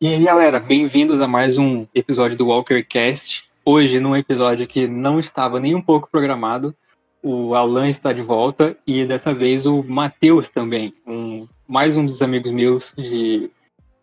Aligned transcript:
E 0.00 0.06
aí, 0.06 0.22
galera, 0.22 0.60
bem-vindos 0.60 1.20
a 1.20 1.26
mais 1.26 1.58
um 1.58 1.84
episódio 1.92 2.38
do 2.38 2.46
WalkerCast. 2.46 3.50
Hoje, 3.64 3.98
num 3.98 4.14
episódio 4.14 4.64
que 4.64 4.86
não 4.86 5.18
estava 5.18 5.58
nem 5.58 5.74
um 5.74 5.82
pouco 5.82 6.08
programado, 6.08 6.72
o 7.20 7.52
Alan 7.52 7.88
está 7.88 8.12
de 8.12 8.22
volta 8.22 8.78
e 8.86 9.04
dessa 9.04 9.34
vez 9.34 9.66
o 9.66 9.82
Matheus 9.82 10.48
também, 10.50 10.94
um, 11.04 11.48
mais 11.66 11.96
um 11.96 12.06
dos 12.06 12.22
amigos 12.22 12.52
meus 12.52 12.94
de 12.96 13.50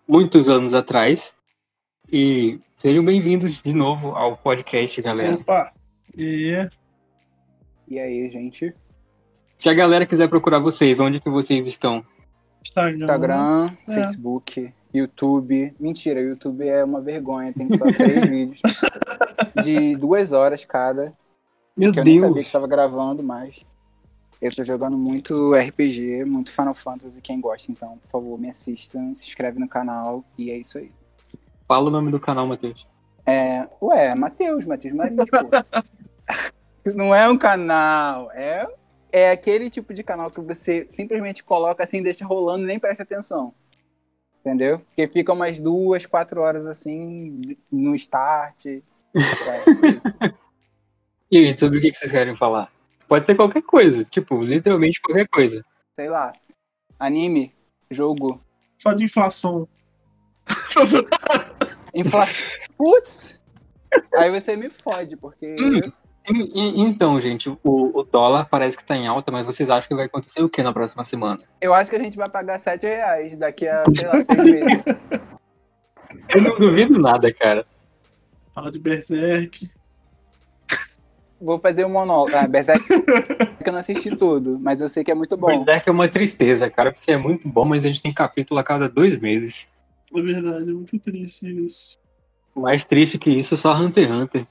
muitos 0.05 0.49
anos 0.49 0.73
atrás. 0.73 1.33
E 2.11 2.59
sejam 2.75 3.05
bem-vindos 3.05 3.61
de 3.61 3.71
novo 3.71 4.09
ao 4.09 4.35
podcast, 4.35 5.01
galera. 5.01 5.35
Opa! 5.35 5.71
E 6.17 6.67
E 7.87 7.99
aí, 8.01 8.29
gente? 8.29 8.75
Se 9.57 9.69
a 9.69 9.73
galera 9.73 10.05
quiser 10.05 10.27
procurar 10.27 10.59
vocês, 10.59 10.99
onde 10.99 11.21
que 11.21 11.29
vocês 11.29 11.65
estão? 11.65 12.05
Instagram. 12.65 12.95
Instagram, 13.05 13.71
É. 13.87 13.93
Facebook, 13.93 14.73
YouTube. 14.93 15.75
Mentira, 15.79 16.19
YouTube 16.19 16.67
é 16.67 16.83
uma 16.83 16.99
vergonha, 16.99 17.53
tem 17.53 17.69
só 17.69 17.85
três 17.95 18.27
vídeos 18.27 18.61
de 19.63 19.95
duas 19.95 20.31
horas 20.31 20.65
cada. 20.65 21.13
Meu 21.77 21.91
que 21.91 21.99
eu 21.99 22.03
nem 22.03 22.19
sabia 22.19 22.33
Deus! 22.33 22.47
que 22.47 22.51
tava 22.51 22.67
gravando, 22.67 23.21
mas 23.21 23.63
eu 24.41 24.53
tô 24.53 24.63
jogando 24.63 24.97
muito 24.97 25.53
RPG, 25.53 26.25
muito 26.25 26.51
Final 26.51 26.73
Fantasy, 26.73 27.21
quem 27.21 27.39
gosta, 27.39 27.71
então, 27.71 27.97
por 27.97 28.07
favor, 28.09 28.39
me 28.39 28.49
assistam, 28.49 29.13
se 29.13 29.27
inscreve 29.27 29.59
no 29.59 29.67
canal 29.67 30.23
e 30.37 30.49
é 30.51 30.57
isso 30.57 30.77
aí. 30.77 30.91
Fala 31.67 31.87
o 31.87 31.91
nome 31.91 32.11
do 32.11 32.19
canal, 32.19 32.47
Matheus. 32.47 32.87
É, 33.25 33.67
ué, 33.81 34.13
Matheus, 34.15 34.65
Matheus 34.65 34.93
Marins, 34.95 35.17
pô. 35.17 35.49
Não 36.93 37.13
é 37.13 37.27
um 37.27 37.37
canal, 37.37 38.31
é, 38.31 38.67
é 39.15 39.31
aquele 39.31 39.69
tipo 39.69 39.93
de 39.93 40.03
canal 40.03 40.29
que 40.29 40.41
você 40.41 40.87
simplesmente 40.89 41.41
coloca 41.41 41.81
assim, 41.81 42.03
deixa 42.03 42.25
rolando 42.25 42.65
e 42.65 42.67
nem 42.67 42.77
presta 42.77 43.03
atenção. 43.03 43.53
Entendeu? 44.41 44.79
Porque 44.79 45.07
fica 45.07 45.31
umas 45.31 45.57
duas, 45.57 46.05
quatro 46.05 46.41
horas 46.41 46.67
assim 46.67 47.57
no 47.71 47.95
start. 47.95 48.65
É. 48.65 48.81
E 51.31 51.57
sobre 51.57 51.79
o 51.79 51.81
que 51.81 51.91
vocês 51.91 52.11
querem 52.11 52.35
falar? 52.35 52.71
Pode 53.07 53.25
ser 53.25 53.33
qualquer 53.33 53.63
coisa, 53.63 54.05
tipo, 54.05 54.43
literalmente 54.43 55.01
qualquer 55.01 55.27
coisa. 55.27 55.65
Sei 55.95 56.07
lá. 56.07 56.31
Anime, 56.99 57.51
jogo, 57.89 58.39
Fala 58.81 58.95
de 58.95 59.05
inflação. 59.05 59.67
infla... 61.95 62.25
Putz! 62.77 63.39
Aí 64.13 64.29
você 64.29 64.55
me 64.55 64.69
fode, 64.69 65.17
porque 65.17 65.55
Hum. 65.59 65.91
E- 66.27 66.51
e- 66.59 66.81
então, 66.81 67.19
gente, 67.21 67.49
o, 67.49 67.57
o 67.63 68.03
dólar 68.03 68.47
parece 68.49 68.75
que 68.75 68.83
tá 68.83 68.95
em 68.95 69.07
alta, 69.07 69.31
mas 69.31 69.45
vocês 69.45 69.69
acham 69.69 69.87
que 69.87 69.95
vai 69.95 70.05
acontecer 70.05 70.41
o 70.41 70.49
que 70.49 70.63
na 70.63 70.73
próxima 70.73 71.03
semana? 71.03 71.41
eu 71.61 71.73
acho 71.73 71.89
que 71.89 71.95
a 71.95 71.99
gente 71.99 72.17
vai 72.17 72.29
pagar 72.29 72.59
sete 72.59 72.85
reais 72.87 73.37
daqui 73.37 73.67
a, 73.67 73.83
sei 73.93 74.07
lá, 74.07 74.23
seis 74.23 74.43
meses. 74.43 74.83
Eu 76.29 76.41
não 76.41 76.57
duvido 76.57 76.99
nada, 76.99 77.31
cara. 77.31 77.65
Fala 78.53 78.71
de 78.71 78.79
Berserk. 78.79 79.69
Vou 81.39 81.59
fazer 81.59 81.85
um 81.85 81.89
monólogo. 81.89 82.35
Ah, 82.35 82.47
Berserk 82.47 82.83
que 82.87 83.69
eu 83.69 83.73
não 83.73 83.79
assisti 83.79 84.15
tudo, 84.15 84.57
mas 84.59 84.79
eu 84.79 84.87
sei 84.87 85.03
que 85.03 85.11
é 85.11 85.15
muito 85.15 85.35
bom. 85.35 85.47
Berserk 85.47 85.89
é 85.89 85.91
uma 85.91 86.07
tristeza, 86.07 86.69
cara, 86.69 86.91
porque 86.91 87.11
é 87.11 87.17
muito 87.17 87.47
bom, 87.47 87.65
mas 87.65 87.83
a 87.83 87.87
gente 87.87 88.01
tem 88.01 88.13
capítulo 88.13 88.59
a 88.59 88.63
cada 88.63 88.87
dois 88.87 89.17
meses. 89.19 89.69
É 90.15 90.21
verdade, 90.21 90.69
é 90.69 90.73
muito 90.73 90.97
triste 90.99 91.45
isso. 91.65 91.97
Mais 92.55 92.83
triste 92.85 93.17
que 93.17 93.29
isso, 93.29 93.57
só 93.57 93.73
Hunter 93.75 94.07
x 94.07 94.11
Hunter. 94.15 94.47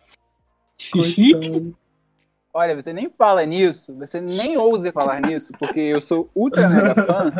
Olha, 2.52 2.76
você 2.76 2.92
nem 2.92 3.10
fala 3.10 3.44
nisso, 3.44 3.94
você 3.96 4.20
nem 4.20 4.56
ousa 4.56 4.92
falar 4.92 5.20
nisso, 5.20 5.52
porque 5.58 5.80
eu 5.80 6.00
sou 6.00 6.30
ultra 6.34 6.68
mega 6.68 6.94
fã. 6.94 7.32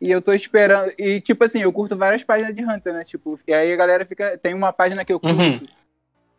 E 0.00 0.10
eu 0.10 0.22
tô 0.22 0.32
esperando. 0.32 0.92
E, 0.98 1.20
tipo 1.20 1.44
assim, 1.44 1.60
eu 1.60 1.72
curto 1.72 1.96
várias 1.96 2.24
páginas 2.24 2.54
de 2.54 2.64
Hunter, 2.64 2.94
né? 2.94 3.04
Tipo, 3.04 3.38
e 3.46 3.52
aí 3.52 3.72
a 3.72 3.76
galera 3.76 4.04
fica. 4.06 4.36
Tem 4.38 4.54
uma 4.54 4.72
página 4.72 5.04
que 5.04 5.12
eu 5.12 5.20
curto, 5.20 5.38
Uhum. 5.38 5.68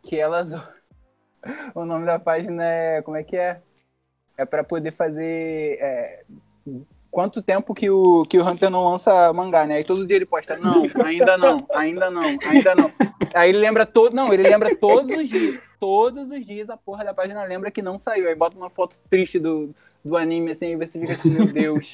que 0.02 0.18
elas. 0.18 0.50
O 1.74 1.84
nome 1.84 2.06
da 2.06 2.18
página 2.20 2.64
é. 2.64 3.02
Como 3.02 3.16
é 3.16 3.24
que 3.24 3.36
é? 3.36 3.60
É 4.36 4.44
pra 4.44 4.62
poder 4.62 4.92
fazer. 4.92 5.78
é, 5.80 6.24
Quanto 7.12 7.42
tempo 7.42 7.74
que 7.74 7.90
o, 7.90 8.24
que 8.24 8.38
o 8.38 8.48
Hunter 8.48 8.70
não 8.70 8.90
lança 8.90 9.30
mangá, 9.34 9.66
né? 9.66 9.74
Aí 9.74 9.84
todo 9.84 10.06
dia 10.06 10.16
ele 10.16 10.24
posta, 10.24 10.56
não, 10.56 10.86
ainda 11.04 11.36
não, 11.36 11.66
ainda 11.74 12.10
não, 12.10 12.22
ainda 12.22 12.74
não. 12.74 12.90
Aí 13.34 13.50
ele 13.50 13.58
lembra 13.58 13.84
todo. 13.84 14.16
Não, 14.16 14.32
ele 14.32 14.42
lembra 14.42 14.74
todos 14.74 15.14
os 15.14 15.28
dias. 15.28 15.60
Todos 15.78 16.30
os 16.30 16.46
dias 16.46 16.70
a 16.70 16.76
porra 16.76 17.04
da 17.04 17.12
página 17.12 17.44
lembra 17.44 17.70
que 17.70 17.82
não 17.82 17.98
saiu. 17.98 18.26
Aí 18.26 18.34
bota 18.34 18.56
uma 18.56 18.70
foto 18.70 18.96
triste 19.10 19.38
do, 19.38 19.74
do 20.02 20.16
anime, 20.16 20.52
assim, 20.52 20.68
e 20.68 20.76
você 20.76 20.98
fica 20.98 21.12
assim, 21.12 21.28
meu 21.28 21.44
Deus. 21.46 21.92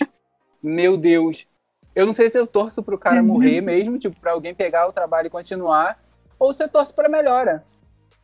Meu 0.63 0.97
Deus. 0.97 1.49
Eu 1.97 2.07
não 2.07 2.13
sei 2.13 2.31
se 2.31 2.39
eu 2.39 2.47
torço 2.47 2.81
pro 2.81 2.97
cara 2.97 3.21
morrer 3.21 3.61
mesmo, 3.61 3.99
tipo, 3.99 4.21
pra 4.21 4.31
alguém 4.31 4.55
pegar 4.55 4.87
o 4.87 4.93
trabalho 4.93 5.27
e 5.27 5.31
continuar, 5.31 6.01
ou 6.39 6.53
se 6.53 6.63
eu 6.63 6.69
torço 6.69 6.95
pra 6.95 7.09
melhora. 7.09 7.65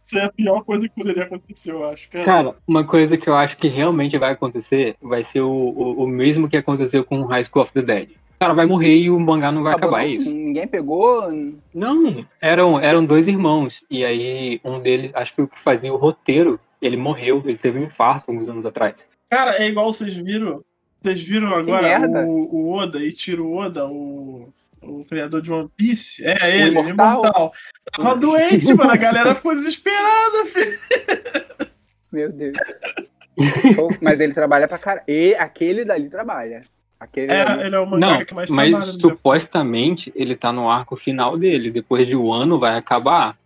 Isso 0.05 0.19
é 0.19 0.25
a 0.25 0.31
pior 0.31 0.63
coisa 0.63 0.87
que 0.87 0.95
poderia 0.95 1.23
acontecer, 1.23 1.73
eu 1.73 1.89
acho. 1.89 2.11
Cara, 2.11 2.25
Cara, 2.25 2.55
uma 2.69 2.85
coisa 2.85 3.17
que 3.17 3.27
eu 3.27 3.35
acho 3.35 3.57
que 3.57 3.69
realmente 3.69 4.19
vai 4.19 4.33
acontecer 4.33 4.97
vai 5.01 5.25
ser 5.25 5.41
o, 5.41 5.51
o, 5.51 6.05
o 6.05 6.07
mesmo 6.07 6.47
que 6.47 6.59
aconteceu 6.59 7.03
com 7.03 7.25
High 7.25 7.45
School 7.45 7.63
of 7.63 7.73
the 7.73 7.81
Dead. 7.81 8.11
O 8.11 8.39
cara 8.39 8.53
vai 8.53 8.67
morrer 8.67 8.95
e 8.97 9.11
o 9.11 9.19
mangá 9.19 9.51
não 9.51 9.63
vai 9.63 9.73
Acabou, 9.73 9.97
acabar, 9.97 10.07
é 10.07 10.13
isso. 10.13 10.31
Ninguém 10.31 10.69
pegou. 10.69 11.33
Não, 11.73 12.27
eram, 12.39 12.79
eram 12.79 13.03
dois 13.03 13.27
irmãos. 13.27 13.83
E 13.91 14.05
aí, 14.05 14.61
um 14.63 14.79
deles, 14.79 15.11
acho 15.15 15.35
que 15.35 15.41
o 15.41 15.49
que 15.49 15.59
fazia 15.59 15.93
o 15.93 15.97
roteiro, 15.97 16.61
ele 16.83 16.99
morreu, 16.99 17.43
ele 17.43 17.57
teve 17.57 17.79
um 17.79 17.85
infarto 17.85 18.31
alguns 18.31 18.49
anos 18.51 18.67
atrás. 18.67 19.07
Cara, 19.31 19.57
é 19.57 19.67
igual 19.69 19.91
vocês 19.91 20.15
viram. 20.15 20.63
Vocês 20.97 21.23
viram 21.23 21.55
agora 21.55 22.07
o, 22.27 22.55
o 22.55 22.73
Oda, 22.73 23.03
Ichiro 23.03 23.51
Oda, 23.51 23.87
o, 23.87 24.49
o 24.87 25.05
criador 25.05 25.41
de 25.43 25.53
One 25.53 25.71
Piece? 25.77 26.25
É, 26.25 26.59
ele, 26.61 26.79
o 26.79 26.89
Imortal? 26.89 27.21
imortal. 27.21 27.53
Tava 27.97 28.17
doente, 28.17 28.75
mano. 28.75 28.91
A 28.91 28.97
galera 28.97 29.35
ficou 29.37 29.55
desesperada, 29.55 30.47
filho. 30.47 30.79
Meu 32.13 32.31
Deus. 32.33 32.57
Mas 34.01 34.21
ele 34.21 34.33
trabalha 34.33 34.69
pra 34.69 34.79
caralho. 34.79 35.05
E 35.09 35.35
aquele 35.35 35.85
dali 35.85 36.09
trabalha. 36.09 36.63
Aquele 37.01 37.27
dali. 37.27 37.63
É, 37.63 37.67
ele 37.67 37.75
é 37.77 37.79
o 37.79 37.87
mangá 37.87 38.07
Não, 38.07 38.25
que 38.25 38.35
mais 38.35 38.51
mas 38.51 38.71
trabalha. 38.71 38.93
no 38.93 39.01
supostamente 39.01 40.13
ele 40.15 40.37
tá 40.37 40.53
no 40.53 40.71
arco 40.71 40.97
final 40.97 41.37
dele. 41.37 41.71
Depois 41.71 42.07
de 42.07 42.17
um 42.17 42.33
ano 42.33 42.59
vai 42.59 42.77
acabar. 42.77 43.37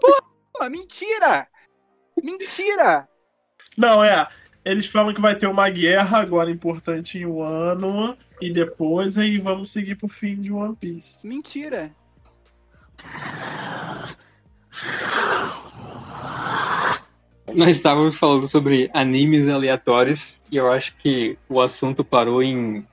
Pô, 0.00 0.68
mentira! 0.70 1.46
Mentira! 2.22 3.08
Não, 3.76 4.02
é. 4.02 4.26
Eles 4.68 4.86
falam 4.86 5.14
que 5.14 5.20
vai 5.20 5.34
ter 5.34 5.46
uma 5.46 5.70
guerra 5.70 6.18
agora 6.18 6.50
importante 6.50 7.16
em 7.16 7.24
um 7.24 7.42
ano. 7.42 8.14
E 8.38 8.52
depois 8.52 9.16
aí 9.16 9.38
vamos 9.38 9.72
seguir 9.72 9.94
pro 9.94 10.08
fim 10.08 10.36
de 10.36 10.52
One 10.52 10.76
Piece. 10.76 11.26
Mentira! 11.26 11.90
Nós 17.54 17.70
estávamos 17.70 18.16
falando 18.16 18.46
sobre 18.46 18.90
animes 18.92 19.48
aleatórios 19.48 20.42
e 20.52 20.58
eu 20.58 20.70
acho 20.70 20.94
que 20.98 21.38
o 21.48 21.62
assunto 21.62 22.04
parou 22.04 22.42
em 22.42 22.86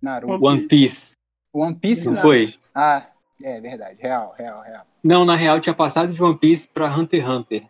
Naruto. 0.00 0.46
One 0.46 0.68
Piece, 0.68 1.16
One 1.52 1.74
Piece 1.74 2.04
não 2.06 2.12
não. 2.12 2.22
foi? 2.22 2.54
Ah, 2.72 3.06
é 3.42 3.60
verdade. 3.60 3.98
Real, 4.00 4.36
real, 4.38 4.62
real. 4.62 4.86
Não, 5.02 5.24
na 5.24 5.34
real 5.34 5.60
tinha 5.60 5.74
passado 5.74 6.14
de 6.14 6.22
One 6.22 6.38
Piece 6.38 6.68
pra 6.68 6.96
Hunter 6.96 7.20
x 7.20 7.28
Hunter. 7.28 7.64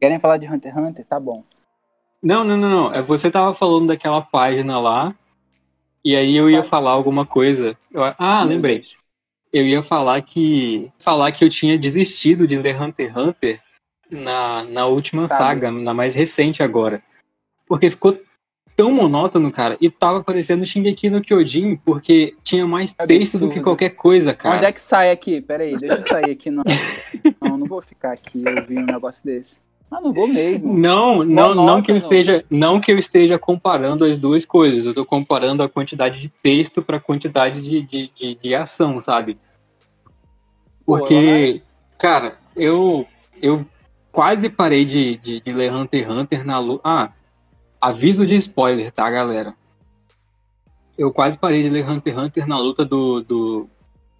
Querem 0.00 0.18
falar 0.18 0.38
de 0.38 0.48
Hunter 0.48 0.72
x 0.72 0.82
Hunter? 0.82 1.04
Tá 1.04 1.20
bom. 1.20 1.44
Não, 2.22 2.44
não, 2.44 2.56
não, 2.56 2.70
não. 2.70 2.94
É, 2.94 3.02
Você 3.02 3.30
tava 3.30 3.52
falando 3.54 3.88
daquela 3.88 4.20
página 4.22 4.78
lá, 4.78 5.14
e 6.04 6.14
aí 6.14 6.36
eu 6.36 6.48
ia 6.48 6.62
falar 6.62 6.90
alguma 6.92 7.26
coisa. 7.26 7.76
Eu- 7.90 8.02
ah, 8.18 8.44
Meu 8.44 8.54
lembrei. 8.54 8.84
Eu 9.52 9.66
ia 9.66 9.82
falar 9.82 10.20
que. 10.22 10.90
Falar 10.98 11.30
que 11.32 11.44
eu 11.44 11.48
tinha 11.50 11.78
desistido 11.78 12.46
de 12.46 12.56
ler 12.56 12.80
Hunter 12.80 13.08
x 13.08 13.16
Hunter 13.16 13.60
na, 14.10 14.64
na 14.64 14.86
última 14.86 15.28
Tá 15.28 15.36
saga, 15.36 15.70
na 15.70 15.92
mais 15.92 16.14
recente 16.14 16.62
agora. 16.62 17.02
Porque 17.66 17.90
ficou 17.90 18.18
tão 18.74 18.90
monótono, 18.92 19.52
cara, 19.52 19.76
e 19.80 19.90
tava 19.90 20.24
parecendo 20.24 20.64
Shingeki 20.64 21.10
no 21.10 21.20
Kyojin, 21.20 21.76
porque 21.76 22.34
tinha 22.42 22.66
mais 22.66 22.92
texto 22.92 23.34
do 23.34 23.38
que 23.40 23.44
Absurdo. 23.58 23.62
qualquer 23.64 23.90
coisa, 23.90 24.32
cara. 24.32 24.56
Onde 24.56 24.64
é 24.64 24.72
que 24.72 24.80
sai 24.80 25.10
aqui? 25.10 25.40
Pera 25.40 25.64
aí, 25.64 25.76
deixa 25.76 25.96
eu 25.98 26.06
sair 26.06 26.30
aqui. 26.30 26.50
Não, 26.50 26.62
não, 27.40 27.58
não 27.58 27.66
vou 27.66 27.82
ficar 27.82 28.12
aqui 28.12 28.42
ouvir 28.58 28.78
um 28.78 28.86
negócio 28.86 29.22
desse. 29.24 29.58
Ah, 29.92 30.00
não 30.00 30.10
vou 30.10 30.26
mesmo. 30.26 30.72
Não, 30.72 31.22
não, 31.22 31.54
não 31.54 31.82
que 31.82 31.92
eu 31.92 31.96
esteja, 31.98 32.42
não 32.48 32.80
que 32.80 32.90
eu 32.90 32.98
esteja 32.98 33.38
comparando 33.38 34.06
as 34.06 34.18
duas 34.18 34.42
coisas. 34.42 34.86
Eu 34.86 34.94
tô 34.94 35.04
comparando 35.04 35.62
a 35.62 35.68
quantidade 35.68 36.18
de 36.18 36.30
texto 36.30 36.80
para 36.80 36.96
a 36.96 37.00
quantidade 37.00 37.60
de, 37.60 37.82
de, 37.82 38.10
de, 38.16 38.34
de 38.36 38.54
ação, 38.54 38.98
sabe? 39.00 39.38
Pô, 40.86 40.96
Porque, 40.96 41.60
cara, 41.98 42.38
eu 42.56 43.06
eu 43.40 43.66
quase 44.10 44.48
parei 44.48 44.86
de, 44.86 45.18
de, 45.18 45.40
de 45.42 45.52
ler 45.52 45.70
Hunter 45.70 46.04
x 46.04 46.10
Hunter 46.10 46.46
na 46.46 46.58
luta. 46.58 46.80
Ah, 46.82 47.12
aviso 47.78 48.26
de 48.26 48.34
spoiler, 48.36 48.90
tá, 48.90 49.10
galera? 49.10 49.54
Eu 50.96 51.12
quase 51.12 51.36
parei 51.36 51.62
de 51.62 51.68
ler 51.68 51.86
Hunter 51.86 52.14
x 52.14 52.22
Hunter 52.22 52.46
na 52.48 52.58
luta 52.58 52.82
do, 52.82 53.20
do 53.20 53.68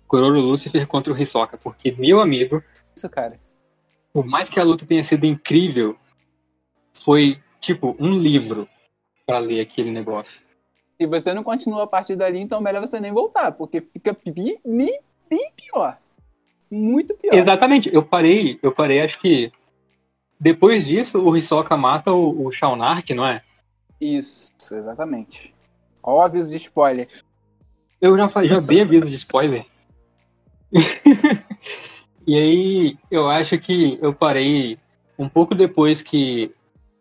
Kuroro 0.06 0.38
Lucifer 0.38 0.86
contra 0.86 1.14
o 1.14 1.19
Hisoka, 1.19 1.56
porque, 1.56 1.94
meu 1.98 2.20
amigo, 2.20 2.62
Isso, 2.94 3.08
cara. 3.08 3.40
Por 4.12 4.26
mais 4.26 4.49
que 4.49 4.61
a 4.61 4.64
luta 4.64 4.85
tenha 4.85 5.03
sido 5.03 5.25
incrível, 5.25 5.97
foi 6.93 7.41
tipo 7.61 7.97
um 7.99 8.17
livro 8.17 8.69
pra 9.26 9.38
ler 9.38 9.61
aquele 9.61 9.91
negócio. 9.91 10.47
Se 11.00 11.06
você 11.06 11.32
não 11.32 11.43
continua 11.43 11.85
a 11.85 11.87
partir 11.87 12.17
dali, 12.17 12.38
então 12.38 12.61
melhor 12.61 12.81
você 12.81 13.00
nem 13.00 13.12
voltar, 13.12 13.53
porque 13.53 13.81
fica 13.81 14.17
bem, 14.26 14.59
bem, 14.64 15.00
bem 15.29 15.53
pior. 15.56 15.99
Muito 16.70 17.14
pior. 17.14 17.35
Exatamente, 17.35 17.93
eu 17.93 18.03
parei, 18.03 18.59
eu 18.62 18.73
parei, 18.73 19.00
acho 19.00 19.19
que. 19.19 19.50
Depois 20.38 20.85
disso, 20.87 21.20
o 21.23 21.37
Hisoka 21.37 21.76
mata 21.76 22.12
o, 22.12 22.47
o 22.47 22.53
Shaunark, 22.53 23.15
não 23.15 23.26
é? 23.26 23.43
Isso, 24.00 24.50
exatamente. 24.70 25.55
Ó 26.03 26.19
o 26.19 26.20
aviso 26.20 26.50
de 26.50 26.56
spoiler. 26.56 27.08
Eu 28.00 28.17
já, 28.17 28.29
já 28.44 28.58
dei 28.58 28.81
aviso 28.81 29.06
de 29.06 29.15
spoiler. 29.15 29.65
e 32.26 32.36
aí, 32.36 32.96
eu 33.10 33.28
acho 33.28 33.58
que 33.58 33.98
eu 34.00 34.12
parei 34.12 34.78
um 35.19 35.28
pouco 35.28 35.54
depois 35.54 36.02
que 36.02 36.50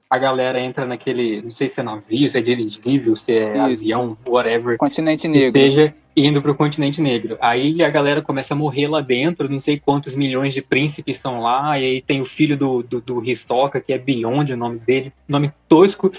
a 0.10 0.18
galera 0.18 0.60
entra 0.60 0.86
naquele. 0.86 1.42
Não 1.42 1.52
sei 1.52 1.70
se 1.70 1.80
é 1.80 1.84
navio, 1.84 2.28
se 2.28 2.38
é 2.38 2.42
dirigível, 2.42 3.16
se 3.16 3.32
é 3.32 3.52
Isso. 3.52 3.82
avião, 3.82 4.18
whatever. 4.28 4.78
Continente 4.78 5.28
Negro. 5.28 5.48
esteja 5.48 5.94
indo 6.16 6.42
para 6.42 6.52
o 6.52 6.56
continente 6.56 7.02
negro. 7.02 7.38
Aí 7.40 7.82
a 7.82 7.90
galera 7.90 8.22
começa 8.22 8.54
a 8.54 8.58
morrer 8.58 8.88
lá 8.88 9.00
dentro, 9.00 9.50
não 9.50 9.62
sei 9.62 9.80
quantos 9.80 10.14
milhões 10.14 10.54
de 10.54 10.62
príncipes 10.62 11.18
são 11.18 11.40
lá, 11.40 11.80
e 11.80 11.86
aí 11.86 12.02
tem 12.02 12.20
o 12.20 12.26
filho 12.26 12.58
do, 12.58 12.84
do, 12.84 13.00
do 13.00 13.24
Hisoka, 13.24 13.80
que 13.80 13.94
é 13.94 13.98
Beyond, 13.98 14.54
o 14.54 14.58
nome 14.58 14.80
dele, 14.80 15.14
nome 15.28 15.54
tosco, 15.70 16.12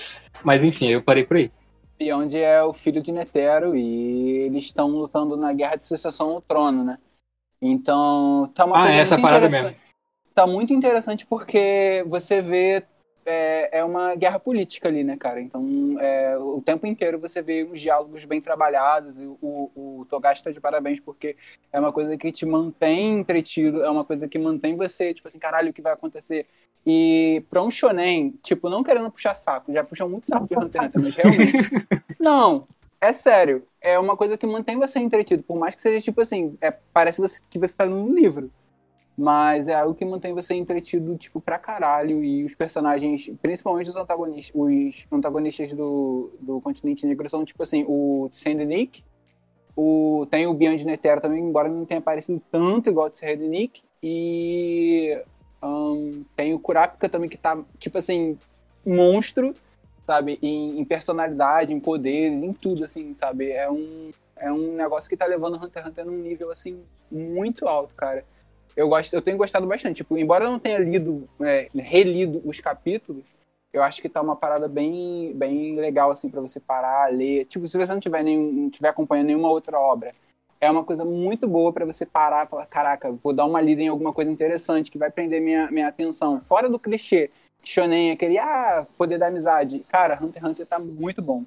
mas 0.42 0.64
enfim, 0.64 0.88
eu 0.88 1.02
parei 1.02 1.24
por 1.24 1.36
aí. 1.36 1.50
Onde 2.14 2.38
é 2.38 2.62
o 2.62 2.72
filho 2.72 3.02
de 3.02 3.12
Netero 3.12 3.76
e 3.76 4.38
eles 4.46 4.64
estão 4.64 4.88
lutando 4.88 5.36
na 5.36 5.52
guerra 5.52 5.76
de 5.76 5.86
sucessão 5.86 6.30
ao 6.30 6.40
trono, 6.40 6.82
né? 6.82 6.98
Então, 7.62 8.50
tá 8.54 8.64
uma 8.64 8.76
Ah, 8.76 8.82
coisa 8.82 9.00
essa 9.00 9.16
muito 9.16 9.22
parada 9.22 9.46
interessante. 9.46 9.80
Tá 10.34 10.46
muito 10.46 10.72
interessante 10.72 11.26
porque 11.26 12.04
você 12.08 12.42
vê 12.42 12.84
é, 13.24 13.78
é 13.78 13.84
uma 13.84 14.14
guerra 14.16 14.40
política 14.40 14.88
ali, 14.88 15.04
né, 15.04 15.16
cara? 15.16 15.40
Então, 15.40 15.96
é, 16.00 16.36
o 16.36 16.60
tempo 16.60 16.86
inteiro 16.86 17.20
você 17.20 17.40
vê 17.40 17.62
os 17.62 17.80
diálogos 17.80 18.24
bem 18.24 18.40
trabalhados. 18.40 19.16
E 19.18 19.26
o, 19.26 19.70
o 19.74 20.06
Togashi 20.10 20.42
tá 20.42 20.50
de 20.50 20.60
parabéns 20.60 20.98
porque 20.98 21.36
é 21.72 21.78
uma 21.78 21.92
coisa 21.92 22.16
que 22.16 22.32
te 22.32 22.44
mantém 22.44 23.20
entretido, 23.20 23.84
é 23.84 23.90
uma 23.90 24.04
coisa 24.04 24.26
que 24.26 24.38
mantém 24.38 24.76
você, 24.76 25.14
tipo 25.14 25.28
assim, 25.28 25.38
caralho, 25.38 25.70
o 25.70 25.72
que 25.72 25.82
vai 25.82 25.92
acontecer? 25.92 26.46
E 26.84 27.44
pra 27.48 27.62
um 27.62 27.70
shonen, 27.70 28.34
tipo, 28.42 28.68
não 28.68 28.82
querendo 28.82 29.10
puxar 29.10 29.34
saco, 29.34 29.72
já 29.72 29.84
puxam 29.84 30.08
muito 30.08 30.26
saco 30.26 30.48
de 30.48 30.58
Hunter 30.58 30.82
Hunter, 30.82 31.00
mas 31.00 31.16
realmente. 31.16 31.70
não, 32.18 32.66
é 33.02 33.12
sério. 33.12 33.66
É 33.80 33.98
uma 33.98 34.16
coisa 34.16 34.38
que 34.38 34.46
mantém 34.46 34.78
você 34.78 34.98
entretido, 35.00 35.42
por 35.42 35.58
mais 35.58 35.74
que 35.74 35.82
seja 35.82 36.00
tipo 36.02 36.20
assim, 36.20 36.56
é, 36.60 36.70
parece 36.70 37.20
você- 37.20 37.40
que 37.50 37.58
você 37.58 37.74
tá 37.74 37.86
num 37.86 38.14
livro. 38.14 38.50
Mas 39.16 39.68
é 39.68 39.74
algo 39.74 39.94
que 39.94 40.04
mantém 40.04 40.34
você 40.34 40.54
entretido, 40.54 41.16
tipo, 41.18 41.40
pra 41.40 41.58
caralho. 41.58 42.24
E 42.24 42.44
os 42.44 42.54
personagens, 42.54 43.30
principalmente 43.42 43.90
os 43.90 43.96
antagonistas, 43.96 44.52
os 44.54 45.06
antagonistas 45.12 45.72
do, 45.74 46.32
do 46.40 46.60
continente 46.62 47.06
negro 47.06 47.28
são, 47.30 47.44
tipo 47.44 47.62
assim, 47.62 47.84
o 47.88 48.30
Nick 48.66 49.04
o, 49.76 50.26
tem 50.30 50.46
o 50.46 50.54
Beyond 50.54 50.84
Netero 50.84 51.20
também, 51.20 51.42
embora 51.42 51.68
não 51.68 51.84
tenha 51.86 52.00
aparecido 52.00 52.42
tanto 52.50 52.90
igual 52.90 53.08
o 53.08 53.36
Nick 53.48 53.82
E 54.02 55.18
ahn, 55.62 56.24
tem 56.36 56.54
o 56.54 56.58
Kurapika 56.60 57.08
também, 57.08 57.28
que 57.30 57.38
tá, 57.38 57.58
tipo 57.78 57.98
assim, 57.98 58.38
monstro, 58.84 59.54
sabe? 60.12 60.38
Em, 60.42 60.78
em 60.78 60.84
personalidade, 60.84 61.72
em 61.72 61.80
poderes, 61.80 62.42
em 62.42 62.52
tudo, 62.52 62.84
assim, 62.84 63.14
sabe? 63.18 63.50
É 63.50 63.70
um, 63.70 64.10
é 64.36 64.52
um 64.52 64.74
negócio 64.74 65.08
que 65.08 65.16
tá 65.16 65.26
levando 65.26 65.56
Hunter 65.56 65.82
x 65.82 65.90
Hunter 65.90 66.04
num 66.06 66.18
nível, 66.18 66.50
assim, 66.50 66.82
muito 67.10 67.66
alto, 67.66 67.94
cara 67.94 68.24
eu 68.76 68.88
gosto, 68.88 69.12
eu 69.14 69.22
tenho 69.22 69.36
gostado 69.36 69.66
bastante. 69.66 69.96
Tipo, 69.96 70.16
embora 70.16 70.44
eu 70.44 70.50
não 70.50 70.58
tenha 70.58 70.78
lido, 70.78 71.28
é, 71.40 71.68
relido 71.74 72.42
os 72.44 72.58
capítulos, 72.60 73.24
eu 73.72 73.82
acho 73.82 74.02
que 74.02 74.08
tá 74.08 74.20
uma 74.20 74.36
parada 74.36 74.68
bem, 74.68 75.32
bem 75.34 75.76
legal 75.76 76.10
assim 76.10 76.28
para 76.28 76.40
você 76.40 76.60
parar, 76.60 77.12
ler. 77.12 77.46
Tipo, 77.46 77.66
se 77.68 77.78
você 77.78 77.92
não 77.92 78.00
tiver 78.00 78.22
nenhum, 78.22 78.52
não 78.52 78.70
tiver 78.70 78.88
acompanhando 78.88 79.26
nenhuma 79.26 79.50
outra 79.50 79.78
obra, 79.78 80.14
é 80.60 80.70
uma 80.70 80.84
coisa 80.84 81.04
muito 81.04 81.48
boa 81.48 81.72
para 81.72 81.84
você 81.84 82.06
parar 82.06 82.46
e 82.46 82.48
falar, 82.48 82.66
caraca, 82.66 83.10
vou 83.22 83.32
dar 83.32 83.46
uma 83.46 83.60
lida 83.60 83.82
em 83.82 83.88
alguma 83.88 84.12
coisa 84.12 84.30
interessante 84.30 84.90
que 84.90 84.98
vai 84.98 85.10
prender 85.10 85.40
minha, 85.40 85.70
minha 85.70 85.88
atenção. 85.88 86.40
Fora 86.42 86.68
do 86.68 86.78
clichê, 86.78 87.30
shonen 87.64 88.10
aquele, 88.12 88.38
ah, 88.38 88.86
poder 88.98 89.18
da 89.18 89.28
amizade. 89.28 89.84
Cara, 89.88 90.18
Hunter 90.20 90.42
x 90.42 90.50
Hunter 90.50 90.66
tá 90.66 90.78
muito 90.78 91.20
bom. 91.22 91.44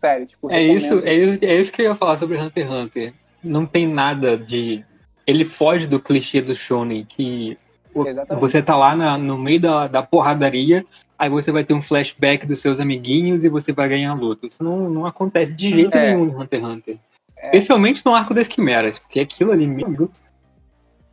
Sério, 0.00 0.26
tipo, 0.26 0.50
É 0.50 0.62
isso, 0.62 0.98
é 1.04 1.14
isso, 1.14 1.38
é 1.44 1.54
isso 1.54 1.72
que 1.72 1.82
eu 1.82 1.86
ia 1.86 1.94
falar 1.94 2.16
sobre 2.16 2.38
Hunter 2.38 2.64
x 2.66 2.72
Hunter. 2.74 3.14
Não 3.42 3.64
tem 3.66 3.86
nada 3.86 4.36
de. 4.36 4.84
Ele 5.26 5.44
foge 5.44 5.86
do 5.86 5.98
clichê 6.00 6.40
do 6.42 6.54
Shonen, 6.54 7.04
que 7.04 7.56
Exatamente. 7.94 8.40
você 8.40 8.62
tá 8.62 8.76
lá 8.76 8.94
na- 8.94 9.16
no 9.16 9.38
meio 9.38 9.60
da, 9.60 9.86
da 9.86 10.02
porradaria, 10.02 10.84
aí 11.18 11.30
você 11.30 11.50
vai 11.52 11.64
ter 11.64 11.72
um 11.72 11.80
flashback 11.80 12.46
dos 12.46 12.60
seus 12.60 12.80
amiguinhos 12.80 13.44
e 13.44 13.48
você 13.48 13.72
vai 13.72 13.88
ganhar 13.88 14.12
luta. 14.14 14.46
Isso 14.46 14.62
não, 14.62 14.90
não 14.90 15.06
acontece 15.06 15.52
de 15.54 15.70
jeito 15.70 15.96
É. 15.96 16.10
nenhum 16.10 16.26
no 16.26 16.40
Hunter 16.40 16.60
x 16.60 16.68
Hunter. 16.68 16.98
Especialmente 17.44 18.02
no 18.04 18.14
arco 18.14 18.34
das 18.34 18.48
quimeras, 18.48 18.98
porque 18.98 19.20
aquilo 19.20 19.52
ali, 19.52 19.66
meu, 19.66 20.10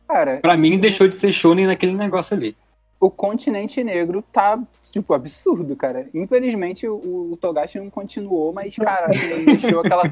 Cara, 0.08 0.38
pra 0.42 0.56
mim, 0.56 0.78
deixou 0.78 1.08
de 1.08 1.14
ser 1.14 1.32
Shonen 1.32 1.66
naquele 1.66 1.94
negócio 1.94 2.36
ali. 2.36 2.54
O 3.02 3.10
continente 3.10 3.82
negro 3.82 4.22
tá, 4.30 4.62
tipo, 4.84 5.12
absurdo, 5.12 5.74
cara. 5.74 6.08
Infelizmente, 6.14 6.86
o, 6.86 7.32
o 7.32 7.36
Togashi 7.36 7.80
não 7.80 7.90
continuou, 7.90 8.52
mas, 8.52 8.76
cara, 8.76 9.08
ele 9.28 9.56
deixou 9.56 9.80
aquela 9.80 10.04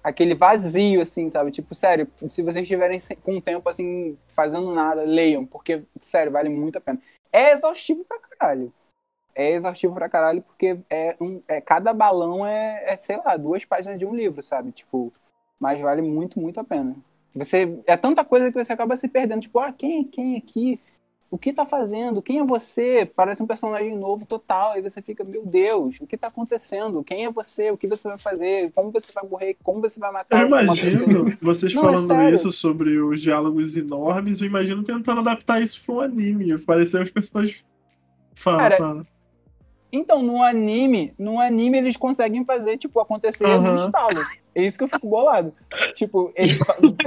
aquele 0.00 0.32
vazio, 0.32 1.02
assim, 1.02 1.28
sabe? 1.28 1.50
Tipo, 1.50 1.74
sério, 1.74 2.06
se 2.30 2.42
vocês 2.42 2.62
estiverem 2.62 3.00
com 3.24 3.40
tempo, 3.40 3.68
assim, 3.68 4.16
fazendo 4.32 4.72
nada, 4.72 5.02
leiam, 5.02 5.44
porque, 5.44 5.82
sério, 6.04 6.30
vale 6.30 6.48
muito 6.48 6.78
a 6.78 6.80
pena. 6.80 7.00
É 7.32 7.52
exaustivo 7.52 8.04
pra 8.04 8.20
caralho. 8.20 8.72
É 9.34 9.50
exaustivo 9.54 9.94
pra 9.94 10.08
caralho, 10.08 10.40
porque 10.40 10.78
é 10.88 11.16
um, 11.20 11.42
é, 11.48 11.60
cada 11.60 11.92
balão 11.92 12.46
é, 12.46 12.92
é, 12.92 12.96
sei 12.98 13.16
lá, 13.16 13.36
duas 13.36 13.64
páginas 13.64 13.98
de 13.98 14.06
um 14.06 14.14
livro, 14.14 14.40
sabe? 14.40 14.70
Tipo, 14.70 15.12
mas 15.58 15.80
vale 15.80 16.00
muito, 16.00 16.38
muito 16.38 16.60
a 16.60 16.64
pena. 16.64 16.94
Você, 17.34 17.76
é 17.88 17.96
tanta 17.96 18.24
coisa 18.24 18.52
que 18.52 18.64
você 18.64 18.72
acaba 18.72 18.94
se 18.94 19.08
perdendo. 19.08 19.42
Tipo, 19.42 19.58
ah, 19.58 19.72
quem, 19.72 20.04
quem 20.04 20.36
aqui? 20.36 20.80
O 21.36 21.38
que 21.38 21.52
tá 21.52 21.66
fazendo? 21.66 22.22
Quem 22.22 22.38
é 22.38 22.44
você? 22.44 23.04
Parece 23.04 23.42
um 23.42 23.46
personagem 23.46 23.94
novo 23.94 24.24
total. 24.24 24.72
Aí 24.72 24.80
você 24.80 25.02
fica, 25.02 25.22
meu 25.22 25.44
Deus, 25.44 25.96
o 26.00 26.06
que 26.06 26.16
tá 26.16 26.28
acontecendo? 26.28 27.04
Quem 27.04 27.26
é 27.26 27.30
você? 27.30 27.70
O 27.70 27.76
que 27.76 27.86
você 27.86 28.08
vai 28.08 28.16
fazer? 28.16 28.72
Como 28.74 28.90
você 28.90 29.12
vai 29.12 29.28
morrer? 29.28 29.56
Como 29.62 29.82
você 29.82 30.00
vai 30.00 30.10
matar 30.10 30.40
Eu 30.40 30.46
imagino 30.48 31.36
vocês 31.42 31.74
Não, 31.74 31.82
é 31.82 31.84
falando 31.84 32.06
sério. 32.08 32.34
isso 32.34 32.50
sobre 32.52 32.98
os 32.98 33.20
diálogos 33.20 33.76
enormes, 33.76 34.40
eu 34.40 34.46
imagino 34.46 34.82
tentando 34.82 35.20
adaptar 35.20 35.60
isso 35.60 35.84
pra 35.84 35.94
um 35.94 36.00
anime. 36.00 36.58
Parecer 36.58 37.02
os 37.02 37.10
personagens. 37.10 37.66
Fala, 38.34 38.56
Cara, 38.56 38.76
fala. 38.78 39.06
Então, 39.92 40.22
no 40.22 40.42
anime, 40.42 41.14
no 41.18 41.40
anime 41.40 41.78
eles 41.78 41.96
conseguem 41.96 42.44
fazer, 42.44 42.76
tipo, 42.76 43.00
acontecer 43.00 43.46
Aham. 43.46 43.72
no 43.72 43.86
estalo. 43.86 44.20
É 44.54 44.62
isso 44.62 44.76
que 44.76 44.84
eu 44.84 44.88
fico 44.88 45.08
bolado. 45.08 45.54
tipo, 45.94 46.32
eles, 46.34 46.58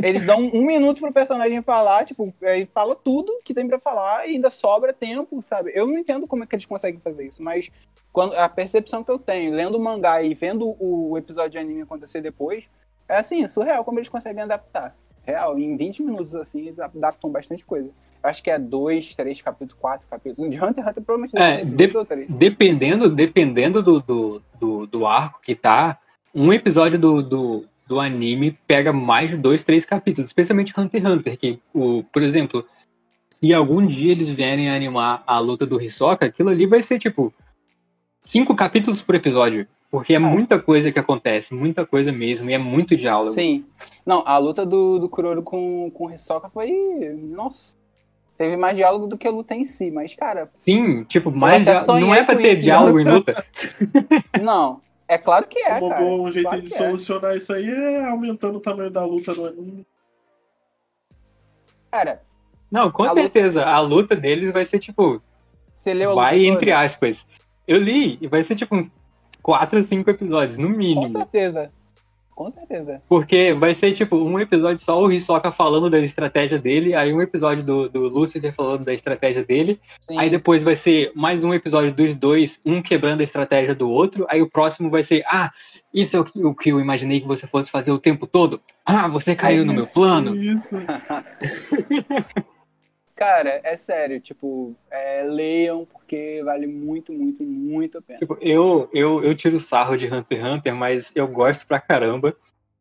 eles 0.02 0.26
dão 0.26 0.40
um 0.40 0.66
minuto 0.66 1.02
pro 1.02 1.12
personagem 1.12 1.62
falar, 1.62 2.06
tipo, 2.06 2.34
ele 2.42 2.66
fala 2.68 2.96
tudo 2.96 3.42
que 3.44 3.54
tem 3.54 3.68
pra 3.68 3.80
falar 3.80 4.28
e 4.28 4.36
ainda 4.36 4.50
sobra 4.50 4.94
tempo, 4.94 5.44
sabe? 5.48 5.72
Eu 5.74 5.88
não 5.88 5.98
entendo 5.98 6.28
como 6.28 6.44
é 6.44 6.48
que 6.48 6.56
eles 6.56 6.66
conseguem 6.66 7.00
fazer 7.00 7.28
isso, 7.28 7.44
mas 7.44 7.70
quando 8.14 8.34
a 8.36 8.48
percepção 8.48 9.04
que 9.04 9.12
eu 9.12 9.20
tenho, 9.20 9.54
lendo 9.54 9.76
o 9.76 9.80
mangá 9.80 10.22
e 10.24 10.34
vendo 10.34 10.76
o 10.80 11.18
episódio 11.18 11.52
de 11.52 11.58
anime 11.58 11.82
acontecer 11.82 12.22
depois, 12.22 12.64
é 13.08 13.18
assim, 13.18 13.48
surreal 13.48 13.84
como 13.84 14.00
eles 14.00 14.10
conseguem 14.10 14.44
adaptar. 14.44 14.96
Real, 15.30 15.58
em 15.58 15.78
20 15.78 16.04
minutos, 16.04 16.36
assim, 16.36 16.62
eles 16.62 16.80
adaptam 16.80 17.30
bastante 17.30 17.66
coisa. 17.66 17.90
Acho 18.22 18.44
que 18.44 18.50
é 18.50 18.60
dois, 18.60 19.16
três 19.16 19.42
capítulos, 19.42 19.74
quatro 19.80 20.06
capítulos. 20.10 20.50
De 20.50 20.58
Hunter 20.58 20.84
x 20.84 20.90
Hunter 20.90 21.04
provavelmente 21.04 21.38
É, 21.38 21.64
de-. 21.64 21.94
Dependendo, 22.28 23.10
dependendo 23.10 23.82
do, 23.82 24.00
do, 24.02 24.42
do, 24.60 24.88
do 24.88 25.06
arco 25.06 25.40
que 25.42 25.56
tá, 25.56 25.98
um 26.34 26.52
episódio 26.52 27.00
do, 27.00 27.22
do, 27.22 27.66
do 27.88 28.00
anime 28.00 28.58
pega 28.68 28.92
mais 28.92 29.30
de 29.30 29.38
dois, 29.38 29.64
três 29.64 29.86
capítulos, 29.86 30.30
especialmente 30.30 30.74
Hunter 30.78 31.02
x 31.02 31.10
Hunter, 31.10 31.38
que, 31.38 31.60
o, 31.74 32.04
por 32.04 32.22
exemplo, 32.22 32.66
se 33.30 33.54
algum 33.54 33.86
dia 33.86 34.12
eles 34.12 34.30
vierem 34.30 34.70
animar 34.70 35.24
a 35.26 35.40
luta 35.40 35.66
do 35.66 35.82
Hisoka, 35.82 36.26
aquilo 36.26 36.50
ali 36.50 36.66
vai 36.66 36.82
ser 36.82 37.00
tipo 37.00 37.34
cinco 38.20 38.54
capítulos 38.56 39.02
por 39.02 39.16
episódio. 39.16 39.66
Porque 39.92 40.14
é 40.14 40.20
muita 40.20 40.60
coisa 40.60 40.92
que 40.92 41.00
acontece, 41.00 41.54
muita 41.56 41.86
coisa 41.86 42.12
mesmo, 42.12 42.50
e 42.50 42.54
é 42.54 42.58
muito 42.60 42.96
diálogo. 42.96 43.32
Sim. 43.34 43.66
Não, 44.06 44.22
a 44.26 44.38
luta 44.38 44.66
do, 44.66 45.00
do 45.00 45.10
Kuroro 45.10 45.42
com, 45.42 45.90
com 45.92 46.06
o 46.06 46.12
Hisoka 46.12 46.48
foi. 46.50 46.70
Nossa. 47.16 47.78
Teve 48.38 48.56
mais 48.56 48.76
diálogo 48.78 49.08
do 49.08 49.18
que 49.18 49.28
a 49.28 49.32
luta 49.32 49.54
em 49.56 49.66
si, 49.66 49.92
mas, 49.92 50.16
cara, 50.16 50.50
Sim, 50.54 51.04
tipo, 51.04 51.30
mais 51.32 51.64
dia- 51.66 51.84
não 51.86 52.14
é 52.16 52.24
pra 52.24 52.38
ter 52.38 52.54
isso, 52.54 52.64
diálogo 52.64 53.00
em 53.00 53.04
luta. 53.04 53.44
não. 54.42 54.80
É 55.08 55.18
claro 55.18 55.48
que 55.48 55.60
é, 55.60 55.74
Uma 55.80 55.90
cara. 55.90 56.06
um 56.06 56.32
jeito 56.32 56.48
claro 56.48 56.62
de 56.62 56.72
é. 56.74 56.78
solucionar 56.78 57.36
isso 57.36 57.52
aí 57.52 57.68
é 57.68 58.06
aumentando 58.06 58.58
o 58.58 58.62
tamanho 58.62 58.92
da 58.92 59.04
luta 59.04 59.34
no 59.34 59.46
anime. 59.48 59.86
Cara, 61.92 62.22
Não, 62.72 62.92
com 62.92 63.04
A 63.04 63.08
luta- 63.10 63.22
certeza. 63.22 63.66
A 63.66 63.80
luta 63.80 64.16
deles 64.16 64.52
vai 64.52 64.64
ser 64.64 64.78
tipo, 64.78 65.20
você 65.76 65.94
leu 65.94 66.12
a 66.12 66.16
vai 66.16 66.38
luta 66.38 66.48
entre 66.52 66.72
aspas. 66.72 67.28
Eu 67.68 67.78
li 67.78 68.18
e 68.22 68.28
vai 68.28 68.44
ser 68.44 68.56
tipo 68.56 68.76
uns 68.76 68.90
4 69.42 69.80
ou 69.80 69.86
5 69.86 70.10
episódios, 70.10 70.58
no 70.58 70.70
Com 70.70 70.78
mínimo. 70.78 71.10
certeza. 71.10 71.72
com 72.36 72.50
certeza. 72.50 73.02
Porque 73.10 73.54
vai 73.54 73.74
ser 73.74 73.92
tipo 73.92 74.16
um 74.16 74.40
episódio 74.40 74.80
só 74.80 75.02
o 75.02 75.12
Hisoka 75.12 75.52
falando 75.52 75.90
da 75.90 76.00
estratégia 76.00 76.58
dele, 76.58 76.96
aí 76.96 77.12
um 77.14 77.22
episódio 77.22 77.64
do, 77.64 77.90
do 77.90 78.08
Lucifer 78.08 78.54
falando 78.54 78.86
da 78.86 78.94
estratégia 78.94 79.44
dele, 79.44 79.78
Sim. 80.00 80.18
aí 80.18 80.30
depois 80.30 80.64
vai 80.64 80.76
ser 80.78 81.12
mais 81.14 81.44
um 81.44 81.54
episódio 81.54 81.94
dos 81.94 82.16
dois, 82.16 82.58
um 82.66 82.82
quebrando 82.82 83.20
a 83.20 83.26
estratégia 83.26 83.76
do 83.76 83.90
outro, 83.90 84.26
aí 84.30 84.42
o 84.42 84.50
próximo 84.50 84.90
vai 84.90 85.04
ser, 85.04 85.24
ah, 85.28 85.52
isso 85.94 86.16
é 86.16 86.20
o 86.20 86.24
que, 86.24 86.46
o 86.46 86.56
que 86.56 86.70
eu 86.70 86.80
imaginei 86.80 87.20
que 87.20 87.28
você 87.28 87.46
fosse 87.46 87.70
fazer 87.70 87.92
o 87.92 88.00
tempo 88.00 88.26
todo. 88.26 88.62
Ah, 88.86 89.08
você 89.08 89.36
caiu 89.36 89.66
no 89.66 89.74
meu 89.74 89.86
plano. 89.86 90.36
Isso. 90.36 90.76
Cara, 93.20 93.60
é 93.66 93.76
sério, 93.76 94.22
tipo, 94.22 94.74
é, 94.90 95.24
leiam 95.24 95.86
porque 95.86 96.42
vale 96.42 96.66
muito, 96.66 97.12
muito, 97.12 97.44
muito 97.44 97.98
a 97.98 98.02
pena. 98.02 98.18
Tipo, 98.18 98.38
eu, 98.40 98.90
eu, 98.94 99.22
eu 99.22 99.36
tiro 99.36 99.60
sarro 99.60 99.98
de 99.98 100.08
Hunter 100.08 100.40
x 100.40 100.48
Hunter, 100.48 100.74
mas 100.74 101.12
eu 101.14 101.28
gosto 101.28 101.68
pra 101.68 101.82
caramba. 101.82 102.34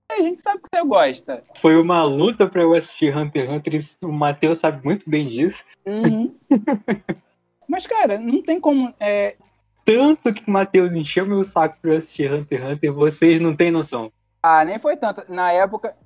A 0.09 0.23
gente 0.23 0.41
sabe 0.41 0.63
que 0.63 0.69
você 0.73 0.85
gosta. 0.87 1.43
Foi 1.57 1.77
uma 1.77 2.05
luta 2.05 2.47
pra 2.47 2.63
eu 2.63 2.73
assistir 2.73 3.17
Hunter 3.17 3.47
x 3.47 3.53
Hunter, 3.53 3.75
e 3.75 4.07
o 4.07 4.13
Matheus 4.13 4.61
sabe 4.61 4.85
muito 4.85 5.11
bem 5.11 5.27
disso. 5.29 5.65
Uhum. 5.85 6.33
Mas, 7.69 7.85
cara, 7.89 8.17
não 8.17 8.41
tem 8.41 8.61
como. 8.61 8.95
É, 9.01 9.35
Tanto 9.85 10.33
que 10.33 10.49
o 10.49 10.53
Matheus 10.53 10.93
encheu 10.93 11.27
meu 11.27 11.43
saco 11.43 11.79
pra 11.83 11.95
eu 11.95 11.99
assistir 11.99 12.33
Hunter 12.33 12.63
x 12.63 12.73
Hunter, 12.73 12.93
vocês 12.93 13.41
não 13.41 13.57
têm 13.57 13.73
noção. 13.73 14.13
Ah, 14.41 14.65
nem 14.65 14.79
foi 14.79 14.97
tanto. 14.97 15.25
Na 15.29 15.51
época. 15.51 15.97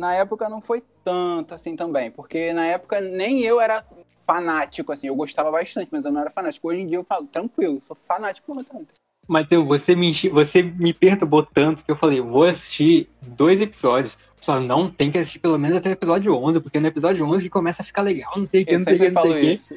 Na 0.00 0.14
época 0.14 0.48
não 0.48 0.62
foi 0.62 0.82
tanto 1.04 1.52
assim 1.52 1.76
também. 1.76 2.10
Porque 2.10 2.54
na 2.54 2.64
época 2.64 3.02
nem 3.02 3.42
eu 3.42 3.60
era 3.60 3.84
fanático, 4.26 4.92
assim. 4.92 5.08
Eu 5.08 5.14
gostava 5.14 5.50
bastante, 5.50 5.90
mas 5.92 6.02
eu 6.02 6.10
não 6.10 6.22
era 6.22 6.30
fanático. 6.30 6.68
Hoje 6.68 6.80
em 6.80 6.86
dia 6.86 6.96
eu 6.96 7.04
falo, 7.04 7.26
tranquilo, 7.26 7.82
sou 7.86 7.94
fanático 8.08 8.46
por 8.46 8.58
Hunter. 8.58 8.94
Matheus, 9.28 9.68
você 9.68 9.94
me, 9.94 10.10
você 10.30 10.62
me 10.62 10.94
perturbou 10.94 11.42
tanto 11.42 11.84
que 11.84 11.90
eu 11.90 11.96
falei, 11.96 12.18
vou 12.18 12.44
assistir 12.44 13.10
dois 13.20 13.60
episódios. 13.60 14.16
Só 14.40 14.58
não 14.58 14.90
tem 14.90 15.10
que 15.10 15.18
assistir 15.18 15.38
pelo 15.38 15.58
menos 15.58 15.76
até 15.76 15.90
o 15.90 15.92
episódio 15.92 16.34
11, 16.34 16.60
porque 16.60 16.80
no 16.80 16.86
episódio 16.86 17.26
11 17.26 17.44
que 17.44 17.50
começa 17.50 17.82
a 17.82 17.84
ficar 17.84 18.00
legal, 18.00 18.32
não 18.34 18.44
sei 18.44 18.62
o 18.62 18.66
que, 18.66 18.74
Eu 18.74 18.78
não 18.78 18.84
sei 18.86 18.96
o 18.96 18.98
que, 18.98 19.10
não 19.10 19.22
sei 19.22 19.32
que. 19.32 19.50
isso. 19.50 19.74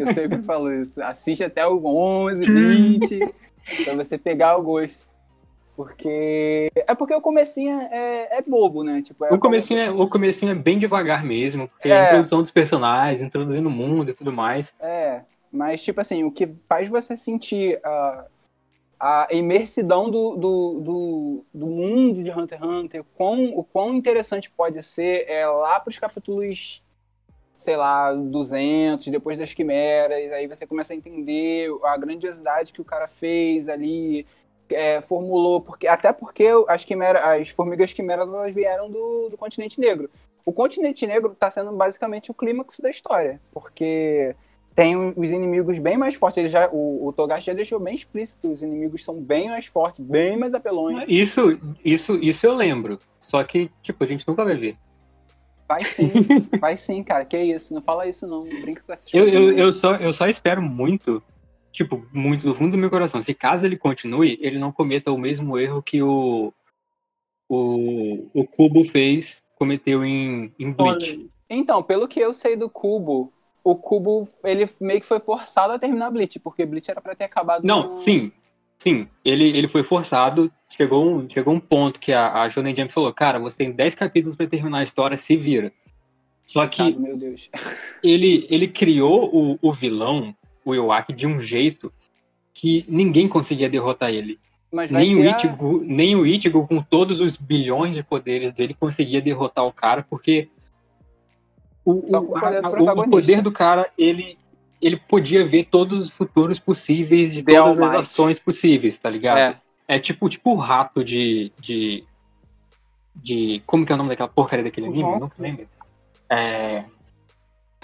Eu 0.00 0.14
sempre 0.14 0.42
falo 0.42 0.72
isso. 0.72 1.02
Assiste 1.02 1.44
até 1.44 1.66
o 1.66 1.84
11, 1.84 2.42
20, 2.42 3.18
pra 3.84 3.94
você 3.96 4.16
pegar 4.16 4.56
o 4.56 4.62
gosto. 4.62 5.09
Porque. 5.80 6.70
É 6.74 6.94
porque 6.94 7.14
o 7.14 7.22
comecinho 7.22 7.80
é, 7.80 8.36
é 8.38 8.42
bobo, 8.42 8.84
né? 8.84 9.00
Tipo, 9.00 9.24
é 9.24 9.32
O 9.32 9.38
comecinho, 9.38 9.80
é, 9.80 9.90
o 9.90 10.06
comecinho 10.06 10.52
é 10.52 10.54
bem 10.54 10.78
devagar 10.78 11.24
mesmo, 11.24 11.68
porque 11.68 11.88
é 11.88 11.92
É. 11.92 12.00
a 12.00 12.04
introdução 12.08 12.42
dos 12.42 12.50
personagens, 12.50 13.22
introduzindo 13.22 13.66
o 13.66 13.72
mundo 13.72 14.10
e 14.10 14.14
tudo 14.14 14.30
mais. 14.30 14.74
É, 14.78 15.22
mas 15.50 15.82
tipo 15.82 15.98
assim, 15.98 16.22
o 16.22 16.30
que 16.30 16.46
faz 16.68 16.86
você 16.86 17.16
sentir 17.16 17.80
a, 17.82 18.26
a 19.00 19.28
imersidão 19.30 20.10
do, 20.10 20.36
do, 20.36 20.80
do, 20.80 21.44
do 21.54 21.66
mundo 21.66 22.22
de 22.22 22.30
Hunter 22.30 22.58
x 22.58 22.68
Hunter, 22.68 23.04
quão, 23.16 23.56
o 23.56 23.64
quão 23.64 23.94
interessante 23.94 24.50
pode 24.50 24.82
ser 24.82 25.24
é 25.30 25.46
lá 25.46 25.80
pros 25.80 25.98
capítulos, 25.98 26.82
sei 27.56 27.76
lá, 27.78 28.12
200, 28.12 29.06
depois 29.06 29.38
das 29.38 29.54
quimeras, 29.54 30.30
aí 30.30 30.46
você 30.46 30.66
começa 30.66 30.92
a 30.92 30.96
entender 30.96 31.70
a 31.84 31.96
grandiosidade 31.96 32.70
que 32.70 32.82
o 32.82 32.84
cara 32.84 33.08
fez 33.08 33.66
ali, 33.66 34.26
é, 34.74 35.00
formulou, 35.02 35.60
porque 35.60 35.86
até 35.86 36.12
porque 36.12 36.48
as, 36.68 36.84
quimera, 36.84 37.34
as 37.34 37.48
formigas 37.48 37.92
quimeras 37.92 38.28
elas 38.28 38.54
vieram 38.54 38.90
do, 38.90 39.28
do 39.28 39.36
continente 39.36 39.80
negro. 39.80 40.10
O 40.44 40.52
continente 40.52 41.06
negro 41.06 41.32
está 41.32 41.50
sendo 41.50 41.72
basicamente 41.72 42.30
o 42.30 42.34
clímax 42.34 42.78
da 42.80 42.90
história, 42.90 43.40
porque 43.52 44.34
tem 44.74 44.96
os 44.96 45.30
inimigos 45.30 45.78
bem 45.78 45.96
mais 45.98 46.14
fortes. 46.14 46.38
Ele 46.38 46.48
já, 46.48 46.68
o, 46.72 47.06
o 47.06 47.12
Togashi 47.12 47.46
já 47.46 47.52
deixou 47.52 47.78
bem 47.78 47.94
explícito, 47.94 48.50
os 48.50 48.62
inimigos 48.62 49.04
são 49.04 49.14
bem 49.14 49.48
mais 49.48 49.66
fortes, 49.66 50.04
bem 50.04 50.38
mais 50.38 50.54
apelões. 50.54 51.04
Isso, 51.08 51.58
isso, 51.84 52.16
isso 52.16 52.46
eu 52.46 52.54
lembro. 52.54 52.98
Só 53.18 53.42
que, 53.44 53.70
tipo, 53.82 54.02
a 54.02 54.06
gente 54.06 54.26
nunca 54.26 54.44
vai 54.44 54.56
ver. 54.56 54.76
Vai 55.68 55.82
sim, 55.82 56.10
vai 56.58 56.76
sim, 56.76 57.02
cara. 57.04 57.24
Que 57.24 57.38
isso, 57.38 57.74
não 57.74 57.82
fala 57.82 58.08
isso 58.08 58.26
não, 58.26 58.44
não 58.44 58.60
brinca 58.60 58.82
com 58.84 58.92
essas 58.92 59.12
Eu, 59.12 59.24
coisas. 59.24 59.40
eu, 59.40 59.58
eu, 59.58 59.72
só, 59.72 59.94
eu 59.96 60.12
só 60.12 60.26
espero 60.26 60.62
muito, 60.62 61.22
tipo, 61.72 62.06
muito 62.12 62.42
do 62.44 62.54
fundo 62.54 62.72
do 62.72 62.78
meu 62.78 62.90
coração. 62.90 63.22
Se 63.22 63.34
caso 63.34 63.66
ele 63.66 63.76
continue, 63.76 64.38
ele 64.40 64.58
não 64.58 64.72
cometa 64.72 65.12
o 65.12 65.18
mesmo 65.18 65.58
erro 65.58 65.82
que 65.82 66.02
o, 66.02 66.52
o, 67.48 68.28
o 68.32 68.44
Cubo 68.46 68.84
fez, 68.84 69.42
cometeu 69.56 70.04
em, 70.04 70.52
em 70.58 70.72
Bleach. 70.72 71.28
Então, 71.48 71.82
pelo 71.82 72.06
que 72.08 72.20
eu 72.20 72.32
sei 72.32 72.56
do 72.56 72.68
Cubo, 72.70 73.32
o 73.62 73.74
Cubo, 73.74 74.28
ele 74.44 74.68
meio 74.80 75.00
que 75.00 75.06
foi 75.06 75.20
forçado 75.20 75.72
a 75.72 75.78
terminar 75.78 76.10
Bleach, 76.10 76.38
porque 76.38 76.64
Bleach 76.64 76.90
era 76.90 77.00
pra 77.00 77.14
ter 77.14 77.24
acabado 77.24 77.66
Não, 77.66 77.90
no- 77.90 77.96
sim. 77.96 78.32
Sim, 78.78 79.06
ele, 79.22 79.54
ele 79.54 79.68
foi 79.68 79.82
forçado. 79.82 80.50
Chegou 80.70 81.04
um, 81.04 81.28
chegou 81.28 81.52
um 81.52 81.60
ponto 81.60 82.00
que 82.00 82.14
a, 82.14 82.42
a 82.42 82.48
Shonen 82.48 82.74
Jump 82.74 82.90
falou: 82.90 83.12
Cara, 83.12 83.38
você 83.38 83.58
tem 83.58 83.72
10 83.72 83.94
capítulos 83.94 84.34
pra 84.34 84.46
terminar 84.46 84.78
a 84.78 84.82
história, 84.82 85.18
se 85.18 85.36
vira. 85.36 85.70
Só 86.46 86.66
que 86.66 86.96
meu 86.98 87.14
Deus. 87.14 87.50
ele, 88.02 88.46
ele 88.48 88.66
criou 88.66 89.28
o, 89.30 89.58
o 89.60 89.70
vilão, 89.70 90.34
o 90.64 90.74
Iwaki, 90.74 91.12
de 91.12 91.26
um 91.26 91.40
jeito 91.40 91.92
que 92.52 92.84
ninguém 92.88 93.28
conseguia 93.28 93.68
derrotar 93.68 94.10
ele. 94.10 94.38
Nem 94.90 95.16
o, 95.16 95.22
ter 95.22 95.28
a- 95.28 95.36
Ichigo, 95.36 95.82
nem 95.84 96.14
o 96.16 96.24
Ichigo, 96.26 96.66
com 96.66 96.80
todos 96.82 97.20
os 97.20 97.36
bilhões 97.36 97.94
de 97.94 98.02
poderes 98.02 98.52
dele, 98.52 98.74
conseguia 98.78 99.20
derrotar 99.20 99.64
o 99.66 99.72
cara, 99.72 100.06
porque 100.08 100.48
o, 101.84 101.92
o- 102.18 102.36
a- 102.36 102.70
o- 102.94 103.10
poder 103.10 103.42
do 103.42 103.50
cara, 103.50 103.90
ele, 103.98 104.38
ele 104.80 104.96
podia 104.96 105.44
ver 105.44 105.64
todos 105.64 105.98
os 106.06 106.10
futuros 106.10 106.58
possíveis 106.58 107.32
de 107.32 107.42
The 107.42 107.52
todas 107.54 107.78
as 107.78 108.08
ações 108.10 108.38
possíveis, 108.38 108.96
tá 108.98 109.10
ligado? 109.10 109.38
É. 109.38 109.60
É 109.88 109.98
tipo, 109.98 110.28
tipo 110.28 110.52
o 110.52 110.56
rato 110.56 111.02
de, 111.02 111.50
de. 111.60 112.04
de. 113.16 113.60
Como 113.66 113.84
que 113.84 113.90
é 113.90 113.94
o 113.96 113.98
nome 113.98 114.10
daquela 114.10 114.28
porcaria 114.28 114.64
daquele 114.64 114.86
anime? 114.86 115.02
Não 115.02 115.30
lembro. 115.36 115.68
É. 116.30 116.84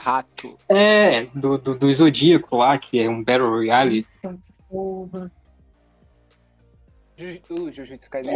Rato. 0.07 0.57
É, 0.69 1.25
do, 1.35 1.59
do, 1.59 1.75
do 1.77 1.93
Zodíaco 1.93 2.59
lá, 2.59 2.79
que 2.79 3.01
é 3.01 3.11
um 3.11 3.25
Battle 3.25 3.51
Royale. 3.51 4.07
Porra. 4.69 5.33
Ju- 7.17 7.41
uh, 7.51 7.73
Jujutsu 7.73 8.09
Kaisen. 8.09 8.33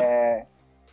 É... 0.00 0.46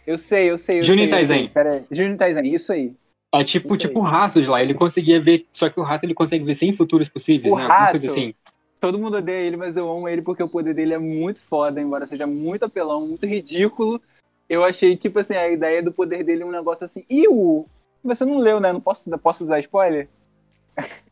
Eu 0.06 0.18
sei, 0.18 0.52
eu 0.52 0.58
sei. 0.58 0.80
Eu 0.80 0.84
Juni 0.84 1.08
Taisen. 1.08 1.38
sei. 1.44 1.48
Pera 1.48 1.74
aí. 1.76 1.86
Juni 1.90 2.18
Taisen, 2.18 2.54
isso 2.54 2.74
aí. 2.74 2.94
É 3.34 3.42
tipo, 3.46 3.70
Isso 3.70 3.88
tipo 3.88 4.02
o 4.02 4.04
rato 4.04 4.42
de 4.42 4.50
lá. 4.50 4.62
Ele 4.62 4.74
conseguia 4.74 5.22
ver. 5.22 5.46
Só 5.54 5.70
que 5.70 5.80
o 5.80 5.84
rato 5.84 6.04
ele 6.04 6.14
consegue 6.14 6.44
ver 6.44 6.56
sem 6.56 6.74
futuros 6.74 7.08
possíveis, 7.08 7.54
O 7.54 7.56
né? 7.56 7.64
Alguma 7.64 7.92
coisa 7.92 8.08
rato? 8.08 8.20
assim. 8.20 8.34
Todo 8.82 9.00
mundo 9.00 9.18
odeia 9.18 9.48
ele, 9.48 9.56
mas 9.56 9.78
eu 9.78 9.90
amo 9.90 10.10
ele 10.10 10.22
porque 10.22 10.44
o 10.44 10.50
poder 10.50 10.74
dele 10.74 10.94
é 10.94 11.00
muito 11.00 11.42
foda, 11.42 11.80
embora 11.80 12.06
seja 12.06 12.28
muito 12.28 12.66
apelão, 12.66 13.08
muito 13.08 13.26
ridículo. 13.26 14.02
Eu 14.50 14.66
achei, 14.66 14.98
tipo 14.98 15.20
assim, 15.20 15.36
a 15.36 15.50
ideia 15.50 15.82
do 15.82 15.92
poder 15.94 16.26
dele 16.26 16.44
é 16.44 16.46
um 16.46 16.52
negócio 16.52 16.86
assim. 16.86 17.06
E 17.10 17.30
o. 17.30 17.66
Você 18.04 18.26
não 18.26 18.38
leu, 18.40 18.60
né? 18.60 18.74
Não 18.74 18.82
posso, 18.82 19.10
posso 19.20 19.46
usar 19.46 19.60
spoiler? 19.62 20.10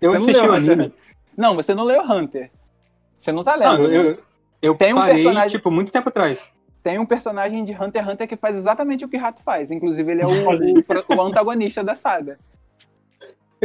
Eu 0.02 0.12
Você 0.12 0.20
não 0.20 0.26
assisti 0.30 0.42
leu 0.42 0.52
o 0.52 0.56
Hunter. 0.56 0.72
anime. 0.74 0.94
Não, 1.38 1.56
você 1.56 1.74
não 1.76 1.84
leu 1.84 2.02
Hunter. 2.04 2.52
Você 3.20 3.32
não 3.32 3.44
tá 3.44 3.56
lendo. 3.56 3.84
Não, 3.84 3.88
né? 3.88 3.98
eu, 3.98 4.18
eu 4.62 4.76
Tem 4.76 4.94
um 4.94 4.98
parei, 4.98 5.16
personagem- 5.24 5.58
tipo, 5.58 5.72
muito 5.72 5.92
tempo 5.92 6.10
atrás. 6.10 6.50
Tem 6.84 7.00
um 7.00 7.06
personagem 7.06 7.64
de 7.64 7.72
Hunter 7.74 8.04
x 8.04 8.14
Hunter 8.14 8.28
que 8.28 8.36
faz 8.38 8.56
exatamente 8.56 9.04
o 9.04 9.08
que 9.10 9.18
Rato 9.18 9.42
faz. 9.44 9.72
Inclusive, 9.72 10.12
ele 10.12 10.22
é 10.22 10.28
o, 10.28 10.30
o 10.30 11.16
o 11.18 11.22
antagonista 11.22 11.84
da 11.84 11.96
saga. 11.96 12.38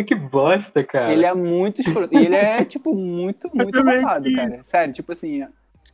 Que 0.07 0.15
bosta, 0.15 0.83
cara. 0.83 1.13
Ele 1.13 1.27
é 1.27 1.35
muito 1.35 1.83
escroto. 1.83 2.15
E 2.17 2.25
ele 2.25 2.35
é, 2.35 2.65
tipo, 2.65 2.95
muito, 2.95 3.51
muito 3.53 3.71
também 3.71 4.01
malvado, 4.01 4.25
que- 4.25 4.35
cara. 4.35 4.61
Sério, 4.65 4.95
tipo 4.95 5.13
assim. 5.13 5.47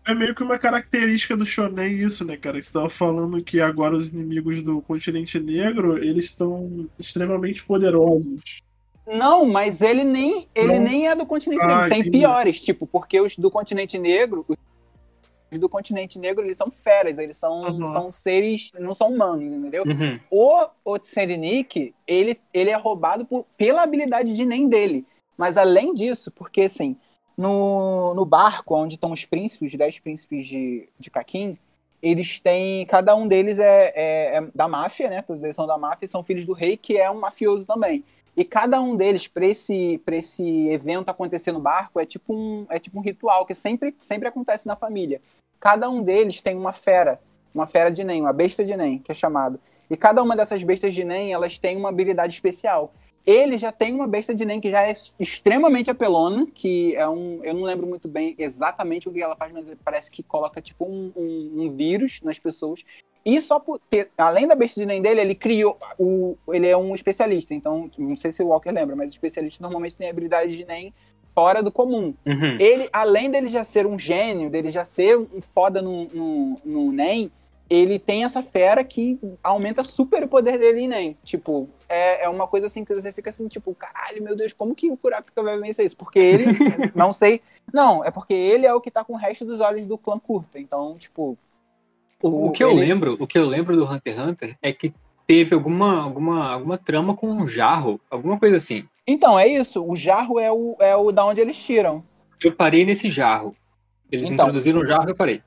É 0.07 0.15
meio 0.15 0.33
que 0.33 0.45
uma 0.45 0.57
característica 0.61 1.37
do 1.37 1.45
Shonen 1.45 1.97
isso, 1.99 2.25
né, 2.25 2.37
cara? 2.37 2.61
Que 2.61 2.67
você 2.67 2.73
tava 2.73 2.89
falando 2.89 3.43
que 3.43 3.61
agora 3.61 3.97
os 3.97 4.13
inimigos 4.13 4.63
do 4.63 4.81
continente 4.81 5.41
negro, 5.41 5.99
eles 5.99 6.27
estão 6.27 6.89
extremamente 7.01 7.65
poderosos. 7.65 8.63
Não, 9.07 9.45
mas 9.47 9.81
ele 9.81 10.03
nem, 10.05 10.49
ele 10.55 10.75
Não. 10.79 10.85
nem 10.85 11.09
é 11.09 11.15
do 11.15 11.25
continente 11.25 11.63
Ah, 11.63 11.67
negro. 11.69 11.89
Tem 11.89 12.01
entendi. 12.01 12.19
piores, 12.19 12.61
tipo, 12.61 12.87
porque 12.87 13.21
os 13.21 13.37
do 13.37 13.51
continente 13.51 13.99
negro. 13.99 14.45
Os 14.49 15.61
do 15.61 15.69
continente 15.69 16.19
negro, 16.19 16.45
eles 16.45 16.57
são 16.57 16.71
feras, 16.71 17.17
eles 17.19 17.37
são, 17.37 17.65
Aham. 17.65 17.87
são 17.93 18.13
seres. 18.13 18.71
não 18.79 18.95
são 18.95 19.13
humanos, 19.13 19.53
entendeu? 19.53 19.85
Uhum. 19.87 20.19
O 20.31 20.67
Otsennik, 20.85 21.95
ele, 22.07 22.41
ele 22.53 22.71
é 22.71 22.77
roubado 22.77 23.25
por- 23.25 23.47
pela 23.57 23.83
habilidade 23.83 24.35
de 24.35 24.45
nem 24.45 24.69
dele. 24.69 25.07
Mas 25.39 25.57
além 25.57 25.95
disso, 25.95 26.31
porque 26.33 26.63
assim, 26.63 26.97
no, 27.37 28.13
no 28.15 28.25
barco 28.25 28.75
onde 28.75 28.95
estão 28.95 29.13
os 29.13 29.25
príncipes, 29.25 29.71
os 29.73 29.79
dez 29.79 29.99
príncipes 30.01 30.47
de, 30.47 30.89
de 30.99 31.11
Kakin, 31.11 31.57
eles 32.03 32.41
têm. 32.41 32.85
Cada 32.87 33.15
um 33.15 33.29
deles 33.29 33.59
é, 33.59 33.93
é- 33.95 34.37
é 34.39 34.49
da 34.55 34.67
máfia, 34.67 35.09
né? 35.09 35.23
Todos 35.23 35.43
eles 35.45 35.55
são 35.55 35.67
da 35.67 35.79
máfia 35.79 36.07
e 36.07 36.09
são 36.09 36.25
filhos 36.25 36.45
do 36.45 36.53
rei, 36.53 36.77
que 36.77 36.97
é 36.99 37.11
um 37.11 37.21
mafioso 37.21 37.67
também. 37.67 38.03
E 38.37 38.45
cada 38.45 38.81
um 38.81 38.95
deles, 38.97 39.27
para 39.27 39.47
esse, 39.47 40.01
esse 40.07 40.69
evento 40.69 41.09
acontecer 41.09 41.53
no 41.53 41.61
barco, 41.61 41.99
é 41.99 42.05
tipo 42.05 42.35
um, 42.35 42.67
é 42.69 42.79
tipo 42.79 42.99
um 42.99 43.03
ritual 43.03 43.47
que 43.47 43.55
sempre, 43.55 43.95
sempre 43.99 44.29
acontece 44.29 44.67
na 44.67 44.77
família. 44.77 45.23
Cada 45.59 45.89
um 45.89 46.03
deles 46.03 46.43
tem 46.43 46.55
uma 46.55 46.73
fera, 46.73 47.19
uma 47.55 47.67
fera 47.67 47.91
de 47.91 48.05
Nen, 48.05 48.21
uma 48.21 48.33
besta 48.35 48.63
de 48.65 48.77
Nen, 48.77 48.99
que 48.99 49.11
é 49.11 49.15
chamado. 49.15 49.59
E 49.89 49.97
cada 49.97 50.23
uma 50.23 50.37
dessas 50.37 50.63
bestas 50.63 50.95
de 50.95 51.03
Nen, 51.03 51.33
elas 51.33 51.59
têm 51.59 51.77
uma 51.77 51.89
habilidade 51.89 52.35
especial. 52.35 52.93
Ele 53.25 53.57
já 53.59 53.73
tem 53.73 53.95
uma 53.95 54.07
besta 54.07 54.35
de 54.35 54.45
Nen 54.45 54.61
que 54.61 54.71
já 54.71 54.87
é 54.87 54.93
extremamente 55.19 55.91
apelona, 55.91 56.47
que 56.55 56.95
é 56.95 57.09
um. 57.09 57.41
Eu 57.43 57.55
não 57.55 57.63
lembro 57.63 57.87
muito 57.87 58.07
bem 58.07 58.35
exatamente 58.39 59.09
o 59.09 59.13
que 59.13 59.21
ela 59.23 59.35
faz, 59.35 59.51
mas 59.53 59.65
parece 59.85 60.11
que 60.11 60.23
coloca 60.23 60.61
tipo 60.61 60.85
um, 60.85 61.11
um- 61.17 61.63
um 61.63 61.71
vírus 61.75 62.21
nas 62.23 62.39
pessoas. 62.39 62.85
E 63.27 63.43
só 63.43 63.59
por 63.59 63.81
ter, 63.91 64.09
além 64.17 64.47
da 64.47 64.55
Nen 64.55 65.03
dele, 65.03 65.21
ele 65.21 65.35
criou. 65.35 65.77
O, 65.99 66.39
ele 66.53 66.69
é 66.69 66.77
um 66.77 66.95
especialista. 66.95 67.53
Então, 67.53 67.91
não 67.99 68.17
sei 68.17 68.31
se 68.31 68.41
o 68.41 68.47
Walker 68.47 68.71
lembra, 68.71 68.95
mas 68.95 69.09
especialista 69.09 69.61
normalmente 69.61 69.97
tem 69.97 70.09
habilidade 70.09 70.57
de 70.57 70.65
Nen 70.65 70.95
fora 71.35 71.61
do 71.61 71.73
comum. 71.73 72.15
Uhum. 72.25 72.57
Ele, 72.61 72.89
além 72.93 73.29
dele 73.29 73.49
já 73.49 73.65
ser 73.65 73.85
um 73.85 73.99
gênio, 73.99 74.49
dele 74.49 74.71
já 74.71 74.85
ser 74.85 75.19
um 75.19 75.43
foda 75.53 75.83
no, 75.83 76.05
no, 76.05 76.55
no 76.65 76.93
NEM, 76.93 77.29
ele 77.69 77.99
tem 77.99 78.25
essa 78.25 78.45
fera 78.45 78.85
que 78.85 79.19
aumenta 79.43 79.83
super 79.83 80.23
o 80.23 80.29
poder 80.29 80.57
dele 80.57 80.83
em 80.83 80.89
NEM. 80.89 81.17
Tipo, 81.25 81.69
é, 81.89 82.25
é 82.25 82.29
uma 82.29 82.47
coisa 82.47 82.69
assim 82.69 82.85
que 82.85 82.95
você 82.95 83.13
fica 83.13 83.31
assim, 83.31 83.49
tipo, 83.49 83.75
caralho, 83.75 84.23
meu 84.23 84.37
Deus, 84.37 84.53
como 84.53 84.73
que 84.73 84.89
o 84.89 84.97
Kurapika 84.97 85.43
vai 85.43 85.59
vencer 85.59 85.85
isso? 85.85 85.97
Porque 85.97 86.21
ele, 86.21 86.45
não 86.95 87.13
sei. 87.13 87.43
Não, 87.75 88.05
é 88.05 88.11
porque 88.13 88.33
ele 88.33 88.67
é 88.67 88.73
o 88.73 88.81
que 88.81 88.91
tá 88.91 89.05
com 89.05 89.15
o 89.15 89.19
resto 89.19 89.45
dos 89.45 89.61
olhos 89.61 89.85
do 89.85 89.99
clã 89.99 90.17
curta. 90.17 90.61
Então, 90.61 90.97
tipo. 90.97 91.37
O, 92.23 92.47
o 92.47 92.51
que 92.51 92.63
eu 92.65 92.73
lembro, 92.75 93.17
o 93.21 93.27
que 93.27 93.39
eu 93.39 93.45
lembro 93.47 93.77
do 93.77 93.85
Hunter 93.85 94.15
x 94.15 94.23
Hunter 94.29 94.59
é 94.63 94.73
que 94.73 94.93
teve 95.27 95.55
alguma, 95.55 96.03
alguma, 96.03 96.53
alguma 96.53 96.79
trama 96.79 97.15
com 97.15 97.29
um 97.29 97.47
jarro, 97.47 98.01
alguma 98.11 98.39
coisa 98.39 98.57
assim. 98.57 98.85
Então, 99.07 99.39
é 99.39 99.47
isso. 99.47 99.85
O 99.85 99.95
jarro 99.95 100.39
é 100.41 100.51
o, 100.51 100.77
é 100.81 100.97
o 100.97 101.13
da 101.13 101.25
onde 101.27 101.41
eles 101.41 101.57
tiram. 101.63 102.03
Eu 102.43 102.53
parei 102.53 102.85
nesse 102.85 103.09
jarro. 103.11 103.55
Eles 104.11 104.31
Então. 104.31 104.47
introduziram 104.47 104.81
o 104.81 104.85
jarro 104.85 105.09
e 105.09 105.11
eu 105.11 105.17
parei. 105.17 105.43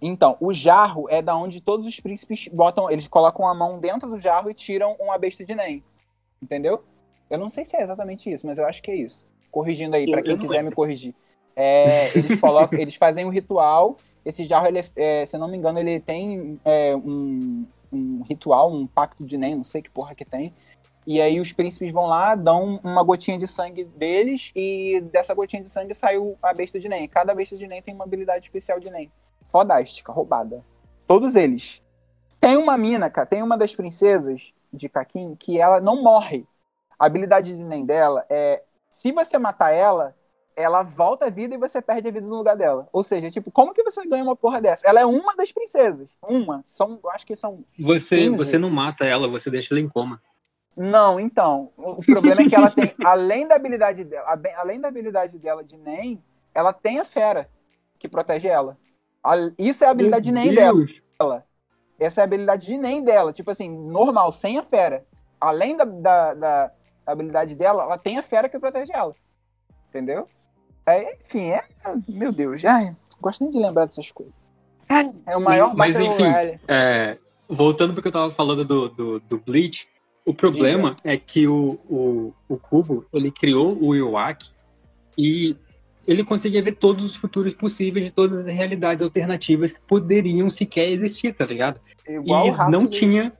Então, 0.00 0.36
o 0.40 0.52
jarro 0.52 1.06
é 1.08 1.20
da 1.20 1.36
onde 1.36 1.60
todos 1.60 1.86
os 1.86 1.98
príncipes 1.98 2.48
botam. 2.48 2.90
Eles 2.90 3.08
colocam 3.08 3.48
a 3.48 3.54
mão 3.54 3.78
dentro 3.80 4.08
do 4.08 4.16
jarro 4.16 4.50
e 4.50 4.54
tiram 4.54 4.94
uma 5.00 5.18
besta 5.18 5.44
de 5.44 5.54
Nen. 5.54 5.82
Entendeu? 6.40 6.84
Eu 7.28 7.38
não 7.38 7.50
sei 7.50 7.64
se 7.64 7.76
é 7.76 7.82
exatamente 7.82 8.30
isso, 8.30 8.46
mas 8.46 8.58
eu 8.58 8.66
acho 8.66 8.80
que 8.82 8.90
é 8.90 8.96
isso. 8.96 9.26
Corrigindo 9.50 9.96
aí, 9.96 10.08
pra 10.08 10.20
Eu- 10.20 10.24
quem 10.24 10.38
quiser 10.38 10.62
me 10.62 10.70
corrigir. 10.70 11.14
É, 11.56 12.16
eles, 12.16 12.38
colocam, 12.40 12.78
eles 12.78 12.94
fazem 12.94 13.24
um 13.24 13.28
ritual. 13.30 13.96
Esse 14.24 14.44
jarro, 14.44 14.66
ele, 14.66 14.84
é, 14.96 15.24
se 15.26 15.36
eu 15.36 15.40
não 15.40 15.48
me 15.48 15.56
engano, 15.56 15.78
ele 15.78 16.00
tem 16.00 16.60
é, 16.64 16.94
um, 16.94 17.66
um 17.92 18.22
ritual, 18.22 18.72
um 18.72 18.86
pacto 18.86 19.24
de 19.24 19.38
Nen, 19.38 19.56
não 19.56 19.64
sei 19.64 19.82
que 19.82 19.90
porra 19.90 20.14
que 20.14 20.24
tem. 20.24 20.52
E 21.06 21.22
aí 21.22 21.40
os 21.40 21.52
príncipes 21.52 21.92
vão 21.92 22.06
lá, 22.06 22.34
dão 22.34 22.78
uma 22.84 23.02
gotinha 23.02 23.38
de 23.38 23.46
sangue 23.46 23.84
deles, 23.84 24.52
e 24.54 25.00
dessa 25.10 25.32
gotinha 25.32 25.62
de 25.62 25.70
sangue 25.70 25.94
saiu 25.94 26.36
a 26.42 26.52
besta 26.52 26.78
de 26.78 26.88
Nen. 26.88 27.08
Cada 27.08 27.34
besta 27.34 27.56
de 27.56 27.66
Nen 27.66 27.80
tem 27.80 27.94
uma 27.94 28.04
habilidade 28.04 28.44
especial 28.44 28.78
de 28.78 28.90
Nen. 28.90 29.10
Fodástica, 29.48 30.12
roubada. 30.12 30.62
Todos 31.06 31.34
eles. 31.34 31.82
Tem 32.38 32.56
uma 32.56 32.76
mina, 32.76 33.08
cara, 33.08 33.26
tem 33.26 33.42
uma 33.42 33.56
das 33.56 33.74
princesas 33.74 34.52
de 34.70 34.88
Kakin 34.88 35.34
que 35.34 35.58
ela 35.58 35.80
não 35.80 36.02
morre. 36.02 36.46
A 36.98 37.06
habilidade 37.06 37.56
de 37.56 37.64
Nen 37.64 37.86
dela 37.86 38.26
é. 38.28 38.62
Se 38.90 39.12
você 39.12 39.38
matar 39.38 39.72
ela, 39.72 40.14
ela 40.58 40.82
volta 40.82 41.26
à 41.26 41.30
vida 41.30 41.54
e 41.54 41.58
você 41.58 41.80
perde 41.80 42.08
a 42.08 42.10
vida 42.10 42.26
no 42.26 42.36
lugar 42.36 42.56
dela. 42.56 42.88
Ou 42.92 43.04
seja, 43.04 43.30
tipo, 43.30 43.48
como 43.48 43.72
que 43.72 43.84
você 43.84 44.04
ganha 44.04 44.24
uma 44.24 44.34
porra 44.34 44.60
dessa? 44.60 44.84
Ela 44.84 45.00
é 45.00 45.06
uma 45.06 45.36
das 45.36 45.52
princesas. 45.52 46.08
Uma. 46.20 46.64
São, 46.66 46.98
eu 47.02 47.10
acho 47.10 47.24
que 47.24 47.36
são 47.36 47.64
Você, 47.78 48.16
15. 48.16 48.36
você 48.36 48.58
não 48.58 48.68
mata 48.68 49.04
ela, 49.04 49.28
você 49.28 49.50
deixa 49.50 49.72
ela 49.72 49.80
em 49.80 49.88
coma. 49.88 50.20
Não, 50.76 51.20
então. 51.20 51.70
O 51.76 52.02
problema 52.04 52.42
é 52.42 52.48
que 52.48 52.56
ela 52.56 52.70
tem, 52.70 52.92
além 53.04 53.46
da 53.46 53.54
habilidade 53.54 54.02
dela, 54.02 54.40
além 54.56 54.80
da 54.80 54.88
habilidade 54.88 55.38
dela 55.38 55.62
de 55.62 55.76
Nen, 55.76 56.20
ela 56.52 56.72
tem 56.72 56.98
a 56.98 57.04
fera 57.04 57.48
que 57.96 58.08
protege 58.08 58.48
ela. 58.48 58.76
Isso 59.56 59.84
é 59.84 59.86
a 59.86 59.90
habilidade 59.90 60.24
de 60.24 60.32
Nen 60.32 60.54
dela. 60.54 61.44
Essa 62.00 62.20
é 62.20 62.22
a 62.22 62.24
habilidade 62.24 62.66
de 62.66 62.78
Nen 62.78 63.02
dela. 63.04 63.32
Tipo 63.32 63.52
assim, 63.52 63.68
normal, 63.68 64.32
sem 64.32 64.58
a 64.58 64.62
fera. 64.62 65.06
Além 65.40 65.76
da, 65.76 65.84
da, 65.84 66.34
da 66.34 66.72
habilidade 67.06 67.54
dela, 67.54 67.84
ela 67.84 67.98
tem 67.98 68.18
a 68.18 68.22
fera 68.24 68.48
que 68.48 68.58
protege 68.58 68.92
ela. 68.92 69.14
Entendeu? 69.88 70.28
É, 70.88 71.16
enfim, 71.26 71.50
é. 71.50 71.64
Meu 72.08 72.32
Deus, 72.32 72.64
ai, 72.64 72.96
gosto 73.20 73.44
nem 73.44 73.52
de 73.52 73.58
lembrar 73.58 73.86
dessas 73.86 74.10
coisas. 74.10 74.34
Ai, 74.88 75.10
É 75.26 75.36
o 75.36 75.40
maior 75.40 75.74
Mas, 75.74 75.98
enfim. 75.98 76.24
É, 76.66 77.18
voltando 77.48 77.92
porque 77.92 78.08
eu 78.08 78.12
tava 78.12 78.30
falando 78.30 78.64
do, 78.64 78.88
do, 78.88 79.20
do 79.20 79.38
Bleach, 79.38 79.86
o 80.24 80.32
problema 80.32 80.96
é 81.04 81.16
que 81.16 81.46
o, 81.46 81.78
o, 81.88 82.34
o 82.48 82.56
Kubo, 82.56 83.06
ele 83.12 83.30
criou 83.30 83.78
o 83.80 83.94
Iwaki 83.94 84.50
e 85.16 85.56
ele 86.06 86.24
conseguia 86.24 86.62
ver 86.62 86.72
todos 86.72 87.04
os 87.04 87.16
futuros 87.16 87.52
possíveis 87.52 88.06
de 88.06 88.12
todas 88.12 88.46
as 88.46 88.54
realidades 88.54 89.02
alternativas 89.02 89.72
que 89.72 89.80
poderiam 89.80 90.48
sequer 90.48 90.88
existir, 90.88 91.34
tá 91.34 91.44
ligado? 91.44 91.80
Igual 92.08 92.46
e 92.46 92.70
não 92.70 92.86
tinha 92.86 93.32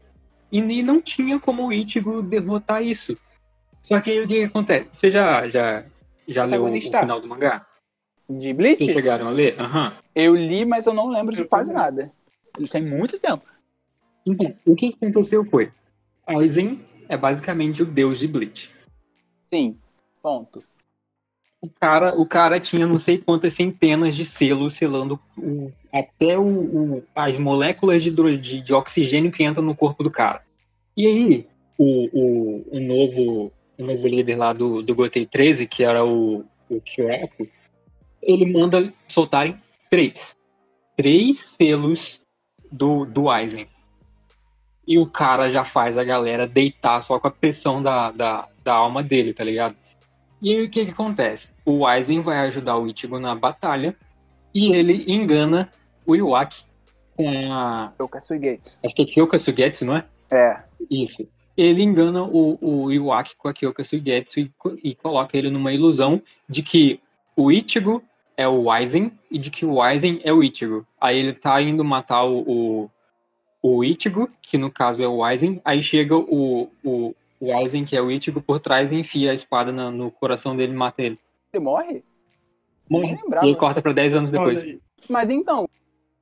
e 0.51 0.61
nem 0.61 0.83
não 0.83 1.01
tinha 1.01 1.39
como 1.39 1.67
o 1.67 1.73
Ichigo 1.73 2.23
derrotar 2.23 2.83
isso. 2.83 3.17
Só 3.83 4.01
que 4.01 4.11
aí 4.11 4.21
o 4.21 4.27
que, 4.27 4.35
que 4.35 4.45
acontece? 4.45 4.89
Você 4.93 5.11
já, 5.11 5.49
já, 5.49 5.85
já 6.29 6.45
leu 6.45 6.65
o, 6.65 6.81
final 6.81 7.21
do 7.21 7.27
mangá? 7.27 7.67
De 8.29 8.53
Bleach? 8.53 8.77
Vocês 8.79 8.93
chegaram 8.93 9.27
a 9.27 9.31
ler? 9.31 9.59
Aham. 9.59 9.93
Eu 10.15 10.37
li, 10.37 10.65
mas 10.65 10.87
eu 10.87 10.93
não 10.93 11.09
lembro 11.09 11.35
de 11.35 11.45
quase 11.45 11.73
nada. 11.73 12.13
Ele 12.59 12.69
tem 12.69 12.83
muito 12.85 13.19
tempo. 13.19 13.45
Então, 14.27 14.55
o 14.67 14.77
que 14.77 14.95
aconteceu 15.01 15.45
foi, 15.45 15.73
Aizen 16.27 16.81
é 17.09 17.17
basicamente 17.17 17.83
o 17.83 17.87
deus 17.87 18.19
de 18.19 18.29
Bleach. 18.29 18.71
Sim. 19.53 19.79
Ponto. 20.23 20.61
O 21.61 21.69
cara, 21.71 22.15
o 22.17 22.27
cara 22.27 22.61
tinha 22.61 22.87
não 22.87 22.99
sei 22.99 23.19
quantas 23.19 23.55
centenas 23.55 24.15
de 24.15 24.25
selos 24.25 24.75
selando 24.75 25.19
o- 25.37 25.73
até 25.93 26.39
o, 26.39 26.45
o- 26.99 27.05
as 27.15 27.37
moléculas 27.39 28.03
de, 28.03 28.11
de- 28.39 28.61
de 28.61 28.73
oxigênio 28.75 29.33
que 29.33 29.43
entram 29.43 29.65
no 29.65 29.75
corpo 29.75 30.05
do 30.05 30.11
cara. 30.11 30.45
E 30.97 31.07
aí, 31.07 31.47
o, 31.79 32.09
o, 32.13 32.77
o 32.77 32.81
novo, 32.81 33.51
o 33.79 33.85
novo 33.85 34.09
líder 34.09 34.37
lá 34.37 34.53
do, 34.53 34.83
do 34.83 34.95
Gotei 34.95 35.25
13, 35.25 35.67
que 35.67 35.85
era 35.85 36.05
o, 36.05 36.45
o 36.69 36.81
Kyoraku, 36.81 37.49
ele 38.21 38.45
manda 38.45 38.93
soltarem 39.07 39.61
três. 39.89 40.37
Três 40.97 41.55
selos 41.57 42.21
do, 42.71 43.05
do 43.05 43.31
Aizen. 43.31 43.69
E 44.87 44.99
o 44.99 45.07
cara 45.07 45.51
já 45.51 45.63
faz 45.63 45.97
a 45.97 46.05
galera 46.05 46.47
deitar 46.47 47.01
só 47.03 47.21
com 47.21 47.29
a 47.29 47.31
pressão 47.31 47.83
da, 47.83 48.11
da, 48.11 48.49
da 48.65 48.75
alma 48.75 49.03
dele, 49.03 49.33
tá 49.33 49.45
ligado? 49.45 49.77
E 50.41 50.55
aí 50.55 50.65
o 50.65 50.71
que 50.71 50.85
que 50.85 50.91
acontece? 50.91 51.55
O 51.65 51.87
Aizen 51.87 52.23
vai 52.23 52.39
ajudar 52.39 52.77
o 52.79 52.87
Ichigo 52.87 53.19
na 53.19 53.35
batalha 53.35 53.95
e 54.55 54.73
ele 54.73 55.05
engana 55.07 55.71
o 56.07 56.17
Iwaki 56.17 56.65
com 57.17 57.53
a... 57.53 57.93
Eu 57.99 58.09
Kasui 58.09 58.39
Gates. 58.39 58.79
Acho 58.85 58.95
que 58.95 59.03
é 59.03 59.05
Kyoka 59.05 59.39
Sugetsu, 59.39 59.85
não 59.85 59.97
é? 59.97 60.05
É. 60.31 60.63
Isso. 60.91 61.29
Ele 61.61 61.83
engana 61.83 62.23
o, 62.23 62.57
o 62.63 62.93
Iwaki 62.93 63.37
com 63.37 63.49
a 63.49 63.53
Kyoka 63.53 63.83
Sugetsu 63.83 64.39
e, 64.39 64.51
e 64.85 64.95
coloca 64.95 65.37
ele 65.37 65.51
numa 65.51 65.73
ilusão 65.73 66.23
de 66.49 66.63
que 66.63 67.01
o 67.37 67.51
Ichigo 67.51 68.01
é 68.37 68.47
o 68.47 68.71
Aizen 68.71 69.11
e 69.29 69.39
de 69.39 69.51
que 69.51 69.67
o 69.67 69.83
Aizen 69.83 70.21
é 70.23 70.33
o 70.33 70.41
Ichigo. 70.43 70.87
Aí 71.01 71.19
ele 71.19 71.33
tá 71.33 71.61
indo 71.61 71.85
matar 71.85 72.23
o, 72.25 72.39
o, 72.47 72.91
o 73.61 73.85
Ichigo, 73.85 74.31
que 74.41 74.57
no 74.57 74.71
caso 74.71 75.03
é 75.03 75.09
o 75.09 75.25
Aizen, 75.25 75.61
aí 75.65 75.83
chega 75.83 76.17
o, 76.17 76.71
o, 76.85 77.13
o 77.41 77.53
Aizen, 77.53 77.85
que 77.85 77.97
é 77.97 78.01
o 78.01 78.09
Ichigo, 78.11 78.41
por 78.41 78.61
trás 78.61 78.93
e 78.93 78.97
enfia 78.97 79.33
a 79.33 79.35
espada 79.35 79.73
na- 79.73 79.91
no 79.91 80.13
coração 80.13 80.57
dele 80.57 80.73
e 80.73 80.77
mata 80.77 81.03
ele. 81.03 81.19
Ele 81.53 81.65
morre? 81.65 82.05
Morre. 82.89 83.17
Lembrava. 83.21 83.47
E 83.47 83.49
aí 83.51 83.57
corta 83.57 83.83
pra 83.83 83.93
10 83.93 84.15
anos 84.15 84.31
depois. 84.31 84.63
Mas 85.11 85.29
então, 85.29 85.69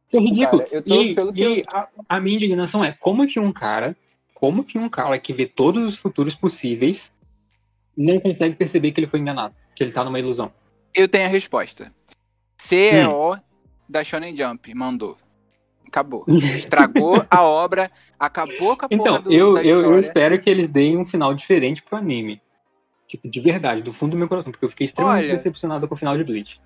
Isso 0.09 0.17
é 0.17 0.21
ridículo. 0.21 0.63
Cara, 0.63 0.75
eu 0.75 0.83
tô- 0.83 1.03
e 1.03 1.15
pelo 1.15 1.33
que 1.33 1.43
e 1.43 1.47
aí, 1.47 1.63
a, 1.71 1.89
a 2.09 2.21
minha 2.21 2.37
indignação 2.37 2.83
é 2.83 2.93
como 2.99 3.27
que 3.27 3.39
um 3.39 3.53
cara, 3.53 3.95
como 4.39 4.63
que 4.63 4.79
um 4.79 4.89
cara 4.89 5.19
que 5.19 5.33
vê 5.33 5.47
todos 5.47 5.83
os 5.83 5.97
futuros 5.97 6.35
possíveis 6.35 7.11
não 7.97 8.21
consegue 8.21 8.55
perceber 8.55 8.93
que 8.93 9.01
ele 9.01 9.09
foi 9.09 9.19
enganado, 9.19 9.55
que 9.75 9.83
ele 9.83 9.91
tá 9.91 10.05
numa 10.05 10.19
ilusão. 10.19 10.53
eu 10.95 11.09
tenho 11.09 11.25
a 11.25 11.29
resposta. 11.29 11.91
CEO 12.59 13.39
da 13.89 14.05
Shonen 14.05 14.37
Jump 14.37 14.75
mandou. 14.75 15.17
Acabou. 15.87 16.27
Estragou 16.29 17.25
a 17.31 17.43
obra, 17.43 17.91
acabou 18.19 18.77
com 18.77 18.85
a 18.85 18.89
porra 18.89 19.01
Então, 19.01 19.23
do, 19.23 19.33
eu, 19.33 19.55
da 19.55 19.63
eu, 19.65 19.83
eu 19.83 19.99
espero 19.99 20.39
que 20.39 20.51
eles 20.51 20.69
deem 20.69 20.99
um 20.99 21.07
final 21.07 21.33
diferente 21.33 21.83
pro 21.83 21.97
anime. 21.97 22.43
Tipo, 23.07 23.31
de 23.31 23.41
verdade, 23.41 23.83
do 23.83 23.93
fundo 23.93 24.11
do 24.11 24.19
meu 24.19 24.29
coração, 24.29 24.53
porque 24.53 24.67
eu 24.67 24.71
fiquei 24.71 24.85
extremamente 24.85 25.27
Olha. 25.27 25.35
decepcionado 25.35 25.89
com 25.89 25.95
o 25.95 25.99
final 25.99 26.15
de 26.19 26.25
Bleach. 26.25 26.61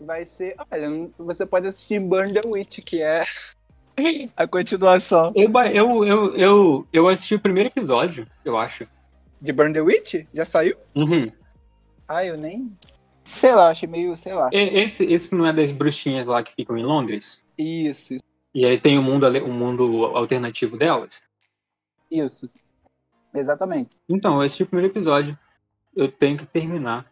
Vai 0.00 0.24
ser. 0.24 0.54
Olha, 0.70 1.10
você 1.18 1.44
pode 1.44 1.66
assistir 1.66 2.00
Burn 2.00 2.32
the 2.32 2.40
Witch, 2.46 2.78
que 2.84 3.02
é 3.02 3.24
a 4.36 4.46
continuação. 4.46 5.30
Eu, 5.34 5.50
eu, 5.72 6.04
eu, 6.04 6.36
eu, 6.36 6.86
eu 6.92 7.08
assisti 7.08 7.34
o 7.34 7.40
primeiro 7.40 7.68
episódio, 7.68 8.26
eu 8.44 8.56
acho. 8.56 8.86
De 9.40 9.52
Burn 9.52 9.72
the 9.72 9.80
Witch? 9.80 10.26
Já 10.32 10.44
saiu? 10.44 10.76
Uhum. 10.94 11.30
Ah, 12.06 12.24
eu 12.24 12.36
nem. 12.36 12.70
Sei 13.24 13.54
lá, 13.54 13.70
achei 13.70 13.88
meio, 13.88 14.16
sei 14.16 14.34
lá. 14.34 14.48
Esse, 14.52 15.04
esse 15.04 15.34
não 15.34 15.46
é 15.46 15.52
das 15.52 15.70
bruxinhas 15.70 16.26
lá 16.26 16.42
que 16.42 16.54
ficam 16.54 16.76
em 16.76 16.84
Londres? 16.84 17.40
Isso, 17.56 18.14
isso. 18.14 18.24
E 18.54 18.66
aí 18.66 18.78
tem 18.78 18.98
o 18.98 19.02
mundo, 19.02 19.24
ale- 19.24 19.40
o 19.40 19.48
mundo 19.52 20.04
alternativo 20.06 20.76
delas? 20.76 21.22
isso. 22.10 22.48
Exatamente. 23.34 23.90
Então, 24.06 24.34
eu 24.34 24.40
assisti 24.42 24.62
o 24.62 24.66
primeiro 24.66 24.92
episódio. 24.92 25.38
Eu 25.96 26.12
tenho 26.12 26.36
que 26.36 26.44
terminar. 26.44 27.10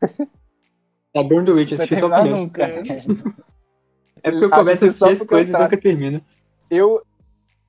A 1.14 1.22
Burn 1.22 1.44
the 1.44 1.52
Witch, 1.52 1.72
assisti 1.74 1.98
só 1.98 2.06
o 2.06 2.10
primeiro. 2.10 2.38
nunca. 2.38 2.66
É 4.22 4.30
porque 4.30 4.44
eu 4.44 4.50
começo 4.50 4.84
a 4.84 4.88
assistir 4.88 5.04
as 5.10 5.22
coisas 5.22 5.50
e 5.50 5.52
nunca 5.62 5.76
termino. 5.76 6.20
Eu, 6.70 7.02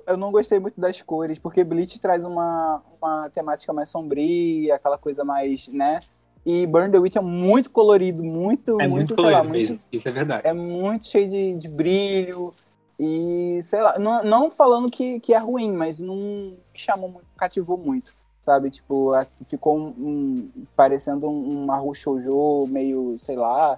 eu 0.08 0.18
não 0.18 0.32
gostei 0.32 0.60
muito 0.60 0.80
das 0.80 1.02
cores, 1.02 1.38
porque 1.40 1.64
Bleach 1.64 2.00
traz 2.00 2.26
uma, 2.26 2.82
uma 3.02 3.30
temática 3.30 3.72
mais 3.74 3.90
sombria, 3.90 4.76
aquela 4.76 4.98
coisa 4.98 5.24
mais, 5.24 5.68
né? 5.70 6.00
E 6.46 6.66
Burn 6.66 6.90
the 6.92 6.98
Witch 6.98 7.16
é 7.18 7.22
muito 7.22 7.70
colorido, 7.70 8.24
muito, 8.24 8.80
É 8.82 8.88
muito, 8.88 9.10
muito 9.12 9.16
sei 9.16 9.24
lá, 9.26 9.30
colorido 9.42 9.50
muito- 9.50 9.72
mesmo. 9.72 9.80
Isso 9.92 10.08
é 10.08 10.12
verdade. 10.12 10.48
é 10.48 10.54
muito 10.54 11.06
cheio 11.08 11.30
de, 11.30 11.54
de 11.56 11.68
brilho. 11.68 12.54
E, 13.02 13.62
sei 13.64 13.82
lá, 13.82 13.98
não, 13.98 14.24
não 14.24 14.52
falando 14.52 14.90
que, 14.92 15.20
que 15.22 15.34
é 15.34 15.38
ruim, 15.38 15.72
mas 15.72 16.00
não 16.02 16.54
chamou 16.74 17.10
muito, 17.10 17.26
cativou 17.38 17.78
muito, 17.78 18.14
sabe? 18.42 18.70
Tipo, 18.70 19.12
ficou 19.48 19.78
um, 19.78 19.88
um- 19.98 20.50
parecendo 20.76 21.30
um, 21.30 21.62
um 21.62 21.66
Mahou 21.66 21.94
Shoujo 21.94 22.68
meio, 22.68 23.16
sei 23.20 23.38
lá. 23.38 23.78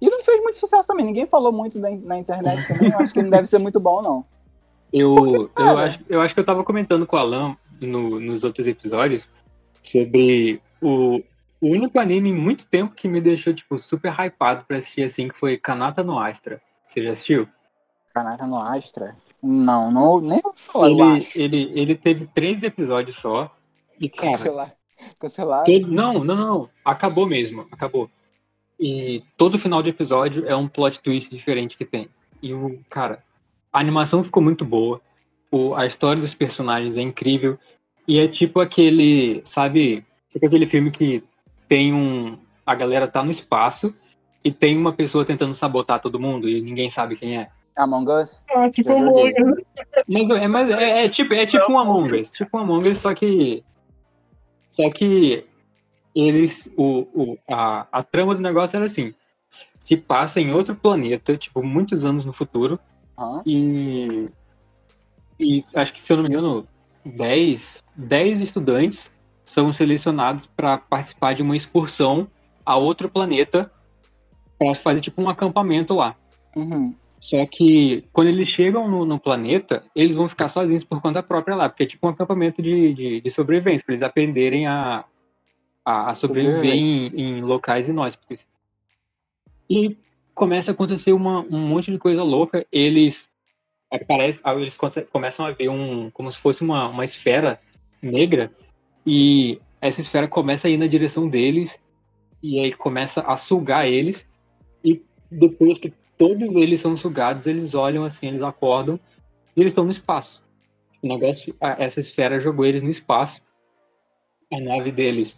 E 0.00 0.08
não 0.08 0.22
fez 0.22 0.42
muito 0.42 0.58
sucesso 0.58 0.86
também, 0.86 1.06
ninguém 1.06 1.26
falou 1.26 1.52
muito 1.52 1.78
da, 1.78 1.90
na 1.90 2.18
internet 2.18 2.66
também, 2.68 2.90
eu 2.92 2.98
acho 2.98 3.12
que 3.12 3.22
não 3.22 3.30
deve 3.30 3.46
ser 3.46 3.58
muito 3.58 3.80
bom, 3.80 4.02
não. 4.02 4.24
Eu, 4.92 5.16
eu, 5.16 5.48
cara? 5.48 5.84
acho, 5.84 6.00
eu 6.08 6.20
acho 6.20 6.34
que 6.34 6.40
eu 6.40 6.44
tava 6.44 6.62
comentando 6.62 7.06
com 7.06 7.16
o 7.16 7.18
Alan 7.18 7.56
no- 7.80 8.20
nos 8.20 8.44
outros 8.44 8.66
episódios 8.66 9.28
sobre 9.82 10.60
o, 10.80 11.22
o 11.60 11.68
único 11.68 11.98
anime 11.98 12.30
em 12.30 12.34
muito 12.34 12.66
tempo 12.66 12.94
que 12.94 13.08
me 13.08 13.20
deixou, 13.20 13.52
tipo, 13.54 13.78
super 13.78 14.12
hypado 14.12 14.64
pra 14.64 14.78
assistir, 14.78 15.02
assim, 15.02 15.28
que 15.28 15.36
foi 15.36 15.56
Kanata 15.56 16.02
no 16.02 16.18
Astra. 16.18 16.60
Você 16.86 17.02
já 17.02 17.10
assistiu? 17.10 17.48
Caraca, 18.14 18.46
no 18.46 18.56
Astra? 18.56 19.16
Não, 19.42 19.90
não 19.90 20.20
nem 20.20 20.40
vou 20.40 20.54
falar, 20.54 20.88
eu 20.88 20.96
Ele, 21.16 21.26
ele, 21.34 21.80
ele 21.80 21.94
teve 21.94 22.26
três 22.26 22.62
episódios 22.62 23.16
só. 23.16 23.54
E, 24.00 24.08
cara, 24.08 24.32
Cancelar. 24.38 24.74
Cancelar. 25.20 25.64
todo, 25.64 25.86
não, 25.88 26.24
não, 26.24 26.36
não. 26.36 26.70
Acabou 26.84 27.26
mesmo, 27.26 27.66
acabou. 27.70 28.08
E 28.78 29.22
todo 29.36 29.58
final 29.58 29.82
de 29.82 29.90
episódio 29.90 30.46
é 30.46 30.54
um 30.54 30.68
plot 30.68 31.00
twist 31.00 31.34
diferente 31.34 31.76
que 31.76 31.84
tem. 31.84 32.08
E 32.42 32.52
o, 32.52 32.78
cara, 32.90 33.22
a 33.72 33.80
animação 33.80 34.22
ficou 34.22 34.42
muito 34.42 34.64
boa. 34.64 35.00
O, 35.50 35.74
a 35.74 35.86
história 35.86 36.20
dos 36.20 36.34
personagens 36.34 36.96
é 36.96 37.00
incrível. 37.00 37.58
E 38.06 38.18
é 38.18 38.28
tipo 38.28 38.60
aquele, 38.60 39.40
sabe, 39.44 40.04
sabe 40.28 40.46
aquele 40.46 40.66
filme 40.66 40.90
que 40.90 41.22
tem 41.68 41.92
um. 41.92 42.38
A 42.64 42.74
galera 42.74 43.08
tá 43.08 43.22
no 43.22 43.30
espaço 43.30 43.94
e 44.44 44.52
tem 44.52 44.76
uma 44.76 44.92
pessoa 44.92 45.24
tentando 45.24 45.54
sabotar 45.54 46.00
todo 46.00 46.20
mundo 46.20 46.48
e 46.48 46.60
ninguém 46.60 46.90
sabe 46.90 47.16
quem 47.16 47.38
é. 47.38 47.48
Among 47.76 48.10
Us? 48.10 48.44
Ah, 48.50 48.70
tipo. 48.70 48.90
Among 48.92 49.32
Us. 49.32 49.64
Mas, 50.08 50.30
é, 50.30 50.48
mas 50.48 50.70
é, 50.70 51.04
é 51.04 51.08
tipo, 51.08 51.34
é 51.34 51.46
tipo 51.46 51.70
um 51.70 51.78
Among 51.78 52.18
Us. 52.18 52.32
Tipo 52.32 52.58
um 52.58 52.60
Among 52.60 52.88
Us, 52.88 52.98
só 52.98 53.14
que. 53.14 53.64
Só 54.68 54.90
que 54.90 55.44
eles. 56.16 56.68
O, 56.76 57.06
o, 57.14 57.38
a, 57.48 57.86
a 57.92 58.02
trama 58.02 58.34
do 58.34 58.40
negócio 58.40 58.76
era 58.76 58.86
assim. 58.86 59.14
Se 59.78 59.96
passa 59.96 60.40
em 60.40 60.52
outro 60.52 60.74
planeta, 60.74 61.36
tipo, 61.36 61.62
muitos 61.62 62.04
anos 62.04 62.24
no 62.24 62.32
futuro, 62.32 62.80
Aham. 63.18 63.42
e. 63.44 64.28
E 65.38 65.62
acho 65.74 65.92
que, 65.92 66.00
se 66.00 66.10
eu 66.10 66.16
não 66.16 66.24
me 66.24 66.30
engano, 66.30 66.66
10, 67.04 67.84
10 67.94 68.40
estudantes 68.40 69.10
são 69.44 69.70
selecionados 69.70 70.46
para 70.46 70.78
participar 70.78 71.34
de 71.34 71.42
uma 71.42 71.54
excursão 71.54 72.26
a 72.64 72.76
outro 72.76 73.10
planeta 73.10 73.70
para 74.58 74.74
fazer 74.74 75.02
tipo 75.02 75.20
um 75.20 75.28
acampamento 75.28 75.94
lá. 75.94 76.16
Uhum. 76.56 76.94
Só 77.20 77.44
que 77.44 78.04
quando 78.14 78.28
eles 78.28 78.48
chegam 78.48 78.88
no, 78.88 79.04
no 79.04 79.20
planeta, 79.20 79.84
eles 79.94 80.14
vão 80.14 80.26
ficar 80.26 80.48
sozinhos 80.48 80.84
por 80.84 81.02
conta 81.02 81.22
própria 81.22 81.54
lá, 81.54 81.68
porque 81.68 81.82
é 81.82 81.86
tipo 81.86 82.06
um 82.06 82.10
acampamento 82.10 82.62
de, 82.62 82.94
de, 82.94 83.20
de 83.20 83.30
sobrevivência, 83.30 83.84
para 83.84 83.94
eles 83.94 84.02
aprenderem 84.02 84.66
a, 84.66 85.04
a, 85.86 86.10
a 86.10 86.14
sobreviver 86.16 86.74
em, 86.74 87.06
em 87.14 87.40
locais 87.40 87.88
inóspitos. 87.88 88.44
E 89.70 89.96
começa 90.34 90.72
a 90.72 90.74
acontecer 90.74 91.12
uma, 91.12 91.40
um 91.42 91.60
monte 91.68 91.92
de 91.92 91.98
coisa 91.98 92.24
louca. 92.24 92.66
Eles 92.72 93.30
aparece, 93.88 94.40
aí 94.42 94.60
eles 94.60 94.76
conse- 94.76 95.06
começam 95.12 95.46
a 95.46 95.52
ver 95.52 95.68
um 95.68 96.10
como 96.10 96.30
se 96.32 96.38
fosse 96.38 96.62
uma, 96.64 96.88
uma 96.88 97.04
esfera 97.04 97.60
negra 98.02 98.50
e 99.06 99.60
essa 99.80 100.00
esfera 100.00 100.26
começa 100.26 100.66
a 100.66 100.70
ir 100.70 100.76
na 100.76 100.88
direção 100.88 101.28
deles 101.28 101.78
e 102.42 102.58
aí 102.58 102.72
começa 102.72 103.20
a 103.20 103.36
sugar 103.36 103.86
eles 103.86 104.28
e 104.84 105.00
depois 105.30 105.78
que 105.78 105.94
todos 106.18 106.56
eles 106.56 106.80
são 106.80 106.96
sugados, 106.96 107.46
eles 107.46 107.74
olham 107.74 108.04
assim, 108.04 108.26
eles 108.26 108.42
acordam 108.42 108.98
e 109.56 109.60
eles 109.60 109.70
estão 109.70 109.84
no 109.84 109.90
espaço. 109.90 110.42
O 111.00 111.06
negócio, 111.06 111.54
a- 111.60 111.76
essa 111.78 112.00
esfera 112.00 112.40
jogou 112.40 112.66
eles 112.66 112.82
no 112.82 112.90
espaço. 112.90 113.40
A 114.52 114.60
nave 114.60 114.90
deles 114.90 115.36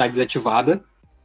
está 0.00 0.06
desativada 0.06 0.82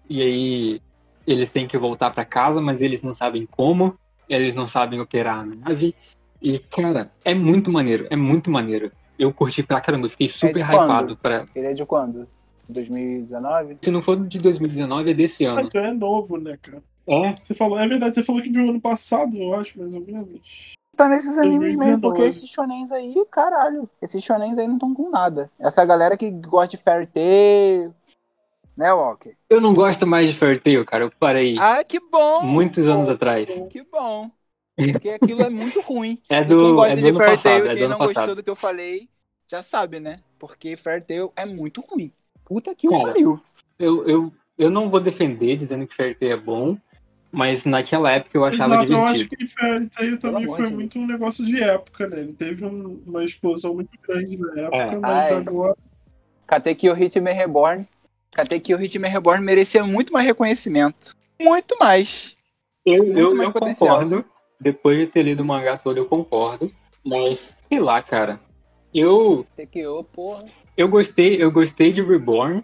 e 0.10 0.22
aí 0.22 0.82
eles 1.26 1.50
têm 1.50 1.68
que 1.68 1.78
voltar 1.78 2.12
para 2.12 2.26
casa, 2.26 2.60
mas 2.62 2.82
eles 2.82 3.02
não 3.02 3.14
sabem 3.14 3.48
como, 3.50 3.98
eles 4.30 4.54
não 4.54 4.68
sabem 4.68 5.00
operar 5.00 5.40
a 5.40 5.46
nave. 5.46 5.96
E 6.42 6.60
cara, 6.60 7.12
é 7.24 7.34
muito 7.34 7.72
maneiro, 7.72 8.06
é 8.10 8.16
muito 8.16 8.52
maneiro. 8.52 8.92
Eu 9.18 9.34
curti 9.34 9.64
pra 9.64 9.80
caramba, 9.80 10.10
fiquei 10.10 10.28
super 10.28 10.60
É 10.60 10.64
hypado 10.64 11.16
para 11.16 11.46
Ele 11.56 11.68
é 11.68 11.74
de 11.74 11.86
quando? 11.86 12.28
2019? 12.68 13.78
Se 13.82 13.90
não 13.92 14.02
for 14.02 14.18
de 14.28 14.40
2019, 14.40 15.12
é 15.12 15.14
desse 15.14 15.46
Ah, 15.46 15.52
ano. 15.52 15.62
então 15.62 15.84
é 15.84 15.94
novo, 15.94 16.38
né, 16.38 16.58
cara? 16.62 16.84
É, 17.08 17.36
Você 17.42 17.54
falou, 17.54 17.80
é 17.80 17.88
verdade, 17.88 18.16
você 18.16 18.24
falou 18.24 18.42
que 18.42 18.52
viu 18.52 18.68
ano 18.70 18.82
passado, 18.82 19.38
eu 19.38 19.54
acho, 19.54 19.80
mais 19.80 19.94
ou 19.94 20.02
menos. 20.02 20.42
Tá 20.98 21.08
nesses 21.10 21.38
animes 21.38 21.76
mesmo, 21.76 22.00
2019. 22.00 22.02
porque 22.02 22.22
esses 22.24 22.50
shonens 22.50 22.92
aí, 22.92 23.16
caralho, 23.32 23.88
esses 24.02 24.24
shonens 24.24 24.58
aí 24.58 24.66
não 24.68 24.76
estão 24.76 24.94
com 24.94 25.10
nada. 25.10 25.50
Essa 25.60 25.86
galera 25.86 26.18
que 26.18 26.32
gosta 26.32 26.76
de 26.76 26.82
Fairy 26.84 27.06
Tail, 27.08 27.94
né, 28.78 28.92
Walker? 28.92 29.36
eu 29.50 29.62
não 29.62 29.74
gosto 29.74 30.06
mais 30.06 30.28
de 30.28 30.34
Fairy 30.34 30.60
Tail, 30.60 30.86
cara. 30.86 31.06
Eu 31.06 31.12
parei 31.20 31.58
Ah, 31.60 31.84
que 31.84 32.00
bom! 32.00 32.42
muitos 32.44 32.88
anos 32.88 33.10
atrás. 33.10 33.50
Que 33.70 33.84
bom. 33.84 34.30
Porque 34.76 35.10
aquilo 35.10 35.42
é 35.42 35.50
muito 35.50 35.82
ruim. 35.82 36.22
É 36.30 36.42
E 36.42 36.46
quem 36.46 36.48
do, 36.48 36.76
gosta 36.76 36.92
é 36.92 36.96
de 36.96 37.02
do 37.02 37.08
ano 37.08 37.18
Fairy 37.18 37.42
Tail, 37.42 37.56
é 37.58 37.68
do 37.70 37.74
quem 37.76 37.84
ano 37.84 37.90
não 37.92 37.98
gostou 38.00 38.14
passado. 38.14 38.36
do 38.36 38.44
que 38.44 38.50
eu 38.50 38.56
falei, 38.56 39.10
já 39.48 39.64
sabe, 39.64 40.00
né? 40.00 40.20
Porque 40.40 40.76
Fairy 40.76 41.04
Tail 41.06 41.32
é 41.36 41.46
muito 41.46 41.82
ruim. 41.82 42.12
Puta 42.44 42.76
que 42.76 42.88
Cara, 42.88 43.04
pariu. 43.04 43.40
Eu, 43.80 44.08
eu, 44.08 44.34
eu 44.58 44.70
não 44.70 44.90
vou 44.90 45.00
defender 45.00 45.56
dizendo 45.56 45.88
que 45.88 45.96
Fairy 45.96 46.16
Tail 46.16 46.34
é 46.34 46.38
bom, 46.38 46.78
mas 47.32 47.66
naquela 47.66 48.12
época 48.12 48.38
eu 48.38 48.46
achava 48.46 48.76
Exato, 48.76 48.92
eu 48.94 49.04
acho 49.04 49.14
divertido. 49.14 49.38
que 49.38 49.48
Fairy 49.48 49.90
Tail 49.90 50.20
também 50.20 50.48
foi 50.48 50.68
de 50.70 50.74
muito 50.76 51.00
um 51.00 51.08
negócio 51.08 51.46
de 51.46 51.62
época, 51.62 52.08
né? 52.08 52.20
Ele 52.20 52.34
teve 52.34 52.66
um- 52.66 53.02
uma 53.06 53.24
explosão 53.24 53.74
muito 53.74 53.92
grande 54.08 54.38
na 54.38 54.62
época, 54.62 54.78
É. 54.78 55.00
mas 55.00 55.32
Ai. 55.32 55.34
agora. 55.38 55.76
Katekyo 56.48 56.96
Hitman 56.96 57.34
Reborn. 57.34 57.88
Katekyo 58.36 58.78
Hitman 58.78 59.10
Reborn 59.10 59.42
merecia 59.42 59.86
muito 59.86 60.12
mais 60.12 60.26
reconhecimento. 60.26 61.16
Muito 61.40 61.78
mais. 61.80 62.36
Eu, 62.86 63.04
muito 63.06 63.18
eu, 63.18 63.36
mais 63.36 63.50
eu 63.50 63.54
concordo. 63.54 64.26
Depois 64.60 64.98
de 64.98 65.08
ter 65.08 65.24
lido 65.24 65.42
o 65.42 65.46
mangá 65.46 65.78
todo, 65.78 65.98
eu 65.98 66.06
concordo. 66.06 66.70
Mas, 67.04 67.58
sei 67.70 67.80
lá, 67.80 68.04
cara. 68.04 68.40
Eu, 68.94 69.46
Katekyo, 69.56 70.04
porra. 70.04 70.44
eu 70.76 70.88
gostei, 70.90 71.42
eu 71.42 71.50
gostei 71.50 71.94
de 71.94 72.02
Reborn, 72.02 72.62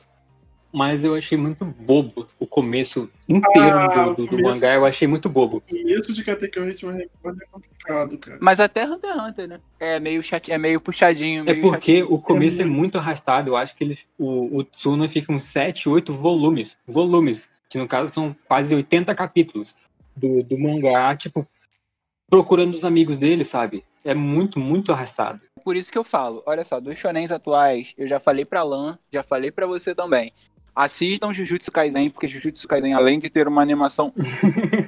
mas 0.73 1.03
eu 1.03 1.15
achei 1.15 1.37
muito 1.37 1.65
bobo 1.65 2.27
o 2.39 2.47
começo 2.47 3.09
inteiro 3.27 3.77
Ah, 3.77 3.87
do, 3.87 4.15
do- 4.15 4.21
o 4.21 4.25
do 4.25 4.29
começo- 4.29 4.61
mangá, 4.61 4.75
eu 4.75 4.85
achei 4.85 5.07
muito 5.07 5.27
bobo. 5.29 5.57
O 5.57 5.61
começo 5.61 6.13
de 6.13 6.23
Katekyo 6.23 6.69
Hitman 6.69 6.93
Record 6.93 7.41
é 7.41 7.45
complicado, 7.51 8.17
cara. 8.17 8.37
Mas 8.41 8.59
até 8.59 8.85
Hunter 8.85 9.11
x 9.11 9.19
Hunter, 9.21 9.47
né? 9.47 9.59
É 9.79 9.99
meio, 9.99 10.21
chate... 10.23 10.51
é 10.51 10.57
meio 10.57 10.79
puxadinho. 10.81 11.41
É 11.41 11.53
meio 11.53 11.61
porque 11.61 11.99
chatinho. 11.99 12.13
o 12.15 12.21
começo 12.21 12.61
é 12.61 12.65
muito- 12.65 12.77
muito 12.79 12.97
arrastado. 12.97 13.49
Eu 13.49 13.57
acho 13.57 13.75
que 13.75 13.83
ele, 13.83 13.99
o, 14.17 14.57
o 14.59 14.63
Tsuna 14.63 15.07
fica 15.09 15.31
uns 15.33 15.43
7, 15.45 15.87
8 15.89 16.13
volumes. 16.13 16.77
Volumes. 16.87 17.49
Que 17.69 17.77
no 17.77 17.87
caso 17.87 18.11
são 18.13 18.35
quase 18.47 18.73
80 18.75 19.13
capítulos 19.15 19.73
do, 20.15 20.43
do 20.43 20.57
mangá, 20.57 21.15
tipo, 21.15 21.47
procurando 22.29 22.73
os 22.73 22.83
amigos 22.83 23.17
dele, 23.17 23.43
sabe? 23.43 23.83
É 24.03 24.13
muito, 24.13 24.59
muito 24.59 24.91
arrastado. 24.91 25.39
Por 25.63 25.75
isso 25.75 25.91
que 25.91 25.97
eu 25.97 26.03
falo, 26.03 26.41
olha 26.47 26.65
só, 26.65 26.79
dos 26.79 26.97
shonens 26.97 27.31
atuais, 27.31 27.93
eu 27.97 28.07
já 28.07 28.19
falei 28.19 28.43
pra 28.43 28.63
Lan, 28.63 28.97
já 29.13 29.21
falei 29.21 29.51
pra 29.51 29.67
você 29.67 29.93
também. 29.93 30.33
Assistam 30.75 31.33
Jujutsu 31.33 31.71
Kaisen, 31.71 32.09
porque 32.09 32.27
Jujutsu 32.27 32.67
Kaisen, 32.67 32.93
além 32.93 33.19
de 33.19 33.29
ter 33.29 33.47
uma 33.47 33.61
animação 33.61 34.13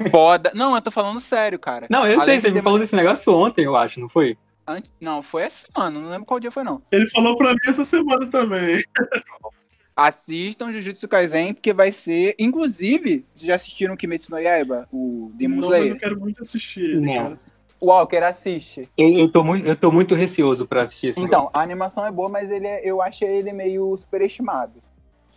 foda. 0.09 0.51
Não, 0.55 0.73
eu 0.75 0.81
tô 0.81 0.89
falando 0.91 1.19
sério, 1.19 1.59
cara. 1.59 1.87
Não, 1.89 2.07
eu 2.07 2.19
Além 2.21 2.39
sei, 2.39 2.41
você 2.41 2.51
me 2.51 2.61
falou 2.61 2.79
desse 2.79 2.95
negócio 2.95 3.33
ontem, 3.33 3.65
eu 3.65 3.75
acho, 3.75 3.99
não 3.99 4.07
foi? 4.07 4.37
Ant- 4.65 4.89
Não, 5.01 5.21
foi 5.21 5.43
essa 5.43 5.67
semana, 5.67 5.99
não 5.99 6.09
lembro 6.09 6.25
qual 6.25 6.39
dia 6.39 6.51
foi, 6.51 6.63
não. 6.63 6.81
Ele 6.91 7.09
falou 7.09 7.35
pra 7.37 7.51
mim 7.51 7.57
essa 7.67 7.83
semana 7.83 8.25
também. 8.27 8.81
Assistam 9.95 10.71
Jujutsu 10.71 11.07
Kaisen, 11.07 11.53
porque 11.53 11.71
vai 11.71 11.91
ser. 11.91 12.33
Inclusive, 12.39 13.25
vocês 13.35 13.47
já 13.47 13.55
assistiram 13.55 13.95
Kimetsu 13.95 14.31
no 14.31 14.39
Yaiba, 14.39 14.87
o 14.91 15.31
Demon 15.35 15.57
Não, 15.61 15.69
mas 15.69 15.79
eu 15.79 15.83
Slayer? 15.83 15.99
quero 15.99 16.19
muito 16.19 16.41
assistir 16.41 16.81
ele, 16.81 16.99
Não. 17.01 17.13
cara. 17.13 17.39
Walker, 17.79 18.17
assiste. 18.23 18.89
Eu, 18.97 19.09
eu, 19.09 19.29
tô 19.29 19.43
muito, 19.43 19.67
eu 19.67 19.75
tô 19.75 19.91
muito 19.91 20.15
receoso 20.15 20.65
pra 20.65 20.83
assistir 20.83 21.07
esse 21.07 21.19
Então, 21.19 21.39
negócio. 21.41 21.59
a 21.59 21.61
animação 21.61 22.05
é 22.07 22.11
boa, 22.11 22.29
mas 22.29 22.49
ele 22.49 22.65
é- 22.65 22.81
eu 22.83 23.01
achei 23.01 23.27
ele 23.27 23.51
meio 23.51 23.95
superestimado. 23.97 24.71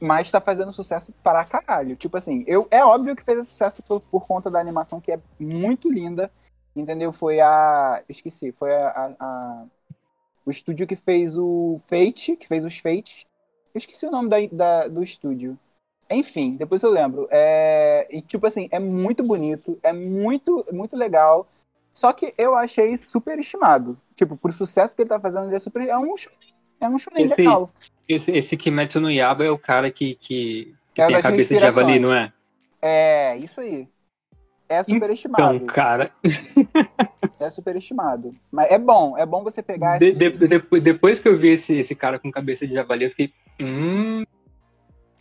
Mas 0.00 0.30
tá 0.30 0.40
fazendo 0.40 0.72
sucesso 0.72 1.12
para 1.22 1.44
caralho. 1.44 1.96
Tipo 1.96 2.16
assim, 2.16 2.44
eu, 2.46 2.66
é 2.70 2.85
óbvio 2.85 3.16
que 3.16 3.24
fez 3.24 3.48
sucesso 3.48 3.82
por, 3.82 4.00
por 4.00 4.26
conta 4.26 4.50
da 4.50 4.61
animação, 4.61 5.00
que 5.00 5.12
é 5.12 5.18
muito 5.40 5.90
linda. 5.90 6.30
Entendeu? 6.74 7.12
Foi 7.12 7.40
a. 7.40 8.02
Esqueci, 8.09 8.52
foi 8.52 8.74
a, 8.74 8.88
a- 8.88 9.14
a- 9.18 9.64
o 10.44 10.50
estúdio 10.50 10.87
que 10.87 10.94
fez 10.96 11.38
o 11.38 11.80
Fate, 11.88 12.37
que 12.37 12.46
fez 12.46 12.64
os 12.64 12.78
Fates. 12.78 13.24
Eu 13.74 13.78
esqueci 13.78 14.06
o 14.06 14.11
nome 14.11 14.28
da, 14.28 14.37
da- 14.52 14.88
do 14.88 15.02
estúdio. 15.02 15.59
Enfim, 16.11 16.56
depois 16.56 16.82
eu 16.82 16.90
lembro. 16.90 17.26
É, 17.30 18.06
e 18.11 18.22
tipo 18.22 18.46
assim, 18.46 18.68
é 18.70 18.78
muito 18.78 19.24
bonito, 19.24 19.78
é 19.82 19.92
muito, 19.92 20.64
muito 20.72 20.96
legal. 20.96 21.46
Só 21.92 22.12
que 22.12 22.35
eu 22.37 22.54
achei 22.54 22.96
super 22.98 23.38
estimado. 23.38 23.98
Tipo, 24.14 24.37
pro 24.37 24.52
sucesso 24.52 24.94
que 24.94 25.02
ele 25.02 25.09
tá 25.09 25.18
fazendo, 25.18 25.46
ele 25.46 25.56
é 25.56 25.59
super. 25.59 25.88
É 25.88 25.96
um 25.98 26.14
é 26.80 26.88
um 26.88 26.98
shonen 26.98 27.26
legal. 27.26 27.70
Esse, 28.08 28.30
esse 28.32 28.56
Kimetsu 28.56 29.00
no 29.00 29.10
Yaba 29.10 29.44
é 29.44 29.50
o 29.50 29.58
cara 29.58 29.90
que, 29.90 30.14
que, 30.14 30.74
que 30.94 31.02
É 31.02 31.06
tem 31.06 31.16
a 31.16 31.22
cabeça 31.22 31.54
de 31.54 31.60
javali, 31.60 31.98
não 31.98 32.14
é? 32.14 32.32
É, 32.80 33.36
isso 33.36 33.60
aí. 33.60 33.88
é 34.68 34.82
superestimado. 34.82 35.54
Então, 35.56 35.66
cara, 35.66 36.10
É 37.40 37.50
superestimado. 37.50 38.34
Mas 38.50 38.70
é 38.70 38.78
bom, 38.78 39.16
é 39.18 39.26
bom 39.26 39.42
você 39.42 39.62
pegar. 39.62 39.98
de- 39.98 40.10
assistir. 40.12 40.62
de- 40.70 40.80
depois, 40.80 41.20
que 41.20 41.28
eu 41.28 41.36
vi 41.36 41.48
esse, 41.50 41.74
esse 41.74 41.94
cara 41.94 42.18
com 42.18 42.30
cabeça 42.30 42.66
de 42.66 42.74
javali, 42.74 43.04
eu 43.04 43.10
fiquei. 43.10 43.32
Hum. 43.60 44.24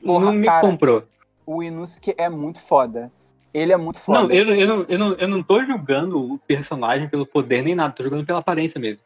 Porra, 0.03 0.25
não 0.25 0.33
me 0.33 0.45
cara. 0.45 0.61
comprou. 0.61 1.03
O 1.45 1.61
Inusuke 1.63 2.13
é 2.17 2.29
muito 2.29 2.59
foda. 2.61 3.11
Ele 3.53 3.71
é 3.71 3.77
muito 3.77 3.99
foda. 3.99 4.19
Não 4.21 4.31
eu, 4.31 4.53
eu 4.53 4.67
não, 4.67 4.85
eu, 4.87 4.99
não, 4.99 5.13
eu 5.13 5.27
não 5.27 5.41
tô 5.43 5.63
julgando 5.63 6.33
o 6.33 6.37
personagem 6.39 7.07
pelo 7.09 7.25
poder 7.25 7.61
nem 7.61 7.73
nada, 7.75 7.93
tô 7.93 8.03
julgando 8.03 8.25
pela 8.25 8.39
aparência 8.39 8.79
mesmo. 8.79 9.01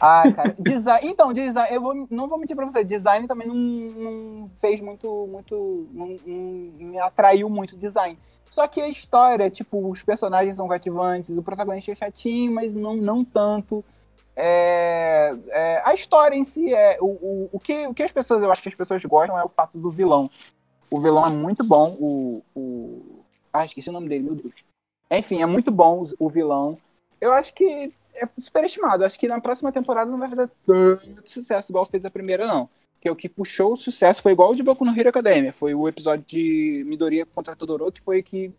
Ah, 0.00 0.22
cara. 0.34 0.56
Design... 0.58 1.08
Então, 1.08 1.32
design, 1.32 1.74
eu 1.74 1.80
vou, 1.80 2.06
não 2.10 2.28
vou 2.28 2.38
mentir 2.38 2.56
pra 2.56 2.64
você, 2.64 2.82
design 2.82 3.28
também 3.28 3.46
não, 3.46 3.54
não 3.54 4.50
fez 4.60 4.80
muito. 4.80 5.26
muito 5.30 5.88
não, 5.92 6.16
não 6.26 6.88
me 6.88 6.98
atraiu 6.98 7.48
muito 7.48 7.76
design. 7.76 8.18
Só 8.50 8.66
que 8.66 8.80
a 8.80 8.88
história, 8.88 9.50
tipo, 9.50 9.90
os 9.90 10.02
personagens 10.02 10.56
são 10.56 10.68
cativantes, 10.68 11.36
o 11.36 11.42
protagonista 11.42 11.92
é 11.92 11.94
chatinho, 11.94 12.52
mas 12.52 12.72
não, 12.74 12.96
não 12.96 13.24
tanto. 13.24 13.84
É, 14.34 15.34
é, 15.48 15.82
a 15.84 15.94
história 15.94 16.36
em 16.36 16.44
si 16.44 16.72
é. 16.72 16.98
O, 17.00 17.06
o, 17.06 17.48
o, 17.52 17.60
que, 17.60 17.86
o 17.86 17.94
que 17.94 18.02
as 18.02 18.12
pessoas, 18.12 18.42
eu 18.42 18.50
acho 18.50 18.62
que 18.62 18.68
as 18.68 18.74
pessoas 18.74 19.04
gostam 19.04 19.38
é 19.38 19.44
o 19.44 19.48
fato 19.48 19.78
do 19.78 19.90
vilão. 19.90 20.30
O 20.90 21.00
vilão 21.00 21.26
é 21.26 21.30
muito 21.30 21.64
bom. 21.64 21.96
O, 21.98 22.42
o... 22.54 23.24
Ah, 23.52 23.64
esqueci 23.64 23.90
o 23.90 23.92
nome 23.92 24.08
dele, 24.08 24.24
meu 24.24 24.34
Deus. 24.34 24.54
Enfim, 25.10 25.42
é 25.42 25.46
muito 25.46 25.70
bom 25.70 26.02
o 26.18 26.28
vilão. 26.28 26.78
Eu 27.20 27.32
acho 27.32 27.54
que 27.54 27.92
é 28.16 28.28
superestimado. 28.38 29.04
Acho 29.04 29.18
que 29.18 29.28
na 29.28 29.40
próxima 29.40 29.72
temporada 29.72 30.10
não 30.10 30.18
vai 30.18 30.28
fazer 30.28 30.50
tanto 30.66 31.30
sucesso 31.30 31.72
igual 31.72 31.86
fez 31.86 32.04
a 32.04 32.10
primeira, 32.10 32.46
não. 32.46 32.68
Que 33.00 33.10
o 33.10 33.16
que 33.16 33.28
puxou 33.28 33.74
o 33.74 33.76
sucesso 33.76 34.22
foi 34.22 34.32
igual 34.32 34.50
o 34.50 34.54
de 34.56 34.62
Boku 34.62 34.84
no 34.84 34.98
Hero 34.98 35.08
Academia. 35.08 35.52
Foi 35.52 35.74
o 35.74 35.86
episódio 35.86 36.24
de 36.26 36.84
Midoriya 36.86 37.26
contra 37.26 37.54
Todoroki 37.54 38.00
que 38.00 38.04
foi 38.04 38.22
que 38.22 38.52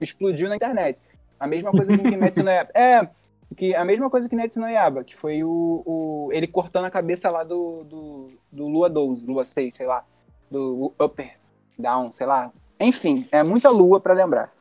explodiu 0.00 0.48
na 0.48 0.56
internet. 0.56 0.98
A 1.38 1.46
mesma 1.46 1.70
coisa 1.70 1.96
que 1.96 2.02
Kimetsu 2.10 2.42
no 2.42 2.50
Yaiba. 2.50 2.70
É, 2.74 3.08
que 3.56 3.74
a 3.74 3.84
mesma 3.84 4.08
coisa 4.08 4.28
que 4.28 4.34
Kimetsu 4.34 4.60
no 4.60 4.68
Yaiba, 4.68 5.04
que 5.04 5.14
foi 5.14 5.44
o, 5.44 5.82
o 5.84 6.28
ele 6.32 6.46
cortando 6.46 6.86
a 6.86 6.90
cabeça 6.90 7.30
lá 7.30 7.44
do, 7.44 7.84
do, 7.84 8.30
do 8.50 8.68
Lua 8.68 8.88
12, 8.88 9.26
Lua 9.26 9.44
6, 9.44 9.76
sei 9.76 9.86
lá. 9.86 10.04
Do 10.50 10.92
Upper, 11.00 11.36
Down, 11.78 12.12
sei 12.12 12.26
lá. 12.26 12.50
Enfim, 12.78 13.26
é 13.30 13.42
muita 13.42 13.70
lua 13.70 14.00
pra 14.00 14.12
lembrar. 14.12 14.52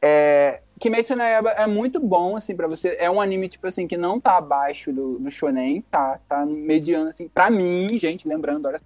É, 0.00 0.60
Kimetsu 0.80 1.14
no 1.14 1.22
Yaiba 1.22 1.50
é 1.50 1.66
muito 1.66 2.00
bom, 2.00 2.36
assim, 2.36 2.54
pra 2.56 2.66
você. 2.66 2.96
É 2.98 3.10
um 3.10 3.20
anime, 3.20 3.48
tipo 3.48 3.66
assim, 3.66 3.86
que 3.86 3.96
não 3.96 4.20
tá 4.20 4.36
abaixo 4.38 4.92
do, 4.92 5.18
do 5.18 5.30
shonen, 5.30 5.82
tá, 5.82 6.20
tá 6.28 6.44
mediano, 6.44 7.10
assim. 7.10 7.28
Pra 7.28 7.50
mim, 7.50 7.96
gente, 7.98 8.26
lembrando, 8.26 8.66
olha 8.66 8.80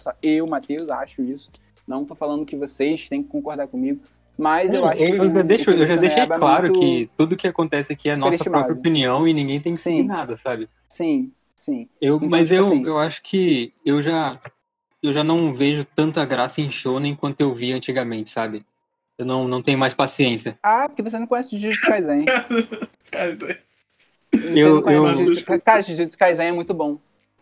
só, 0.00 0.12
eu, 0.22 0.46
Matheus, 0.46 0.88
acho 0.88 1.22
isso. 1.22 1.50
Não 1.86 2.04
tô 2.04 2.14
falando 2.14 2.46
que 2.46 2.56
vocês 2.56 3.08
têm 3.08 3.22
que 3.22 3.28
concordar 3.28 3.66
comigo, 3.68 4.00
mas 4.38 4.72
eu 4.72 4.84
acho 4.86 4.96
que... 4.98 5.04
eu, 5.04 5.32
já 5.34 5.42
deixo, 5.42 5.70
eu 5.70 5.86
já 5.86 5.96
deixei 5.96 6.22
é 6.22 6.26
claro 6.26 6.62
muito- 6.68 6.78
que 6.80 7.10
tudo 7.16 7.36
que 7.36 7.46
acontece 7.46 7.92
aqui 7.92 8.08
é 8.08 8.16
nossa 8.16 8.44
própria 8.44 8.74
opinião 8.74 9.26
e 9.28 9.34
ninguém 9.34 9.60
tem 9.60 9.74
que 9.74 9.80
Sim. 9.80 10.04
nada, 10.04 10.36
sabe? 10.36 10.68
Sim, 10.88 11.32
sim. 11.56 11.88
Eu, 12.00 12.16
Então, 12.16 12.28
mas 12.28 12.48
tipo 12.48 12.60
eu, 12.60 12.66
assim- 12.66 12.86
eu 12.86 12.98
acho 12.98 13.22
que 13.22 13.72
eu 13.84 14.00
já 14.00 14.38
eu 15.02 15.12
já 15.12 15.24
não 15.24 15.52
vejo 15.52 15.84
tanta 15.84 16.24
graça 16.24 16.60
em 16.60 16.70
shonen 16.70 17.16
quanto 17.16 17.40
eu 17.40 17.52
vi 17.52 17.72
antigamente, 17.72 18.30
sabe? 18.30 18.64
Eu 19.22 19.26
não, 19.26 19.46
não 19.46 19.62
tenho 19.62 19.78
mais 19.78 19.94
paciência. 19.94 20.58
Ah, 20.62 20.88
porque 20.88 21.00
você 21.02 21.16
não 21.16 21.28
conhece 21.28 21.56
Jujutsu 21.56 21.80
Kaisen. 21.86 22.26
Eu- 24.56 24.88
eu- 24.88 25.14
Jujutsu 25.14 25.44
Kaisen. 25.44 25.62
Cara, 25.64 25.82
Jujutsu 25.82 26.18
Kaisen 26.18 26.46
é 26.48 26.52
muito 26.52 26.74
bom. 26.74 26.98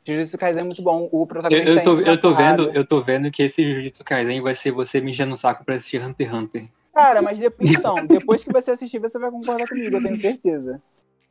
Jujutsu 0.06 0.36
Kaisen 0.36 0.60
é 0.60 0.64
muito 0.64 0.82
bom. 0.82 1.08
O 1.10 1.22
Eu, 1.22 1.26
protagonista 1.26 1.70
eu, 1.70 1.84
tô, 1.84 1.92
entra 1.92 2.04
na 2.04 2.10
eu, 2.12 2.20
tô 2.20 2.34
vendo, 2.34 2.70
eu 2.72 2.86
tô 2.86 3.00
vendo 3.02 3.30
que 3.30 3.42
esse 3.42 3.64
Jujutsu 3.64 4.04
Kaisen 4.04 4.42
vai 4.42 4.54
ser 4.54 4.72
você 4.72 5.00
me 5.00 5.10
enchendo 5.10 5.32
o 5.32 5.36
saco 5.36 5.64
pra 5.64 5.76
assistir 5.76 6.02
Hunter 6.02 6.26
x 6.28 6.36
Hunter. 6.36 6.68
Cara, 6.94 7.22
mas 7.22 7.38
depois, 7.38 7.70
então, 7.70 8.06
depois 8.06 8.44
que 8.44 8.52
você 8.52 8.72
assistir, 8.72 8.98
você 8.98 9.18
vai 9.18 9.30
concordar 9.30 9.66
comigo, 9.66 9.96
eu 9.96 10.02
tenho 10.02 10.16
certeza. 10.18 10.82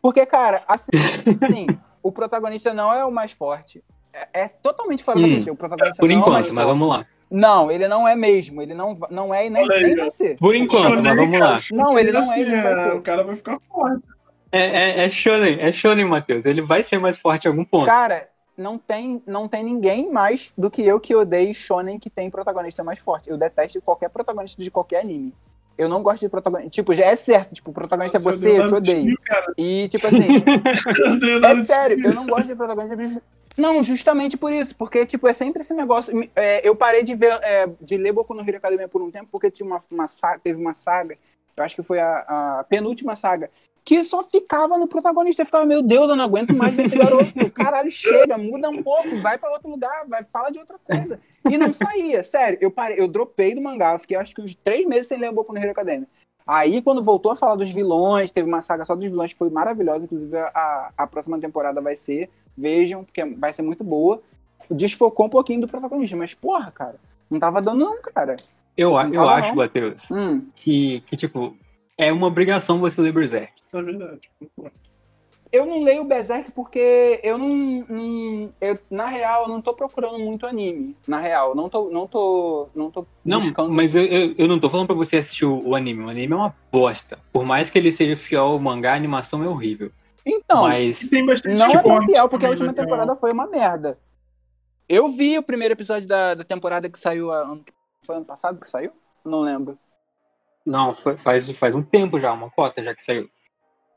Porque, 0.02 0.26
cara, 0.26 0.64
assim, 0.68 0.90
assim, 1.44 1.68
o 2.02 2.12
protagonista 2.12 2.74
não 2.74 2.92
é 2.92 3.06
o 3.06 3.12
mais 3.12 3.34
forte. 3.34 3.84
É, 4.12 4.42
é 4.42 4.48
totalmente 4.48 5.04
fora 5.04 5.20
da 5.20 5.28
Hum, 5.28 5.32
caixinha. 5.34 5.54
O 5.54 5.58
protagonista 5.58 6.02
Por 6.02 6.10
não 6.10 6.16
é 6.16 6.26
o 6.26 6.32
mais 6.32 6.48
enquanto, 6.48 6.56
mas 6.56 6.66
forte. 6.66 6.80
vamos 6.80 6.88
lá. 6.90 7.06
Não, 7.30 7.72
ele 7.72 7.88
não 7.88 8.08
é 8.08 8.16
mesmo. 8.16 8.62
Ele 8.62 8.74
não, 8.74 8.98
não 9.10 9.34
é 9.34 9.48
e 9.48 9.50
nem, 9.50 9.68
nem 9.68 9.96
vai 9.96 10.12
ser. 10.12 10.36
Por 10.38 10.56
enquanto, 10.56 10.82
Shonen, 10.82 11.02
mas 11.02 11.16
vamos 11.16 11.38
cara, 11.38 11.52
lá. 11.52 11.60
Não, 11.72 12.00
ele 12.00 12.12
não 12.12 12.20
é 12.20 12.24
assim, 12.24 12.46
nem 12.46 12.62
vai 12.62 12.74
é, 12.74 12.84
ser. 12.86 12.96
O 12.96 13.02
cara 13.02 13.24
vai 13.24 13.36
ficar 13.36 13.60
forte. 13.70 14.04
É, 14.52 14.62
é, 14.62 15.06
é 15.06 15.10
Shonen, 15.10 15.60
é 15.60 15.72
Shonen, 15.72 16.06
Matheus. 16.06 16.46
Ele 16.46 16.62
vai 16.62 16.84
ser 16.84 16.98
mais 16.98 17.18
forte 17.18 17.46
em 17.46 17.50
algum 17.50 17.64
ponto. 17.64 17.86
Cara, 17.86 18.28
não 18.58 18.78
tem, 18.78 19.22
não 19.26 19.48
tem 19.48 19.64
ninguém 19.64 20.12
mais 20.12 20.52
do 20.58 20.70
que 20.70 20.86
eu 20.86 21.00
que 21.00 21.16
odeio 21.16 21.54
shonen 21.54 22.00
que 22.00 22.10
tem 22.10 22.30
protagonista 22.30 22.84
mais 22.84 23.00
forte. 23.00 23.30
Eu 23.30 23.38
detesto 23.38 23.82
qualquer 23.82 24.10
protagonista 24.10 24.62
de 24.62 24.72
qualquer 24.72 25.02
anime. 25.02 25.34
Eu 25.78 25.88
não 25.88 26.04
gosto 26.04 26.20
de 26.20 26.30
protagonista. 26.30 26.72
Tipo, 26.72 26.94
já 26.94 27.06
é 27.06 27.16
certo, 27.16 27.56
tipo, 27.56 27.72
o 27.72 27.74
protagonista 27.74 28.18
é 28.18 28.22
Nossa, 28.22 28.38
você, 28.38 28.60
eu 28.60 28.68
te 28.68 28.74
odeio. 28.74 29.18
Cara. 29.24 29.54
E, 29.58 29.88
tipo 29.88 30.08
assim, 30.08 30.28
é 31.46 31.64
sério, 31.64 32.06
eu 32.06 32.14
não 32.14 32.28
gosto 32.28 32.48
de 32.48 32.56
protagonista. 32.56 33.24
Não, 33.60 33.84
justamente 33.84 34.38
por 34.38 34.54
isso, 34.54 34.76
porque, 34.76 35.06
tipo, 35.06 35.28
é 35.28 35.34
sempre 35.34 35.62
esse 35.62 35.74
negócio. 35.74 36.14
é, 36.36 36.68
eu 36.68 36.76
parei 36.76 37.04
de 37.04 37.14
ver, 37.14 37.38
é, 37.44 37.68
de 37.82 37.98
ler 37.98 38.14
Boku 38.14 38.34
no 38.34 38.42
Hero 38.42 38.58
Academia 38.58 38.88
por 38.88 39.02
um 39.02 39.12
tempo, 39.12 39.28
porque 39.32 39.52
tinha 39.52 39.68
uma, 39.68 39.84
uma 39.92 40.08
saga, 40.08 40.40
teve 40.40 40.60
uma 40.60 40.74
saga, 40.74 41.18
eu 41.58 41.64
acho 41.64 41.76
que 41.76 41.84
foi 41.84 42.00
a, 42.00 42.60
a 42.60 42.66
penúltima 42.70 43.18
saga, 43.18 43.52
que 43.84 44.04
só 44.04 44.24
ficava 44.24 44.78
no 44.78 44.88
protagonista. 44.88 45.42
Eu 45.42 45.46
ficava, 45.46 45.66
meu 45.66 45.82
Deus, 45.82 46.10
eu 46.10 46.16
não 46.16 46.24
aguento 46.24 46.56
mais 46.56 46.74
ver 46.74 46.86
esse 46.86 46.98
garoto. 46.98 47.34
Caralho, 47.52 47.92
chega, 47.92 48.38
muda 48.38 48.70
um 48.70 48.82
pouco, 48.82 49.18
vai 49.18 49.38
pra 49.38 49.52
outro 49.52 49.70
lugar, 49.70 50.06
vai, 50.08 50.24
fala 50.32 50.52
de 50.52 50.60
outra 50.60 50.78
coisa. 50.80 51.20
E 51.50 51.58
não 51.58 51.74
saía, 51.74 52.24
sério. 52.24 52.58
Eu 52.62 52.72
parei, 52.72 53.00
eu 53.00 53.08
dropei 53.08 53.56
do 53.56 53.62
mangá, 53.62 53.94
eu 53.94 54.00
fiquei 54.00 54.16
acho 54.16 54.34
que 54.34 54.42
uns 54.42 54.56
três 54.56 54.86
meses 54.86 55.08
sem 55.08 55.18
ler 55.18 55.32
Boku 55.32 55.52
no 55.52 55.60
Hero 55.60 55.72
Academia. 55.72 56.08
Aí, 56.52 56.82
quando 56.82 57.04
voltou 57.04 57.32
a 57.32 57.36
falar 57.36 57.56
dos 57.56 57.70
vilões, 57.70 58.32
teve 58.32 58.48
uma 58.50 58.62
saga 58.62 58.84
só 58.84 58.96
dos 58.96 59.06
vilões 59.08 59.32
que 59.32 59.38
foi 59.38 59.52
maravilhosa. 59.52 60.06
Inclusive, 60.06 60.36
a, 60.36 60.92
a 60.98 61.06
próxima 61.06 61.40
temporada 61.40 61.80
vai 61.80 61.96
ser. 61.96 62.28
Vejam, 62.58 63.04
porque 63.04 63.24
vai 63.24 63.54
ser 63.54 63.62
muito 63.62 63.84
boa. 63.84 64.20
Desfocou 64.72 65.28
um 65.28 65.30
pouquinho 65.30 65.62
do 65.62 65.68
protagonista, 65.68 66.18
mas, 66.18 66.34
porra, 66.34 66.72
cara, 66.72 66.96
não 67.30 67.40
tava 67.40 67.62
dando, 67.62 67.82
não, 67.82 68.02
cara. 68.02 68.36
Eu, 68.76 68.94
Não 68.94 69.14
eu 69.14 69.30
acho, 69.30 69.50
não. 69.50 69.58
Matheus, 69.58 70.10
Hum, 70.10 70.48
que, 70.56 71.02
que, 71.02 71.16
tipo, 71.16 71.56
é 71.96 72.12
uma 72.12 72.26
obrigação 72.26 72.80
você 72.80 73.00
ler 73.00 73.14
Berserk. 73.14 73.54
Isso 73.68 73.78
é 73.78 73.84
verdade. 73.84 74.22
Eu 75.52 75.66
não 75.66 75.82
leio 75.82 76.04
Berserk 76.04 76.52
porque 76.52 77.20
eu 77.24 77.38
não. 77.38 77.50
não- 77.50 78.54
eu, 78.62 78.78
na 78.90 79.08
real, 79.08 79.44
eu 79.44 79.50
não 79.50 79.62
tô 79.62 79.74
procurando 79.74 80.20
muito 80.20 80.46
anime. 80.46 80.96
Na 81.08 81.20
real, 81.20 81.56
não 81.56 81.68
tô. 81.70 81.90
Não 81.90 82.08
tô. 82.08 82.70
Não 82.76 82.92
tô 82.92 83.06
Não, 83.26 83.40
buscando. 83.42 83.72
mas 83.72 83.96
eu, 83.96 84.06
eu, 84.06 84.36
eu 84.38 84.48
não 84.48 84.60
tô 84.60 84.70
falando 84.70 84.88
pra 84.88 84.96
você 84.96 85.18
assistir 85.18 85.46
o, 85.46 85.70
o 85.70 85.76
anime. 85.76 86.04
O 86.06 86.10
anime 86.10 86.34
é 86.34 86.36
uma 86.36 86.56
bosta. 86.72 87.18
Por 87.34 87.46
mais 87.46 87.70
que 87.70 87.78
ele 87.80 87.92
seja 87.92 88.16
fiel 88.16 88.44
ao 88.46 88.60
mangá, 88.60 88.94
a 88.94 88.96
animação 88.96 89.44
é 89.44 89.48
horrível. 89.48 89.92
Então, 90.26 90.62
mas 90.62 91.10
tem 91.10 91.26
bastante 91.26 91.58
não 91.58 91.66
é 91.68 91.82
tão 91.82 92.02
fiel, 92.04 92.30
porque 92.30 92.46
a 92.46 92.50
última 92.50 92.68
né, 92.68 92.74
temporada 92.74 93.16
foi 93.16 93.32
uma 93.32 93.48
merda. 93.48 93.98
Eu 94.88 95.12
vi 95.12 95.38
o 95.38 95.44
primeiro 95.44 95.74
episódio 95.74 96.08
da, 96.08 96.36
da 96.36 96.44
temporada 96.44 96.90
que 96.90 97.00
saiu 97.00 97.32
a- 97.32 97.40
ano, 97.44 97.64
foi 98.06 98.16
ano 98.18 98.26
passado 98.26 98.60
que 98.60 98.70
saiu? 98.70 98.92
Não 99.26 99.42
lembro. 99.42 99.78
não, 100.66 100.94
fa- 100.94 101.18
faz, 101.18 101.50
faz 101.52 101.74
um 101.76 101.82
tempo 101.82 102.20
já, 102.20 102.32
uma 102.34 102.50
cota 102.50 102.84
já 102.84 102.94
que 102.94 103.04
saiu. 103.04 103.30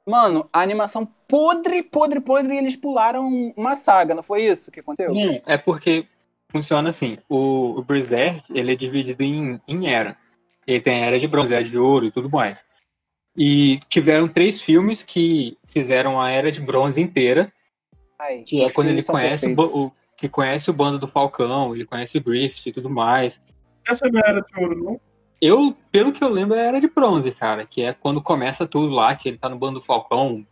Mano, 0.07 0.49
a 0.53 0.61
animação 0.61 1.07
podre, 1.29 1.83
podre, 1.83 2.21
podre, 2.21 2.55
e 2.55 2.59
eles 2.59 2.77
pularam 2.77 3.53
uma 3.57 3.77
saga, 3.77 4.15
não 4.15 4.23
foi 4.23 4.43
isso 4.43 4.71
que 4.71 4.81
aconteceu? 4.81 5.13
Não, 5.15 5.41
é 5.47 5.57
porque 5.57 6.07
funciona 6.51 6.89
assim. 6.89 7.19
O, 7.29 7.79
o 7.79 7.83
Berserk, 7.85 8.43
ele 8.53 8.73
é 8.73 8.77
dividido 8.77 9.23
em, 9.23 9.61
em 9.69 9.89
era. 9.89 10.17
Ele 10.67 10.81
tem 10.81 11.03
a 11.03 11.07
era 11.07 11.19
de 11.19 11.29
bronze, 11.29 11.55
a 11.55 11.59
era 11.59 11.65
de 11.67 11.79
ouro 11.79 12.07
e 12.07 12.11
tudo 12.13 12.29
mais. 12.31 12.65
E 13.37 13.79
tiveram 13.89 14.29
três 14.29 14.61
filmes 14.61 15.03
que 15.03 15.57
fizeram 15.67 16.21
a 16.21 16.31
era 16.31 16.51
de 16.53 16.61
bronze 16.61 17.01
inteira, 17.01 17.53
Ai, 18.19 18.43
que 18.47 18.63
é 18.63 18.71
quando 18.71 18.89
ele 18.89 19.03
conhece 19.03 19.47
o, 19.47 19.87
o- 19.87 19.93
que 20.17 20.29
conhece 20.29 20.71
o 20.71 20.73
bando 20.75 20.99
do 20.99 21.07
Falcão, 21.09 21.75
ele 21.75 21.85
conhece 21.85 22.19
o 22.19 22.23
Griffith 22.23 22.69
e 22.69 22.73
tudo 22.73 22.89
mais. 22.91 23.43
Essa 23.89 24.09
não 24.09 24.21
era 24.21 24.41
de 24.41 24.63
ouro, 24.63 24.85
não? 24.85 25.01
Eu, 25.43 25.77
pelo 25.91 26.13
que 26.13 26.23
eu 26.23 26.29
lembro, 26.29 26.57
era 26.57 26.81
de 26.81 26.87
bronze, 26.87 27.33
cara, 27.33 27.67
que 27.67 27.83
é 27.83 27.93
quando 27.93 28.23
começa 28.23 28.65
tudo 28.65 28.95
lá, 28.95 29.17
que 29.17 29.29
ele 29.29 29.37
tá 29.37 29.49
no 29.49 29.59
bando 29.59 29.81
do 29.81 29.85
Falcão, 29.85 30.47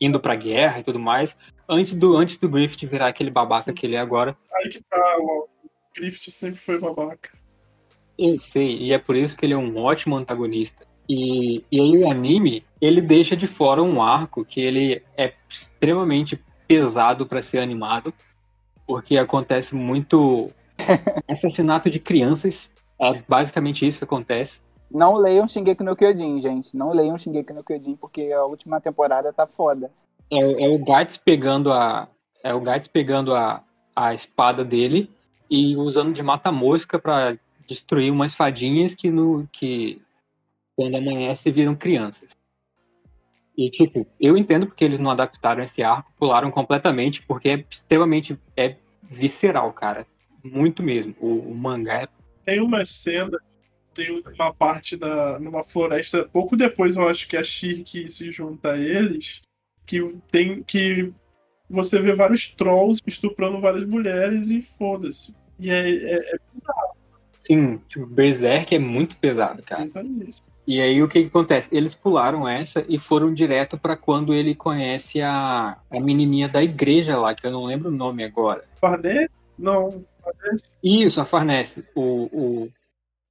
indo 0.00 0.18
pra 0.18 0.34
guerra 0.34 0.80
e 0.80 0.82
tudo 0.82 0.98
mais, 0.98 1.36
antes 1.68 1.94
do, 1.94 2.16
antes 2.16 2.36
do 2.36 2.48
Griffith 2.48 2.88
virar 2.88 3.06
aquele 3.06 3.30
babaca 3.30 3.72
que 3.72 3.86
ele 3.86 3.94
é 3.94 4.00
agora. 4.00 4.36
Aí 4.52 4.68
que 4.68 4.82
tá, 4.82 5.16
o 5.20 5.48
Griffith 5.94 6.32
sempre 6.32 6.58
foi 6.58 6.76
babaca. 6.76 7.30
Eu 8.18 8.36
sei, 8.36 8.76
e 8.78 8.92
é 8.92 8.98
por 8.98 9.14
isso 9.14 9.36
que 9.36 9.46
ele 9.46 9.54
é 9.54 9.56
um 9.56 9.78
ótimo 9.78 10.16
antagonista. 10.16 10.84
E, 11.08 11.64
e 11.70 11.80
aí 11.80 11.96
o 11.96 12.10
anime, 12.10 12.64
ele 12.80 13.00
deixa 13.00 13.36
de 13.36 13.46
fora 13.46 13.80
um 13.80 14.02
arco 14.02 14.44
que 14.44 14.60
ele 14.60 15.04
é 15.16 15.34
extremamente 15.48 16.42
pesado 16.66 17.26
pra 17.26 17.40
ser 17.40 17.58
animado, 17.60 18.12
porque 18.84 19.16
acontece 19.16 19.72
muito 19.76 20.50
assassinato 21.28 21.88
de 21.88 22.00
crianças. 22.00 22.72
É 22.98 23.22
basicamente 23.28 23.86
isso 23.86 23.98
que 23.98 24.04
acontece. 24.04 24.60
Não 24.90 25.16
leiam 25.16 25.48
Shingeki 25.48 25.82
no 25.82 25.96
Kyojin, 25.96 26.40
gente. 26.40 26.76
Não 26.76 26.92
leiam 26.92 27.18
Shingeki 27.18 27.52
no 27.52 27.64
Kyojin, 27.64 27.96
porque 27.96 28.32
a 28.32 28.44
última 28.44 28.80
temporada 28.80 29.32
tá 29.32 29.46
foda. 29.46 29.90
É, 30.30 30.64
é 30.64 30.68
o 30.68 30.78
Gats 30.78 31.16
pegando 31.16 31.72
a 31.72 32.08
é 32.42 32.54
o 32.54 32.60
Gats 32.60 32.86
pegando 32.86 33.34
a, 33.34 33.62
a 33.94 34.14
espada 34.14 34.64
dele 34.64 35.10
e 35.50 35.76
usando 35.76 36.12
de 36.12 36.22
mata-mosca 36.22 36.98
pra 36.98 37.36
destruir 37.66 38.12
umas 38.12 38.34
fadinhas 38.34 38.94
que 38.94 39.10
no 39.10 39.48
que 39.50 40.00
quando 40.76 40.96
amanhece 40.96 41.50
viram 41.50 41.74
crianças. 41.74 42.36
E, 43.56 43.70
tipo, 43.70 44.06
eu 44.20 44.36
entendo 44.36 44.66
porque 44.66 44.84
eles 44.84 44.98
não 44.98 45.10
adaptaram 45.10 45.64
esse 45.64 45.82
arco, 45.82 46.12
pularam 46.18 46.50
completamente, 46.50 47.22
porque 47.22 47.48
é 47.48 47.64
extremamente 47.70 48.38
é 48.54 48.76
visceral, 49.02 49.72
cara. 49.72 50.06
Muito 50.44 50.82
mesmo. 50.82 51.14
O, 51.18 51.38
o 51.50 51.54
mangá 51.54 52.02
é. 52.02 52.08
Tem 52.46 52.60
uma 52.60 52.86
cena, 52.86 53.38
tem 53.92 54.22
uma 54.38 54.54
parte 54.54 54.96
da, 54.96 55.38
numa 55.38 55.62
floresta, 55.62 56.28
pouco 56.32 56.56
depois 56.56 56.96
eu 56.96 57.06
acho 57.06 57.28
que 57.28 57.36
a 57.36 57.44
Shirk 57.44 58.08
se 58.08 58.30
junta 58.30 58.72
a 58.72 58.78
eles, 58.78 59.42
que 59.84 60.00
tem 60.30 60.62
que 60.62 61.12
você 61.68 62.00
vê 62.00 62.14
vários 62.14 62.48
trolls 62.48 63.02
estuprando 63.06 63.60
várias 63.60 63.84
mulheres 63.84 64.48
e 64.48 64.60
foda-se. 64.60 65.34
E 65.58 65.70
é, 65.70 65.90
é, 65.90 66.34
é 66.34 66.38
Sim, 67.40 67.80
tipo, 67.88 68.06
Berserk 68.06 68.74
é 68.74 68.78
muito 68.78 69.16
pesado, 69.16 69.62
cara. 69.62 69.84
E 70.66 70.80
aí 70.80 71.00
o 71.00 71.08
que, 71.08 71.22
que 71.22 71.28
acontece? 71.28 71.68
Eles 71.70 71.94
pularam 71.94 72.48
essa 72.48 72.84
e 72.88 72.98
foram 72.98 73.32
direto 73.32 73.78
pra 73.78 73.96
quando 73.96 74.34
ele 74.34 74.54
conhece 74.54 75.22
a, 75.22 75.76
a 75.90 76.00
menininha 76.00 76.48
da 76.48 76.62
igreja 76.62 77.16
lá, 77.16 77.34
que 77.34 77.46
eu 77.46 77.52
não 77.52 77.64
lembro 77.64 77.88
o 77.88 77.94
nome 77.96 78.24
agora. 78.24 78.64
Farnese? 78.80 79.30
Não. 79.56 80.04
Farnese? 80.34 80.76
Isso, 80.82 81.20
a 81.20 81.24
Farnese. 81.24 81.86
O, 81.94 82.02
o... 82.32 82.72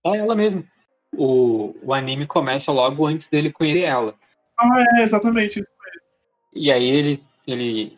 É 0.05 0.17
ela 0.17 0.35
mesmo. 0.35 0.65
O, 1.17 1.75
o 1.83 1.93
anime 1.93 2.25
começa 2.27 2.71
logo 2.71 3.05
antes 3.05 3.27
dele 3.27 3.51
conhecer 3.51 3.83
ela. 3.83 4.13
Ah, 4.59 4.83
é, 4.97 5.03
exatamente. 5.03 5.63
E 6.53 6.71
aí 6.71 6.85
ele, 6.85 7.23
ele 7.47 7.97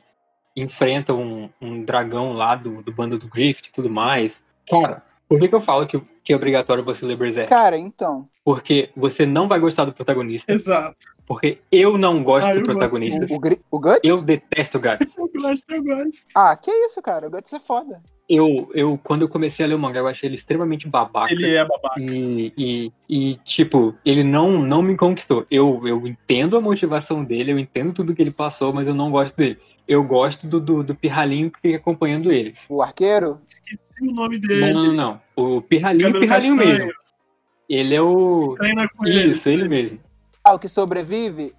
enfrenta 0.55 1.13
um, 1.13 1.49
um 1.61 1.83
dragão 1.83 2.33
lá 2.33 2.55
do, 2.55 2.81
do 2.81 2.91
bando 2.91 3.17
do 3.17 3.27
Grift 3.27 3.67
e 3.67 3.71
tudo 3.71 3.89
mais. 3.89 4.43
Cara, 4.69 5.03
por 5.27 5.39
que, 5.39 5.47
que 5.47 5.55
eu 5.55 5.61
falo 5.61 5.85
que, 5.87 5.99
que 6.23 6.33
é 6.33 6.35
obrigatório 6.35 6.83
você 6.83 7.05
ler 7.05 7.17
Berserk? 7.17 7.49
Cara, 7.49 7.77
então. 7.77 8.27
Porque 8.43 8.89
você 8.95 9.25
não 9.25 9.47
vai 9.47 9.59
gostar 9.59 9.85
do 9.85 9.93
protagonista. 9.93 10.51
Exato. 10.51 10.97
Porque 11.25 11.59
eu 11.71 11.97
não 11.97 12.23
gosto 12.23 12.47
Ah, 12.47 12.53
do 12.53 12.59
eu 12.59 12.63
gosto. 12.65 12.71
protagonista. 12.77 13.25
O, 13.29 13.39
Gri- 13.39 13.61
o 13.69 13.79
Guts? 13.79 13.99
Eu 14.03 14.21
detesto 14.23 14.77
o 14.77 14.81
Guts. 14.81 15.17
Eu 15.17 15.27
gosto. 15.83 16.23
Ah, 16.33 16.55
que 16.55 16.71
isso, 16.71 17.01
cara. 17.01 17.27
O 17.27 17.31
Guts 17.31 17.51
é 17.51 17.59
foda. 17.59 18.01
Eu, 18.29 18.69
eu, 18.73 18.99
quando 19.01 19.21
eu 19.21 19.29
comecei 19.29 19.65
a 19.65 19.69
ler 19.69 19.75
o 19.75 19.79
mangá, 19.79 20.01
eu 20.01 20.07
achei 20.07 20.27
ele 20.27 20.35
extremamente 20.35 20.87
babaca. 20.87 21.31
Ele 21.31 21.55
é 21.55 21.63
babaca. 21.63 21.99
E, 22.01 22.51
e, 22.57 22.91
e, 23.07 23.35
tipo, 23.35 23.95
ele 24.03 24.21
não, 24.21 24.61
não 24.61 24.81
me 24.81 24.97
conquistou. 24.97 25.45
Eu, 25.49 25.87
eu 25.87 26.05
entendo 26.05 26.57
a 26.57 26.61
motivação 26.61 27.23
dele, 27.23 27.53
eu 27.53 27.59
entendo 27.59 27.93
tudo 27.93 28.13
que 28.13 28.21
ele 28.21 28.31
passou, 28.31 28.73
mas 28.73 28.87
eu 28.87 28.93
não 28.93 29.09
gosto 29.11 29.35
dele. 29.35 29.57
Eu 29.87 30.03
gosto 30.03 30.45
do, 30.45 30.59
do, 30.59 30.83
do 30.83 30.93
pirralhinho 30.93 31.49
que 31.49 31.61
fica 31.61 31.77
acompanhando 31.77 32.29
eles. 32.29 32.65
O 32.69 32.81
arqueiro? 32.81 33.39
Esqueci 33.47 34.09
o 34.09 34.13
nome 34.13 34.37
dele. 34.39 34.73
não, 34.73 34.83
não, 34.83 34.93
não. 34.93 35.21
O 35.33 35.61
pirralhinho, 35.61 36.07
Cabelo 36.07 36.21
pirralhinho 36.21 36.57
castanho. 36.57 36.77
mesmo. 36.85 36.91
Ele 37.69 37.95
é 37.95 38.01
o. 38.01 38.57
Ele. 39.03 39.31
Isso, 39.31 39.47
ele 39.47 39.69
mesmo. 39.69 39.99
Ah, 40.43 40.53
o 40.53 40.59
que 40.59 40.67
sobrevive? 40.67 41.53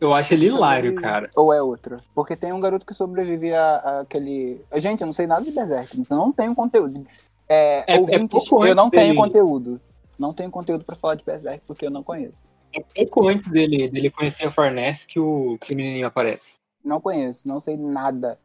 Eu 0.00 0.14
acho 0.14 0.32
ele 0.34 0.46
hilário, 0.46 0.90
Sobrevive. 0.92 1.02
cara. 1.02 1.30
Ou 1.36 1.52
é 1.52 1.60
outro? 1.60 1.98
Porque 2.14 2.36
tem 2.36 2.52
um 2.52 2.60
garoto 2.60 2.86
que 2.86 2.94
sobrevive 2.94 3.52
a, 3.52 3.76
a 3.76 4.00
aquele. 4.00 4.60
Gente, 4.76 5.00
eu 5.00 5.06
não 5.06 5.12
sei 5.12 5.26
nada 5.26 5.44
de 5.44 5.50
Berserk, 5.50 6.00
então 6.00 6.16
não 6.18 6.32
tenho 6.32 6.54
conteúdo. 6.54 7.04
É, 7.48 7.78
É- 7.92 7.96
é 7.96 8.00
ouvintes, 8.00 8.48
pouco 8.48 8.66
eu 8.66 8.74
não 8.74 8.86
antes 8.86 8.98
tenho 9.00 9.12
dele. 9.14 9.18
conteúdo. 9.18 9.80
Não 10.18 10.32
tenho 10.32 10.50
conteúdo 10.50 10.84
pra 10.84 10.96
falar 10.96 11.14
de 11.16 11.24
Berserk 11.24 11.62
porque 11.66 11.86
eu 11.86 11.90
não 11.90 12.02
conheço. 12.02 12.34
É 12.74 12.80
pouco 13.04 13.28
antes 13.28 13.46
dele, 13.48 13.88
dele 13.88 14.10
conhecer 14.10 14.46
a 14.46 14.50
Farnese 14.50 15.06
que 15.06 15.18
o, 15.18 15.56
que 15.60 15.72
o 15.72 15.76
menininho 15.76 16.06
aparece. 16.06 16.60
Não 16.84 17.00
conheço, 17.00 17.48
não 17.48 17.58
sei 17.58 17.76
nada. 17.76 18.38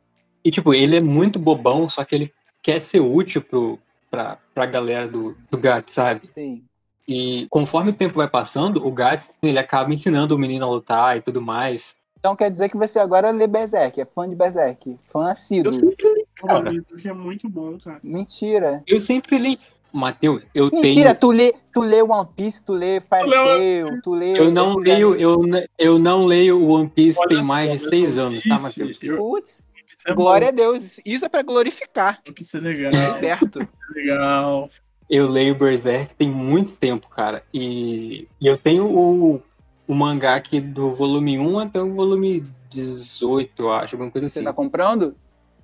E, 0.43 0.49
tipo, 0.51 0.73
ele 0.73 0.95
é 0.97 1.01
muito 1.01 1.37
bobão, 1.37 1.87
só 1.89 2.03
que 2.03 2.15
ele 2.15 2.33
quer 2.61 2.79
ser 2.79 2.99
útil 2.99 3.41
pro, 3.41 3.77
pra, 4.09 4.37
pra 4.53 4.65
galera 4.65 5.07
do, 5.07 5.35
do 5.51 5.57
Gats, 5.57 5.93
sabe? 5.93 6.29
Sim. 6.33 6.63
E 7.07 7.47
conforme 7.49 7.89
o 7.91 7.93
tempo 7.93 8.15
vai 8.15 8.29
passando, 8.29 8.85
o 8.85 8.91
Gats, 8.91 9.33
ele 9.41 9.59
acaba 9.59 9.93
ensinando 9.93 10.35
o 10.35 10.39
menino 10.39 10.65
a 10.65 10.69
lutar 10.69 11.17
e 11.17 11.21
tudo 11.21 11.41
mais. 11.41 11.95
Então 12.19 12.35
quer 12.35 12.49
dizer 12.49 12.69
que 12.69 12.77
você 12.77 12.99
agora 12.99 13.29
lê 13.31 13.45
Berserk, 13.45 13.99
é 13.99 14.05
fã 14.05 14.29
de 14.29 14.35
Berserk. 14.35 14.97
Fã 15.11 15.29
assíduo. 15.29 15.73
Eu 15.73 15.79
sempre 15.79 16.13
li, 16.13 16.25
Cara, 16.35 16.53
cara. 16.63 16.73
isso 16.73 16.85
aqui 16.95 17.09
é 17.09 17.13
muito 17.13 17.49
bom, 17.49 17.77
cara. 17.83 17.99
Mentira. 18.01 18.81
Eu 18.87 18.99
sempre 18.99 19.37
li. 19.37 19.59
Matheus, 19.91 20.41
eu 20.55 20.71
Mentira, 20.71 21.09
tenho. 21.13 21.15
tu 21.19 21.31
lê, 21.31 21.53
tu 21.71 21.81
lê 21.81 22.01
One 22.01 22.27
Piece, 22.35 22.63
tu 22.63 22.73
lê 22.73 22.99
Fairy 23.01 23.29
lê 23.29 23.35
Tail, 23.35 24.01
tu 24.01 24.15
lê. 24.15 24.39
Eu 24.39 24.51
não 24.51 24.75
leio, 24.77 25.13
eu, 25.15 25.39
eu 25.77 25.99
não 25.99 26.25
leio 26.25 26.59
o 26.59 26.69
One 26.71 26.89
Piece 26.89 27.19
Olha 27.19 27.27
tem 27.27 27.43
mais 27.43 27.71
de 27.73 27.77
seis 27.89 28.17
anos, 28.17 28.41
tá, 28.43 28.55
Piece, 28.55 28.79
Matheus? 28.79 28.97
eu- 29.03 29.17
Putz, 29.17 29.61
Isso 29.87 30.09
é 30.09 30.13
glória 30.15 30.47
bom. 30.47 30.53
a 30.53 30.55
Deus. 30.55 30.99
Isso 31.05 31.25
é 31.25 31.29
pra 31.29 31.43
glorificar. 31.43 32.19
Isso 32.39 32.57
é 32.57 32.59
legal. 32.61 32.91
Certo? 33.19 33.67
legal. 33.93 34.69
Eu 35.15 35.30
leio 35.30 35.54
Berserk 35.54 36.15
tem 36.15 36.28
muito 36.28 36.76
tempo, 36.76 37.08
cara. 37.08 37.43
E, 37.54 38.28
e 38.41 38.47
eu 38.47 38.58
tenho 38.58 38.88
o, 38.88 39.43
o 39.88 39.93
mangá 39.93 40.34
aqui 40.34 40.60
do 40.60 40.91
volume 40.91 41.38
1 41.38 41.60
até 41.60 41.80
o 41.80 41.93
volume 41.93 42.43
18, 42.71 43.62
eu 43.62 43.71
acho, 43.71 43.93
alguma 43.93 44.10
coisa 44.10 44.28
Você 44.28 44.39
assim. 44.39 44.45
tá 44.45 44.52
comprando? 44.52 45.15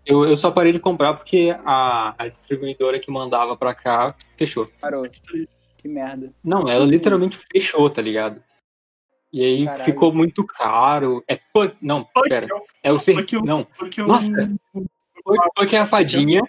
Eu, 0.05 0.23
eu 0.23 0.37
só 0.37 0.51
parei 0.51 0.71
de 0.71 0.79
comprar 0.79 1.15
porque 1.15 1.57
a, 1.65 2.13
a 2.15 2.27
distribuidora 2.27 2.99
que 2.99 3.09
mandava 3.09 3.57
pra 3.57 3.73
cá 3.73 4.13
fechou. 4.37 4.69
Parou. 4.79 5.09
Que 5.09 5.87
merda. 5.87 6.31
Não, 6.43 6.69
ela 6.69 6.85
literalmente 6.85 7.39
fechou, 7.51 7.89
tá 7.89 8.03
ligado? 8.03 8.43
E 9.33 9.43
aí 9.43 9.65
Caralho. 9.65 9.83
ficou 9.83 10.13
muito 10.13 10.45
caro. 10.45 11.23
É 11.27 11.39
não, 11.81 12.07
pera. 12.27 12.47
É 12.83 12.91
o 12.91 12.99
ser, 12.99 13.25
não, 13.43 13.65
Nossa. 14.05 14.31
Puck, 15.23 15.39
Puck 15.55 15.75
é 15.75 15.79
a 15.79 15.87
fadinha. 15.87 16.43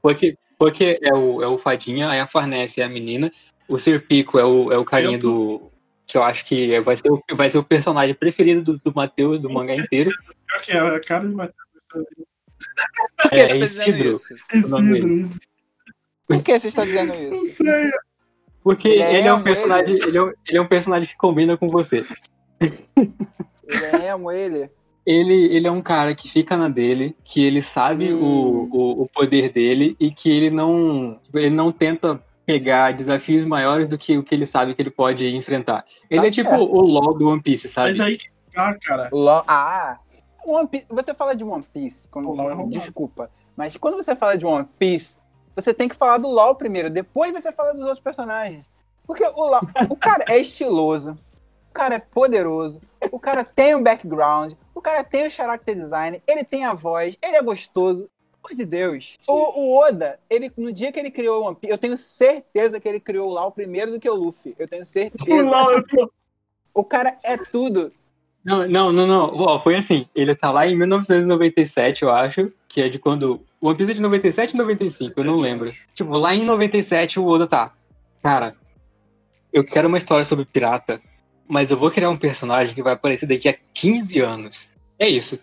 Puck, 0.00 0.38
Puck 0.60 0.82
é 0.82 1.14
o, 1.14 1.42
é 1.42 1.46
o 1.48 1.56
fadinha, 1.56 2.10
aí 2.10 2.20
a 2.20 2.26
Farnese 2.26 2.82
é 2.82 2.84
a 2.84 2.88
menina. 2.88 3.32
O 3.66 3.78
Serpico 3.78 4.38
é 4.38 4.44
o, 4.44 4.70
é 4.70 4.76
o 4.76 4.84
carinha 4.84 5.16
Eu 5.16 5.18
do. 5.18 5.72
Que 6.06 6.18
eu 6.18 6.22
acho 6.22 6.44
que 6.44 6.78
vai 6.80 6.96
ser 6.96 7.10
o, 7.10 7.22
vai 7.32 7.48
ser 7.48 7.56
o 7.56 7.64
personagem 7.64 8.14
preferido 8.14 8.60
do, 8.62 8.78
do 8.78 8.94
Matheus, 8.94 9.40
do 9.40 9.48
mangá 9.48 9.74
inteiro. 9.74 10.10
Pior 10.46 10.62
que 10.62 10.72
é 10.72 10.78
a 10.78 11.00
cara 11.00 11.26
de 11.26 11.34
Matheus. 11.34 11.56
Por 11.88 13.30
que 13.30 13.36
É, 13.36 13.48
você 13.48 13.58
tá 13.58 13.66
dizendo 13.66 13.88
Isidro. 13.88 14.18
Isidro. 14.52 15.40
Por 16.26 16.42
que 16.42 16.60
você 16.60 16.68
está 16.68 16.84
dizendo 16.84 17.14
Não 17.14 17.32
isso? 17.32 17.64
sei. 17.64 17.90
Porque 18.62 18.88
Ele 18.88 19.02
é 19.02 19.18
ele 19.18 19.28
é 19.28 19.32
um 19.32 19.42
personagem. 19.42 19.96
Ele 19.96 20.18
é 20.18 20.22
um, 20.22 20.32
ele 20.46 20.58
é 20.58 20.60
um 20.60 20.66
personagem 20.66 21.08
que 21.08 21.16
combina 21.16 21.56
com 21.56 21.68
você. 21.68 22.04
Ele 22.60 23.84
é 24.02 24.08
emo, 24.08 24.30
ele. 24.30 24.70
Ele, 25.10 25.34
ele 25.54 25.66
é 25.66 25.70
um 25.70 25.82
cara 25.82 26.14
que 26.14 26.28
fica 26.30 26.56
na 26.56 26.68
dele, 26.68 27.16
que 27.24 27.42
ele 27.44 27.60
sabe 27.62 28.12
Hum. 28.12 28.22
o, 28.22 28.68
o, 28.76 29.02
o 29.02 29.08
poder 29.08 29.50
dele 29.50 29.96
e 29.98 30.10
que 30.10 30.30
ele 30.30 30.50
não, 30.50 31.18
ele 31.34 31.50
não 31.50 31.72
tenta 31.72 32.22
pegar 32.46 32.92
desafios 32.92 33.44
maiores 33.44 33.86
do 33.88 33.96
que 33.98 34.16
o 34.18 34.22
que 34.22 34.34
ele 34.34 34.46
sabe 34.46 34.74
que 34.74 34.82
ele 34.82 34.90
pode 34.90 35.26
enfrentar. 35.28 35.84
Ele 36.08 36.22
Tá 36.22 36.26
é 36.28 36.30
tipo 36.30 36.48
certo. 36.50 36.62
o 36.64 36.80
LoL 36.80 37.16
do 37.18 37.28
One 37.28 37.42
Piece, 37.42 37.68
sabe? 37.68 37.88
Mas 37.90 38.00
aí 38.00 38.16
que 38.18 38.28
tá, 38.52 38.76
cara. 38.82 39.08
Lo- 39.12 39.44
Ah! 39.46 39.98
One 40.46 40.66
Piece, 40.68 40.86
você 40.88 41.12
fala 41.14 41.34
de 41.34 41.44
One 41.44 41.64
Piece, 41.72 42.08
quando- 42.08 42.28
O 42.30 42.34
LoL 42.34 42.50
é 42.52 42.66
desculpa, 42.66 43.30
mas 43.56 43.76
quando 43.76 43.96
você 43.96 44.14
fala 44.16 44.36
de 44.38 44.46
One 44.46 44.66
Piece, 44.78 45.14
você 45.56 45.74
tem 45.74 45.88
que 45.88 45.94
falar 45.96 46.18
do 46.18 46.28
LoL 46.28 46.54
primeiro, 46.54 46.88
depois 46.88 47.32
você 47.32 47.52
fala 47.52 47.72
dos 47.72 47.82
outros 47.82 48.00
personagens. 48.00 48.64
Porque 49.06 49.24
o 49.24 49.44
LoL, 49.44 49.60
o 49.88 49.96
cara 49.96 50.24
é 50.28 50.38
estiloso, 50.40 51.12
o 51.70 51.72
cara 51.72 51.96
é 51.96 51.98
poderoso, 52.00 52.80
o 53.12 53.18
cara 53.20 53.44
tem 53.44 53.74
um 53.76 53.82
background, 53.82 54.54
o 54.80 54.82
cara 54.82 55.04
tem 55.04 55.26
o 55.26 55.30
character 55.30 55.76
design, 55.76 56.22
ele 56.26 56.42
tem 56.42 56.64
a 56.64 56.72
voz, 56.72 57.16
ele 57.22 57.36
é 57.36 57.42
gostoso. 57.42 58.08
Pelo 58.42 58.52
amor 58.52 58.56
de 58.56 58.64
Deus. 58.64 59.18
O, 59.28 59.60
o 59.60 59.78
Oda, 59.86 60.18
ele, 60.30 60.50
no 60.56 60.72
dia 60.72 60.90
que 60.90 60.98
ele 60.98 61.10
criou 61.10 61.42
o 61.42 61.46
One 61.46 61.56
Piece, 61.56 61.70
eu 61.70 61.76
tenho 61.76 61.98
certeza 61.98 62.80
que 62.80 62.88
ele 62.88 62.98
criou 62.98 63.28
o 63.28 63.30
LoL 63.30 63.52
primeiro 63.52 63.92
do 63.92 64.00
que 64.00 64.08
o 64.08 64.14
Luffy. 64.14 64.56
Eu 64.58 64.66
tenho 64.66 64.82
O 64.82 64.86
certeza. 64.86 65.42
LOL, 65.42 65.72
eu 65.72 65.86
tô- 65.86 66.10
O 66.72 66.82
cara 66.82 67.18
é 67.22 67.36
tudo. 67.36 67.92
Não, 68.42 68.66
não, 68.66 68.90
não, 68.90 69.06
não. 69.06 69.34
Ó, 69.36 69.60
foi 69.60 69.74
assim. 69.76 70.06
Ele 70.14 70.34
tá 70.34 70.50
lá 70.50 70.66
em 70.66 70.74
1997, 70.74 72.02
eu 72.02 72.10
acho, 72.10 72.50
que 72.66 72.80
é 72.80 72.88
de 72.88 72.98
quando. 72.98 73.42
O 73.60 73.68
One 73.68 73.76
Piece 73.76 73.90
é 73.90 73.94
de 73.94 74.00
97 74.00 74.54
e 74.54 74.56
95, 74.56 75.20
eu 75.20 75.24
não 75.24 75.36
lembro. 75.36 75.70
Tipo, 75.94 76.16
lá 76.16 76.34
em 76.34 76.42
97 76.42 77.20
o 77.20 77.26
Oda 77.26 77.46
tá. 77.46 77.74
Cara, 78.22 78.54
eu 79.52 79.62
quero 79.62 79.86
uma 79.88 79.98
história 79.98 80.24
sobre 80.24 80.46
pirata, 80.46 80.98
mas 81.50 81.70
eu 81.70 81.76
vou 81.76 81.90
criar 81.90 82.08
um 82.10 82.16
personagem 82.16 82.74
que 82.74 82.82
vai 82.82 82.92
aparecer 82.94 83.26
daqui 83.26 83.48
a 83.48 83.56
15 83.74 84.20
anos. 84.20 84.70
É 84.98 85.08
isso. 85.08 85.38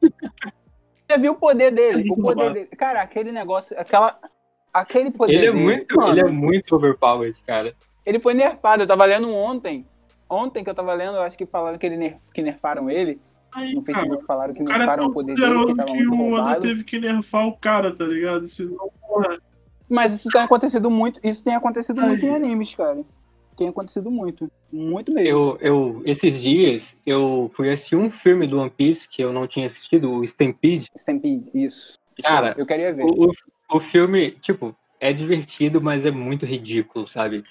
Você 0.00 1.18
viu 1.18 1.32
o 1.32 1.36
poder 1.36 1.70
dele? 1.70 2.08
É 2.08 2.12
o 2.12 2.16
poder 2.16 2.52
dele. 2.52 2.66
Cara, 2.76 3.02
aquele 3.02 3.30
negócio, 3.32 3.78
aquela. 3.78 4.18
Aquele 4.72 5.10
poder 5.10 5.34
Ele 5.34 5.46
é 5.46 5.52
dele, 5.52 5.62
muito, 5.64 5.96
mano, 5.96 6.12
ele 6.12 6.20
é 6.20 6.30
muito 6.30 6.74
overpowered, 6.74 7.42
cara. 7.42 7.74
ele 8.06 8.18
foi 8.18 8.32
nerfado. 8.32 8.82
Eu 8.82 8.86
tava 8.86 9.04
lendo 9.04 9.30
ontem. 9.30 9.86
Ontem 10.30 10.64
que 10.64 10.70
eu 10.70 10.74
tava 10.74 10.94
lendo, 10.94 11.16
eu 11.16 11.22
acho 11.22 11.36
que 11.36 11.44
falaram 11.44 11.76
que, 11.76 11.84
ele 11.84 11.98
ner- 11.98 12.16
que 12.32 12.40
nerfaram 12.40 12.88
ele. 12.88 13.20
Aí, 13.54 13.74
No 13.74 13.82
cara, 13.82 13.98
Facebook 13.98 14.24
falaram 14.24 14.54
que 14.54 14.62
o 14.62 14.64
cara 14.64 14.76
é 14.76 14.78
nerfaram 14.78 15.02
tão 15.02 15.10
o 15.10 15.12
poder 15.12 15.34
dele, 15.34 15.66
que 15.66 15.74
tava 15.74 15.92
que 15.92 16.06
o 16.08 16.32
Oda 16.32 16.60
teve 16.62 16.84
que 16.84 16.98
nerfar 16.98 17.46
o 17.46 17.52
cara, 17.58 17.94
tá 17.94 18.04
ligado? 18.04 18.46
Senão, 18.46 18.90
porra. 19.06 19.38
Mas 19.90 20.14
isso 20.14 20.30
tem 20.30 20.40
acontecido 20.40 20.90
muito. 20.90 21.20
Isso 21.22 21.44
tem 21.44 21.54
acontecido 21.54 22.00
Aí. 22.00 22.08
muito 22.08 22.24
em 22.24 22.34
animes, 22.34 22.74
cara. 22.74 23.02
Tem 23.62 23.68
acontecido 23.68 24.10
muito. 24.10 24.50
Muito 24.72 25.12
mesmo. 25.12 25.28
Eu, 25.28 25.58
eu, 25.60 26.02
esses 26.04 26.42
dias, 26.42 26.96
eu 27.06 27.48
fui 27.54 27.70
assistir 27.70 27.94
um 27.94 28.10
filme 28.10 28.44
do 28.44 28.58
One 28.58 28.70
Piece 28.70 29.08
que 29.08 29.22
eu 29.22 29.32
não 29.32 29.46
tinha 29.46 29.66
assistido, 29.66 30.10
o 30.10 30.24
Stampede. 30.24 30.88
Stampede, 30.96 31.48
isso. 31.54 31.96
Cara, 32.20 32.56
Eu 32.58 32.66
queria 32.66 32.92
ver. 32.92 33.04
O, 33.04 33.30
o, 33.70 33.78
filme, 33.78 34.32
tipo, 34.32 34.74
é 34.98 35.12
divertido, 35.12 35.80
mas 35.80 36.04
é 36.04 36.10
muito 36.10 36.44
ridículo, 36.44 37.06
sabe? 37.06 37.44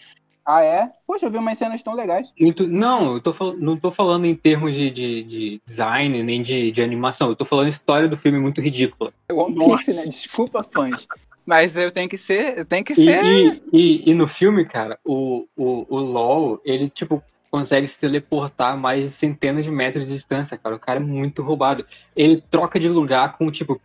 Ah, 0.45 0.61
é? 0.61 0.91
Poxa, 1.07 1.27
eu 1.27 1.31
vi 1.31 1.37
umas 1.37 1.57
cenas 1.57 1.81
tão 1.81 1.93
legais. 1.93 2.27
Muito, 2.37 2.67
não, 2.67 3.13
eu 3.13 3.21
tô, 3.21 3.31
fal- 3.31 3.55
não 3.55 3.77
tô 3.77 3.89
falando 3.89 4.25
em 4.25 4.35
termos 4.35 4.75
de, 4.75 4.91
de, 4.91 5.23
de 5.23 5.61
design, 5.65 6.21
nem 6.23 6.41
de, 6.41 6.73
de 6.73 6.81
animação. 6.81 7.29
Eu 7.29 7.37
tô 7.37 7.45
falando 7.45 7.69
história 7.69 8.09
do 8.09 8.17
filme 8.17 8.37
muito 8.37 8.59
ridícula. 8.59 9.13
É 9.29 9.33
One 9.33 9.55
Nossa. 9.55 9.85
Piece, 9.85 10.09
né? 10.09 10.13
Desculpa, 10.13 10.61
fãs. 10.73 11.07
Mas 11.51 11.75
eu 11.75 11.91
tenho 11.91 12.07
que 12.07 12.17
ser, 12.17 12.59
eu 12.59 12.63
tenho 12.65 12.81
que 12.81 12.93
E, 12.93 12.95
ser. 12.95 13.21
e, 13.25 13.61
e, 13.73 14.11
e 14.11 14.13
no 14.13 14.25
filme, 14.25 14.63
cara, 14.63 14.97
o, 15.03 15.45
o, 15.53 15.85
o 15.89 15.97
LOL, 15.97 16.61
ele, 16.63 16.89
tipo, 16.89 17.21
consegue 17.49 17.85
se 17.89 17.99
teleportar 17.99 18.79
mais 18.79 19.01
de 19.03 19.09
centenas 19.09 19.65
de 19.65 19.69
metros 19.69 20.07
de 20.07 20.13
distância, 20.13 20.57
cara. 20.57 20.77
O 20.77 20.79
cara 20.79 20.97
é 20.97 21.03
muito 21.03 21.43
roubado. 21.43 21.85
Ele 22.15 22.39
troca 22.39 22.79
de 22.79 22.87
lugar 22.87 23.37
com, 23.37 23.51
tipo, 23.51 23.81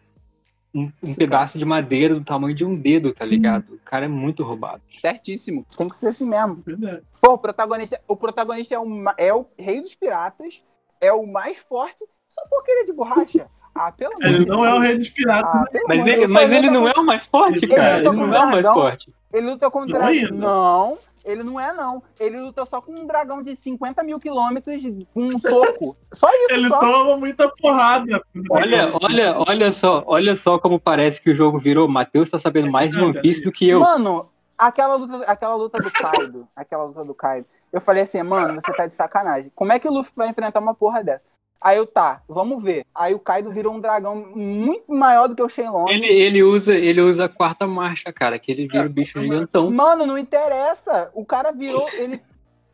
um, 0.72 0.84
um 1.04 1.14
pedaço 1.16 1.58
de 1.58 1.64
madeira 1.64 2.14
do 2.14 2.22
tamanho 2.22 2.54
de 2.54 2.64
um 2.64 2.76
dedo, 2.76 3.12
tá 3.12 3.24
ligado? 3.24 3.74
O 3.74 3.78
cara 3.80 4.04
é 4.04 4.08
muito 4.08 4.44
roubado. 4.44 4.80
Certíssimo. 4.86 5.66
Tem 5.76 5.88
que 5.88 5.96
ser 5.96 6.06
assim 6.06 6.24
mesmo. 6.24 6.62
Verdade. 6.64 7.02
Pô, 7.20 7.32
o 7.32 7.38
protagonista, 7.38 8.00
o 8.06 8.14
protagonista 8.16 8.76
é 8.76 8.78
o, 8.78 8.86
ma- 8.86 9.16
é 9.18 9.34
o 9.34 9.44
rei 9.58 9.80
dos 9.80 9.92
piratas, 9.96 10.64
é 11.00 11.12
o 11.12 11.26
mais 11.26 11.58
forte, 11.68 12.04
só 12.28 12.42
porque 12.48 12.70
ele 12.70 12.82
é 12.82 12.84
de 12.84 12.92
borracha. 12.92 13.48
Ah, 13.78 13.92
pelo 13.92 14.14
amor 14.14 14.24
Ele 14.24 14.46
não 14.46 14.64
é 14.64 14.74
o 14.74 14.78
rei 14.78 14.96
dos 14.96 15.08
piratas. 15.10 15.50
Ah, 15.54 15.64
pelo 15.70 15.88
Mas 15.88 16.06
ele, 16.06 16.26
mas 16.26 16.52
ele 16.52 16.70
não 16.70 16.88
é 16.88 16.92
o 16.96 17.04
mais 17.04 17.26
forte, 17.26 17.64
Ele 17.64 17.74
cara. 17.74 17.96
luta 17.98 18.08
Ele 18.10 18.18
com 18.18 18.26
não 18.26 18.34
é 18.34 18.38
o 18.38 18.46
mais 18.46 18.62
dragão. 18.62 18.74
forte. 18.74 19.12
Ele 19.32 19.46
luta 19.50 19.70
contra. 19.70 19.98
Não 19.98 20.06
ainda. 20.06 20.32
Não, 20.32 20.98
ele 21.24 21.42
não 21.42 21.60
é, 21.60 21.72
não. 21.72 22.02
Ele 22.18 22.40
luta 22.40 22.64
só 22.64 22.80
com 22.80 22.92
um 22.92 23.06
dragão 23.06 23.42
de 23.42 23.54
50 23.56 24.02
mil 24.02 24.18
quilômetros 24.18 24.82
com 25.12 25.22
um 25.24 25.38
soco. 25.38 25.96
Só 26.12 26.28
isso, 26.28 26.52
Ele 26.54 26.68
só. 26.68 26.78
toma 26.78 27.16
muita 27.16 27.48
porrada. 27.48 28.22
Olha, 28.50 28.92
olha, 29.02 29.34
olha 29.46 29.72
só, 29.72 30.02
olha 30.06 30.36
só 30.36 30.58
como 30.58 30.78
parece 30.80 31.20
que 31.20 31.30
o 31.30 31.34
jogo 31.34 31.58
virou. 31.58 31.88
Matheus 31.88 32.30
tá 32.30 32.38
sabendo 32.38 32.70
mais 32.70 32.92
de 32.92 32.98
One 33.00 33.20
Piece 33.20 33.42
do 33.42 33.50
que 33.52 33.68
eu. 33.68 33.80
Mano, 33.80 34.28
aquela 34.56 34.94
luta, 34.94 35.24
aquela 35.26 35.54
luta 35.56 35.78
do 35.82 35.90
Kaido, 35.90 36.48
aquela 36.54 36.84
luta 36.84 37.04
do 37.04 37.14
Kaido, 37.14 37.46
eu 37.72 37.80
falei 37.80 38.04
assim, 38.04 38.22
mano, 38.22 38.54
você 38.60 38.72
tá 38.72 38.86
de 38.86 38.94
sacanagem. 38.94 39.50
Como 39.54 39.72
é 39.72 39.78
que 39.78 39.88
o 39.88 39.92
Luffy 39.92 40.12
vai 40.16 40.28
enfrentar 40.30 40.60
uma 40.60 40.74
porra 40.74 41.02
dessa? 41.04 41.24
Aí 41.60 41.76
eu, 41.76 41.86
tá, 41.86 42.22
vamos 42.28 42.62
ver. 42.62 42.84
Aí 42.94 43.14
o 43.14 43.18
Kaido 43.18 43.50
virou 43.50 43.74
um 43.74 43.80
dragão 43.80 44.14
muito 44.34 44.92
maior 44.92 45.26
do 45.28 45.34
que 45.34 45.42
o 45.42 45.48
Shenlong. 45.48 45.90
Ele, 45.90 46.06
ele 46.06 46.42
usa, 46.42 46.74
ele 46.74 47.00
usa 47.00 47.24
a 47.24 47.28
quarta 47.28 47.66
marcha, 47.66 48.12
cara, 48.12 48.38
que 48.38 48.52
ele 48.52 48.68
vira 48.68 48.86
o 48.86 48.90
bicho 48.90 49.20
gigantão. 49.20 49.70
Mano, 49.70 50.06
não 50.06 50.18
interessa. 50.18 51.10
O 51.14 51.24
cara 51.24 51.52
virou, 51.52 51.88
ele, 51.94 52.20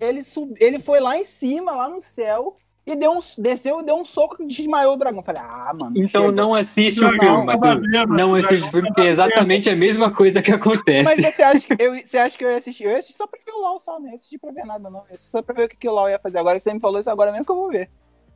ele, 0.00 0.22
sub, 0.22 0.54
ele 0.58 0.80
foi 0.80 1.00
lá 1.00 1.16
em 1.16 1.24
cima, 1.24 1.72
lá 1.72 1.88
no 1.88 2.00
céu, 2.00 2.56
e 2.84 2.96
deu 2.96 3.12
um, 3.12 3.18
desceu 3.38 3.80
e 3.80 3.84
deu 3.84 3.96
um 3.96 4.04
soco 4.04 4.42
e 4.42 4.46
desmaiou 4.46 4.94
o 4.94 4.96
dragão. 4.96 5.22
Falei, 5.22 5.40
ah, 5.40 5.72
mano. 5.80 5.96
Então 5.96 6.24
chega. 6.24 6.32
não 6.32 6.52
assiste 6.52 7.02
o 7.02 7.08
filme, 7.12 7.44
Matheus. 7.44 7.86
Não 8.08 8.34
assiste 8.34 8.66
o 8.66 8.70
filme, 8.70 8.88
porque 8.88 9.02
é 9.02 9.06
exatamente 9.06 9.70
a 9.70 9.76
mesma 9.76 10.10
coisa 10.10 10.42
que 10.42 10.50
Mas 10.50 10.60
acontece. 10.60 11.22
você 11.22 11.42
acha 11.42 11.76
que 11.76 11.82
eu, 11.82 11.94
você 11.94 12.18
acha 12.18 12.36
que 12.36 12.44
eu 12.44 12.50
ia 12.50 12.56
assistir? 12.56 12.84
Eu 12.84 12.90
ia 12.90 12.98
assistir 12.98 13.16
só 13.16 13.26
pra 13.28 13.38
ver 13.46 13.52
o 13.52 13.62
LOL 13.62 13.78
só, 13.78 14.00
não 14.00 14.08
ia 14.08 14.16
assistir 14.16 14.38
pra 14.38 14.50
ver 14.50 14.66
nada, 14.66 14.90
não. 14.90 15.00
Eu 15.00 15.06
ia 15.10 15.14
assistir 15.14 15.30
só 15.30 15.40
pra 15.40 15.54
ver 15.54 15.64
o 15.64 15.68
que, 15.68 15.76
que 15.76 15.88
o 15.88 15.92
LOL 15.92 16.10
ia 16.10 16.18
fazer. 16.18 16.38
Agora 16.38 16.58
que 16.58 16.64
você 16.64 16.74
me 16.74 16.80
falou 16.80 16.98
isso 16.98 17.10
agora 17.10 17.30
mesmo 17.30 17.44
que 17.44 17.52
eu 17.52 17.56
vou 17.56 17.70
ver. 17.70 17.88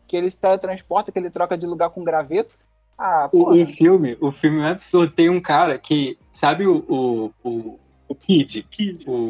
Que 0.07 0.17
ele 0.17 0.31
se 0.31 0.39
teletransporta, 0.39 1.11
que 1.11 1.19
ele 1.19 1.31
troca 1.31 1.57
de 1.59 1.67
lugar 1.67 1.91
com 1.91 2.05
graveto. 2.05 2.55
Ah, 2.99 3.29
O, 3.33 3.45
pô. 3.47 3.53
o 3.55 3.67
filme, 3.67 4.17
o 4.21 4.31
filme 4.33 4.61
é 4.63 4.71
absurdo. 4.71 5.13
Tem 5.13 5.29
um 5.29 5.41
cara 5.41 5.79
que, 5.79 6.17
sabe 6.33 6.67
o, 6.67 6.77
o, 6.89 7.31
o, 7.45 7.79
o 8.09 8.15
Kid, 8.15 8.63
Kid. 8.71 9.05
o, 9.07 9.29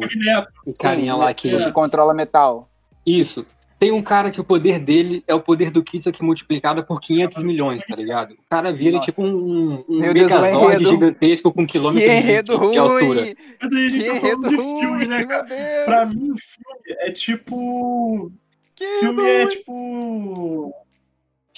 o 0.65 0.73
carinha 0.79 1.13
Sim, 1.13 1.19
lá 1.19 1.33
que. 1.33 1.49
que 1.65 1.71
controla 1.71 2.13
metal. 2.13 2.69
Isso. 3.05 3.45
Tem 3.79 3.91
um 3.91 4.01
cara 4.01 4.31
que 4.31 4.41
o 4.41 4.43
poder 4.43 4.79
dele 4.79 5.23
é 5.27 5.35
o 5.35 5.39
poder 5.39 5.69
do 5.69 5.83
Kid, 5.83 6.03
só 6.03 6.11
que 6.11 6.23
multiplicado 6.23 6.83
por 6.83 6.99
500 6.99 7.43
milhões, 7.43 7.83
tá 7.85 7.95
ligado? 7.95 8.31
O 8.31 8.49
cara 8.49 8.73
vira 8.73 8.95
Nossa. 8.95 9.05
tipo 9.05 9.21
um, 9.21 9.85
um 9.87 9.99
Meu 9.99 10.13
Deus, 10.15 10.31
megazord 10.31 10.65
enredo. 10.75 10.89
gigantesco 10.89 11.53
com 11.53 11.63
Que 11.63 11.73
quilômetros 11.73 12.11
de, 12.11 12.41
de 12.43 12.77
altura. 12.79 13.35
Mas 13.61 13.73
aí 13.73 13.85
a 13.85 13.89
gente 13.89 14.03
Que 14.03 14.09
tá 14.13 14.19
falando 14.19 14.49
de 14.49 14.55
ruim, 14.55 14.79
filme, 14.79 15.05
né, 15.05 15.25
cara? 15.25 15.43
Deus! 15.43 15.85
Pra 15.85 16.05
mim, 16.07 16.31
o 16.31 16.35
filme 16.37 16.97
é 17.01 17.11
tipo. 17.11 18.31
Que 18.77 18.87
filme 18.99 19.23
é 19.23 19.47
tipo. 19.47 20.73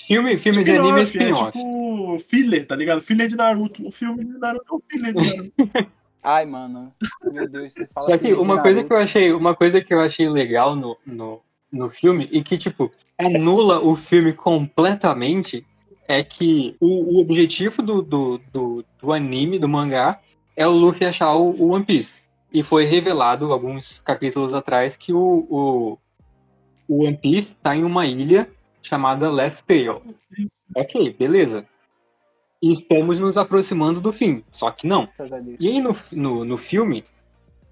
Filme, 0.07 0.37
filme 0.37 0.63
de 0.63 0.71
anime 0.71 1.01
é 1.01 1.03
spin-off, 1.03 1.33
spin-off. 1.33 1.57
tipo 1.57 2.19
filler, 2.19 2.65
tá 2.65 2.75
ligado? 2.75 3.01
Filler 3.01 3.27
de 3.27 3.35
Naruto. 3.35 3.85
O 3.85 3.91
filme 3.91 4.23
de 4.23 4.39
Naruto 4.39 4.65
é 4.71 4.75
um 4.75 4.81
filler 4.89 5.13
de 5.13 5.37
Naruto. 5.37 5.91
Ai, 6.23 6.45
mano. 6.45 6.93
Meu 7.31 7.47
Deus, 7.47 7.73
você 7.73 7.87
fala 7.93 8.05
Só 8.05 8.17
que 8.17 8.33
uma 8.33 8.61
coisa 8.61 8.83
que 8.83 8.91
eu 8.91 8.97
achei, 8.97 9.33
uma 9.33 9.55
coisa 9.55 9.81
que 9.81 9.93
eu 9.93 9.99
achei 9.99 10.27
legal 10.29 10.75
no, 10.75 10.97
no, 11.05 11.41
no 11.71 11.89
filme 11.89 12.27
e 12.31 12.41
que, 12.41 12.57
tipo, 12.57 12.91
anula 13.17 13.79
o 13.81 13.95
filme 13.95 14.33
completamente 14.33 15.65
é 16.07 16.23
que 16.23 16.75
o, 16.79 17.17
o 17.17 17.21
objetivo 17.21 17.81
do, 17.81 18.01
do, 18.01 18.41
do, 18.51 18.85
do 18.99 19.13
anime, 19.13 19.59
do 19.59 19.67
mangá, 19.67 20.19
é 20.55 20.65
o 20.65 20.71
Luffy 20.71 21.05
achar 21.05 21.33
o, 21.35 21.51
o 21.51 21.69
One 21.69 21.85
Piece. 21.85 22.23
E 22.51 22.63
foi 22.63 22.85
revelado 22.85 23.53
alguns 23.53 23.99
capítulos 23.99 24.53
atrás 24.53 24.95
que 24.95 25.13
o, 25.13 25.45
o, 25.49 25.97
o 26.89 27.05
One 27.05 27.15
Piece 27.15 27.55
tá 27.55 27.75
em 27.75 27.83
uma 27.83 28.07
ilha 28.07 28.49
chamada 28.81 29.31
Left 29.31 29.63
Tail. 29.63 30.01
Ok, 30.75 31.15
beleza. 31.17 31.65
E 32.61 32.71
estamos 32.71 33.19
nos 33.19 33.37
aproximando 33.37 34.01
do 34.01 34.11
fim. 34.11 34.43
Só 34.51 34.71
que 34.71 34.87
não. 34.87 35.03
A. 35.03 35.25
E 35.59 35.67
aí 35.67 35.79
no, 35.79 35.95
no, 36.11 36.43
no 36.43 36.57
filme 36.57 37.05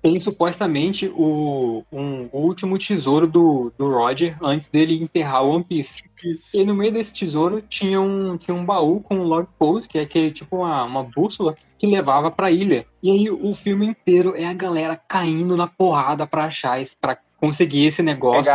tem 0.01 0.19
supostamente 0.19 1.11
o 1.13 1.83
um 1.91 2.29
último 2.31 2.77
tesouro 2.77 3.27
do, 3.27 3.73
do 3.77 3.89
Roger 3.89 4.37
antes 4.41 4.69
dele 4.69 5.01
enterrar 5.01 5.43
o 5.43 5.49
One 5.49 5.63
Piece. 5.63 6.03
Isso. 6.23 6.55
E 6.57 6.63
no 6.63 6.75
meio 6.75 6.93
desse 6.93 7.13
tesouro 7.13 7.61
tinha 7.61 7.99
um, 7.99 8.37
tinha 8.37 8.55
um 8.55 8.65
baú 8.65 9.01
com 9.01 9.15
um 9.15 9.23
log 9.23 9.47
post, 9.57 9.89
que 9.89 9.97
é 9.97 10.03
aquele 10.03 10.31
tipo 10.31 10.57
uma, 10.57 10.83
uma 10.83 11.03
bússola 11.03 11.55
que 11.77 11.87
levava 11.87 12.29
pra 12.31 12.51
ilha. 12.51 12.85
E 13.01 13.11
aí 13.11 13.29
o 13.29 13.53
filme 13.53 13.87
inteiro 13.87 14.33
é 14.35 14.45
a 14.45 14.53
galera 14.53 14.95
caindo 14.95 15.57
na 15.57 15.67
porrada 15.67 16.25
pra 16.27 16.45
achar 16.45 16.79
esse, 16.81 16.95
pra 16.95 17.17
conseguir 17.39 17.85
esse 17.85 18.03
negócio. 18.03 18.51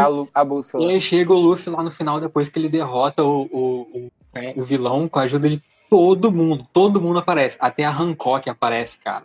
E 0.81 0.91
aí 0.91 1.01
chega 1.01 1.33
o 1.33 1.39
Luffy 1.39 1.73
lá 1.73 1.83
no 1.83 1.91
final, 1.91 2.21
depois 2.21 2.49
que 2.49 2.59
ele 2.59 2.69
derrota 2.69 3.23
o, 3.23 3.43
o, 3.43 3.81
o, 3.95 4.13
é, 4.35 4.55
o 4.57 4.65
vilão 4.65 5.09
com 5.09 5.19
a 5.19 5.23
ajuda 5.23 5.49
de 5.49 5.63
todo 5.89 6.33
mundo. 6.33 6.67
Todo 6.73 7.01
mundo 7.01 7.19
aparece. 7.19 7.57
Até 7.61 7.85
a 7.85 7.91
Hancock 7.91 8.49
aparece, 8.49 8.99
cara. 8.99 9.25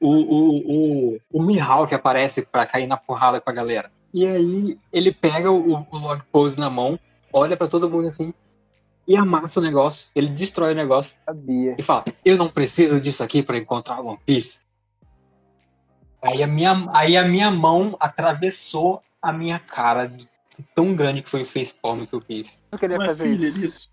O, 0.00 0.10
o, 0.10 1.12
o, 1.14 1.20
o 1.32 1.42
Mihawk 1.42 1.94
aparece 1.94 2.42
pra 2.42 2.66
cair 2.66 2.86
na 2.86 2.96
porrada 2.96 3.40
com 3.40 3.48
a 3.48 3.52
galera. 3.52 3.90
E 4.12 4.26
aí 4.26 4.78
ele 4.92 5.12
pega 5.12 5.50
o, 5.50 5.86
o 5.90 5.98
log 5.98 6.22
pose 6.30 6.58
na 6.58 6.70
mão, 6.70 6.98
olha 7.32 7.56
pra 7.56 7.68
todo 7.68 7.88
mundo 7.88 8.08
assim 8.08 8.32
e 9.06 9.16
amassa 9.16 9.60
o 9.60 9.62
negócio. 9.62 10.08
Ele 10.14 10.28
destrói 10.28 10.72
o 10.72 10.76
negócio 10.76 11.16
Sabia. 11.24 11.76
e 11.78 11.82
fala: 11.82 12.04
Eu 12.24 12.36
não 12.36 12.48
preciso 12.48 13.00
disso 13.00 13.22
aqui 13.22 13.42
pra 13.42 13.58
encontrar 13.58 14.00
o 14.00 14.06
One 14.06 14.18
Piece. 14.24 14.60
Aí 16.26 16.42
a 16.42 16.46
minha, 16.46 16.88
aí 16.92 17.16
a 17.16 17.24
minha 17.24 17.50
mão 17.50 17.96
atravessou 18.00 19.02
a 19.22 19.32
minha 19.32 19.58
cara, 19.58 20.10
tão 20.74 20.94
grande 20.94 21.22
que 21.22 21.30
foi 21.30 21.42
o 21.42 21.46
facepalm 21.46 22.04
que 22.04 22.14
eu 22.14 22.20
fiz. 22.20 22.58
Eu 22.72 22.78
queria 22.78 22.96
é 22.96 23.06
fazer 23.06 23.28
isso. 23.28 23.38
filler 23.38 23.64
isso? 23.64 23.88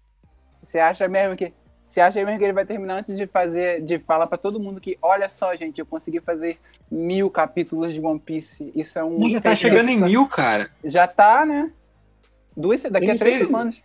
Você 0.61 0.79
acha 0.79 1.07
mesmo 1.07 1.36
que. 1.36 1.53
Você 1.89 2.01
acha 2.01 2.25
mesmo 2.25 2.39
que 2.39 2.43
ele 2.43 2.53
vai 2.53 2.65
terminar 2.65 2.99
antes 2.99 3.15
de 3.15 3.27
fazer, 3.27 3.84
de 3.84 3.99
falar 3.99 4.25
pra 4.25 4.38
todo 4.38 4.59
mundo 4.59 4.81
que, 4.81 4.97
olha 4.99 5.29
só, 5.29 5.55
gente, 5.55 5.77
eu 5.77 5.86
consegui 5.86 6.19
fazer 6.19 6.57
mil 6.89 7.29
capítulos 7.29 7.93
de 7.93 8.01
One 8.01 8.19
Piece. 8.19 8.71
Isso 8.75 8.97
é 8.97 9.03
um. 9.03 9.19
Mas 9.19 9.34
já 9.34 9.41
tá 9.41 9.55
chegando 9.55 9.89
em 9.89 10.01
mil, 10.01 10.27
cara. 10.27 10.71
Já 10.84 11.05
tá, 11.05 11.45
né? 11.45 11.71
Duas, 12.57 12.81
daqui 12.84 13.05
a 13.05 13.09
não 13.09 13.17
três 13.17 13.38
sei. 13.38 13.45
semanas. 13.45 13.81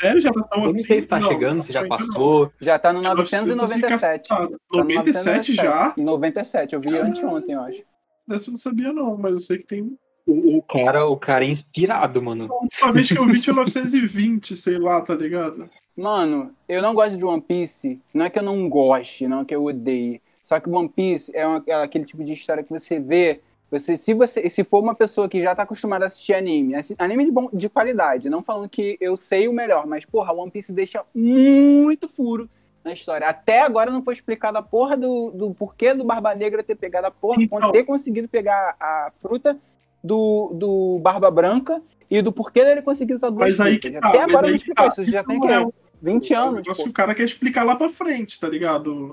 Sério? 0.00 0.20
Já 0.20 0.32
tá 0.32 0.42
tão 0.42 0.64
Eu 0.64 0.72
não 0.72 0.78
sei 0.78 1.00
se 1.00 1.06
tá 1.06 1.18
Não, 1.20 1.28
chegando, 1.28 1.62
se 1.62 1.72
já 1.72 1.82
não. 1.82 1.88
passou. 1.88 2.52
Já 2.60 2.78
tá 2.78 2.92
no 2.92 3.04
É 3.04 3.14
997. 3.14 4.28
Tá 4.28 4.48
97 4.72 5.54
já? 5.54 5.92
97, 5.96 6.74
eu 6.74 6.80
vi 6.80 6.96
anteontem, 6.98 7.54
eu 7.54 7.60
acho. 7.62 7.82
Essa 8.30 8.48
eu 8.48 8.52
não 8.52 8.58
sabia, 8.58 8.92
não, 8.92 9.16
mas 9.16 9.32
eu 9.32 9.40
sei 9.40 9.58
que 9.58 9.66
tem. 9.66 9.96
O, 10.26 10.58
o 10.58 10.62
cara, 10.62 11.04
o 11.06 11.16
cara 11.16 11.44
é 11.44 11.48
inspirado, 11.48 12.22
mano. 12.22 12.46
A 12.50 12.54
última 12.62 12.92
vez 12.92 13.08
que 13.08 13.18
eu 13.18 13.26
vi 13.26 13.40
tinha 13.40 13.54
920, 13.54 14.54
sei 14.56 14.78
lá, 14.78 15.00
tá 15.00 15.14
ligado? 15.14 15.68
Mano, 15.96 16.52
eu 16.68 16.80
não 16.80 16.94
gosto 16.94 17.16
de 17.16 17.24
One 17.24 17.42
Piece. 17.42 18.00
Não 18.14 18.24
é 18.24 18.30
que 18.30 18.38
eu 18.38 18.42
não 18.42 18.68
goste, 18.68 19.26
não 19.26 19.40
é 19.40 19.44
que 19.44 19.54
eu 19.54 19.64
odeie. 19.64 20.22
Só 20.44 20.58
que 20.60 20.68
One 20.70 20.88
Piece 20.88 21.30
é, 21.34 21.46
uma- 21.46 21.62
é 21.66 21.74
aquele 21.74 22.04
tipo 22.04 22.24
de 22.24 22.32
história 22.32 22.62
que 22.62 22.70
você 22.70 22.98
vê. 22.98 23.40
Você, 23.72 23.96
se 23.96 24.12
você 24.12 24.48
se 24.50 24.62
for 24.62 24.80
uma 24.80 24.94
pessoa 24.94 25.28
que 25.28 25.42
já 25.42 25.54
tá 25.54 25.62
acostumada 25.62 26.04
a 26.04 26.08
assistir 26.08 26.34
anime, 26.34 26.74
assi- 26.74 26.94
anime 26.98 27.24
de, 27.24 27.30
bom, 27.30 27.48
de 27.52 27.68
qualidade, 27.70 28.28
não 28.28 28.42
falando 28.42 28.68
que 28.68 28.96
eu 29.00 29.16
sei 29.16 29.48
o 29.48 29.52
melhor, 29.52 29.86
mas 29.86 30.04
porra, 30.04 30.32
One 30.32 30.50
Piece 30.50 30.70
deixa 30.70 31.02
muito 31.14 32.06
furo 32.08 32.48
na 32.84 32.92
história. 32.92 33.26
Até 33.26 33.62
agora 33.62 33.90
não 33.90 34.02
foi 34.02 34.12
explicado 34.14 34.58
a 34.58 34.62
porra 34.62 34.94
do, 34.96 35.30
do 35.30 35.54
porquê 35.54 35.94
do 35.94 36.04
Barba 36.04 36.34
Negra 36.34 36.62
ter 36.62 36.74
pegado 36.76 37.06
a 37.06 37.10
porra, 37.10 37.42
Então. 37.42 37.72
ter 37.72 37.84
conseguido 37.84 38.28
pegar 38.28 38.76
a 38.78 39.10
fruta 39.20 39.56
do, 40.04 40.50
do 40.54 40.98
Barba 41.00 41.30
Branca 41.30 41.80
e 42.10 42.20
do 42.20 42.30
porquê 42.30 42.62
dele 42.64 42.82
conseguir 42.82 43.14
usar 43.14 43.30
duas 43.30 43.56
Mas 43.56 43.60
aí 43.60 43.78
que 43.78 43.90
tá. 43.92 44.06
Até 44.08 44.20
agora 44.22 44.48
não 44.48 44.54
explicou 44.54 44.84
tá. 44.84 45.02
isso, 45.02 45.10
já 45.10 45.24
tem 45.24 45.40
que 45.40 45.46
é 45.48 45.60
um- 45.64 45.72
20 46.02 46.34
é 46.34 46.36
anos. 46.36 46.54
negócio 46.56 46.76
pô. 46.78 46.84
que 46.84 46.90
o 46.90 46.92
cara 46.92 47.14
quer 47.14 47.22
explicar 47.22 47.62
lá 47.62 47.74
pra 47.76 47.88
frente, 47.88 48.38
tá 48.38 48.48
ligado? 48.48 49.12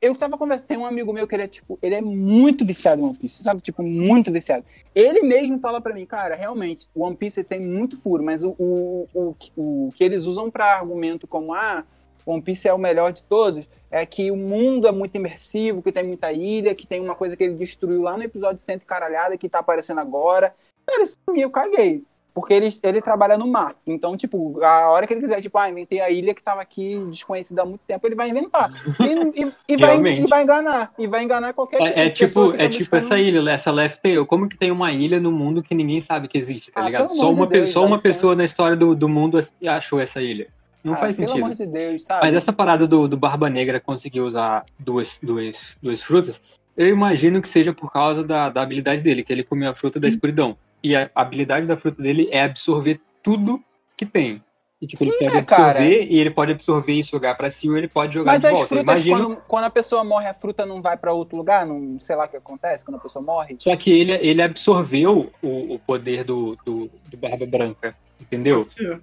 Eu 0.00 0.14
tava 0.14 0.36
conversando, 0.36 0.66
tem 0.66 0.76
um 0.76 0.84
amigo 0.84 1.12
meu 1.12 1.26
que 1.26 1.34
ele 1.34 1.44
é, 1.44 1.48
tipo, 1.48 1.78
ele 1.82 1.94
é 1.94 2.02
muito 2.02 2.66
viciado 2.66 3.00
em 3.00 3.04
One 3.04 3.16
Piece, 3.16 3.42
sabe? 3.42 3.62
Tipo, 3.62 3.82
muito 3.82 4.30
viciado. 4.30 4.64
Ele 4.94 5.22
mesmo 5.22 5.58
fala 5.58 5.80
pra 5.80 5.94
mim, 5.94 6.04
cara, 6.04 6.34
realmente, 6.34 6.86
o 6.94 7.02
One 7.02 7.16
Piece 7.16 7.42
tem 7.42 7.60
muito 7.60 7.98
furo, 8.00 8.22
mas 8.22 8.44
o, 8.44 8.54
o, 8.58 9.08
o, 9.14 9.34
o 9.56 9.90
que 9.94 10.04
eles 10.04 10.26
usam 10.26 10.50
pra 10.50 10.76
argumento 10.76 11.26
como, 11.26 11.54
ah, 11.54 11.84
One 12.26 12.42
Piece 12.42 12.68
é 12.68 12.74
o 12.74 12.78
melhor 12.78 13.12
de 13.12 13.22
todos, 13.22 13.66
é 13.90 14.04
que 14.04 14.30
o 14.30 14.36
mundo 14.36 14.86
é 14.86 14.92
muito 14.92 15.14
imersivo, 15.14 15.80
que 15.80 15.92
tem 15.92 16.04
muita 16.04 16.32
ilha, 16.32 16.74
que 16.74 16.86
tem 16.86 17.00
uma 17.00 17.14
coisa 17.14 17.36
que 17.36 17.44
ele 17.44 17.54
destruiu 17.54 18.02
lá 18.02 18.16
no 18.16 18.24
episódio 18.24 18.62
100 18.62 18.80
caralhada, 18.80 19.38
que 19.38 19.48
tá 19.48 19.60
aparecendo 19.60 20.00
agora. 20.00 20.54
Cara, 20.84 21.02
isso 21.04 21.18
eu 21.34 21.50
caguei. 21.50 22.04
Porque 22.36 22.52
ele, 22.52 22.68
ele 22.82 23.00
trabalha 23.00 23.38
no 23.38 23.46
mar. 23.46 23.74
Então, 23.86 24.14
tipo, 24.14 24.62
a 24.62 24.90
hora 24.90 25.06
que 25.06 25.14
ele 25.14 25.22
quiser, 25.22 25.40
tipo, 25.40 25.56
ah, 25.56 25.70
inventei 25.70 26.02
a 26.02 26.10
ilha 26.10 26.34
que 26.34 26.42
tava 26.42 26.60
aqui 26.60 26.94
desconhecida 27.08 27.62
há 27.62 27.64
muito 27.64 27.80
tempo, 27.88 28.06
ele 28.06 28.14
vai 28.14 28.28
inventar. 28.28 28.68
E, 29.00 29.42
e, 29.42 29.52
e 29.70 29.76
vai, 29.78 29.96
e 30.06 30.26
vai 30.26 30.42
enganar. 30.42 30.92
E 30.98 31.06
vai 31.06 31.22
enganar 31.22 31.54
qualquer 31.54 31.80
É, 31.80 32.04
é 32.04 32.10
tipo, 32.10 32.52
tá 32.52 32.62
é 32.62 32.68
tipo 32.68 32.90
buscando- 32.90 32.98
essa 32.98 33.18
ilha, 33.18 33.50
essa 33.50 33.72
Left 33.72 34.02
Tail. 34.02 34.26
Como 34.26 34.50
que 34.50 34.58
tem 34.58 34.70
uma 34.70 34.92
ilha 34.92 35.18
no 35.18 35.32
mundo 35.32 35.62
que 35.62 35.74
ninguém 35.74 35.98
sabe 35.98 36.28
que 36.28 36.36
existe, 36.36 36.70
tá 36.70 36.82
Ah, 36.82 36.84
ligado? 36.84 37.10
Só 37.14 37.28
de 37.32 37.34
uma, 37.40 37.46
Deus, 37.46 37.70
só 37.70 37.82
uma 37.86 37.98
pessoa 37.98 38.36
na 38.36 38.44
história 38.44 38.76
do, 38.76 38.94
do 38.94 39.08
mundo 39.08 39.40
achou 39.66 39.98
essa 39.98 40.20
ilha. 40.20 40.48
Não 40.84 40.92
Ah, 40.92 40.96
faz 40.96 41.16
Pelo 41.16 41.28
sentido. 41.28 41.42
amor 41.46 41.56
de 41.56 41.64
Deus, 41.64 42.04
sabe? 42.04 42.20
Mas 42.26 42.34
essa 42.34 42.52
parada 42.52 42.86
do, 42.86 43.08
do 43.08 43.16
Barba 43.16 43.48
Negra 43.48 43.80
conseguir 43.80 44.20
usar 44.20 44.62
duas, 44.78 45.18
duas, 45.22 45.78
duas 45.82 46.02
frutas, 46.02 46.38
eu 46.76 46.86
imagino 46.88 47.40
que 47.40 47.48
seja 47.48 47.72
por 47.72 47.90
causa 47.90 48.22
da, 48.22 48.50
da 48.50 48.60
habilidade 48.60 49.00
dele, 49.00 49.24
que 49.24 49.32
ele 49.32 49.42
comeu 49.42 49.70
a 49.70 49.74
fruta 49.74 49.98
da 49.98 50.06
escuridão. 50.06 50.54
E 50.86 50.94
a 50.94 51.10
habilidade 51.16 51.66
da 51.66 51.76
fruta 51.76 52.00
dele 52.00 52.28
é 52.30 52.42
absorver 52.42 53.00
tudo 53.20 53.60
que 53.96 54.06
tem. 54.06 54.40
E, 54.80 54.86
tipo, 54.86 55.02
ele 55.02 55.10
Sim, 55.10 55.18
pode 55.18 55.32
né, 55.32 55.38
absorver 55.40 55.72
cara? 55.74 55.84
e 55.84 56.20
ele 56.20 56.30
pode 56.30 56.52
absorver 56.52 56.92
e 56.92 57.02
jogar 57.02 57.34
pra 57.34 57.50
si 57.50 57.68
ou 57.68 57.76
ele 57.76 57.88
pode 57.88 58.14
jogar 58.14 58.34
Mas 58.34 58.40
de 58.42 58.46
as 58.46 58.52
volta. 58.52 58.68
Frutas, 58.68 58.84
imagino. 58.84 59.16
quando, 59.16 59.36
quando 59.48 59.64
a 59.64 59.70
pessoa 59.70 60.04
morre, 60.04 60.28
a 60.28 60.34
fruta 60.34 60.64
não 60.64 60.80
vai 60.80 60.96
pra 60.96 61.12
outro 61.12 61.36
lugar? 61.36 61.66
Não 61.66 61.98
sei 61.98 62.14
lá 62.14 62.26
o 62.26 62.28
que 62.28 62.36
acontece 62.36 62.84
quando 62.84 62.98
a 62.98 63.00
pessoa 63.00 63.20
morre? 63.20 63.56
Só 63.58 63.74
que 63.74 63.90
ele, 63.90 64.12
ele 64.12 64.40
absorveu 64.40 65.32
o, 65.42 65.74
o 65.74 65.78
poder 65.80 66.22
do, 66.22 66.56
do, 66.64 66.88
do 67.10 67.16
Barba 67.16 67.46
Branca. 67.46 67.96
Entendeu? 68.20 68.60
Pode 68.60 68.72
ser. 68.72 69.00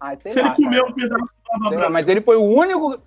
Ah, 0.00 0.16
sei 0.16 0.32
Se 0.32 0.40
lá, 0.40 0.46
ele 0.46 0.56
comeu 0.56 0.80
cara. 0.84 0.90
um 0.90 0.94
pedaço 0.94 1.24
do 1.24 1.50
barba 1.50 1.68
Sei 1.68 1.76
lá, 1.76 1.82
branca, 1.82 1.90
mas 1.90 2.08
ele 2.08 2.22
foi 2.22 2.36
o 2.36 2.44
único. 2.44 2.98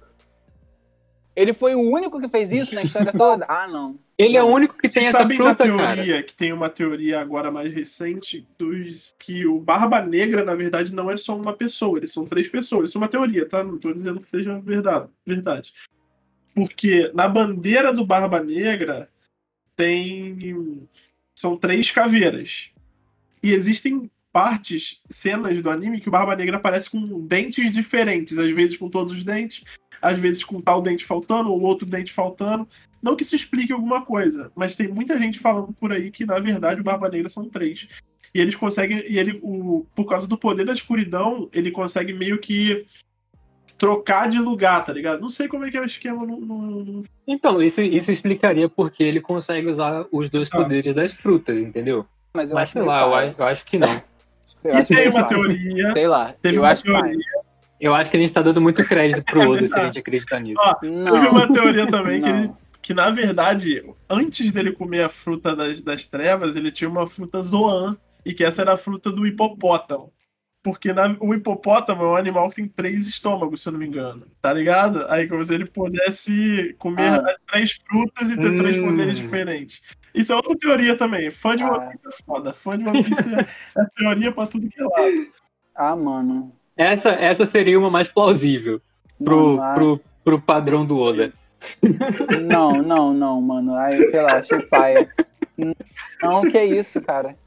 Ele 1.35 1.53
foi 1.55 1.73
o 1.73 1.81
único 1.81 2.21
que 2.21 2.29
fez 2.29 2.51
isso 2.51 2.75
na 2.75 2.83
história 2.83 3.11
toda? 3.17 3.43
Ah, 3.49 3.67
não. 3.67 3.97
Ele 4.19 4.35
é 4.35 4.43
o 4.43 4.47
único 4.47 4.75
que 4.75 4.89
tem 4.89 5.01
Vocês 5.01 5.07
essa 5.07 5.19
sabem 5.19 5.37
fruta, 5.37 5.65
da 5.65 5.77
cara. 5.77 5.95
teoria, 5.95 6.21
que 6.21 6.35
tem 6.35 6.51
uma 6.51 6.69
teoria 6.69 7.21
agora 7.21 7.49
mais 7.49 7.73
recente, 7.73 8.45
dos 8.57 9.15
que 9.17 9.47
o 9.47 9.61
Barba 9.61 10.01
Negra, 10.01 10.43
na 10.43 10.53
verdade, 10.55 10.93
não 10.93 11.09
é 11.09 11.15
só 11.15 11.37
uma 11.37 11.53
pessoa, 11.53 11.97
eles 11.97 12.11
são 12.11 12.25
três 12.25 12.49
pessoas. 12.49 12.89
Isso 12.89 12.97
é 12.97 13.01
uma 13.01 13.07
teoria, 13.07 13.47
tá? 13.47 13.63
Não 13.63 13.77
tô 13.77 13.93
dizendo 13.93 14.19
que 14.19 14.27
seja 14.27 14.59
verdade. 14.59 15.09
verdade. 15.25 15.73
Porque 16.53 17.09
na 17.15 17.29
bandeira 17.29 17.93
do 17.93 18.05
Barba 18.05 18.43
Negra 18.43 19.09
tem. 19.77 20.85
São 21.33 21.55
três 21.55 21.89
caveiras. 21.89 22.71
E 23.41 23.53
existem 23.53 24.11
partes, 24.33 24.99
cenas 25.09 25.61
do 25.61 25.69
anime 25.69 26.01
que 26.01 26.09
o 26.09 26.11
Barba 26.11 26.35
Negra 26.35 26.57
aparece 26.57 26.89
com 26.89 27.25
dentes 27.25 27.71
diferentes, 27.71 28.37
às 28.37 28.51
vezes 28.51 28.75
com 28.75 28.89
todos 28.89 29.13
os 29.13 29.23
dentes, 29.23 29.63
às 30.01 30.19
vezes 30.19 30.43
com 30.43 30.59
tal 30.59 30.81
dente 30.81 31.05
faltando, 31.05 31.49
ou 31.49 31.61
outro 31.61 31.85
dente 31.85 32.11
faltando. 32.11 32.67
Não 33.01 33.15
que 33.15 33.23
isso 33.23 33.35
explique 33.35 33.71
alguma 33.71 34.03
coisa, 34.05 34.51
mas 34.55 34.75
tem 34.75 34.87
muita 34.87 35.17
gente 35.17 35.39
falando 35.39 35.71
por 35.73 35.91
aí 35.91 36.11
que, 36.11 36.25
na 36.25 36.39
verdade, 36.39 36.81
o 36.81 36.83
Barba 36.83 37.09
Negra 37.09 37.29
são 37.29 37.45
três. 37.49 37.87
E 38.33 38.39
eles 38.39 38.55
conseguem. 38.55 39.03
E 39.09 39.17
ele, 39.17 39.39
o, 39.41 39.85
por 39.95 40.05
causa 40.07 40.27
do 40.27 40.37
poder 40.37 40.65
da 40.65 40.73
escuridão, 40.73 41.49
ele 41.53 41.71
consegue 41.71 42.13
meio 42.13 42.37
que 42.39 42.85
trocar 43.77 44.27
de 44.27 44.39
lugar, 44.39 44.83
tá 44.85 44.91
ligado? 44.91 45.21
Não 45.21 45.29
sei 45.29 45.47
como 45.47 45.65
é 45.65 45.71
que 45.71 45.77
é 45.77 45.81
o 45.81 45.85
esquema 45.85 46.25
no. 46.25 46.39
no- 46.39 46.83
no- 46.83 47.03
Então, 47.27 47.61
isso, 47.61 47.81
isso 47.81 48.11
explicaria 48.11 48.67
porque 48.67 49.01
ele 49.03 49.21
consegue 49.21 49.69
usar 49.69 50.05
os 50.11 50.29
dois 50.29 50.49
Ah. 50.51 50.57
poderes 50.57 50.93
das 50.93 51.13
frutas, 51.13 51.57
entendeu? 51.57 52.05
Mas 52.33 52.49
eu 52.51 52.55
Mas 52.55 52.63
acho 52.63 52.73
sei 52.73 52.81
lá, 52.83 53.25
eu, 53.25 53.35
eu 53.37 53.45
acho 53.45 53.65
que 53.65 53.77
não. 53.77 54.01
Eu 54.61 54.75
E 54.75 54.83
tem 54.85 55.07
uma 55.07 55.23
teoria. 55.23 55.93
Sei 55.93 56.05
lá. 56.05 56.33
Teve 56.41 56.57
eu 56.57 56.61
uma 56.63 56.75
teoria. 56.75 57.17
Eu 57.79 57.95
acho 57.95 58.11
que 58.11 58.17
a 58.17 58.19
gente 58.19 58.33
tá 58.33 58.41
dando 58.41 58.59
muito 58.59 58.83
crédito 58.83 59.23
pro 59.23 59.39
Oda 59.49 59.65
se 59.65 59.79
a 59.79 59.85
gente 59.85 59.97
acreditar 59.99 60.37
nisso. 60.41 60.61
Ó, 60.61 60.75
Não. 60.85 61.05
Teve 61.13 61.27
uma 61.29 61.53
teoria 61.53 61.87
também 61.87 62.21
que 62.21 62.29
Não. 62.29 62.39
ele. 62.39 62.51
Que 62.89 62.93
na 62.95 63.11
verdade, 63.11 63.83
antes 64.09 64.51
dele 64.51 64.71
comer 64.71 65.03
a 65.03 65.09
fruta 65.09 65.55
das, 65.55 65.79
das 65.79 66.07
trevas, 66.07 66.55
ele 66.55 66.71
tinha 66.71 66.89
uma 66.89 67.05
fruta 67.05 67.39
Zoan. 67.39 67.95
E 68.25 68.33
que 68.33 68.43
essa 68.43 68.63
era 68.63 68.73
a 68.73 68.77
fruta 68.77 69.11
do 69.11 69.27
hipopótamo. 69.27 70.11
Porque 70.63 70.91
na- 70.91 71.15
o 71.19 71.31
hipopótamo 71.35 72.01
é 72.01 72.07
um 72.07 72.15
animal 72.15 72.49
que 72.49 72.55
tem 72.55 72.67
três 72.67 73.05
estômagos, 73.05 73.61
se 73.61 73.69
eu 73.69 73.73
não 73.73 73.79
me 73.79 73.85
engano. 73.85 74.25
Tá 74.41 74.51
ligado? 74.51 75.05
Aí 75.07 75.27
como 75.27 75.43
se 75.43 75.53
ele 75.53 75.65
pudesse 75.69 76.75
comer 76.79 77.09
Ah. 77.13 77.35
três 77.45 77.73
frutas 77.87 78.31
e 78.31 78.35
ter 78.37 78.55
três 78.55 78.75
Hum. 78.79 78.87
poderes 78.87 79.17
diferentes. 79.17 79.81
Isso 80.15 80.33
é 80.33 80.35
outra 80.35 80.57
teoria 80.57 80.95
também. 80.97 81.29
Fã 81.29 81.55
de 81.55 81.61
Ah. 81.61 81.71
One 81.71 81.89
Piece 81.91 82.07
é 82.07 82.23
foda. 82.25 82.53
Fã 82.53 82.75
de 82.75 82.89
One 82.89 83.03
Piece 83.03 83.29
é, 83.35 83.37
é 83.77 83.85
teoria 83.97 84.31
pra 84.31 84.47
tudo 84.47 84.67
que 84.67 84.81
é 84.81 84.83
lado. 84.83 85.27
Ah, 85.75 85.95
mano. 85.95 86.51
Essa, 86.75 87.11
essa 87.11 87.45
seria 87.45 87.77
uma 87.79 87.91
mais 87.91 88.07
plausível 88.07 88.81
pro, 89.23 89.57
Não, 89.57 89.63
ah, 89.63 89.73
pro, 89.75 90.01
pro 90.23 90.41
padrão 90.41 90.83
do 90.83 90.97
Oda. 90.97 91.31
Não, 92.41 92.81
não, 92.81 93.13
não, 93.13 93.41
mano. 93.41 93.75
Ai, 93.75 93.91
sei 93.91 94.21
lá, 94.21 94.37
achei 94.37 94.59
paia. 94.61 95.11
Não, 96.21 96.45
que 96.45 96.63
isso, 96.63 97.01
cara. 97.01 97.37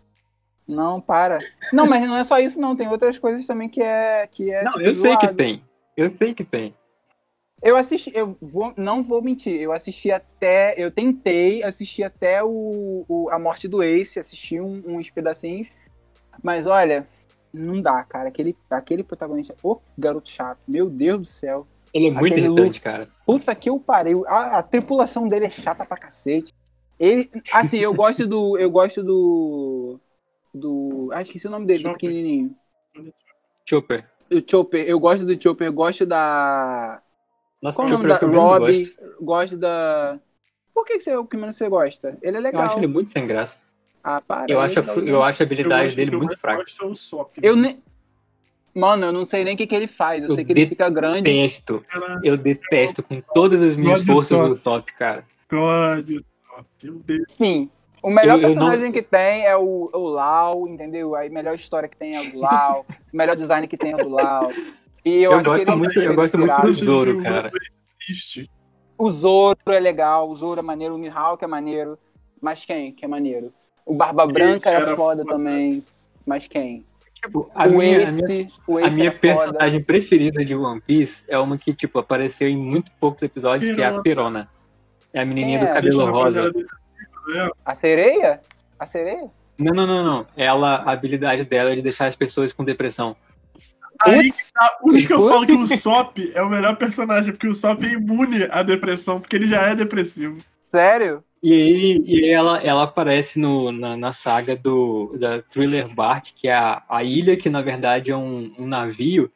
Não, 0.67 1.01
para. 1.01 1.39
Não, 1.73 1.87
mas 1.87 2.07
não 2.07 2.17
é 2.17 2.25
só 2.25 2.39
isso, 2.39 2.61
não. 2.61 2.77
Tem 2.77 2.89
outras 2.89 3.19
coisas 3.19 3.47
também 3.47 3.69
que 3.69 3.83
é. 3.83 4.27
Que 4.27 4.53
é 4.53 4.63
Não, 4.65 4.73
tipo, 4.73 4.85
eu 4.85 4.95
sei 4.95 5.17
que 5.17 5.27
zoado. 5.27 5.37
tem. 5.37 5.63
Eu 5.97 6.11
sei 6.11 6.35
que 6.35 6.45
tem. 6.45 6.75
Eu 7.63 7.77
assisti, 7.77 8.11
eu 8.13 8.37
vou, 8.41 8.75
não 8.77 9.05
vou 9.05 9.23
mentir, 9.23 9.61
eu 9.61 9.73
assisti 9.73 10.11
até, 10.11 10.75
eu 10.77 10.91
tentei 10.91 11.63
assistir 11.63 12.03
até 12.03 12.43
o, 12.43 13.05
o- 13.07 13.29
a 13.31 13.39
morte 13.39 13.69
do 13.69 13.81
Ace, 13.85 14.19
assisti 14.19 14.61
um- 14.61 14.83
uns 14.85 15.11
pedacinhos, 15.11 15.69
mas 16.43 16.67
olha, 16.67 17.07
não 17.53 17.81
dá, 17.81 18.03
cara, 18.03 18.31
aquele, 18.31 18.57
aquele 18.69 19.05
protagonista, 19.05 19.55
ô 19.63 19.79
garoto 19.97 20.29
chato, 20.29 20.59
meu 20.67 20.91
Deus 20.91 21.19
do 21.21 21.25
céu, 21.25 21.65
Ele 21.93 22.09
é 22.09 22.11
muito 22.11 22.32
Aquele 22.32 22.47
irritante, 22.47 22.80
cara. 22.80 23.09
puta 23.26 23.55
que 23.55 23.68
eu 23.68 23.78
parei, 23.78 24.14
a, 24.26 24.59
a 24.59 24.62
tripulação 24.62 25.28
dele 25.28 25.47
é 25.47 25.51
chata 25.51 25.84
pra 25.84 25.97
cacete, 25.97 26.53
ele, 26.99 27.30
assim, 27.53 27.78
eu 27.78 27.93
gosto 27.93 28.26
do, 28.26 28.57
eu 28.59 28.70
gosto 28.70 29.03
do, 29.03 30.01
do, 30.55 31.11
ah, 31.12 31.20
esqueci 31.22 31.47
o 31.47 31.51
nome 31.51 31.66
dele, 31.66 31.82
do 31.82 31.90
Chopper. 31.90 32.01
pequenininho, 32.01 32.57
Chopper. 33.68 34.07
o 34.32 34.43
Chopper, 34.51 34.84
eu 34.88 34.99
gosto 34.99 35.24
do 35.26 35.43
Chopper, 35.43 35.66
eu 35.68 35.72
gosto 35.72 36.07
da, 36.07 37.03
Nossa, 37.61 37.76
Qual 37.76 37.88
o 37.88 37.90
nome 37.90 38.09
Chopper 38.09 38.11
é 38.11 38.16
o 38.16 38.20
da 38.20 38.26
eu 38.26 38.30
menos 38.30 38.51
Robbie? 38.51 38.82
gosto. 38.82 39.24
Gosto 39.24 39.57
da. 39.59 40.18
Por 40.74 40.84
que, 40.86 40.99
que 40.99 41.05
você 41.05 41.11
é 41.11 41.18
o 41.18 41.26
que 41.26 41.36
menos 41.36 41.57
você 41.57 41.68
gosta? 41.68 42.18
Ele 42.22 42.36
é 42.36 42.40
Eu 42.40 42.43
legal. 42.45 42.62
acho 42.62 42.78
ele 42.78 42.86
muito 42.86 43.11
sem 43.11 43.26
graça. 43.26 43.61
Ah, 44.03 44.20
para. 44.20 44.51
Eu 44.51 44.59
aí, 44.59 44.66
acho 44.66 44.80
a, 44.80 44.82
fru- 44.82 45.07
eu 45.07 45.22
acho 45.22 45.43
a 45.43 45.45
Eu 45.45 45.47
habilidade 45.47 45.84
gosto- 45.84 45.97
dele 45.97 46.14
eu 46.14 46.18
muito 46.18 46.38
fraca. 46.38 46.62
gosto 46.62 46.82
é 46.84 46.86
o 46.86 46.97
Sop. 46.97 47.36
Eu 47.43 47.55
nem. 47.55 47.82
Mano, 48.75 49.07
eu 49.07 49.12
não 49.12 49.25
sei 49.27 49.45
nem 49.45 49.55
o 49.55 49.57
que, 49.57 49.66
que 49.66 49.75
ele 49.75 49.87
faz. 49.87 50.23
Eu, 50.25 50.31
Eu 50.31 50.35
sei 50.35 50.45
que 50.45 50.53
ele 50.53 50.66
fica 50.66 50.89
grande. 50.89 51.23
Detesto. 51.23 51.85
Cara, 51.89 52.20
Eu 52.25 52.37
detesto 52.37 53.03
com 53.03 53.20
todas 53.35 53.62
as 53.62 53.77
minhas 53.77 54.01
de 54.01 54.07
forças 54.07 54.41
o 54.41 54.55
Sop. 54.55 54.89
Cara. 54.99 55.25
Deus. 56.05 56.23
Enfim. 57.31 57.70
O 58.03 58.11
melhor 58.11 58.39
Eu- 58.39 58.49
eu 58.49 58.55
não- 58.55 58.55
personagem 58.66 58.91
que 58.93 59.03
tem 59.03 59.45
é 59.47 59.57
o, 59.57 59.89
o 59.93 59.99
Lau, 60.09 60.66
entendeu? 60.66 61.14
A 61.14 61.29
melhor 61.29 61.55
história 61.55 61.89
que 61.89 61.97
tem 61.97 62.16
é 62.16 62.20
o 62.20 62.33
do 62.33 62.39
Lau. 62.41 62.85
o 62.89 62.95
melhor 63.16 63.37
design 63.37 63.68
que 63.68 63.77
tem 63.77 63.93
é 63.93 63.95
o 63.97 63.99
do 63.99 64.09
Lau. 64.09 64.51
E 65.05 65.16
eu, 65.23 65.33
Eu 65.33 65.39
acho 65.39 65.45
gosto 65.51 65.64
que 65.64 65.70
ele 65.70 65.77
muito- 65.79 66.01
eu 66.01 66.14
gosto 66.14 66.39
muito 66.39 66.61
do 66.62 66.73
Zoro, 66.73 67.23
cara. 67.23 67.49
é 67.49 68.05
triste. 68.05 68.51
O 68.99 69.11
Zoro 69.11 69.57
é 69.68 69.79
legal, 69.81 70.29
o 70.29 70.35
Zoro 70.35 70.61
é 70.61 70.62
maneiro, 70.62 70.95
o 70.95 70.99
Mihawk 70.99 71.43
é 71.45 71.47
maneiro. 71.47 71.99
Mas 72.41 72.64
quem 72.64 72.93
que 72.93 73.05
é 73.05 73.09
maneiro? 73.09 73.53
O 73.87 73.95
Barba 73.95 74.27
Branca 74.27 74.70
é 74.70 74.75
era 74.75 74.97
foda 74.97 75.23
foda. 75.23 75.25
também. 75.25 75.85
Mas 76.27 76.47
quem? 76.49 76.85
Tipo, 77.25 77.51
a 77.55 77.66
o 77.66 77.79
minha, 77.79 78.09
a 78.09 78.12
minha, 78.12 78.49
o 78.66 78.79
a 78.79 78.91
minha 78.91 79.09
é 79.09 79.11
foda. 79.11 79.20
personagem 79.20 79.83
preferida 79.85 80.45
de 80.45 80.57
One 80.57 80.81
Piece 80.81 81.25
é 81.29 81.39
uma 81.39 81.57
que, 81.57 81.73
tipo, 81.73 81.99
apareceu 82.01 82.49
em 82.49 82.57
muito 82.57 82.91
poucos 82.99 83.23
episódios, 83.23 83.73
que 83.75 83.81
é 83.81 83.87
a 83.87 84.01
Perona. 84.01 84.49
É 85.12 85.20
a 85.23 85.25
menininha 85.25 85.59
Quem 85.59 85.66
do 85.68 85.70
é? 85.70 85.75
cabelo 85.75 86.11
rosa. 86.11 86.53
né? 86.53 87.49
A 87.64 87.75
sereia? 87.75 88.41
A 88.79 88.87
sereia? 88.87 89.31
Não, 89.57 89.73
não, 89.73 89.87
não, 89.87 90.03
não. 90.05 90.27
Ela, 90.37 90.77
a 90.77 90.91
habilidade 90.91 91.45
dela 91.45 91.70
é 91.70 91.75
de 91.77 91.83
deixar 91.83 92.07
as 92.07 92.16
pessoas 92.16 92.53
com 92.53 92.64
depressão. 92.64 93.14
Aí 94.01 94.33
que 94.33 94.53
tá, 94.53 94.79
por 94.81 94.95
isso 94.97 95.07
que 95.07 95.14
eu 95.14 95.29
falo 95.29 95.47
que 95.47 95.53
o 95.53 95.77
Sop 95.77 96.18
é 96.35 96.43
o 96.43 96.49
melhor 96.49 96.75
personagem, 96.77 97.33
porque 97.33 97.47
o 97.47 97.55
Sop 97.55 97.85
é 97.85 97.93
imune 97.93 98.49
à 98.51 98.62
depressão, 98.64 99.20
porque 99.20 99.37
ele 99.37 99.45
já 99.45 99.62
é 99.62 99.77
depressivo. 99.77 100.39
Sério? 100.75 101.23
E 101.43 101.53
aí, 101.53 102.03
e 102.07 102.29
ela, 102.31 102.62
ela 102.62 102.85
aparece 102.85 103.39
no, 103.39 103.73
na, 103.73 103.97
na 103.97 104.12
saga 104.12 104.57
do, 104.57 105.16
da 105.18 105.43
Thriller 105.43 105.89
Bark, 105.93 106.33
que 106.35 106.47
é 106.49 106.55
a, 106.55 106.83
a 106.89 107.03
ilha 107.03 107.37
que 107.37 107.51
na 107.51 107.61
verdade 107.61 108.12
é 108.12 108.16
um, 108.16 108.53
um 108.59 108.66
navio. 108.66 109.31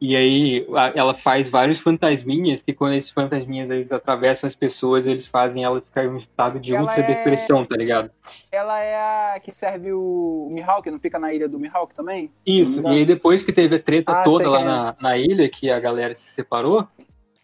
E 0.00 0.16
aí 0.16 0.66
a- 0.74 0.92
ela 0.94 1.12
faz 1.12 1.48
vários 1.48 1.78
fantasminhas, 1.80 2.62
que 2.62 2.72
quando 2.72 2.94
esses 2.94 3.10
fantasminhas 3.10 3.68
eles 3.68 3.92
atravessam 3.92 4.48
as 4.48 4.54
pessoas, 4.54 5.06
eles 5.06 5.26
fazem 5.26 5.62
ela 5.64 5.80
ficar 5.82 6.04
em 6.04 6.08
um 6.08 6.16
estado 6.16 6.58
de 6.58 6.72
Ela 6.74 6.84
ultra 6.84 7.02
depressão, 7.02 7.66
tá 7.66 7.76
ligado? 7.76 8.10
Ela 8.50 8.80
é 8.80 9.34
a 9.34 9.40
que 9.40 9.52
serve 9.52 9.92
o 9.92 10.48
Mihawk, 10.52 10.88
não 10.90 10.98
fica 11.00 11.18
na 11.18 11.34
ilha 11.34 11.48
do 11.48 11.58
Mihawk 11.58 11.94
também? 11.94 12.30
Isso, 12.46 12.80
Não. 12.80 12.94
e 12.94 12.98
aí 12.98 13.04
depois 13.04 13.42
que 13.42 13.52
teve 13.52 13.76
a 13.76 13.80
treta 13.80 14.12
Ah, 14.12 14.22
toda 14.22 14.48
lá 14.48 14.60
é. 14.60 14.64
na, 14.64 14.96
na 15.00 15.18
ilha, 15.18 15.48
que 15.50 15.68
a 15.70 15.78
galera 15.80 16.14
se 16.14 16.30
separou. 16.30 16.88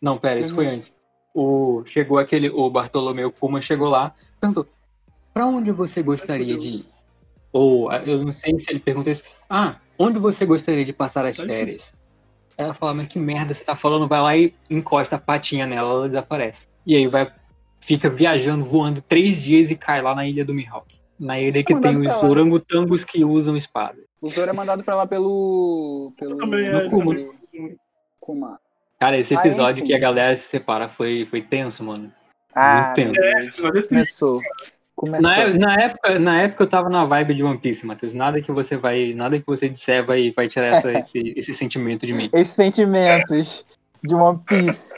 Não, 0.00 0.16
pera, 0.16 0.40
isso 0.40 0.50
Uhum. 0.50 0.56
foi 0.56 0.66
antes. 0.68 0.95
O, 1.38 1.84
chegou 1.84 2.16
aquele, 2.16 2.48
o 2.48 2.70
Bartolomeu 2.70 3.30
Kuma 3.30 3.60
chegou 3.60 3.90
lá, 3.90 4.14
perguntou, 4.40 4.66
pra 5.34 5.46
onde 5.46 5.70
você 5.70 6.02
gostaria 6.02 6.56
de 6.56 6.66
ir? 6.66 6.86
Ou, 7.52 7.90
ah, 7.90 8.02
eu 8.06 8.24
não 8.24 8.32
sei 8.32 8.58
se 8.58 8.70
ele 8.70 8.80
perguntou 8.80 9.12
isso, 9.12 9.22
ah, 9.50 9.76
onde 9.98 10.18
você 10.18 10.46
gostaria 10.46 10.82
de 10.82 10.94
passar 10.94 11.26
as 11.26 11.36
Tá 11.36 11.44
férias? 11.44 11.94
Ela 12.56 12.72
fala, 12.72 12.94
mas 12.94 13.08
que 13.08 13.18
merda 13.18 13.52
você 13.52 13.62
tá 13.62 13.76
falando? 13.76 14.08
Vai 14.08 14.22
lá 14.22 14.34
e 14.34 14.54
encosta 14.70 15.16
a 15.16 15.18
patinha 15.18 15.66
nela, 15.66 15.92
ela 15.92 16.06
desaparece. 16.06 16.68
E 16.86 16.96
aí 16.96 17.06
vai, 17.06 17.30
fica 17.82 18.08
viajando, 18.08 18.64
voando 18.64 19.02
três 19.02 19.42
dias 19.42 19.70
e 19.70 19.76
cai 19.76 20.00
lá 20.00 20.14
na 20.14 20.26
ilha 20.26 20.42
do 20.42 20.54
Mihawk. 20.54 20.96
Na 21.20 21.38
ilha 21.38 21.62
que 21.62 21.74
Mandado 21.74 22.00
tem 22.00 22.10
os 22.10 22.22
orangotangos 22.22 23.04
que 23.04 23.22
usam 23.22 23.58
espada. 23.58 23.98
O 24.22 24.30
Zoro 24.30 24.48
é 24.48 24.54
mandado 24.54 24.82
pra 24.82 24.94
lá 24.94 25.06
pelo. 25.06 26.14
pelo. 26.16 26.38
Também 26.38 26.66
é, 26.66 26.88
Kuma. 26.88 27.14
também. 27.14 27.76
Kuma. 28.18 28.58
Cara, 29.06 29.18
esse 29.18 29.36
Ah, 29.36 29.38
episódio 29.38 29.84
que 29.84 29.94
a 29.94 30.00
galera 30.00 30.34
se 30.34 30.48
separa 30.48 30.88
foi, 30.88 31.24
foi 31.26 31.40
tenso, 31.40 31.84
mano. 31.84 32.12
Ah, 32.52 32.92
Muito 32.96 33.12
meu 33.12 33.22
É, 33.22 33.30
esse 33.38 33.50
episódio 33.50 33.78
é. 33.78 33.82
Começou. 33.84 34.40
Começou. 34.96 35.22
Na, 35.30 35.38
é- 35.38 35.52
na 35.56 35.74
época, 35.76 36.18
na 36.18 36.40
época 36.42 36.64
eu 36.64 36.66
tava 36.68 36.88
na 36.88 37.04
vibe 37.04 37.34
de 37.34 37.44
One 37.44 37.56
Piece, 37.56 37.86
Matheus. 37.86 38.14
Nada 38.14 38.40
que 38.42 38.50
você 38.50 38.76
vai. 38.76 39.14
Nada 39.14 39.38
que 39.38 39.46
você 39.46 39.68
disser 39.68 40.04
vai, 40.04 40.32
vai 40.34 40.48
tirar 40.48 40.74
essa- 40.74 40.90
esse, 40.98 41.34
esse 41.36 41.54
sentimento 41.54 42.04
de 42.04 42.12
mim. 42.12 42.28
Esses 42.32 42.52
sentimentos 42.52 43.64
de 44.02 44.12
One 44.12 44.40
Piece. 44.44 44.92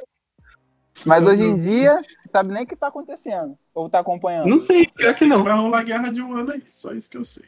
Mas 1.04 1.26
hoje 1.26 1.42
em 1.42 1.59
dia, 1.59 1.94
sabe 2.32 2.54
nem 2.54 2.64
o 2.64 2.66
que 2.66 2.76
tá 2.76 2.88
acontecendo. 2.88 3.59
Ou 3.74 3.90
tá 3.90 3.98
acompanhando. 3.98 4.48
Não 4.48 4.59
sei, 4.59 4.86
pior 4.86 5.12
que 5.12 5.26
não. 5.26 5.44
Vai 5.44 5.52
rolar 5.52 5.82
guerra 5.84 6.11
de 6.11 6.22
um 6.22 6.32
ano 6.32 6.52
aí, 6.52 6.62
só 6.70 6.94
isso 6.94 7.11
que 7.11 7.18
eu 7.18 7.26
sei. 7.26 7.44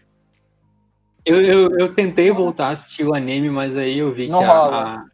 Eu, 1.24 1.40
eu, 1.40 1.78
eu 1.78 1.94
tentei 1.94 2.30
voltar 2.30 2.66
a 2.66 2.70
assistir 2.72 3.04
o 3.06 3.14
anime, 3.14 3.48
mas 3.48 3.78
aí 3.78 3.98
eu 3.98 4.12
vi 4.12 4.28
Não 4.28 4.40
que 4.40 4.44
a, 4.44 4.48
rola. 4.48 4.76
a, 4.96 5.04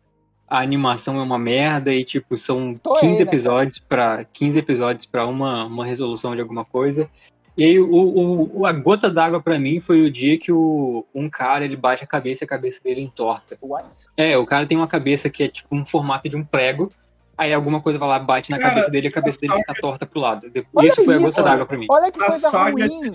a 0.48 0.60
animação 0.60 1.18
é 1.18 1.22
uma 1.22 1.38
merda 1.38 1.92
e, 1.92 2.04
tipo, 2.04 2.36
são 2.36 2.74
Tô 2.74 2.94
aí, 2.94 3.00
15 3.00 3.14
né, 3.16 3.22
episódios 3.22 3.78
para 3.78 4.24
15 4.24 4.58
episódios 4.58 5.06
para 5.06 5.26
uma, 5.26 5.64
uma 5.64 5.84
resolução 5.84 6.34
de 6.34 6.40
alguma 6.40 6.64
coisa. 6.64 7.08
E 7.56 7.64
aí, 7.64 7.80
o, 7.80 7.90
o, 7.90 8.60
o- 8.60 8.66
a 8.66 8.72
gota 8.72 9.10
d'água 9.10 9.40
pra 9.40 9.58
mim 9.58 9.80
foi 9.80 10.02
o 10.02 10.10
dia 10.12 10.38
que 10.38 10.52
o, 10.52 11.04
um 11.14 11.28
cara 11.28 11.64
ele 11.64 11.74
bate 11.74 12.04
a 12.04 12.06
cabeça 12.06 12.44
e 12.44 12.46
a 12.46 12.48
cabeça 12.48 12.80
dele 12.84 13.00
entorta. 13.00 13.56
What? 13.62 13.88
É, 14.16 14.36
o 14.36 14.44
cara 14.44 14.66
tem 14.66 14.76
uma 14.76 14.86
cabeça 14.86 15.30
que 15.30 15.42
é 15.42 15.48
tipo 15.48 15.74
um 15.74 15.84
formato 15.84 16.28
de 16.28 16.36
um 16.36 16.44
prego. 16.44 16.92
Aí 17.38 17.52
alguma 17.52 17.80
coisa 17.82 17.98
vai 17.98 18.08
lá, 18.08 18.18
bate 18.18 18.50
na 18.50 18.58
Cara, 18.58 18.70
cabeça 18.70 18.90
dele 18.90 19.06
e 19.06 19.10
a 19.10 19.12
cabeça 19.12 19.38
dele 19.38 19.52
fica 19.54 19.74
torta 19.74 20.06
pro 20.06 20.20
lado. 20.20 20.50
Olha 20.74 20.88
Isso 20.88 21.04
foi 21.04 21.14
a 21.14 21.18
gota 21.18 21.42
d'água 21.42 21.66
pra 21.66 21.76
mim. 21.78 21.86
Olha 21.90 22.10
que 22.10 22.18
coisa 22.18 22.48
saga- 22.50 22.86
ruim. 22.86 23.10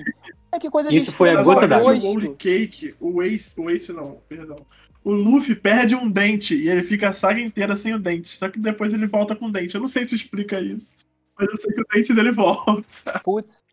Olha 0.51 0.59
que 0.59 0.69
coisa 0.69 0.93
Isso 0.93 1.11
foi 1.11 1.29
a 1.31 1.41
gota 1.41 1.67
d'água. 1.67 1.93
Whole 1.95 2.35
Cake, 2.35 2.93
o 2.99 3.21
Ace, 3.23 3.59
o 3.59 3.69
Ace 3.69 3.91
não, 3.93 4.17
perdão. 4.27 4.57
O 5.03 5.11
Luffy 5.11 5.55
perde 5.55 5.95
um 5.95 6.09
dente 6.09 6.55
e 6.55 6.69
ele 6.69 6.83
fica 6.83 7.09
a 7.09 7.13
saga 7.13 7.41
inteira 7.41 7.75
sem 7.75 7.93
o 7.93 7.99
dente. 7.99 8.29
Só 8.29 8.49
que 8.49 8.59
depois 8.59 8.93
ele 8.93 9.07
volta 9.07 9.35
com 9.35 9.47
o 9.47 9.51
dente. 9.51 9.73
Eu 9.73 9.81
não 9.81 9.87
sei 9.87 10.05
se 10.05 10.15
explica 10.15 10.59
isso. 10.59 10.93
Mas 11.37 11.49
eu 11.49 11.57
sei 11.57 11.73
que 11.73 11.81
o 11.81 11.85
dente 11.93 12.13
dele 12.13 12.31
volta. 12.31 13.19
Putz. 13.23 13.63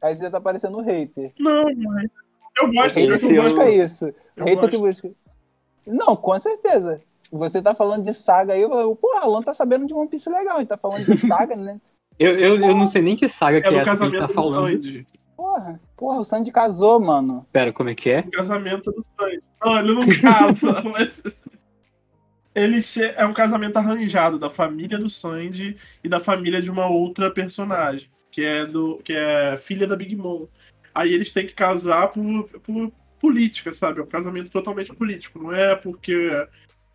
Aí 0.00 0.16
você 0.16 0.30
tá 0.30 0.40
parecendo 0.40 0.78
um 0.78 0.82
hater. 0.82 1.32
Não, 1.38 1.64
mas. 1.76 2.10
Eu 2.58 2.72
gosto, 2.72 2.98
eu, 2.98 3.08
gosto. 3.08 3.28
busca 3.28 3.70
isso. 3.70 4.08
Eu 4.36 4.44
hater 4.44 4.60
gosto. 4.60 4.70
que 4.70 4.78
busca. 4.78 5.10
Não, 5.86 6.16
com 6.16 6.38
certeza. 6.40 7.02
Você 7.30 7.62
tá 7.62 7.74
falando 7.74 8.04
de 8.04 8.12
saga 8.12 8.54
aí, 8.54 8.62
eu 8.62 8.96
porra, 8.96 9.20
Alan 9.20 9.42
tá 9.42 9.54
sabendo 9.54 9.86
de 9.86 9.94
One 9.94 10.08
Piece 10.08 10.28
legal, 10.28 10.58
ele 10.58 10.66
tá 10.66 10.76
falando 10.76 11.04
de 11.04 11.26
saga, 11.26 11.54
né? 11.56 11.80
Eu, 12.18 12.38
eu, 12.38 12.60
eu 12.60 12.76
não 12.76 12.86
sei 12.86 13.00
nem 13.00 13.16
que 13.16 13.26
saga 13.26 13.56
É 13.56 13.60
que 13.62 13.68
é 13.68 13.78
essa 13.78 13.96
que 13.96 14.04
ele 14.04 14.18
casamento 14.18 14.20
tá 14.20 14.26
do 14.26 14.34
falando. 14.34 14.70
Sandy. 14.70 15.06
Porra, 15.40 15.80
porra, 15.96 16.20
o 16.20 16.24
Sandy 16.24 16.52
casou, 16.52 17.00
mano. 17.00 17.46
Pera, 17.50 17.72
como 17.72 17.88
é 17.88 17.94
que 17.94 18.10
é? 18.10 18.22
Casamento 18.24 18.92
do 18.92 19.02
Sandy. 19.02 19.40
Não, 19.64 19.78
ele 19.78 19.94
não 19.94 20.20
casa, 20.20 20.82
mas. 20.84 21.22
Ele 22.54 22.82
che- 22.82 23.14
é 23.16 23.24
um 23.24 23.32
casamento 23.32 23.78
arranjado 23.78 24.38
da 24.38 24.50
família 24.50 24.98
do 24.98 25.08
Sandy 25.08 25.78
e 26.04 26.08
da 26.10 26.20
família 26.20 26.60
de 26.60 26.70
uma 26.70 26.88
outra 26.88 27.30
personagem, 27.30 28.10
que 28.30 28.42
é 28.44 28.66
do 28.66 28.98
que 28.98 29.14
é 29.14 29.56
filha 29.56 29.86
da 29.86 29.96
Big 29.96 30.14
Mom. 30.14 30.46
Aí 30.94 31.10
eles 31.10 31.32
têm 31.32 31.46
que 31.46 31.54
casar 31.54 32.08
por, 32.08 32.46
por 32.60 32.92
política, 33.18 33.72
sabe? 33.72 34.00
É 34.00 34.02
um 34.02 34.06
casamento 34.06 34.50
totalmente 34.50 34.94
político. 34.94 35.38
Não 35.42 35.54
é 35.54 35.74
porque 35.74 36.28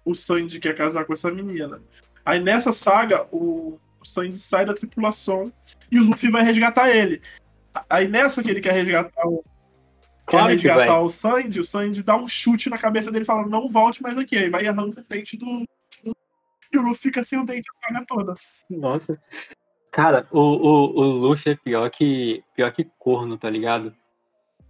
o 0.06 0.14
Sandy 0.14 0.60
quer 0.60 0.76
casar 0.76 1.04
com 1.06 1.14
essa 1.14 1.32
menina. 1.32 1.82
Aí 2.24 2.40
nessa 2.40 2.72
saga, 2.72 3.26
o, 3.32 3.80
o 4.00 4.06
Sandy 4.06 4.38
sai 4.38 4.68
da 4.68 4.76
tripulação 4.76 5.52
e 5.92 6.00
o 6.00 6.04
Luffy 6.04 6.30
vai 6.30 6.44
resgatar 6.44 6.96
ele. 6.96 7.24
Aí 7.90 8.08
nessa 8.08 8.42
que 8.44 8.50
ele 8.50 8.62
quer 8.62 8.74
resgatar 8.74 9.28
o 9.28 9.44
Claro 10.26 10.48
quer 10.48 10.58
que 10.58 10.68
vai. 10.68 10.78
resgatar 10.78 11.02
o 11.02 11.10
Sandy, 11.10 11.60
o 11.60 11.64
Sandy 11.64 12.04
dá 12.04 12.16
um 12.16 12.28
chute 12.28 12.70
na 12.70 12.78
cabeça 12.78 13.12
dele 13.12 13.24
e 13.24 13.26
fala, 13.26 13.48
não 13.48 13.68
volte 13.68 14.02
mais 14.02 14.18
aqui. 14.18 14.38
Aí 14.38 14.50
vai 14.50 14.64
e 14.64 14.68
arranca 14.68 15.02
o 15.02 15.04
dente 15.08 15.38
do. 15.38 15.64
E 16.74 16.78
o 16.78 16.82
Luffy 16.82 17.04
fica 17.04 17.24
sem 17.24 17.40
o 17.40 17.46
dente 17.46 17.70
a 17.70 17.88
saga 17.88 18.06
toda. 18.06 18.36
Nossa. 18.70 19.20
Cara, 19.92 20.28
o, 20.32 20.40
o, 20.40 21.00
o 21.00 21.04
Luffy 21.28 21.54
é 21.54 21.56
pior 21.56 21.90
que, 21.90 22.44
pior 22.56 22.72
que 22.72 22.88
corno, 22.98 23.38
tá 23.38 23.50
ligado? 23.50 23.96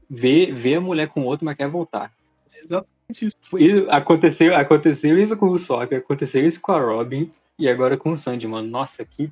Vê, 0.09 0.51
vê 0.51 0.75
a 0.75 0.81
mulher 0.81 1.07
com 1.07 1.23
outro, 1.23 1.45
mas 1.45 1.57
quer 1.57 1.67
voltar. 1.67 2.11
É 2.53 2.59
exatamente 2.59 3.25
isso. 3.25 3.37
E 3.57 3.89
aconteceu, 3.89 4.55
aconteceu 4.55 5.17
isso 5.17 5.35
com 5.35 5.47
o 5.49 5.57
Sop, 5.57 5.91
aconteceu 5.95 6.45
isso 6.45 6.61
com 6.61 6.73
a 6.73 6.79
Robin 6.79 7.31
e 7.57 7.67
agora 7.67 7.97
com 7.97 8.11
o 8.11 8.17
Sandy, 8.17 8.47
mano. 8.47 8.67
Nossa, 8.67 9.03
que 9.03 9.31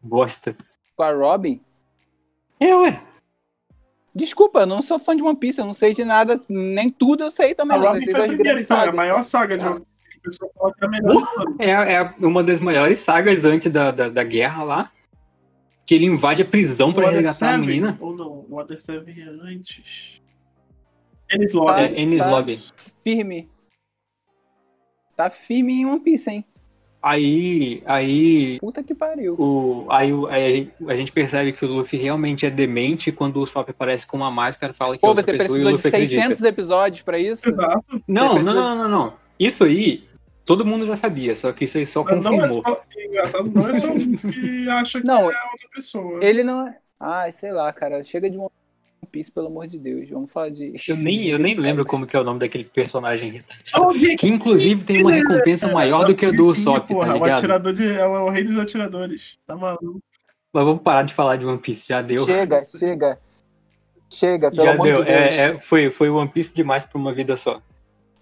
bosta. 0.00 0.54
Com 0.94 1.02
a 1.02 1.10
Robin. 1.10 1.60
É, 2.60 2.74
ué. 2.74 3.02
Desculpa, 4.14 4.60
eu 4.60 4.66
não 4.66 4.80
sou 4.80 4.98
fã 4.98 5.16
de 5.16 5.22
One 5.22 5.36
Piece, 5.36 5.58
eu 5.58 5.66
não 5.66 5.74
sei 5.74 5.92
de 5.92 6.04
nada, 6.04 6.40
nem 6.48 6.88
tudo 6.88 7.24
eu 7.24 7.30
sei 7.30 7.54
também. 7.54 7.76
A 7.76 7.80
Robin 7.80 8.04
foi 8.04 8.24
a 8.24 8.28
primeira, 8.28 8.60
é 8.60 8.88
a 8.88 8.92
maior 8.92 9.24
saga 9.24 9.58
de 9.58 9.64
Ah. 9.64 9.72
One 9.72 9.80
Piece. 9.80 9.94
O 10.18 10.22
pessoal 10.22 10.50
fala 10.56 10.74
que 11.56 11.62
é. 11.62 11.70
É, 11.70 11.94
é 11.96 12.26
uma 12.26 12.42
das 12.42 12.60
maiores 12.60 13.00
sagas 13.00 13.44
antes 13.44 13.70
da, 13.70 13.90
da, 13.90 14.08
da 14.08 14.24
guerra 14.24 14.62
lá. 14.62 14.92
Que 15.84 15.94
ele 15.96 16.06
invade 16.06 16.40
a 16.40 16.46
prisão 16.46 16.90
Other 16.90 17.08
resgatar 17.10 17.54
a 17.54 17.58
menina. 17.58 17.98
Ou 18.00 18.16
não, 18.16 18.46
o 18.48 18.58
Other 18.58 18.80
Seven 18.80 19.20
é 19.20 19.28
antes. 19.28 20.22
Eles 21.28 21.52
logo. 21.52 21.66
Tá, 21.66 21.82
É, 21.82 22.00
Enies 22.00 22.20
tá 22.22 22.30
Lobby. 22.30 22.58
Firme. 23.02 23.50
Tá 25.14 25.28
firme 25.28 25.74
em 25.74 25.86
One 25.86 26.00
Piece, 26.00 26.30
hein? 26.30 26.44
Aí, 27.06 27.82
aí 27.84 28.58
Puta 28.60 28.82
que 28.82 28.94
pariu. 28.94 29.34
O, 29.38 29.86
aí, 29.90 30.10
aí 30.30 30.72
a, 30.88 30.94
gente, 30.94 31.12
percebe 31.12 31.52
que 31.52 31.62
o 31.62 31.68
Luffy 31.68 31.98
realmente 31.98 32.46
é 32.46 32.50
demente 32.50 33.12
quando 33.12 33.42
o 33.42 33.46
Sop 33.46 33.68
aparece 33.68 34.06
com 34.06 34.16
uma 34.16 34.30
máscara 34.30 34.72
e 34.72 34.76
fala 34.76 34.92
que 34.96 35.04
é 35.04 35.06
Pô, 35.06 35.08
outra 35.08 35.22
você 35.22 35.32
pessoa 35.36 35.58
e 35.58 35.60
o 35.60 35.64
precisou 35.64 35.68
de 35.68 35.72
Luffy 35.74 35.90
600 35.90 36.22
acredita. 36.24 36.48
episódios 36.48 37.02
pra 37.02 37.18
isso? 37.18 37.46
Exato. 37.46 37.84
Não, 38.08 38.24
não, 38.24 38.34
precisa- 38.36 38.54
não, 38.54 38.76
não, 38.76 38.88
não. 38.88 39.12
Isso 39.38 39.64
aí, 39.64 40.04
todo 40.46 40.64
mundo 40.64 40.86
já 40.86 40.96
sabia, 40.96 41.36
só 41.36 41.52
que 41.52 41.64
isso 41.64 41.76
aí 41.76 41.84
só 41.84 42.02
Mas 42.04 42.24
não 42.24 42.36
é 42.36 42.48
confirmou. 42.48 42.62
só. 42.66 42.82
Engraçado, 42.98 43.50
não 43.54 43.68
é 43.68 43.74
só 43.74 43.86
um 43.88 44.16
que 44.16 44.68
acha 44.70 45.00
que 45.02 45.06
Não, 45.06 45.20
é 45.20 45.24
outra 45.52 45.68
pessoa. 45.74 46.24
Ele 46.24 46.42
não 46.42 46.66
é. 46.66 46.78
Ai, 46.98 47.32
sei 47.32 47.52
lá, 47.52 47.70
cara. 47.70 48.02
Chega 48.02 48.30
de 48.30 48.38
One 48.38 48.48
Piece, 49.04 49.30
pelo 49.30 49.46
amor 49.46 49.66
de 49.66 49.78
Deus. 49.78 50.08
Vamos 50.08 50.30
falar 50.30 50.50
de. 50.50 50.74
Eu 50.88 50.96
nem, 50.96 51.28
eu 51.28 51.38
nem 51.38 51.54
lembro 51.54 51.84
como 51.86 52.06
que 52.06 52.16
é 52.16 52.20
o 52.20 52.24
nome 52.24 52.40
daquele 52.40 52.64
personagem 52.64 53.38
Que 54.18 54.26
inclusive 54.26 54.84
tem 54.84 55.02
uma 55.02 55.12
recompensa 55.12 55.68
maior 55.68 56.04
do 56.04 56.14
que 56.14 56.26
a 56.26 56.30
do 56.30 56.54
Sop, 56.54 56.80
tá 56.80 56.94
porra, 56.94 57.10
o 57.12 57.14
ligado? 57.14 57.38
atirador 57.38 57.72
de, 57.72 57.88
é 57.88 58.06
o 58.06 58.30
rei 58.30 58.44
dos 58.44 58.58
atiradores. 58.58 59.38
Tá 59.46 59.56
maluco. 59.56 60.00
Mas 60.52 60.64
vamos 60.64 60.82
parar 60.82 61.02
de 61.02 61.12
falar 61.12 61.36
de 61.36 61.44
One 61.44 61.58
Piece, 61.58 61.88
já 61.88 62.00
deu. 62.00 62.24
Chega, 62.24 62.62
chega. 62.64 63.18
Chega, 64.08 64.50
pelo 64.50 64.62
Já 64.62 64.72
amor 64.72 64.86
deu. 64.86 65.02
de 65.02 65.04
Deus. 65.04 65.18
É, 65.18 65.36
é, 65.40 65.58
foi, 65.58 65.90
foi 65.90 66.08
One 66.08 66.28
Piece 66.28 66.54
demais 66.54 66.84
pra 66.84 66.98
uma 66.98 67.12
vida 67.12 67.34
só. 67.34 67.60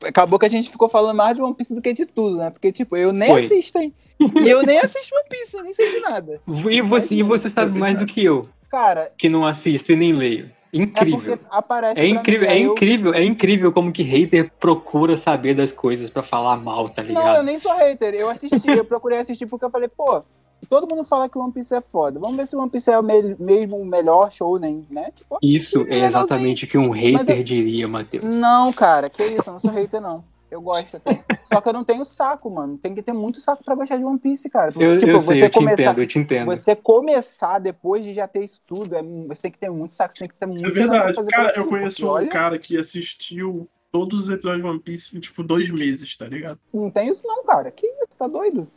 Acabou 0.02 0.38
que 0.38 0.46
a 0.46 0.48
gente 0.48 0.70
ficou 0.70 0.88
falando 0.88 1.16
mais 1.16 1.36
de 1.36 1.42
One 1.42 1.54
Piece 1.54 1.74
do 1.74 1.82
que 1.82 1.92
de 1.92 2.06
tudo, 2.06 2.38
né? 2.38 2.50
Porque, 2.50 2.72
tipo, 2.72 2.96
eu 2.96 3.12
nem 3.12 3.28
Foi. 3.28 3.44
assisto, 3.44 3.78
hein? 3.78 3.92
E 4.18 4.48
eu 4.48 4.62
nem 4.62 4.78
assisto 4.78 5.14
One 5.14 5.28
Piece, 5.28 5.56
eu 5.56 5.62
nem 5.62 5.74
sei 5.74 5.90
de 5.90 6.00
nada. 6.00 6.40
E 6.70 6.80
você, 6.80 7.14
e 7.16 7.22
você 7.22 7.50
sabe 7.50 7.78
mais 7.78 7.98
do 7.98 8.06
que 8.06 8.24
eu, 8.24 8.48
Cara, 8.70 9.12
que 9.18 9.28
não 9.28 9.46
assisto 9.46 9.92
e 9.92 9.96
nem 9.96 10.12
leio. 10.12 10.50
É 10.72 10.78
Incrível. 10.78 11.38
É 11.50 11.60
pra 11.60 12.06
incrível, 12.06 12.48
mim, 12.48 12.54
é 12.54 12.60
eu- 12.66 12.72
incrível, 12.72 13.14
é 13.14 13.22
incrível 13.24 13.72
como 13.72 13.92
que 13.92 14.02
hater 14.02 14.50
procura 14.58 15.16
saber 15.18 15.54
das 15.54 15.70
coisas 15.70 16.08
pra 16.08 16.22
falar 16.22 16.56
mal, 16.56 16.88
tá 16.88 17.02
Não, 17.02 17.08
ligado? 17.08 17.36
eu 17.36 17.42
nem 17.42 17.58
sou 17.58 17.76
hater. 17.76 18.14
Eu 18.14 18.30
assisti, 18.30 18.68
eu 18.68 18.84
procurei 18.84 19.18
assistir 19.18 19.44
porque 19.46 19.66
eu 19.66 19.70
falei, 19.70 19.88
pô, 19.88 20.22
todo 20.70 20.88
mundo 20.88 21.04
fala 21.04 21.28
que 21.28 21.36
One 21.38 21.52
Piece 21.52 21.74
é 21.74 21.82
foda. 21.82 22.18
Vamos 22.18 22.36
ver 22.38 22.46
se 22.46 22.56
One 22.56 22.70
Piece 22.70 22.90
é 22.90 22.98
o 22.98 23.02
me- 23.02 23.36
mesmo 23.38 23.76
o 23.76 23.84
melhor 23.84 24.32
show, 24.32 24.58
né? 24.58 24.74
Tipo, 25.14 25.38
Isso 25.42 25.84
é 25.90 25.98
exatamente 25.98 26.64
o 26.64 26.68
que 26.68 26.78
um 26.78 26.90
hater 26.90 27.36
eu- 27.38 27.44
diria, 27.44 27.86
Matheus. 27.86 28.24
não, 28.24 28.72
cara, 28.72 29.10
que 29.10 29.22
isso, 29.22 29.42
eu 29.46 29.52
não 29.52 29.58
sou 29.58 29.70
hater, 29.70 30.00
não. 30.00 30.24
Eu 30.52 30.60
gosto 30.60 30.98
até. 30.98 31.24
Só 31.44 31.62
que 31.62 31.68
eu 31.70 31.72
não 31.72 31.82
tenho 31.82 32.04
saco, 32.04 32.50
mano. 32.50 32.76
Tem 32.76 32.94
que 32.94 33.02
ter 33.02 33.14
muito 33.14 33.40
saco 33.40 33.64
pra 33.64 33.74
gostar 33.74 33.96
de 33.96 34.04
One 34.04 34.18
Piece, 34.18 34.50
cara. 34.50 34.70
Porque, 34.70 34.84
Eu, 34.84 34.98
tipo, 34.98 35.10
eu 35.12 35.20
sei, 35.20 35.26
você 35.38 35.44
eu 35.46 35.50
te 35.50 35.54
começar. 35.58 35.82
entendo, 35.82 36.00
eu 36.02 36.06
te 36.06 36.18
entendo. 36.18 36.44
Você 36.46 36.76
começar 36.76 37.58
depois 37.58 38.04
de 38.04 38.12
já 38.12 38.28
ter 38.28 38.44
isso 38.44 38.60
tudo, 38.66 38.94
é, 38.94 39.02
você 39.02 39.42
tem 39.42 39.50
que 39.50 39.58
ter 39.58 39.70
muito 39.70 39.94
saco, 39.94 40.12
você 40.14 40.20
tem 40.20 40.28
que 40.28 40.34
ter 40.34 40.44
muito 40.44 40.66
É 40.66 40.70
verdade. 40.70 41.14
fazer 41.14 41.30
Cara, 41.30 41.48
eu 41.56 41.62
assim, 41.62 41.68
conheço 41.70 41.96
porque, 42.02 42.04
um 42.04 42.14
olha, 42.14 42.28
cara 42.28 42.58
que 42.58 42.76
assistiu 42.76 43.66
todos 43.90 44.24
os 44.24 44.28
episódios 44.30 44.62
de 44.62 44.68
One 44.68 44.78
Piece 44.80 45.16
em, 45.16 45.20
tipo, 45.20 45.42
dois 45.42 45.70
meses, 45.70 46.14
tá 46.16 46.26
ligado? 46.26 46.60
Não 46.72 46.90
tem 46.90 47.08
isso, 47.08 47.26
não, 47.26 47.44
cara. 47.44 47.70
Que 47.70 47.86
isso, 47.86 48.16
tá 48.18 48.26
doido? 48.26 48.68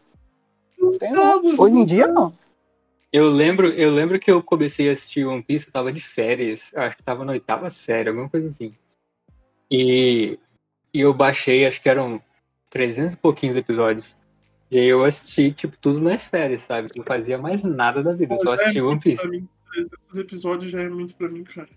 Não 0.79 0.91
tem, 0.93 1.09
Tá, 1.09 1.15
não. 1.15 1.41
Hoje 1.43 1.73
em 1.73 1.77
não 1.79 1.85
dia, 1.85 2.07
não. 2.07 2.33
Eu 3.11 3.29
lembro, 3.29 3.67
eu 3.67 3.91
lembro 3.91 4.17
que 4.17 4.31
eu 4.31 4.41
comecei 4.41 4.89
a 4.89 4.93
assistir 4.93 5.25
One 5.25 5.43
Piece, 5.43 5.67
eu 5.67 5.73
tava 5.73 5.91
de 5.91 6.01
férias, 6.01 6.71
acho 6.73 6.95
que 6.97 7.03
tava 7.03 7.25
na 7.25 7.33
oitava 7.33 7.69
série, 7.69 8.09
alguma 8.09 8.29
coisa 8.29 8.47
assim. 8.49 8.73
E, 9.69 10.37
e 10.95 11.01
eu 11.01 11.13
baixei, 11.13 11.65
acho 11.65 11.81
que 11.81 11.89
eram 11.89 12.21
300 12.69 13.15
e 13.15 13.17
pouquinhos 13.17 13.57
episódios. 13.57 14.15
E 14.71 14.79
aí 14.79 14.87
eu 14.87 15.03
assisti, 15.03 15.51
tipo, 15.51 15.77
tudo 15.77 15.99
nas 15.99 16.23
férias, 16.23 16.61
sabe? 16.61 16.87
Não 16.95 17.03
fazia 17.03 17.37
mais 17.37 17.63
nada 17.63 18.01
da 18.01 18.13
vida, 18.13 18.33
eu 18.33 18.39
só 18.39 18.51
Olha, 18.51 18.61
assistia 18.61 18.85
One 18.85 18.99
Piece. 19.01 19.21
Pra 19.21 19.29
mim, 19.29 19.49
300 19.73 20.19
episódios 20.19 20.71
já 20.71 20.81
é 20.81 20.89
muito 20.89 21.13
pra 21.15 21.27
mim, 21.27 21.43
cara. 21.43 21.67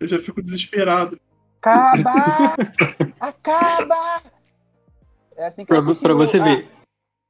Eu 0.00 0.08
já 0.08 0.18
fico 0.18 0.40
desesperado. 0.40 1.20
Acaba! 1.60 2.56
Acaba! 3.20 4.22
É 5.36 5.46
assim 5.46 5.62
que 5.62 5.66
Pra, 5.66 5.76
eu 5.76 5.82
assisti 5.82 6.02
pra 6.02 6.14
você 6.14 6.38
ah, 6.38 6.44
ver. 6.44 6.68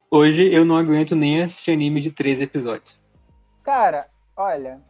Hoje 0.09 0.55
eu 0.55 0.65
não 0.65 0.77
aguento 0.77 1.17
nem 1.17 1.43
assistir 1.43 1.73
anime 1.73 2.01
de 2.01 2.13
três 2.13 2.41
episódios. 2.41 2.97
Cara, 3.65 4.09
olha, 4.37 4.81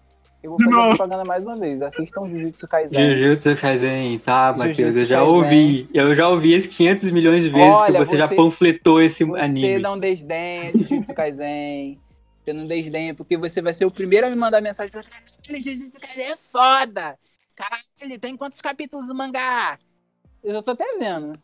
eu 0.42 0.50
vou 0.50 0.58
fazer 0.58 0.70
novo. 0.70 0.88
propaganda 0.96 1.24
mais 1.24 1.42
uma 1.42 1.56
vez. 1.56 1.80
Assistam 1.82 2.28
Jujutsu 2.28 2.66
Kaisen. 2.68 3.14
Jujutsu 3.14 3.56
Kaisen, 3.56 4.18
tá, 4.20 4.54
Matheus? 4.56 4.96
Eu 4.96 5.04
já 5.06 5.16
Kaisen. 5.18 5.34
ouvi. 5.34 5.90
Eu 5.92 6.14
já 6.14 6.28
ouvi 6.28 6.54
esses 6.54 6.74
500 6.76 7.10
milhões 7.10 7.42
de 7.42 7.50
vezes 7.50 7.80
Olha, 7.80 7.92
que 7.92 8.06
você, 8.06 8.16
já 8.16 8.26
você- 8.28 8.36
panfletou 8.36 9.00
esse 9.02 9.24
Você 9.24 9.40
anime. 9.40 9.78
não 9.78 9.98
desdenha 9.98 10.72
de 10.72 10.82
Jujutsu 10.82 11.14
Kaisen. 11.14 12.00
Você 12.44 12.52
não 12.54 12.66
desdenha, 12.66 13.14
porque 13.14 13.36
você 13.36 13.60
vai 13.60 13.74
ser 13.74 13.84
o 13.84 13.90
primeiro 13.90 14.26
a 14.26 14.30
me 14.30 14.36
mandar 14.36 14.60
mensagem. 14.62 14.90
Você 14.92 15.10
Caralho, 15.10 15.62
Jujutsu 15.62 16.00
Kaisen 16.00 16.24
é 16.32 16.36
foda. 16.36 17.18
Caralho, 17.54 18.18
tem 18.18 18.36
quantos 18.36 18.60
capítulos 18.62 19.08
do 19.08 19.14
mangá? 19.14 19.78
Eu 20.42 20.54
já 20.54 20.62
tô 20.62 20.70
até 20.70 20.84
vendo. 20.98 21.38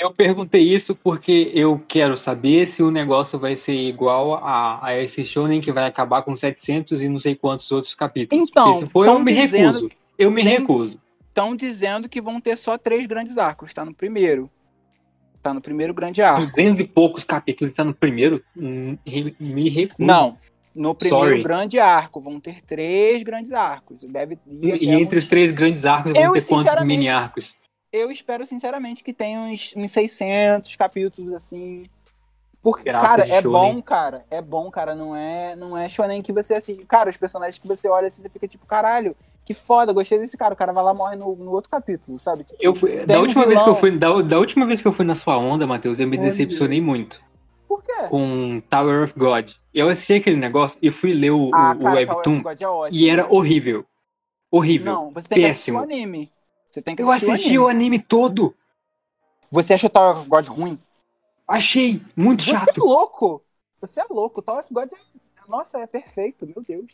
Eu 0.00 0.10
perguntei 0.10 0.62
isso 0.62 0.94
porque 0.94 1.52
eu 1.54 1.78
quero 1.86 2.16
saber 2.16 2.64
se 2.64 2.82
o 2.82 2.90
negócio 2.90 3.38
vai 3.38 3.54
ser 3.54 3.74
igual 3.74 4.34
a, 4.36 4.86
a 4.86 4.98
esse 4.98 5.22
shonen 5.22 5.60
que 5.60 5.70
vai 5.70 5.84
acabar 5.84 6.22
com 6.22 6.34
700 6.34 7.02
e 7.02 7.08
não 7.08 7.18
sei 7.18 7.34
quantos 7.34 7.70
outros 7.70 7.94
capítulos. 7.94 8.48
Então, 8.48 8.72
Porque 8.72 8.86
se 8.86 8.90
for, 8.90 9.06
eu 9.06 9.18
me 9.18 9.30
recuso. 9.30 9.90
Eu 10.18 10.30
me 10.30 10.40
recuso. 10.40 10.98
Estão 11.28 11.54
dizendo 11.54 12.08
que 12.08 12.18
vão 12.18 12.40
ter 12.40 12.56
só 12.56 12.78
três 12.78 13.06
grandes 13.06 13.36
arcos. 13.36 13.74
Tá 13.74 13.84
no 13.84 13.92
primeiro. 13.92 14.50
Tá 15.42 15.52
no 15.52 15.60
primeiro 15.60 15.92
grande 15.92 16.22
arco. 16.22 16.40
200 16.40 16.80
e 16.80 16.84
poucos 16.84 17.22
capítulos 17.22 17.70
está 17.70 17.84
no 17.84 17.94
primeiro, 17.94 18.42
hum, 18.56 18.96
me 19.38 19.68
recuso. 19.68 20.06
Não. 20.06 20.38
No 20.74 20.94
primeiro 20.94 21.26
Sorry. 21.26 21.42
grande 21.42 21.78
arco. 21.78 22.22
Vão 22.22 22.40
ter 22.40 22.62
três 22.62 23.22
grandes 23.22 23.52
arcos. 23.52 23.98
Deve 24.02 24.38
E 24.46 24.90
entre 24.92 25.18
os 25.18 25.26
três 25.26 25.52
grandes 25.52 25.84
arcos 25.84 26.12
vão 26.12 26.22
Eu, 26.22 26.32
ter 26.32 26.46
quantos 26.46 26.86
mini 26.86 27.08
arcos? 27.08 27.59
Eu 27.92 28.10
espero, 28.10 28.46
sinceramente, 28.46 29.02
que 29.02 29.12
tenha 29.12 29.40
uns, 29.40 29.74
uns 29.76 29.90
600 29.92 30.76
capítulos, 30.76 31.32
assim. 31.32 31.82
Porque, 32.62 32.84
Graça 32.84 33.08
cara, 33.08 33.22
é 33.28 33.40
shonen. 33.40 33.74
bom, 33.74 33.82
cara. 33.82 34.24
É 34.30 34.40
bom, 34.42 34.70
cara. 34.70 34.94
Não 34.94 35.16
é, 35.16 35.56
não 35.56 35.76
é 35.76 35.88
shonen 35.88 36.22
que 36.22 36.32
você 36.32 36.54
assiste. 36.54 36.84
Cara, 36.84 37.10
os 37.10 37.16
personagens 37.16 37.58
que 37.58 37.66
você 37.66 37.88
olha 37.88 38.08
assim, 38.08 38.22
você 38.22 38.28
fica 38.28 38.46
tipo, 38.46 38.66
caralho, 38.66 39.16
que 39.44 39.54
foda, 39.54 39.92
gostei 39.92 40.18
desse 40.18 40.36
cara. 40.36 40.54
O 40.54 40.56
cara 40.56 40.72
vai 40.72 40.84
lá 40.84 40.92
morre 40.94 41.16
no, 41.16 41.34
no 41.34 41.50
outro 41.52 41.70
capítulo, 41.70 42.18
sabe? 42.18 42.44
Tipo, 42.44 42.58
Eu 42.62 42.74
fui- 42.74 43.04
da 43.06 43.18
um 43.18 43.22
última 43.22 43.46
vez 43.46 43.62
que 43.62 43.68
eu 43.68 43.74
fui, 43.74 43.90
da, 43.98 44.20
da 44.22 44.38
última 44.38 44.66
vez 44.66 44.82
que 44.82 44.86
eu 44.88 44.92
fui 44.92 45.04
na 45.04 45.14
sua 45.14 45.36
onda, 45.38 45.66
Matheus, 45.66 45.98
eu 45.98 46.06
me 46.06 46.18
decepcionei 46.18 46.80
muito 46.80 47.20
Por 47.66 47.82
quê? 47.82 47.92
com 48.08 48.60
Tower 48.68 49.04
of 49.04 49.14
God. 49.18 49.50
Eu 49.72 49.88
assisti 49.88 50.14
aquele 50.14 50.36
negócio 50.36 50.78
e 50.82 50.90
fui 50.90 51.14
ler 51.14 51.30
o, 51.30 51.50
ah, 51.54 51.72
o- 51.72 51.80
o 51.80 51.82
cara, 51.84 51.96
webtoon 51.96 52.40
of 52.40 52.42
God 52.42 52.62
é 52.62 52.90
e 52.92 53.08
era 53.08 53.26
horrível. 53.32 53.84
Horrível. 54.50 54.92
Não, 54.92 55.10
você 55.10 55.28
tem 55.28 55.38
péssimo. 55.40 55.44
que 55.44 55.46
assistir 55.46 55.72
o 55.72 55.78
anime. 55.78 56.32
Você 56.70 56.80
tem 56.80 56.94
que 56.94 57.02
eu 57.02 57.10
assisti 57.10 57.58
o 57.58 57.64
o 57.64 57.68
anime. 57.68 57.86
anime 57.86 57.98
todo. 57.98 58.54
Você 59.50 59.74
acha 59.74 59.86
o 59.86 59.90
Tower 59.90 60.18
of 60.18 60.28
God 60.28 60.46
ruim? 60.46 60.78
Achei 61.46 62.00
muito 62.16 62.42
Você 62.44 62.50
é 62.54 62.58
chato. 62.60 62.84
louco! 62.84 63.42
Você 63.80 64.00
é 64.00 64.04
louco. 64.08 64.40
O 64.40 64.42
Tower 64.42 64.60
of 64.64 64.72
God 64.72 64.88
é... 64.92 64.96
Nossa, 65.48 65.78
é 65.78 65.86
perfeito, 65.86 66.46
meu 66.46 66.62
Deus. 66.66 66.86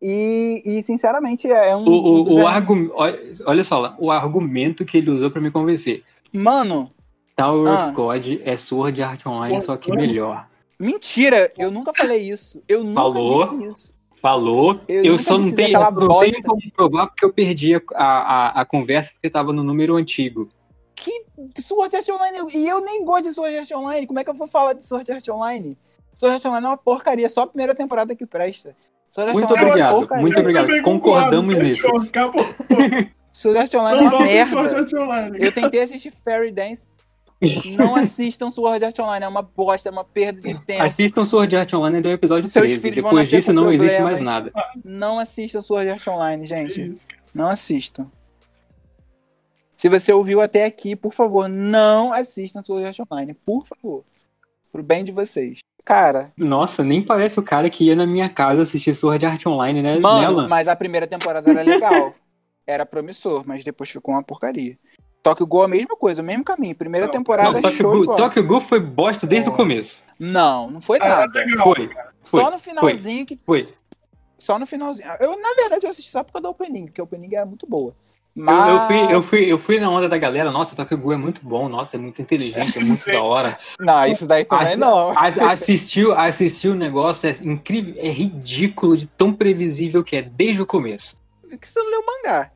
E, 0.00 0.62
e 0.64 0.82
sinceramente, 0.82 1.50
é 1.50 1.74
um. 1.74 1.84
O, 1.84 1.90
o, 1.90 2.30
um 2.38 2.42
o 2.42 2.46
argum- 2.46 2.90
olha, 2.92 3.64
só 3.64 3.78
lá, 3.80 3.96
o 3.98 4.10
argumento 4.10 4.84
que 4.84 4.98
ele 4.98 5.10
usou 5.10 5.30
pra 5.30 5.40
me 5.40 5.50
convencer. 5.50 6.04
Mano, 6.32 6.88
Tower 7.34 7.68
Ah. 7.68 7.86
of 7.86 7.94
God 7.94 8.26
é 8.44 8.56
Sword 8.56 9.02
Art 9.02 9.26
Online, 9.26 9.60
só 9.62 9.76
que 9.76 9.90
melhor. 9.90 10.46
Mentira, 10.78 11.52
eu 11.58 11.70
nunca 11.70 11.92
falei 11.92 12.28
isso. 12.28 12.62
Eu 12.68 12.84
nunca 12.84 13.00
Falou. 13.00 13.44
disse 13.56 13.64
isso. 13.64 13.94
Falou. 14.24 14.80
Eu 14.88 15.04
Eu, 15.04 15.18
só 15.18 15.36
não 15.36 15.54
tenho, 15.54 15.78
eu 15.78 15.90
não 15.90 16.18
tenho 16.20 16.42
como 16.42 16.70
provar 16.74 17.08
porque 17.08 17.26
eu 17.26 17.30
perdi 17.30 17.74
a, 17.74 17.82
a, 17.94 18.62
a 18.62 18.64
conversa 18.64 19.12
porque 19.12 19.28
tava 19.28 19.52
no 19.52 19.62
número 19.62 19.96
antigo. 19.96 20.48
Que 20.94 21.26
Sword 21.60 21.94
Art 21.94 22.08
Online? 22.08 22.38
E 22.54 22.66
eu 22.66 22.80
nem 22.80 23.04
gosto 23.04 23.24
de 23.24 23.34
Sword 23.34 23.58
Art 23.58 23.70
Online. 23.72 24.06
Como 24.06 24.18
é 24.18 24.24
que 24.24 24.30
eu 24.30 24.34
vou 24.34 24.46
falar 24.46 24.72
de 24.72 24.86
Sword 24.86 25.12
Art 25.12 25.28
Online? 25.28 25.76
Sword 26.16 26.36
Art 26.36 26.44
Online 26.46 26.64
é 26.64 26.68
uma 26.70 26.76
porcaria, 26.78 27.28
só 27.28 27.42
a 27.42 27.46
primeira 27.46 27.74
temporada 27.74 28.14
que 28.14 28.24
presta. 28.24 28.74
Sword 29.10 29.28
Art 29.28 29.38
Muito 29.38 29.54
é 29.54 29.62
obrigado, 29.62 29.92
porcaria. 29.92 30.22
muito 30.22 30.40
obrigado. 30.40 30.82
Concordamos 30.82 31.58
nisso. 31.58 31.86
Acabou. 31.94 32.46
Sword 33.30 33.58
Art 33.58 33.74
Online 33.74 34.06
é 34.06 34.08
uma 34.08 34.20
merda. 34.20 34.78
Art 34.78 34.92
Online. 34.94 35.38
Eu 35.38 35.52
tentei 35.52 35.82
assistir 35.82 36.14
Fairy 36.24 36.50
Dance. 36.50 36.86
Não 37.76 37.96
assistam 37.96 38.50
Sword 38.50 38.84
Art 38.84 38.98
Online, 38.98 39.24
é 39.24 39.28
uma 39.28 39.42
bosta, 39.42 39.88
é 39.88 39.92
uma 39.92 40.04
perda 40.04 40.40
de 40.40 40.58
tempo. 40.64 40.82
Assistam 40.82 41.24
Sword 41.24 41.56
Art 41.56 41.72
Online 41.72 41.98
até 41.98 42.08
o 42.08 42.12
episódio 42.12 42.48
Seus 42.50 42.66
13. 42.66 42.80
filhos 42.80 43.02
vão 43.02 43.10
Depois 43.10 43.28
disso 43.28 43.52
não 43.52 43.72
existe 43.72 43.96
problemas. 43.96 44.20
mais 44.20 44.20
nada. 44.20 44.52
Não 44.84 45.18
assistam 45.18 45.60
Sword 45.60 45.90
Art 45.90 46.06
Online, 46.06 46.46
gente. 46.46 46.92
Não 47.34 47.48
assistam. 47.48 48.06
Se 49.76 49.88
você 49.88 50.12
ouviu 50.12 50.40
até 50.40 50.64
aqui, 50.64 50.94
por 50.96 51.12
favor, 51.12 51.48
não 51.48 52.12
assistam 52.12 52.62
Sword 52.64 52.86
Art 52.86 52.98
Online. 53.10 53.34
Por 53.34 53.66
favor. 53.66 54.04
Pro 54.72 54.82
bem 54.82 55.04
de 55.04 55.12
vocês. 55.12 55.58
Cara, 55.84 56.32
Nossa, 56.36 56.82
nem 56.82 57.02
parece 57.02 57.38
o 57.38 57.42
cara 57.42 57.68
que 57.68 57.84
ia 57.84 57.94
na 57.94 58.06
minha 58.06 58.28
casa 58.30 58.62
assistir 58.62 58.94
Sword 58.94 59.26
Art 59.26 59.44
Online, 59.46 59.82
né? 59.82 59.98
mano, 59.98 60.20
Nela. 60.20 60.48
mas 60.48 60.66
a 60.66 60.74
primeira 60.74 61.06
temporada 61.06 61.50
era 61.50 61.60
legal. 61.62 62.14
era 62.66 62.86
promissor, 62.86 63.44
mas 63.46 63.62
depois 63.62 63.90
ficou 63.90 64.14
uma 64.14 64.22
porcaria. 64.22 64.78
Tokyo 65.24 65.46
Ghoul 65.46 65.64
a 65.64 65.68
mesma 65.68 65.96
coisa, 65.96 66.20
o 66.20 66.24
mesmo 66.24 66.44
caminho. 66.44 66.76
Primeira 66.76 67.06
Não, 67.06 67.12
temporada 67.12 67.50
Não, 67.50 67.62
Tokyo 67.62 67.78
show. 67.78 68.14
Tokyo 68.14 68.46
Ghoul 68.46 68.60
foi 68.60 68.78
bosta 68.78 69.26
desde 69.26 69.48
o 69.48 69.52
Ó. 69.52 69.56
começo. 69.56 70.04
Não, 70.20 70.70
não 70.70 70.82
foi 70.82 70.98
Ah, 71.00 71.08
nada. 71.08 71.40
legal. 71.40 71.64
Foi, 71.64 71.90
foi, 72.22 72.40
Só 72.42 72.50
no 72.50 72.58
finalzinho 72.58 73.24
que. 73.24 73.38
foi. 73.44 73.72
Só 74.38 74.58
no 74.58 74.66
finalzinho. 74.66 75.08
Eu, 75.18 75.40
na 75.40 75.54
verdade, 75.54 75.86
eu 75.86 75.90
assisti 75.90 76.10
só 76.10 76.22
por 76.22 76.32
causa 76.34 76.42
da 76.42 76.50
opening, 76.50 76.84
porque 76.84 77.00
a 77.00 77.04
opening 77.04 77.34
é 77.34 77.42
muito 77.46 77.66
boa. 77.66 77.96
Eu, 78.36 78.42
Mas. 78.44 78.68
eu, 78.68 78.80
fui, 78.86 79.14
eu, 79.14 79.22
fui, 79.22 79.52
eu 79.52 79.58
fui 79.58 79.80
na 79.80 79.88
onda 79.88 80.10
da 80.10 80.18
galera, 80.18 80.50
nossa, 80.50 80.76
Tokyo 80.76 80.98
Ghoul 80.98 81.14
é 81.14 81.16
muito 81.16 81.40
bom, 81.42 81.70
nossa, 81.70 81.96
é 81.96 81.98
muito 81.98 82.20
inteligente, 82.20 82.78
é 82.78 82.82
muito 82.84 83.06
da 83.06 83.22
hora. 83.22 83.58
Não, 83.80 84.04
isso 84.06 84.26
daí 84.26 84.44
também 84.44 84.66
Assi- 84.66 84.76
não. 84.76 85.10
a- 85.16 85.52
Assistiu, 85.52 86.12
assistiu 86.12 86.72
o 86.72 86.74
negócio, 86.74 87.30
é 87.30 87.36
incrível, 87.42 87.94
é 87.96 88.10
ridículo 88.10 88.94
de 88.94 89.06
tão 89.06 89.32
previsível 89.32 90.04
que 90.04 90.16
é 90.16 90.22
desde 90.22 90.60
o 90.60 90.66
começo. 90.66 91.14
que 91.58 91.66
você 91.66 91.78
não 91.80 91.90
leu 91.90 92.00
o 92.00 92.06
mangá. 92.06 92.50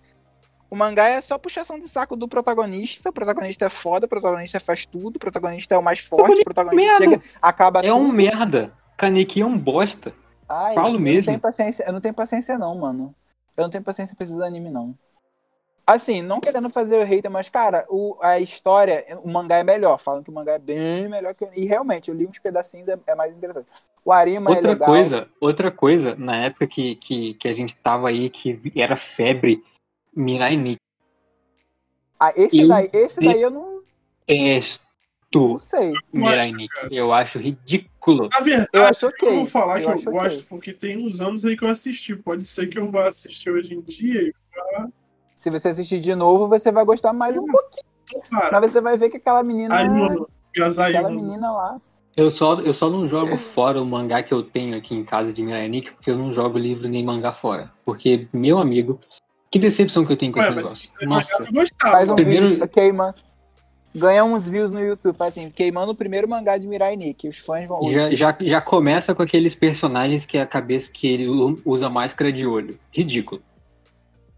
O 0.70 0.76
mangá 0.76 1.08
é 1.08 1.20
só 1.20 1.38
puxação 1.38 1.78
de 1.78 1.88
saco 1.88 2.14
do 2.14 2.28
protagonista. 2.28 3.08
O 3.08 3.12
protagonista 3.12 3.64
é 3.66 3.70
foda, 3.70 4.06
o 4.06 4.08
protagonista 4.08 4.60
faz 4.60 4.84
tudo, 4.84 5.16
o 5.16 5.18
protagonista 5.18 5.74
é 5.74 5.78
o 5.78 5.82
mais 5.82 6.00
forte, 6.00 6.40
o 6.42 6.44
protagonista 6.44 6.98
merda. 7.00 7.04
chega, 7.04 7.22
acaba 7.40 7.80
É 7.80 7.92
um 7.92 8.04
tudo. 8.06 8.12
merda. 8.14 8.72
Kaneki 8.96 9.40
é 9.40 9.46
um 9.46 9.56
bosta. 9.56 10.12
Ai, 10.48 10.74
falo 10.74 10.96
eu 10.96 11.00
mesmo. 11.00 11.18
Não 11.20 11.24
tenho 11.26 11.40
paciência, 11.40 11.84
eu 11.86 11.92
não 11.92 12.00
tenho 12.00 12.14
paciência, 12.14 12.58
não, 12.58 12.74
mano. 12.76 13.14
Eu 13.56 13.62
não 13.62 13.70
tenho 13.70 13.84
paciência 13.84 14.14
pra 14.14 14.24
esses 14.24 14.40
anime, 14.40 14.70
não. 14.70 14.94
Assim, 15.86 16.20
não 16.20 16.38
querendo 16.38 16.68
fazer 16.68 16.98
o 16.98 17.04
hater, 17.04 17.30
mas, 17.30 17.48
cara, 17.48 17.86
o, 17.88 18.16
a 18.20 18.38
história, 18.38 19.06
o 19.24 19.30
mangá 19.30 19.56
é 19.56 19.64
melhor. 19.64 19.98
Falam 19.98 20.22
que 20.22 20.28
o 20.28 20.32
mangá 20.34 20.52
é 20.52 20.58
bem 20.58 21.08
melhor 21.08 21.34
que 21.34 21.44
o 21.44 21.50
E 21.54 21.64
realmente, 21.64 22.10
eu 22.10 22.14
li 22.14 22.26
uns 22.26 22.38
pedacinhos, 22.38 22.86
é, 22.88 22.98
é 23.06 23.14
mais 23.14 23.34
interessante. 23.34 23.68
O 24.04 24.12
Arima 24.12 24.50
é 24.50 24.54
Outra 24.56 24.70
legal. 24.72 24.86
coisa, 24.88 25.28
outra 25.40 25.70
coisa, 25.70 26.14
na 26.16 26.36
época 26.44 26.66
que, 26.66 26.94
que, 26.96 27.34
que 27.34 27.48
a 27.48 27.54
gente 27.54 27.74
tava 27.76 28.08
aí, 28.10 28.28
que 28.28 28.60
era 28.76 28.96
febre, 28.96 29.64
Mirai 30.18 30.56
Nikki. 30.56 30.82
Ah, 32.18 32.32
esse 32.34 32.60
eu 32.60 32.68
daí, 32.68 32.90
esse 32.92 33.20
daí 33.20 33.40
eu 33.40 33.50
não, 33.50 33.82
Detesto 34.26 34.88
não 35.32 35.58
sei. 35.58 35.94
Mirai 36.12 36.50
Nikki. 36.50 36.88
Eu 36.90 37.12
acho 37.12 37.38
ridículo. 37.38 38.28
Na 38.30 38.40
verdade, 38.40 38.68
Eu 38.72 38.84
acho 38.84 39.06
eu, 39.06 39.10
ok. 39.10 39.34
vou 39.36 39.46
falar 39.46 39.80
Eu 39.80 39.88
que 39.88 39.94
acho 39.94 40.08
eu 40.08 40.12
gosto, 40.12 40.44
porque 40.46 40.72
tem 40.72 40.96
uns 40.98 41.20
anos 41.20 41.44
aí 41.44 41.56
que 41.56 41.64
eu 41.64 41.68
assisti. 41.68 42.16
Pode 42.16 42.44
ser 42.44 42.66
que 42.66 42.78
eu 42.78 42.90
vá 42.90 43.08
assistir 43.08 43.50
hoje 43.50 43.74
em 43.74 43.80
dia 43.80 44.22
e 44.22 44.32
Se 45.36 45.50
você 45.50 45.68
assistir 45.68 46.00
de 46.00 46.14
novo, 46.16 46.48
você 46.48 46.72
vai 46.72 46.84
gostar 46.84 47.12
mais 47.12 47.36
um 47.36 47.46
pouquinho. 47.46 48.24
parar. 48.28 48.60
Mas 48.60 48.72
você 48.72 48.80
vai 48.80 48.98
ver 48.98 49.10
que 49.10 49.18
aquela 49.18 49.42
menina. 49.44 49.76
Aí, 49.76 49.88
mano, 49.88 50.28
Gazai, 50.54 50.90
aquela 50.90 51.10
mano. 51.10 51.22
menina 51.22 51.52
lá. 51.52 51.80
Eu 52.16 52.32
só, 52.32 52.58
eu 52.60 52.72
só 52.72 52.90
não 52.90 53.08
jogo 53.08 53.36
fora 53.36 53.80
o 53.80 53.86
mangá 53.86 54.24
que 54.24 54.34
eu 54.34 54.42
tenho 54.42 54.76
aqui 54.76 54.92
em 54.92 55.04
casa 55.04 55.32
de 55.32 55.40
Mirai 55.40 55.68
Nikki, 55.68 55.92
porque 55.92 56.10
eu 56.10 56.18
não 56.18 56.32
jogo 56.32 56.58
livro 56.58 56.88
nem 56.88 57.04
mangá 57.04 57.30
fora. 57.30 57.72
Porque, 57.84 58.26
meu 58.32 58.58
amigo, 58.58 58.98
que 59.50 59.58
decepção 59.58 60.04
que 60.04 60.12
eu 60.12 60.16
tenho 60.16 60.32
com 60.32 60.38
Ué, 60.40 60.46
esse 60.46 60.54
negócio. 60.56 60.90
Nossa, 61.02 61.52
gostava. 61.52 61.92
Faz 61.96 62.10
um 62.10 62.14
primeiro- 62.16 62.48
vídeo, 62.50 62.68
queima. 62.68 63.14
Ganha 63.94 64.22
uns 64.22 64.46
views 64.46 64.70
no 64.70 64.80
YouTube, 64.80 65.16
faz 65.16 65.36
assim, 65.36 65.48
queimando 65.48 65.92
o 65.92 65.94
primeiro 65.94 66.28
mangá 66.28 66.58
de 66.58 66.68
Mirai 66.68 66.94
Nikki. 66.94 67.28
Os 67.28 67.38
fãs 67.38 67.66
vão. 67.66 67.82
já, 67.90 68.14
já, 68.14 68.36
já 68.40 68.60
começa 68.60 69.14
com 69.14 69.22
aqueles 69.22 69.54
personagens 69.54 70.26
que 70.26 70.36
é 70.36 70.42
a 70.42 70.46
cabeça 70.46 70.92
que 70.92 71.06
ele 71.08 71.26
usa 71.64 71.88
máscara 71.88 72.30
de 72.30 72.46
olho. 72.46 72.78
Ridículo. 72.92 73.42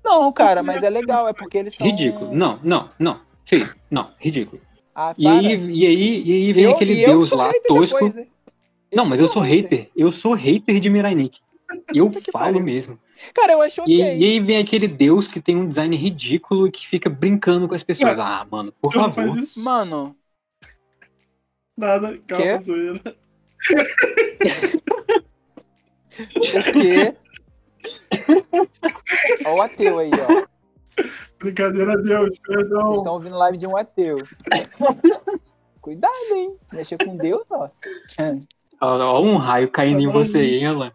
Não, 0.05 0.33
cara, 0.33 0.63
mas 0.63 0.83
é 0.83 0.89
legal, 0.89 1.29
é 1.29 1.33
porque 1.33 1.59
eles 1.59 1.75
são. 1.75 1.87
Ridículo. 1.87 2.33
Não, 2.35 2.59
não, 2.63 2.89
não. 2.99 3.21
Feio. 3.45 3.69
Não, 3.91 4.11
ridículo. 4.19 4.63
Ah, 4.95 5.15
E 5.19 5.27
aí, 5.27 5.45
e 5.47 5.87
aí, 5.87 6.23
e 6.25 6.33
aí 6.33 6.53
vem 6.53 6.65
Eu- 6.65 6.71
aquele 6.73 6.95
e 6.95 7.03
eu 7.03 7.09
deus 7.11 7.31
lá, 7.33 7.53
tosco. 7.67 7.99
depois? 8.07 8.27
Não, 8.95 9.05
mas 9.05 9.21
eu 9.21 9.29
sou 9.29 9.43
hater. 9.43 9.89
Eu 9.97 10.11
sou 10.11 10.33
hater 10.35 10.79
de 10.81 10.89
Mirai 10.89 11.15
Nikki. 11.15 11.41
Eu 11.95 12.11
falo 12.33 12.63
mesmo. 12.63 12.99
Cara, 13.35 13.53
eu 13.53 13.63
acho 13.63 13.83
ok. 13.83 13.95
E, 13.95 13.99
e 14.19 14.25
aí 14.25 14.41
vem 14.41 14.59
aquele 14.59 14.89
deus 14.89 15.27
que 15.27 15.41
tem 15.41 15.57
um 15.57 15.69
design 15.69 15.95
ridículo 15.97 16.67
e 16.67 16.71
que 16.71 16.87
fica 16.87 17.09
brincando 17.11 17.69
com 17.69 17.75
as 17.75 17.83
pessoas. 17.83 18.19
Ah, 18.19 18.47
mano, 18.51 18.73
por 18.81 18.93
favor. 18.93 19.13
faz 19.13 19.35
isso. 19.35 19.61
Mano, 19.63 20.17
Nada, 21.77 22.19
calma, 22.27 22.61
zoeira. 22.61 23.01
o 26.55 26.73
quê? 26.73 27.15
Ó 29.47 29.55
o 29.55 29.63
ateu 29.63 29.99
aí, 29.99 30.11
ó. 30.13 30.47
Brincadeira, 31.39 31.97
Deus, 31.97 32.29
Vocês 32.29 32.41
perdão. 32.47 32.97
estão 32.97 33.13
ouvindo 33.15 33.37
live 33.37 33.57
de 33.57 33.67
um 33.67 33.77
ateu. 33.77 34.17
Cuidado, 35.81 36.35
hein? 36.35 36.55
Mexer 36.73 36.99
com 37.03 37.17
Deus, 37.17 37.45
ó. 37.51 37.71
Ó, 38.83 39.23
um 39.23 39.37
raio 39.39 39.71
caindo 39.71 40.01
em 40.03 40.09
você, 40.09 40.43
hein, 40.43 40.67
Alan? 40.67 40.93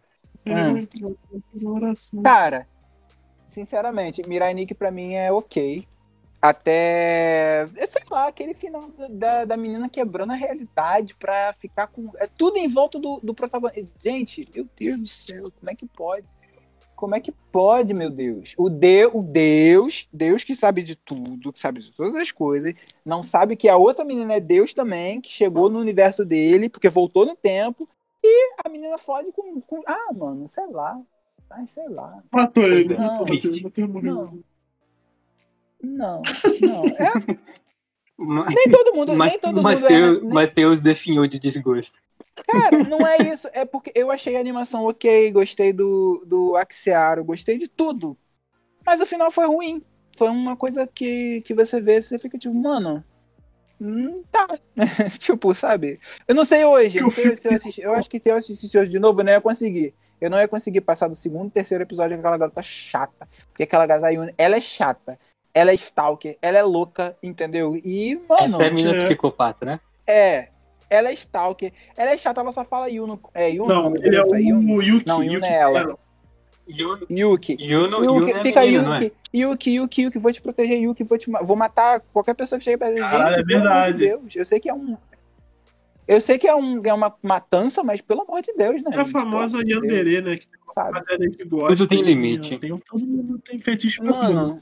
Hum. 0.48 0.88
Fazer 1.52 1.66
uma 1.66 1.76
oração. 1.76 2.22
Cara, 2.24 2.68
sinceramente, 3.50 4.28
Mirai 4.28 4.54
Nikki 4.54 4.74
pra 4.74 4.92
mim 4.92 5.14
é 5.14 5.32
ok. 5.32 5.88
Até, 6.42 7.68
sei 7.88 8.04
lá, 8.12 8.28
aquele 8.28 8.54
final 8.54 8.92
da, 9.10 9.46
da 9.46 9.58
menina 9.58 9.90
quebrando 9.90 10.32
a 10.32 10.36
realidade 10.36 11.16
pra 11.16 11.56
ficar 11.60 11.88
com. 11.88 12.12
É 12.18 12.28
tudo 12.28 12.58
em 12.58 12.68
volta 12.68 13.00
do, 13.00 13.20
do 13.24 13.34
protagonista. 13.34 13.92
Gente, 13.98 14.46
meu 14.54 14.68
Deus 14.78 15.00
do 15.00 15.08
céu, 15.08 15.52
como 15.60 15.72
é 15.72 15.74
que 15.74 15.88
pode? 15.88 16.28
Como 16.96 17.16
é 17.16 17.20
que 17.20 17.32
pode, 17.52 17.94
meu 17.94 18.10
Deus? 18.10 18.54
O, 18.58 18.70
de, 18.70 19.06
o 19.08 19.22
Deus, 19.22 20.08
Deus 20.14 20.44
que 20.44 20.56
sabe 20.56 20.84
de 20.84 20.96
tudo, 20.96 21.52
que 21.52 21.60
sabe 21.60 21.82
de 21.82 21.92
todas 21.92 22.16
as 22.16 22.32
coisas, 22.32 22.74
não 23.04 23.22
sabe 23.22 23.56
que 23.56 23.68
a 23.68 23.76
outra 23.76 24.06
menina 24.06 24.36
é 24.36 24.40
Deus 24.40 24.74
também, 24.74 25.20
que 25.20 25.30
chegou 25.30 25.70
no 25.70 25.80
universo 25.80 26.24
dele, 26.24 26.70
porque 26.70 26.88
voltou 26.88 27.26
no 27.26 27.36
tempo, 27.36 27.90
e 28.26 28.54
a 28.66 28.70
menina 28.70 28.98
fode 28.98 29.32
com. 29.32 29.62
com 29.62 29.82
ah, 29.86 30.14
mano, 30.14 30.50
sei 30.54 30.68
lá. 30.68 31.00
Ai, 31.50 31.68
sei 31.74 31.88
lá. 31.90 32.24
Matou 32.32 32.64
ele. 32.64 32.96
Não. 32.96 33.26
Não. 34.02 34.32
Não, 35.82 36.22
não. 38.18 38.46
É, 38.48 38.56
nem 38.56 38.72
todo 38.72 38.96
mundo, 38.96 39.16
Ma- 39.16 39.26
nem 39.26 39.40
todo 39.40 39.56
mundo 39.58 39.64
Mateus, 39.64 40.18
é. 40.18 40.22
nem- 40.22 40.34
Mateus 40.34 40.80
definhou 40.80 41.28
de 41.28 41.38
desgosto. 41.38 42.00
Cara, 42.48 42.84
não 42.84 43.06
é 43.06 43.18
isso. 43.18 43.48
É 43.54 43.66
porque 43.66 43.92
eu 43.94 44.10
achei 44.10 44.36
a 44.36 44.40
animação 44.40 44.86
ok, 44.86 45.32
gostei 45.32 45.72
do, 45.72 46.24
do 46.26 46.56
Axiaro, 46.56 47.24
gostei 47.24 47.58
de 47.58 47.68
tudo. 47.68 48.18
Mas 48.86 49.02
o 49.02 49.06
final 49.06 49.32
foi 49.32 49.46
ruim. 49.46 49.84
Foi 50.18 50.30
uma 50.30 50.56
coisa 50.56 50.88
que, 50.88 51.42
que 51.42 51.54
você 51.54 51.80
vê, 51.82 52.02
você 52.02 52.18
fica 52.18 52.38
tipo, 52.38 52.56
mano. 52.56 53.04
Hum, 53.80 54.24
tá. 54.32 54.48
tipo, 55.20 55.54
sabe? 55.54 56.00
Eu 56.28 56.36
não 56.36 56.46
sei 56.46 56.66
hoje. 56.66 56.98
Eu, 56.98 57.04
não 57.04 57.12
sei 57.12 57.36
se 57.36 57.48
eu, 57.48 57.54
assisti- 57.56 57.82
eu 57.82 57.94
acho 57.94 58.10
que 58.10 58.20
se 58.20 58.30
eu 58.30 58.36
assistisse 58.36 58.78
hoje 58.78 58.92
de 58.92 59.00
novo, 59.00 59.22
eu 59.22 59.26
não 59.26 59.34
ia 59.34 59.42
conseguir. 59.42 59.94
Eu 60.20 60.30
não 60.30 60.38
ia 60.38 60.48
conseguir 60.48 60.82
passar 60.82 61.08
do 61.08 61.16
segundo, 61.16 61.52
terceiro 61.52 61.84
episódio 61.84 62.16
com 62.16 62.22
aquela 62.22 62.38
garota 62.38 62.62
chata. 62.62 63.28
Porque 63.50 63.64
aquela 63.64 63.86
garota 63.86 64.12
Yuna, 64.12 64.34
ela 64.38 64.56
é 64.56 64.62
chata. 64.62 65.20
Ela 65.54 65.72
é 65.72 65.76
stalker, 65.76 66.38
ela 66.42 66.58
é 66.58 66.64
louca, 66.64 67.16
entendeu? 67.24 67.76
E, 67.78 68.16
mano. 68.28 68.46
Essa 68.46 68.64
é 68.64 68.68
a 68.68 68.72
menina 68.72 68.98
é. 68.98 69.06
psicopata, 69.06 69.66
né? 69.66 69.80
É, 70.06 70.50
ela 70.90 71.10
é 71.10 71.14
stalker. 71.14 71.72
Ela 71.96 72.12
é 72.12 72.18
chata, 72.18 72.42
ela 72.42 72.52
só 72.52 72.66
fala 72.66 72.90
Yuno. 72.90 73.20
É, 73.34 73.50
Yuno? 73.50 73.68
Não, 73.68 73.96
ele 73.96 74.16
é 74.16 74.24
o 74.24 74.36
Yuki. 74.36 75.08
Não, 75.08 75.24
Yuki 75.24 75.36
Yuna 75.36 75.48
é 75.48 75.54
ela. 75.54 75.98
Yuno, 76.68 77.06
Yuki. 77.10 77.58
Yuno, 77.60 78.04
Yuki, 78.04 78.06
Yuno 78.06 78.30
é 78.38 78.44
fica 78.44 78.62
menina, 78.62 78.82
não 78.84 78.94
é? 78.96 79.04
Yuki. 79.04 79.14
Yuki, 79.34 79.72
Yuki, 79.76 80.02
Yuki, 80.04 80.20
vou 80.20 80.32
te 80.34 80.42
proteger, 80.42 80.82
Yuki, 80.82 81.04
vou 81.04 81.18
te 81.18 81.30
vou 81.30 81.56
matar 81.56 82.02
qualquer 82.12 82.34
pessoa 82.34 82.58
que 82.58 82.66
chegue 82.66 82.78
pra 82.78 82.90
gente. 82.90 83.00
Caralho, 83.00 83.36
é 83.36 83.44
verdade. 83.44 83.98
de 84.00 84.08
Deus. 84.08 84.36
Eu 84.36 84.46
sei 84.46 84.60
que 84.60 84.70
é 84.70 84.74
um. 84.74 84.98
Eu 86.08 86.22
sei 86.22 86.38
que 86.38 86.48
é, 86.48 86.56
um, 86.56 86.82
é 86.86 86.94
uma 86.94 87.16
matança, 87.24 87.84
mas 87.84 88.00
pelo 88.00 88.22
amor 88.22 88.42
de 88.42 88.54
Deus, 88.54 88.82
né? 88.84 88.92
É 88.94 89.00
a 89.00 89.06
famosa 89.06 89.58
de 89.60 89.66
Deus, 89.66 89.84
Yandere, 89.84 90.22
né? 90.22 90.38
Que 90.38 90.48
Sabe? 90.74 91.30
que 91.32 91.46
gosta. 91.46 91.70
Tudo 91.70 91.88
tem 91.88 92.00
e- 92.00 92.04
limite. 92.04 92.58
Tem, 92.58 92.78
todo 92.78 93.06
mundo 93.06 93.40
tem 93.40 93.58
fetiche 93.60 94.02
pra. 94.02 94.60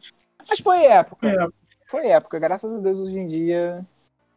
Mas 0.48 0.60
foi 0.60 0.84
época. 0.84 1.28
É, 1.28 1.48
Foi 1.88 2.08
época. 2.08 2.40
Graças 2.40 2.72
a 2.72 2.78
Deus, 2.78 3.00
hoje 3.00 3.18
em 3.18 3.28
dia. 3.28 3.86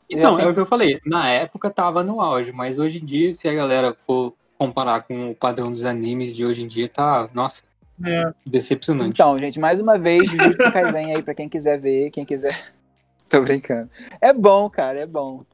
Então, 0.09 0.37
tem- 0.37 0.47
é 0.47 0.49
o 0.49 0.55
que 0.55 0.61
eu 0.61 0.67
falei. 0.67 1.01
Na 1.05 1.29
época 1.29 1.69
tava 1.71 2.03
no 2.03 2.21
auge, 2.21 2.53
mas 2.53 2.79
hoje 2.79 2.99
em 3.03 3.05
dia, 3.05 3.33
se 3.33 3.49
a 3.49 3.55
galera 3.55 3.95
for 3.95 4.33
comparar 4.59 5.03
com 5.03 5.31
o 5.31 5.35
padrão 5.35 5.71
dos 5.71 5.85
animes 5.85 6.35
de 6.35 6.45
hoje 6.45 6.65
em 6.65 6.69
dia, 6.69 6.89
tá, 6.89 7.29
nossa, 7.33 7.63
é. 8.05 8.33
decepcionante. 8.45 9.15
Então, 9.15 9.37
gente, 9.39 9.59
mais 9.59 9.81
uma 9.81 9.99
vez, 9.99 10.27
Jujutsu 10.27 10.73
Kaisen 10.73 11.15
aí 11.15 11.23
pra 11.23 11.35
quem 11.35 11.49
quiser 11.49 11.81
ver, 11.81 12.11
quem 12.11 12.25
quiser. 12.25 12.73
tô 13.29 13.41
brincando. 13.43 13.91
É 14.21 14.33
bom, 14.33 14.69
cara, 14.69 14.99
é 14.99 15.07
bom. 15.07 15.45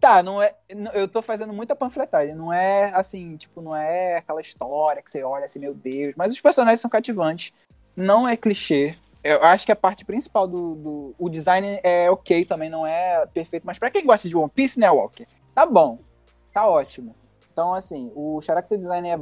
Tá, 0.00 0.22
não 0.22 0.42
é. 0.42 0.54
Eu 0.92 1.08
tô 1.08 1.22
fazendo 1.22 1.52
muita 1.52 1.74
panfletagem. 1.74 2.34
Não 2.34 2.52
é 2.52 2.92
assim, 2.94 3.36
tipo, 3.36 3.62
não 3.62 3.74
é 3.74 4.16
aquela 4.16 4.40
história 4.40 5.02
que 5.02 5.10
você 5.10 5.22
olha 5.22 5.46
assim, 5.46 5.58
meu 5.58 5.72
Deus. 5.72 6.14
Mas 6.14 6.30
os 6.30 6.40
personagens 6.40 6.80
são 6.80 6.90
cativantes. 6.90 7.54
Não 7.96 8.28
é 8.28 8.36
clichê. 8.36 8.94
Eu 9.22 9.42
acho 9.42 9.64
que 9.64 9.72
a 9.72 9.76
parte 9.76 10.04
principal 10.04 10.46
do, 10.46 10.74
do. 10.74 11.14
O 11.18 11.30
design 11.30 11.80
é 11.82 12.10
ok 12.10 12.44
também, 12.44 12.68
não 12.68 12.86
é 12.86 13.24
perfeito. 13.32 13.66
Mas 13.66 13.78
pra 13.78 13.90
quem 13.90 14.04
gosta 14.04 14.28
de 14.28 14.36
One 14.36 14.50
Piece, 14.54 14.78
né, 14.78 14.90
Walker? 14.90 15.26
Tá 15.54 15.64
bom. 15.64 15.98
Tá 16.52 16.66
ótimo. 16.66 17.14
Então, 17.54 17.72
assim, 17.72 18.10
o 18.16 18.40
character 18.42 18.76
design 18.76 19.08
é 19.08 19.20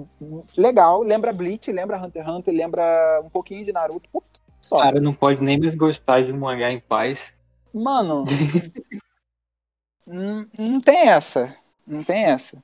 legal. 0.56 1.02
Lembra 1.02 1.34
Bleach, 1.34 1.70
lembra 1.70 2.02
Hunter 2.02 2.22
x 2.24 2.32
Hunter, 2.32 2.54
lembra 2.54 3.20
um 3.22 3.28
pouquinho 3.28 3.62
de 3.62 3.72
Naruto. 3.72 4.08
um 4.08 4.12
pouquinho 4.12 4.32
Só. 4.58 4.78
Cara 4.80 4.98
não 4.98 5.12
pode 5.12 5.42
nem 5.42 5.60
mais 5.60 5.74
gostar 5.74 6.22
de 6.22 6.32
um 6.32 6.38
mangá 6.38 6.72
em 6.72 6.80
paz. 6.80 7.36
Mano, 7.74 8.24
não, 10.06 10.46
não 10.58 10.80
tem 10.80 11.08
essa. 11.10 11.54
Não 11.86 12.02
tem 12.02 12.24
essa. 12.24 12.56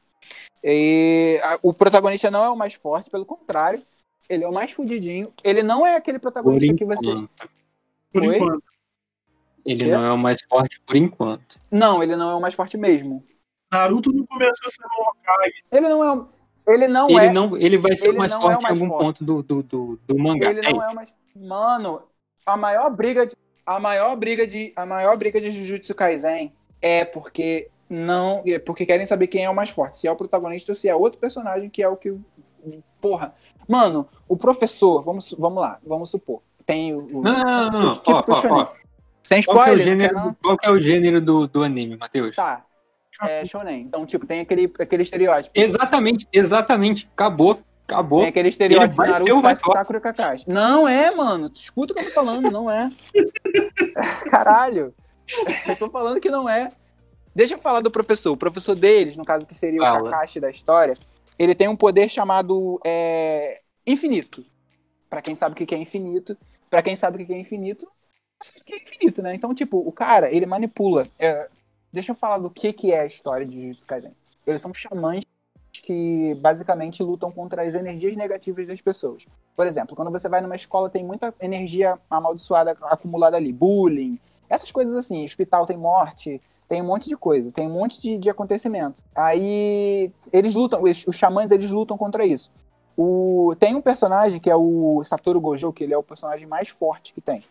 E 0.64 1.38
a- 1.42 1.58
o 1.62 1.74
protagonista 1.74 2.30
não 2.30 2.42
é 2.42 2.48
o 2.48 2.56
mais 2.56 2.72
forte, 2.72 3.10
pelo 3.10 3.26
contrário. 3.26 3.82
Ele 4.26 4.44
é 4.44 4.48
o 4.48 4.52
mais 4.52 4.72
fudidinho. 4.72 5.34
Ele 5.44 5.62
não 5.62 5.86
é 5.86 5.96
aquele 5.96 6.18
protagonista 6.18 6.74
que 6.74 6.84
você. 6.86 7.28
Por 8.10 8.22
Oi? 8.22 8.36
enquanto. 8.36 8.64
Ele 9.66 9.84
Quê? 9.84 9.90
não 9.90 10.02
é 10.02 10.12
o 10.12 10.18
mais 10.18 10.38
forte 10.48 10.80
por 10.80 10.96
enquanto. 10.96 11.60
Não, 11.70 12.02
ele 12.02 12.16
não 12.16 12.30
é 12.30 12.34
o 12.34 12.40
mais 12.40 12.54
forte 12.54 12.78
mesmo. 12.78 13.22
Naruto 13.70 14.12
não 14.12 14.24
começou 14.26 14.70
sendo 14.70 14.88
um 15.00 15.10
Hokage. 15.10 15.54
Ele 15.70 15.88
não 15.88 16.04
é. 16.04 16.12
o- 16.16 16.28
Ele 16.66 16.88
não 16.88 17.08
ele, 17.08 17.26
é. 17.26 17.32
não, 17.32 17.56
ele 17.56 17.78
vai 17.78 17.96
ser 17.96 18.08
ele 18.08 18.16
o 18.16 18.18
mais 18.18 18.32
é 18.32 18.36
forte 18.40 18.58
o 18.58 18.62
mais 18.62 18.78
em 18.78 18.82
algum 18.82 18.88
forte. 18.94 19.04
ponto 19.04 19.24
do, 19.24 19.42
do, 19.42 19.62
do, 19.62 20.00
do 20.06 20.18
mangá. 20.18 20.50
Ele 20.50 20.62
não 20.62 20.82
é 20.82 20.88
o 20.88 20.94
mais. 20.94 21.08
Mano, 21.36 22.02
a 22.46 22.56
maior 22.56 22.90
briga 22.90 23.26
de. 23.26 23.34
A 23.64 23.78
maior 23.78 24.16
briga 24.16 24.46
de. 24.46 24.72
A 24.76 24.84
maior 24.86 25.16
briga 25.16 25.40
de 25.40 25.50
Jujutsu 25.52 25.94
Kaisen 25.94 26.52
é 26.82 27.04
porque 27.04 27.68
não. 27.88 28.42
É 28.46 28.58
porque 28.58 28.84
querem 28.86 29.06
saber 29.06 29.26
quem 29.28 29.44
é 29.44 29.50
o 29.50 29.54
mais 29.54 29.70
forte. 29.70 29.98
Se 29.98 30.06
é 30.08 30.10
o 30.12 30.16
protagonista 30.16 30.72
ou 30.72 30.76
se 30.76 30.88
é 30.88 30.94
outro 30.94 31.18
personagem 31.20 31.68
que 31.70 31.82
é 31.82 31.88
o 31.88 31.96
que. 31.96 32.14
Porra. 33.00 33.34
Mano, 33.68 34.08
o 34.26 34.36
professor, 34.36 35.02
vamos, 35.02 35.34
vamos 35.38 35.60
lá, 35.60 35.78
vamos 35.86 36.10
supor. 36.10 36.42
Tem 36.66 36.94
o. 36.94 37.18
o 37.18 37.22
Não, 37.22 37.38
não, 37.44 37.70
não, 37.70 37.82
não. 37.82 37.94
típicos 37.98 38.44
Ó, 38.44 38.48
ó, 38.48 38.62
ó. 38.62 38.68
Sem 39.22 39.42
Qual, 39.42 39.56
que 39.64 39.70
é 39.70 39.72
o 39.72 39.76
spoiler, 39.76 39.84
gênero, 39.84 40.14
não? 40.14 40.28
do- 40.30 40.36
qual 40.42 40.56
é 40.62 40.70
o 40.70 40.80
gênero 40.80 41.20
do, 41.20 41.46
do 41.46 41.62
anime, 41.62 41.96
Matheus? 41.96 42.34
Tá. 42.34 42.64
É 43.20 43.44
shonen. 43.44 43.80
Então, 43.82 44.06
tipo, 44.06 44.26
tem 44.26 44.40
aquele, 44.40 44.72
aquele 44.78 45.02
estereótipo. 45.02 45.58
Exatamente, 45.58 46.28
exatamente. 46.32 47.08
Acabou, 47.12 47.60
acabou. 47.86 48.20
Tem 48.20 48.28
aquele 48.28 48.48
estereótipo 48.48 48.96
vai 48.96 49.08
de 49.08 49.22
o 49.22 49.26
Naruto, 49.26 49.42
Sasuke, 49.42 49.72
Sakura 49.72 50.00
Kakashi. 50.00 50.44
Não 50.48 50.86
é, 50.86 51.10
mano. 51.10 51.50
Escuta 51.52 51.92
o 51.92 51.96
que 51.96 52.02
eu 52.02 52.06
tô 52.06 52.12
falando, 52.12 52.50
não 52.50 52.70
é. 52.70 52.90
Caralho. 54.30 54.94
Eu 55.66 55.76
tô 55.76 55.90
falando 55.90 56.20
que 56.20 56.30
não 56.30 56.48
é. 56.48 56.70
Deixa 57.34 57.54
eu 57.54 57.58
falar 57.58 57.80
do 57.80 57.90
professor. 57.90 58.32
O 58.32 58.36
professor 58.36 58.74
deles, 58.74 59.16
no 59.16 59.24
caso 59.24 59.46
que 59.46 59.54
seria 59.54 59.80
o 59.80 59.84
Fala. 59.84 60.10
Kakashi 60.10 60.40
da 60.40 60.50
história, 60.50 60.94
ele 61.38 61.54
tem 61.54 61.68
um 61.68 61.76
poder 61.76 62.08
chamado 62.08 62.80
é, 62.84 63.60
infinito. 63.86 64.44
Pra 65.10 65.22
quem 65.22 65.34
sabe 65.34 65.52
o 65.54 65.66
que 65.66 65.74
é 65.74 65.78
infinito. 65.78 66.36
Pra 66.70 66.82
quem 66.82 66.96
sabe 66.96 67.22
o 67.22 67.26
que 67.26 67.32
é 67.32 67.38
infinito, 67.38 67.86
o 67.86 68.64
que 68.64 68.74
é 68.74 68.82
infinito, 68.82 69.22
né? 69.22 69.34
Então, 69.34 69.54
tipo, 69.54 69.78
o 69.78 69.90
cara, 69.90 70.30
ele 70.30 70.46
manipula. 70.46 71.06
é, 71.18 71.48
deixa 71.92 72.12
eu 72.12 72.16
falar 72.16 72.38
do 72.38 72.50
que 72.50 72.72
que 72.72 72.92
é 72.92 73.00
a 73.00 73.06
história 73.06 73.46
de 73.46 73.60
Jujutsu 73.60 73.86
Kaisen. 73.86 74.12
Eles 74.46 74.62
são 74.62 74.72
xamãs 74.72 75.24
que 75.72 76.34
basicamente 76.40 77.02
lutam 77.02 77.30
contra 77.30 77.62
as 77.62 77.74
energias 77.74 78.16
negativas 78.16 78.66
das 78.66 78.80
pessoas. 78.80 79.24
Por 79.56 79.66
exemplo, 79.66 79.96
quando 79.96 80.10
você 80.10 80.28
vai 80.28 80.40
numa 80.40 80.56
escola, 80.56 80.90
tem 80.90 81.04
muita 81.04 81.34
energia 81.40 81.98
amaldiçoada 82.10 82.76
acumulada 82.82 83.36
ali, 83.36 83.52
bullying, 83.52 84.18
essas 84.48 84.70
coisas 84.70 84.94
assim. 84.94 85.24
Hospital 85.24 85.66
tem 85.66 85.76
morte, 85.76 86.40
tem 86.68 86.82
um 86.82 86.86
monte 86.86 87.08
de 87.08 87.16
coisa, 87.16 87.50
tem 87.50 87.66
um 87.66 87.72
monte 87.72 88.00
de, 88.00 88.18
de 88.18 88.30
acontecimento. 88.30 88.96
Aí 89.14 90.12
eles 90.32 90.54
lutam, 90.54 90.82
os, 90.82 91.06
os 91.06 91.16
xamãs 91.16 91.50
eles 91.50 91.70
lutam 91.70 91.96
contra 91.96 92.24
isso. 92.26 92.50
O, 92.96 93.54
tem 93.58 93.76
um 93.76 93.80
personagem 93.80 94.40
que 94.40 94.50
é 94.50 94.56
o 94.56 95.02
Satoru 95.04 95.40
Gojo, 95.40 95.72
que 95.72 95.84
ele 95.84 95.94
é 95.94 95.98
o 95.98 96.02
personagem 96.02 96.46
mais 96.46 96.68
forte 96.68 97.14
que 97.14 97.20
tem. 97.20 97.42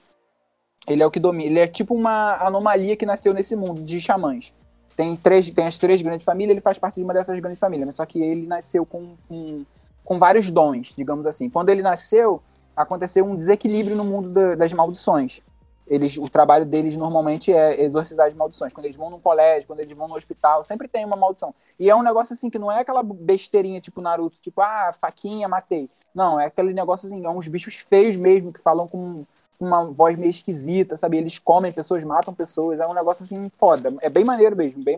Ele 0.88 1.04
é 1.04 1.06
o 1.06 1.12
que 1.12 1.20
domina. 1.20 1.50
Ele 1.50 1.60
é 1.60 1.68
tipo 1.68 1.94
uma 1.94 2.36
anomalia 2.36 2.96
que 2.96 3.06
nasceu 3.06 3.34
nesse 3.34 3.56
mundo 3.56 3.82
de 3.84 4.00
xamãs. 4.00 4.54
Tem, 4.96 5.16
três, 5.16 5.52
tem 5.52 5.68
as 5.68 5.78
três 5.78 6.02
grandes 6.02 6.26
famílias, 6.26 6.52
ele 6.52 6.62
faz 6.62 6.80
parte 6.80 6.96
de 6.96 7.04
uma 7.04 7.14
dessas 7.14 7.40
grandes 7.40 7.60
famílias, 7.60 7.86
mas 7.86 7.96
só 7.96 8.06
que 8.06 8.20
ele 8.20 8.48
nasceu 8.48 8.84
com, 8.86 9.16
com, 9.28 9.64
com 10.04 10.18
vários 10.18 10.50
dons, 10.50 10.94
digamos 10.98 11.28
assim. 11.28 11.50
Quando 11.50 11.70
ele 11.70 11.84
nasceu, 11.84 12.42
aconteceu 12.76 13.24
um 13.26 13.36
desequilíbrio 13.36 13.96
no 13.96 14.04
mundo 14.04 14.30
da- 14.30 14.56
das 14.56 14.74
maldições. 14.74 15.42
Eles, 15.88 16.18
o 16.18 16.28
trabalho 16.28 16.66
deles 16.66 16.98
normalmente 16.98 17.54
é 17.54 17.82
exorcizar 17.82 18.28
as 18.28 18.34
maldições. 18.34 18.74
Quando 18.74 18.86
eles 18.86 18.98
vão 18.98 19.10
num 19.10 19.20
colégio, 19.20 19.68
quando 19.68 19.80
eles 19.80 19.96
vão 19.96 20.08
no 20.08 20.16
hospital, 20.16 20.64
sempre 20.64 20.88
tem 20.88 21.06
uma 21.06 21.16
maldição. 21.16 21.54
E 21.80 21.90
é 21.90 21.96
um 21.96 22.04
negócio 22.04 22.34
assim 22.34 22.50
que 22.50 22.60
não 22.60 22.72
é 22.72 22.80
aquela 22.80 23.04
besteirinha 23.04 23.80
tipo 23.80 24.02
Naruto, 24.02 24.38
tipo, 24.42 24.60
ah, 24.62 24.92
faquinha, 25.00 25.48
matei. 25.48 25.90
Não, 26.14 26.40
é 26.40 26.48
aquele 26.48 26.74
negócio 26.74 27.06
assim, 27.06 27.24
é 27.24 27.30
uns 27.30 27.48
bichos 27.48 27.76
feios 27.76 28.16
mesmo, 28.18 28.52
que 28.52 28.60
falam 28.60 28.88
com 28.88 29.24
uma 29.60 29.86
voz 29.86 30.18
meio 30.18 30.30
esquisita, 30.30 30.98
sabe? 30.98 31.18
Eles 31.18 31.40
comem 31.40 31.72
pessoas, 31.72 32.04
matam 32.04 32.34
pessoas, 32.34 32.80
é 32.80 32.88
um 32.88 32.94
negócio 32.94 33.24
assim 33.24 33.50
foda. 33.58 33.94
É 34.02 34.10
bem 34.10 34.24
maneiro 34.24 34.56
mesmo, 34.56 34.84
bem 34.84 34.98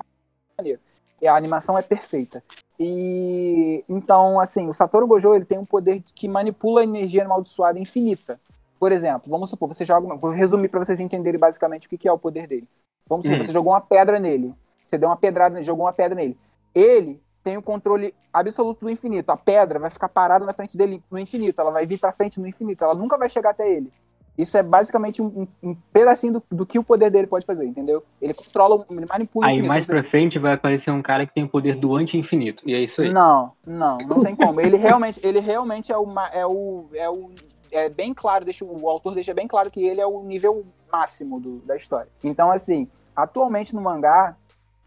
maneiro. 0.57 0.79
E 1.21 1.27
a 1.27 1.35
animação 1.35 1.77
é 1.77 1.81
perfeita. 1.81 2.43
E 2.79 3.83
então, 3.87 4.39
assim, 4.39 4.67
o 4.69 4.73
Satoru 4.73 5.07
Gojo 5.07 5.33
ele 5.35 5.45
tem 5.45 5.57
um 5.57 5.65
poder 5.65 6.01
que 6.15 6.27
manipula 6.27 6.81
a 6.81 6.83
energia 6.83 7.25
amaldiçoada 7.25 7.79
infinita. 7.79 8.39
Por 8.79 8.91
exemplo, 8.91 9.29
vamos 9.29 9.49
supor, 9.49 9.67
você 9.67 9.83
joga. 9.83 10.05
uma- 10.05 10.15
Vou 10.15 10.31
resumir 10.31 10.69
para 10.69 10.83
vocês 10.83 10.99
entenderem 10.99 11.39
basicamente 11.39 11.87
o 11.87 11.89
que 11.89 11.97
que 11.97 12.07
é 12.07 12.11
o 12.11 12.17
poder 12.17 12.47
dele. 12.47 12.67
Vamos 13.07 13.25
supor, 13.25 13.39
Hum. 13.41 13.43
você 13.43 13.51
jogou 13.51 13.73
uma 13.73 13.81
pedra 13.81 14.19
nele. 14.19 14.53
Você 14.87 14.97
deu 14.97 15.09
uma 15.09 15.17
pedrada, 15.17 15.61
jogou 15.61 15.85
uma 15.85 15.93
pedra 15.93 16.15
nele. 16.15 16.37
Ele 16.73 17.21
tem 17.43 17.57
o 17.57 17.61
controle 17.61 18.13
absoluto 18.31 18.81
do 18.85 18.89
infinito. 18.89 19.29
A 19.29 19.37
pedra 19.37 19.79
vai 19.79 19.89
ficar 19.89 20.07
parada 20.09 20.45
na 20.45 20.53
frente 20.53 20.77
dele 20.77 21.03
no 21.11 21.19
infinito. 21.19 21.59
Ela 21.59 21.71
vai 21.71 21.85
vir 21.85 21.99
para 21.99 22.11
frente 22.13 22.39
no 22.39 22.47
infinito. 22.47 22.83
Ela 22.83 22.93
nunca 22.95 23.17
vai 23.17 23.29
chegar 23.29 23.49
até 23.51 23.69
ele. 23.69 23.91
Isso 24.39 24.57
é 24.57 24.63
basicamente 24.63 25.21
um, 25.21 25.45
um 25.61 25.75
pedacinho 25.91 26.33
do, 26.33 26.43
do, 26.49 26.65
que 26.65 26.79
o 26.79 26.83
poder 26.83 27.11
dele 27.11 27.27
pode 27.27 27.45
fazer, 27.45 27.65
entendeu? 27.65 28.01
Ele 28.21 28.33
controla, 28.33 28.85
ele 28.89 29.05
manipula. 29.05 29.47
Aí 29.47 29.61
mais 29.61 29.85
pra 29.85 30.01
frente 30.01 30.39
vai 30.39 30.53
aparecer 30.53 30.91
um 30.91 31.01
cara 31.01 31.25
que 31.25 31.33
tem 31.33 31.43
o 31.43 31.49
poder 31.49 31.75
do 31.75 31.93
anti-infinito. 31.93 32.63
E 32.65 32.73
é 32.73 32.79
isso 32.79 33.01
aí. 33.01 33.11
Não, 33.11 33.51
não, 33.67 33.97
não 34.07 34.23
tem 34.23 34.37
como. 34.37 34.61
Ele 34.61 34.77
realmente, 34.77 35.19
ele 35.21 35.41
realmente 35.41 35.91
é 35.91 35.97
o, 35.97 36.07
é 36.31 36.45
o, 36.45 36.85
é 36.93 37.09
o 37.09 37.31
é 37.69 37.89
bem 37.89 38.13
claro, 38.13 38.45
deixa, 38.45 38.63
o 38.63 38.89
autor 38.89 39.13
deixa 39.13 39.33
bem 39.33 39.45
claro 39.45 39.69
que 39.69 39.85
ele 39.85 39.99
é 39.99 40.07
o 40.07 40.23
nível 40.23 40.65
máximo 40.89 41.37
do, 41.37 41.59
da 41.59 41.75
história. 41.75 42.09
Então, 42.23 42.49
assim, 42.49 42.87
atualmente 43.13 43.75
no 43.75 43.81
mangá, 43.81 44.37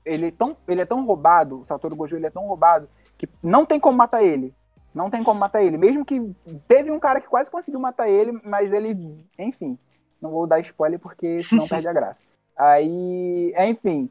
ele 0.02 0.28
é, 0.28 0.30
tão, 0.30 0.56
ele 0.66 0.80
é 0.80 0.86
tão 0.86 1.04
roubado, 1.04 1.60
o 1.60 1.64
Satoru 1.64 1.94
Gojo 1.94 2.16
ele 2.16 2.26
é 2.26 2.30
tão 2.30 2.46
roubado, 2.46 2.88
que 3.18 3.28
não 3.42 3.66
tem 3.66 3.78
como 3.78 3.98
matar 3.98 4.22
ele. 4.24 4.54
Não 4.94 5.10
tem 5.10 5.22
como 5.22 5.40
matar 5.40 5.62
ele. 5.62 5.78
Mesmo 5.78 6.04
que 6.04 6.20
teve 6.68 6.90
um 6.90 7.00
cara 7.00 7.20
que 7.20 7.28
quase 7.28 7.50
conseguiu 7.50 7.80
matar 7.80 8.08
ele, 8.08 8.38
mas 8.44 8.72
ele, 8.72 9.24
enfim, 9.38 9.78
não 10.20 10.30
vou 10.30 10.46
dar 10.46 10.60
spoiler 10.60 10.98
porque 10.98 11.42
senão 11.42 11.66
perde 11.66 11.88
a 11.88 11.92
graça. 11.92 12.22
Aí, 12.56 13.54
enfim, 13.58 14.10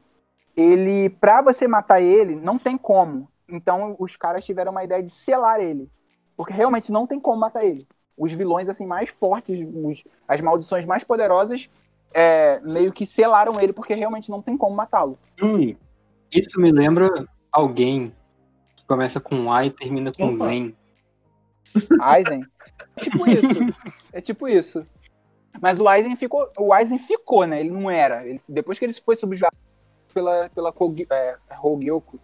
ele, 0.56 1.10
pra 1.10 1.40
você 1.40 1.68
matar 1.68 2.00
ele, 2.00 2.34
não 2.34 2.58
tem 2.58 2.76
como. 2.76 3.28
Então 3.48 3.94
os 3.98 4.16
caras 4.16 4.44
tiveram 4.44 4.72
uma 4.72 4.84
ideia 4.84 5.02
de 5.02 5.10
selar 5.10 5.60
ele. 5.60 5.88
Porque 6.36 6.52
realmente 6.52 6.90
não 6.90 7.06
tem 7.06 7.20
como 7.20 7.38
matar 7.38 7.64
ele 7.64 7.86
os 8.16 8.32
vilões 8.32 8.68
assim 8.68 8.86
mais 8.86 9.10
fortes, 9.10 9.66
os, 9.74 10.04
as 10.28 10.40
maldições 10.40 10.86
mais 10.86 11.02
poderosas, 11.04 11.68
é, 12.14 12.60
meio 12.60 12.92
que 12.92 13.06
selaram 13.06 13.60
ele 13.60 13.72
porque 13.72 13.94
realmente 13.94 14.30
não 14.30 14.42
tem 14.42 14.56
como 14.56 14.76
matá-lo. 14.76 15.18
Hum, 15.42 15.74
isso 16.30 16.60
me 16.60 16.70
lembra 16.70 17.08
alguém 17.50 18.14
começa 18.94 19.20
com 19.20 19.52
A 19.52 19.66
e 19.66 19.70
termina 19.70 20.12
com 20.12 20.26
Opa. 20.26 20.44
Zen. 20.44 20.76
Aizen? 22.00 22.44
É 22.96 23.00
tipo 23.00 23.28
isso. 23.28 23.58
É 24.12 24.20
tipo 24.20 24.48
isso. 24.48 24.86
Mas 25.60 25.80
o 25.80 25.88
Aizen 25.88 26.16
ficou. 26.16 26.50
O 26.58 26.72
Aizen 26.72 26.98
ficou, 26.98 27.46
né? 27.46 27.60
Ele 27.60 27.70
não 27.70 27.90
era. 27.90 28.26
Ele, 28.26 28.40
depois 28.48 28.78
que 28.78 28.84
ele 28.84 28.92
foi 28.92 29.16
subjugado 29.16 29.56
pela, 30.12 30.48
pela 30.50 30.72
Kogi, 30.72 31.06
é, 31.10 31.36
Hogyoku, 31.62 32.18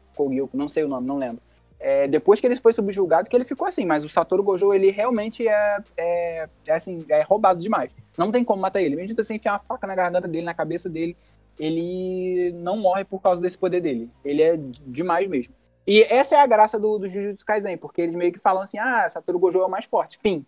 não 0.52 0.68
sei 0.68 0.84
o 0.84 0.88
nome, 0.88 1.06
não 1.06 1.16
lembro 1.16 1.40
é, 1.80 2.08
depois 2.08 2.40
que 2.40 2.46
ele 2.46 2.56
foi 2.56 2.72
subjugado, 2.72 3.28
que 3.28 3.36
ele 3.36 3.44
ficou 3.44 3.66
assim, 3.66 3.86
mas 3.86 4.04
o 4.04 4.08
Satoru 4.08 4.42
Gojo, 4.42 4.72
ele 4.74 4.90
realmente 4.90 5.46
é, 5.46 5.78
é, 5.96 6.48
é, 6.66 6.72
assim, 6.72 7.04
é 7.08 7.22
roubado 7.22 7.60
demais. 7.60 7.90
Não 8.16 8.32
tem 8.32 8.44
como 8.44 8.60
matar 8.60 8.82
ele. 8.82 8.96
Mesmo 8.96 9.16
você 9.16 9.34
enfiar 9.34 9.52
uma 9.52 9.58
faca 9.60 9.86
na 9.86 9.94
garganta 9.94 10.26
dele, 10.26 10.44
na 10.44 10.54
cabeça 10.54 10.88
dele, 10.88 11.16
ele 11.58 12.52
não 12.56 12.76
morre 12.76 13.04
por 13.04 13.22
causa 13.22 13.40
desse 13.40 13.56
poder 13.56 13.80
dele. 13.80 14.10
Ele 14.24 14.42
é 14.42 14.58
demais 14.86 15.28
mesmo. 15.28 15.54
E 15.88 16.02
essa 16.02 16.34
é 16.34 16.40
a 16.40 16.46
graça 16.46 16.78
do, 16.78 16.98
do 16.98 17.08
Jujutsu 17.08 17.46
Kaisen, 17.46 17.78
porque 17.78 18.02
eles 18.02 18.14
meio 18.14 18.30
que 18.30 18.38
falam 18.38 18.62
assim, 18.62 18.78
ah, 18.78 19.08
Satoru 19.08 19.38
Gojo 19.38 19.58
é 19.58 19.64
o 19.64 19.70
mais 19.70 19.86
forte. 19.86 20.18
Fim. 20.22 20.44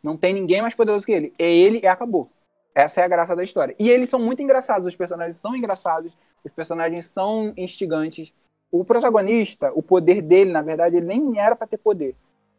Não 0.00 0.16
tem 0.16 0.32
ninguém 0.32 0.62
mais 0.62 0.72
poderoso 0.72 1.04
que 1.04 1.10
ele. 1.10 1.34
É 1.36 1.52
ele 1.52 1.80
e 1.82 1.86
acabou. 1.88 2.30
Essa 2.72 3.00
é 3.00 3.04
a 3.04 3.08
graça 3.08 3.34
da 3.34 3.42
história. 3.42 3.74
E 3.76 3.90
eles 3.90 4.08
são 4.08 4.20
muito 4.20 4.40
engraçados, 4.40 4.86
os 4.86 4.94
personagens 4.94 5.36
são 5.38 5.56
engraçados, 5.56 6.16
os 6.44 6.52
personagens 6.52 7.06
são 7.06 7.52
instigantes 7.56 8.32
o 8.70 8.84
protagonista, 8.84 9.72
o 9.74 9.82
poder 9.82 10.22
dele, 10.22 10.52
na 10.52 10.62
verdade, 10.62 10.96
ele 10.96 11.06
nem 11.06 11.40
era 11.40 11.56
para 11.56 11.66
ter 11.66 11.78
poder. 11.78 12.14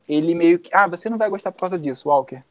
Ele 0.08 0.36
meio 0.36 0.60
que. 0.60 0.70
Ah, 0.74 0.88
você 0.88 1.10
não 1.10 1.18
vai 1.18 1.30
gostar 1.30 1.54
por 1.54 1.62
causa 1.62 1.80
disso, 1.80 2.10
Walker. 2.10 2.44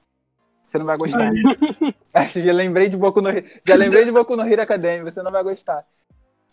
Você 0.66 0.78
não 0.78 0.86
vai 0.86 0.96
gostar. 0.96 1.30
já 2.34 2.52
lembrei 2.54 2.88
de 2.88 2.96
Boku 2.96 3.20
no 3.20 3.30
Já 3.66 3.74
lembrei 3.74 4.06
de 4.06 4.12
Boku 4.12 4.34
no 4.34 4.50
Hero 4.50 4.62
Academy, 4.62 5.10
você 5.10 5.22
não 5.22 5.30
vai 5.30 5.42
gostar. 5.42 5.86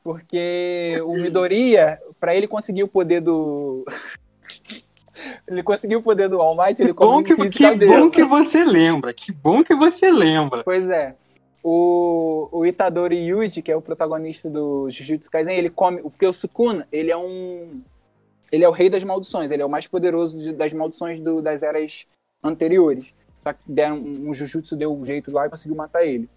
Porque 0.04 1.00
o 1.06 1.14
Midoriya, 1.14 2.00
para 2.20 2.36
ele 2.36 2.48
conseguir 2.48 2.84
o 2.84 2.88
poder 2.88 3.22
do. 3.22 3.86
ele 5.48 5.62
conseguiu 5.62 6.00
o 6.00 6.04
poder 6.04 6.28
do 6.28 6.42
All 6.42 6.58
Might, 6.58 6.82
ele 6.82 6.94
bom 6.94 7.24
que, 7.24 7.36
que 7.50 7.76
bom 7.76 8.10
que 8.10 8.24
você 8.24 8.64
lembra, 8.64 9.14
que 9.14 9.32
bom 9.32 9.64
que 9.64 9.76
você 9.76 10.12
lembra. 10.12 10.64
Pois 10.64 10.90
é 10.90 11.16
o, 11.64 12.50
o 12.52 12.66
Itadori 12.66 13.18
Yuji, 13.18 13.62
que 13.62 13.72
é 13.72 13.76
o 13.76 13.82
protagonista 13.82 14.50
do 14.50 14.90
Jujutsu 14.90 15.30
Kaisen, 15.30 15.56
ele 15.56 15.70
come. 15.70 16.02
Porque 16.02 16.26
o 16.26 16.34
Sukuna, 16.34 16.88
ele 16.92 17.12
é 17.12 17.18
um. 17.18 17.82
Ele 18.52 18.66
é 18.66 18.70
o 18.70 18.72
rei 18.72 18.90
das 18.90 19.04
maldições, 19.04 19.50
ele 19.50 19.62
é 19.62 19.66
o 19.66 19.70
mais 19.70 19.88
poderoso 19.88 20.42
de, 20.42 20.52
das 20.52 20.74
maldições 20.74 21.20
do, 21.20 21.42
das 21.42 21.64
eras 21.64 22.06
anteriores. 22.44 23.14
Só 23.44 23.54
que 23.54 23.60
deram, 23.66 23.98
um 23.98 24.34
Jujutsu 24.34 24.76
deu 24.76 24.94
um 24.94 25.06
jeito 25.06 25.32
lá 25.32 25.48
e 25.48 25.50
conseguiu 25.50 25.76
matar 25.76 26.04
ele. 26.04 26.30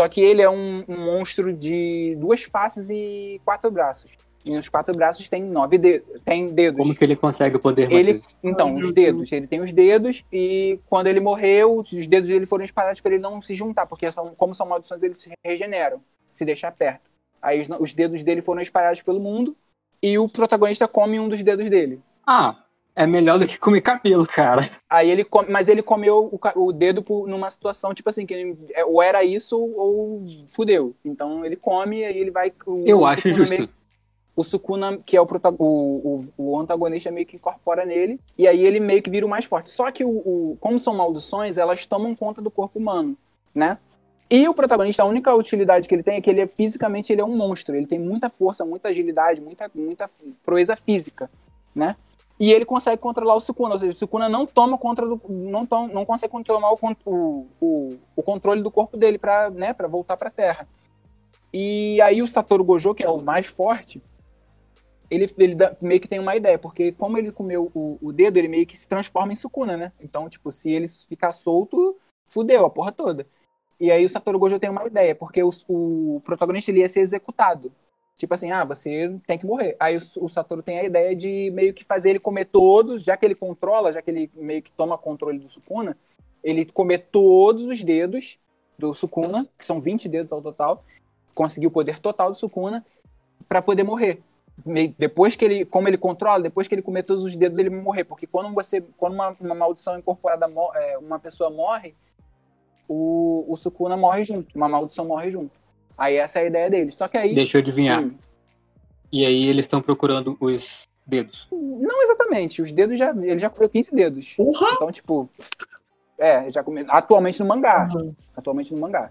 Só 0.00 0.08
que 0.08 0.22
ele 0.22 0.40
é 0.40 0.48
um, 0.48 0.82
um 0.88 0.96
monstro 0.96 1.52
de 1.52 2.16
duas 2.18 2.42
faces 2.42 2.88
e 2.88 3.38
quatro 3.44 3.70
braços. 3.70 4.10
E 4.42 4.50
nos 4.50 4.66
quatro 4.66 4.94
braços 4.94 5.28
tem 5.28 5.42
nove 5.42 5.76
dedos. 5.76 6.22
Tem 6.24 6.46
dedos. 6.46 6.78
Como 6.78 6.94
que 6.94 7.04
ele 7.04 7.14
consegue 7.14 7.56
o 7.56 7.60
poder, 7.60 7.92
ele, 7.92 8.22
Então, 8.42 8.74
os 8.76 8.92
dedos. 8.92 9.30
Ele 9.30 9.46
tem 9.46 9.60
os 9.60 9.70
dedos 9.70 10.24
e 10.32 10.80
quando 10.86 11.08
ele 11.08 11.20
morreu, 11.20 11.80
os 11.80 12.06
dedos 12.06 12.30
dele 12.30 12.46
foram 12.46 12.64
espalhados 12.64 13.02
para 13.02 13.12
ele 13.12 13.20
não 13.20 13.42
se 13.42 13.54
juntar, 13.54 13.84
porque 13.84 14.10
são, 14.10 14.34
como 14.34 14.54
são 14.54 14.66
maldições, 14.66 15.02
eles 15.02 15.18
se 15.18 15.30
regeneram, 15.44 16.00
se 16.32 16.46
deixar 16.46 16.72
perto. 16.72 17.10
Aí 17.42 17.60
os, 17.60 17.68
os 17.78 17.92
dedos 17.92 18.22
dele 18.22 18.40
foram 18.40 18.62
espalhados 18.62 19.02
pelo 19.02 19.20
mundo 19.20 19.54
e 20.02 20.18
o 20.18 20.30
protagonista 20.30 20.88
come 20.88 21.20
um 21.20 21.28
dos 21.28 21.44
dedos 21.44 21.68
dele. 21.68 22.00
Ah, 22.26 22.56
é 23.00 23.06
melhor 23.06 23.38
do 23.38 23.46
que 23.46 23.58
comer 23.58 23.80
cabelo, 23.80 24.26
cara. 24.26 24.68
Aí 24.88 25.10
ele 25.10 25.24
come, 25.24 25.50
mas 25.50 25.68
ele 25.68 25.82
comeu 25.82 26.30
o, 26.30 26.66
o 26.66 26.70
dedo 26.72 27.02
por, 27.02 27.26
numa 27.26 27.48
situação 27.48 27.94
tipo 27.94 28.10
assim, 28.10 28.26
que 28.26 28.56
é, 28.74 28.84
ou 28.84 29.02
era 29.02 29.24
isso 29.24 29.58
ou 29.58 30.26
fudeu. 30.52 30.94
Então 31.02 31.42
ele 31.44 31.56
come 31.56 32.00
e 32.00 32.04
aí 32.04 32.18
ele 32.18 32.30
vai. 32.30 32.52
Eu 32.84 33.06
acho 33.06 33.32
justo. 33.32 33.56
Meio, 33.56 33.68
o 34.36 34.44
Sukuna, 34.44 34.98
que 34.98 35.16
é 35.16 35.20
o, 35.20 35.26
o, 35.58 35.64
o, 35.66 36.24
o, 36.36 36.60
antagonista, 36.60 37.10
meio 37.10 37.26
que 37.26 37.36
incorpora 37.36 37.86
nele, 37.86 38.20
e 38.36 38.46
aí 38.46 38.64
ele 38.64 38.80
meio 38.80 39.02
que 39.02 39.10
vira 39.10 39.24
o 39.24 39.28
mais 39.28 39.46
forte. 39.46 39.70
Só 39.70 39.90
que, 39.90 40.04
o, 40.04 40.10
o, 40.10 40.56
como 40.60 40.78
são 40.78 40.94
maldições, 40.94 41.56
elas 41.56 41.86
tomam 41.86 42.14
conta 42.14 42.40
do 42.42 42.50
corpo 42.50 42.78
humano, 42.78 43.16
né? 43.54 43.78
E 44.30 44.46
o 44.46 44.54
protagonista, 44.54 45.02
a 45.02 45.06
única 45.06 45.34
utilidade 45.34 45.88
que 45.88 45.94
ele 45.94 46.02
tem 46.02 46.16
é 46.16 46.20
que 46.20 46.30
ele 46.30 46.42
é 46.42 46.46
fisicamente 46.46 47.12
ele 47.12 47.20
é 47.20 47.24
um 47.24 47.36
monstro. 47.36 47.74
Ele 47.74 47.86
tem 47.86 47.98
muita 47.98 48.30
força, 48.30 48.64
muita 48.64 48.88
agilidade, 48.88 49.40
muita, 49.40 49.70
muita 49.74 50.08
proeza 50.44 50.76
física, 50.76 51.28
né? 51.74 51.96
E 52.40 52.50
ele 52.50 52.64
consegue 52.64 52.96
controlar 52.96 53.34
o 53.34 53.40
Sukuna, 53.40 53.74
ou 53.74 53.78
seja, 53.78 53.92
o 53.92 53.98
Sukuna 53.98 54.26
não 54.26 54.46
toma 54.46 54.78
contra 54.78 55.06
do, 55.06 55.20
não, 55.28 55.66
tom, 55.66 55.86
não 55.88 56.06
consegue 56.06 56.32
controlar 56.32 56.72
o, 56.72 56.78
o, 57.60 57.98
o 58.16 58.22
controle 58.22 58.62
do 58.62 58.70
corpo 58.70 58.96
dele 58.96 59.18
para 59.18 59.50
né, 59.50 59.74
voltar 59.74 60.16
para 60.16 60.30
Terra. 60.30 60.66
E 61.52 62.00
aí 62.00 62.22
o 62.22 62.26
Satoru 62.26 62.64
Gojo, 62.64 62.94
que 62.94 63.04
é 63.04 63.10
o 63.10 63.20
mais 63.20 63.46
forte, 63.46 64.02
ele, 65.10 65.30
ele 65.36 65.54
dá, 65.54 65.76
meio 65.82 66.00
que 66.00 66.08
tem 66.08 66.18
uma 66.18 66.34
ideia, 66.34 66.58
porque 66.58 66.92
como 66.92 67.18
ele 67.18 67.30
comeu 67.30 67.70
o, 67.74 67.98
o, 68.00 68.10
dedo, 68.10 68.38
ele 68.38 68.48
meio 68.48 68.66
que 68.66 68.78
se 68.78 68.88
transforma 68.88 69.34
em 69.34 69.36
Sukuna, 69.36 69.76
né? 69.76 69.92
Então, 70.00 70.26
tipo, 70.30 70.50
se 70.50 70.70
ele 70.70 70.86
ficar 70.88 71.32
solto, 71.32 71.98
fudeu 72.26 72.64
a 72.64 72.70
porra 72.70 72.90
toda. 72.90 73.26
E 73.78 73.90
aí 73.90 74.02
o 74.02 74.08
Satoru 74.08 74.38
Gojo 74.38 74.58
tem 74.58 74.70
uma 74.70 74.86
ideia, 74.86 75.14
porque 75.14 75.42
o, 75.42 75.50
o 75.68 76.22
protagonista 76.24 76.70
ele 76.70 76.80
ia 76.80 76.88
ser 76.88 77.00
executado. 77.00 77.70
Tipo 78.20 78.34
assim, 78.34 78.50
ah, 78.50 78.64
você 78.64 79.18
tem 79.26 79.38
que 79.38 79.46
morrer. 79.46 79.74
Aí 79.80 79.96
o, 79.96 80.00
o, 80.24 80.28
Satoru 80.28 80.62
tem 80.62 80.78
a 80.78 80.84
ideia 80.84 81.16
de 81.16 81.50
meio 81.54 81.72
que 81.72 81.82
fazer 81.82 82.10
ele 82.10 82.18
comer 82.18 82.44
todos, 82.44 83.02
já 83.02 83.16
que 83.16 83.24
ele 83.24 83.34
controla, 83.34 83.94
já 83.94 84.02
que 84.02 84.10
ele 84.10 84.30
meio 84.34 84.60
que 84.60 84.70
toma 84.72 84.98
controle 84.98 85.38
do 85.38 85.48
Sukuna, 85.48 85.96
ele 86.44 86.66
comer 86.66 87.06
todos 87.10 87.64
os 87.64 87.82
dedos 87.82 88.38
do 88.78 88.94
Sukuna, 88.94 89.48
que 89.58 89.64
são 89.64 89.80
20 89.80 90.06
dedos 90.06 90.30
ao 90.32 90.42
total, 90.42 90.84
conseguir 91.34 91.66
o 91.66 91.70
poder 91.70 91.98
total 91.98 92.28
do 92.28 92.36
Sukuna, 92.36 92.84
para 93.48 93.62
poder 93.62 93.84
morrer 93.84 94.22
depois 94.98 95.34
que 95.34 95.44
ele, 95.46 95.64
como 95.64 95.88
ele 95.88 95.96
controla, 95.96 96.42
depois 96.42 96.68
que 96.68 96.74
ele 96.74 96.82
comer 96.82 97.04
todos 97.04 97.24
os 97.24 97.34
dedos, 97.34 97.58
ele 97.58 97.70
morrer. 97.70 98.04
Porque 98.04 98.26
quando 98.26 98.52
você, 98.54 98.82
quando 98.98 99.14
uma, 99.14 99.34
uma 99.40 99.54
maldição 99.54 99.98
incorporada, 99.98 100.46
é, 100.74 100.98
uma 100.98 101.18
pessoa 101.18 101.48
morre, 101.48 101.94
o, 102.86 103.46
o 103.48 103.56
Sukuna 103.56 103.96
morre 103.96 104.24
junto, 104.24 104.54
uma 104.54 104.68
maldição 104.68 105.06
morre 105.06 105.30
junto. 105.30 105.58
Aí 106.00 106.16
essa 106.16 106.38
é 106.38 106.44
a 106.44 106.46
ideia 106.46 106.70
dele. 106.70 106.90
Só 106.90 107.06
que 107.06 107.18
aí. 107.18 107.34
Deixa 107.34 107.58
eu 107.58 107.60
adivinhar. 107.60 108.02
Hum, 108.02 108.14
e 109.12 109.26
aí 109.26 109.46
eles 109.46 109.64
estão 109.64 109.82
procurando 109.82 110.34
os 110.40 110.88
dedos. 111.06 111.46
Não 111.52 112.02
exatamente. 112.02 112.62
Os 112.62 112.72
dedos 112.72 112.98
já. 112.98 113.10
Ele 113.10 113.38
já 113.38 113.50
comeu 113.50 113.68
15 113.68 113.94
dedos. 113.94 114.34
Uhum. 114.38 114.52
Então, 114.72 114.90
tipo. 114.90 115.28
É, 116.18 116.50
já 116.50 116.64
comeu. 116.64 116.86
Atualmente 116.88 117.38
no 117.40 117.46
mangá. 117.46 117.86
Uhum. 117.94 118.14
Atualmente 118.34 118.72
no 118.72 118.80
mangá. 118.80 119.10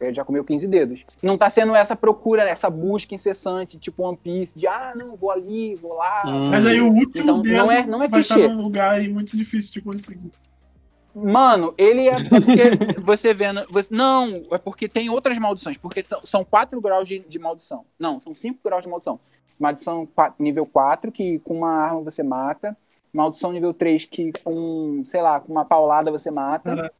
Ele 0.00 0.14
já 0.14 0.24
comeu 0.24 0.44
15 0.44 0.68
dedos. 0.68 1.04
Não 1.20 1.36
tá 1.36 1.50
sendo 1.50 1.74
essa 1.74 1.96
procura, 1.96 2.42
essa 2.42 2.70
busca 2.70 3.14
incessante, 3.14 3.76
tipo 3.76 4.04
One 4.04 4.16
Piece, 4.16 4.56
de 4.56 4.68
ah, 4.68 4.92
não, 4.94 5.16
vou 5.16 5.30
ali, 5.32 5.74
vou 5.76 5.94
lá. 5.94 6.22
Hum. 6.26 6.50
Mas 6.50 6.66
aí 6.66 6.80
o 6.80 6.92
último 6.92 7.22
então, 7.22 7.42
dedo 7.42 7.56
não 7.56 7.72
é, 7.72 7.86
não 7.86 8.02
é 8.02 8.08
vai 8.08 8.22
clichê. 8.22 8.40
estar 8.40 8.54
num 8.54 8.62
lugar 8.62 8.92
aí 8.92 9.08
muito 9.08 9.36
difícil 9.36 9.72
de 9.72 9.80
conseguir. 9.80 10.30
Mano, 11.14 11.72
ele 11.78 12.08
é, 12.08 12.14
porque 12.28 13.00
você 13.00 13.32
vendo. 13.32 13.64
Você, 13.70 13.88
não, 13.94 14.44
é 14.50 14.58
porque 14.58 14.88
tem 14.88 15.08
outras 15.08 15.38
maldições. 15.38 15.76
Porque 15.76 16.02
são, 16.02 16.20
são 16.24 16.44
4 16.44 16.80
graus 16.80 17.06
de, 17.06 17.20
de 17.20 17.38
maldição. 17.38 17.84
Não, 17.98 18.20
são 18.20 18.34
5 18.34 18.58
graus 18.64 18.82
de 18.82 18.88
maldição. 18.88 19.20
Maldição 19.58 20.06
4, 20.06 20.42
nível 20.42 20.66
4, 20.66 21.12
que 21.12 21.38
com 21.40 21.58
uma 21.58 21.70
arma 21.70 22.00
você 22.00 22.22
mata. 22.22 22.76
Maldição 23.12 23.52
nível 23.52 23.72
3, 23.72 24.04
que 24.06 24.32
com, 24.42 25.02
sei 25.04 25.22
lá, 25.22 25.38
com 25.38 25.52
uma 25.52 25.64
paulada 25.64 26.10
você 26.10 26.30
mata. 26.30 26.74
Caraca. 26.74 26.94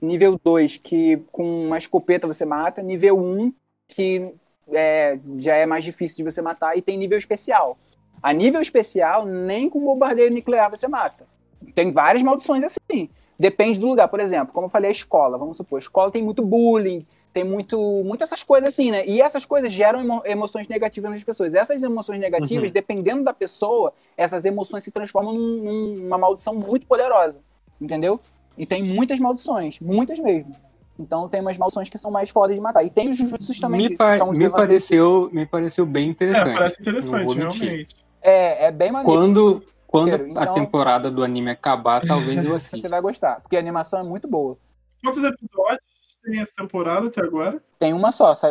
Nível 0.00 0.38
2, 0.42 0.78
que 0.78 1.16
com 1.32 1.66
uma 1.66 1.78
escopeta 1.78 2.26
você 2.26 2.44
mata. 2.44 2.82
Nível 2.82 3.18
1, 3.18 3.52
que 3.88 4.32
é, 4.72 5.18
já 5.38 5.56
é 5.56 5.66
mais 5.66 5.84
difícil 5.84 6.18
de 6.18 6.30
você 6.30 6.40
matar, 6.40 6.76
e 6.76 6.82
tem 6.82 6.96
nível 6.96 7.18
especial. 7.18 7.76
A 8.22 8.32
nível 8.32 8.60
especial, 8.60 9.26
nem 9.26 9.68
com 9.68 9.84
bombardeio 9.84 10.32
nuclear 10.32 10.70
você 10.70 10.86
mata. 10.86 11.26
Tem 11.74 11.92
várias 11.92 12.22
maldições 12.22 12.62
assim. 12.62 13.08
Depende 13.38 13.78
do 13.78 13.86
lugar. 13.86 14.08
Por 14.08 14.20
exemplo, 14.20 14.52
como 14.52 14.66
eu 14.66 14.70
falei, 14.70 14.88
a 14.88 14.92
escola. 14.92 15.38
Vamos 15.38 15.56
supor, 15.56 15.78
a 15.78 15.80
escola 15.82 16.10
tem 16.10 16.22
muito 16.22 16.42
bullying, 16.42 17.06
tem 17.32 17.44
muito, 17.44 17.78
muito 18.04 18.22
essas 18.22 18.42
coisas 18.42 18.68
assim, 18.68 18.90
né? 18.90 19.04
E 19.06 19.20
essas 19.20 19.44
coisas 19.44 19.72
geram 19.72 20.00
emo 20.00 20.22
emoções 20.24 20.68
negativas 20.68 21.10
nas 21.10 21.24
pessoas. 21.24 21.54
Essas 21.54 21.82
emoções 21.82 22.20
negativas, 22.20 22.68
uhum. 22.68 22.72
dependendo 22.72 23.24
da 23.24 23.32
pessoa, 23.32 23.92
essas 24.16 24.44
emoções 24.44 24.84
se 24.84 24.90
transformam 24.90 25.34
num, 25.34 25.94
numa 25.96 26.18
maldição 26.18 26.54
muito 26.54 26.86
poderosa. 26.86 27.36
Entendeu? 27.80 28.20
E 28.56 28.64
tem 28.64 28.82
muitas 28.82 29.18
maldições, 29.18 29.80
muitas 29.80 30.18
mesmo. 30.18 30.54
Então 30.98 31.28
tem 31.28 31.40
umas 31.40 31.58
maldições 31.58 31.88
que 31.88 31.98
são 31.98 32.10
mais 32.10 32.30
fodas 32.30 32.54
de 32.54 32.62
matar. 32.62 32.84
E 32.84 32.90
tem 32.90 33.10
os 33.10 33.16
jutsus 33.16 33.58
também 33.58 33.82
me 33.82 33.96
que, 33.96 34.16
são 34.16 34.30
me 34.30 34.48
pareceu, 34.48 35.28
me 35.32 35.44
pareceu 35.44 35.84
bem 35.84 36.10
interessante. 36.10 36.50
É, 36.50 36.54
parece 36.54 36.80
interessante, 36.80 37.34
realmente. 37.34 37.96
É, 38.22 38.66
é 38.66 38.70
bem 38.70 38.92
maneiro. 38.92 39.20
Quando, 39.20 39.62
quando 39.94 40.08
então, 40.12 40.42
a 40.42 40.46
temporada 40.48 41.08
do 41.08 41.22
anime 41.22 41.52
acabar, 41.52 42.04
talvez 42.04 42.44
eu 42.44 42.52
assista. 42.56 42.80
Você 42.80 42.88
vai 42.88 43.00
gostar, 43.00 43.40
porque 43.40 43.54
a 43.54 43.60
animação 43.60 44.00
é 44.00 44.02
muito 44.02 44.26
boa. 44.26 44.58
Quantos 45.00 45.22
episódios 45.22 45.78
tem 46.20 46.40
essa 46.40 46.52
temporada 46.56 47.06
até 47.06 47.20
agora? 47.20 47.62
Tem 47.78 47.92
uma 47.92 48.10
só, 48.10 48.34
sai... 48.34 48.50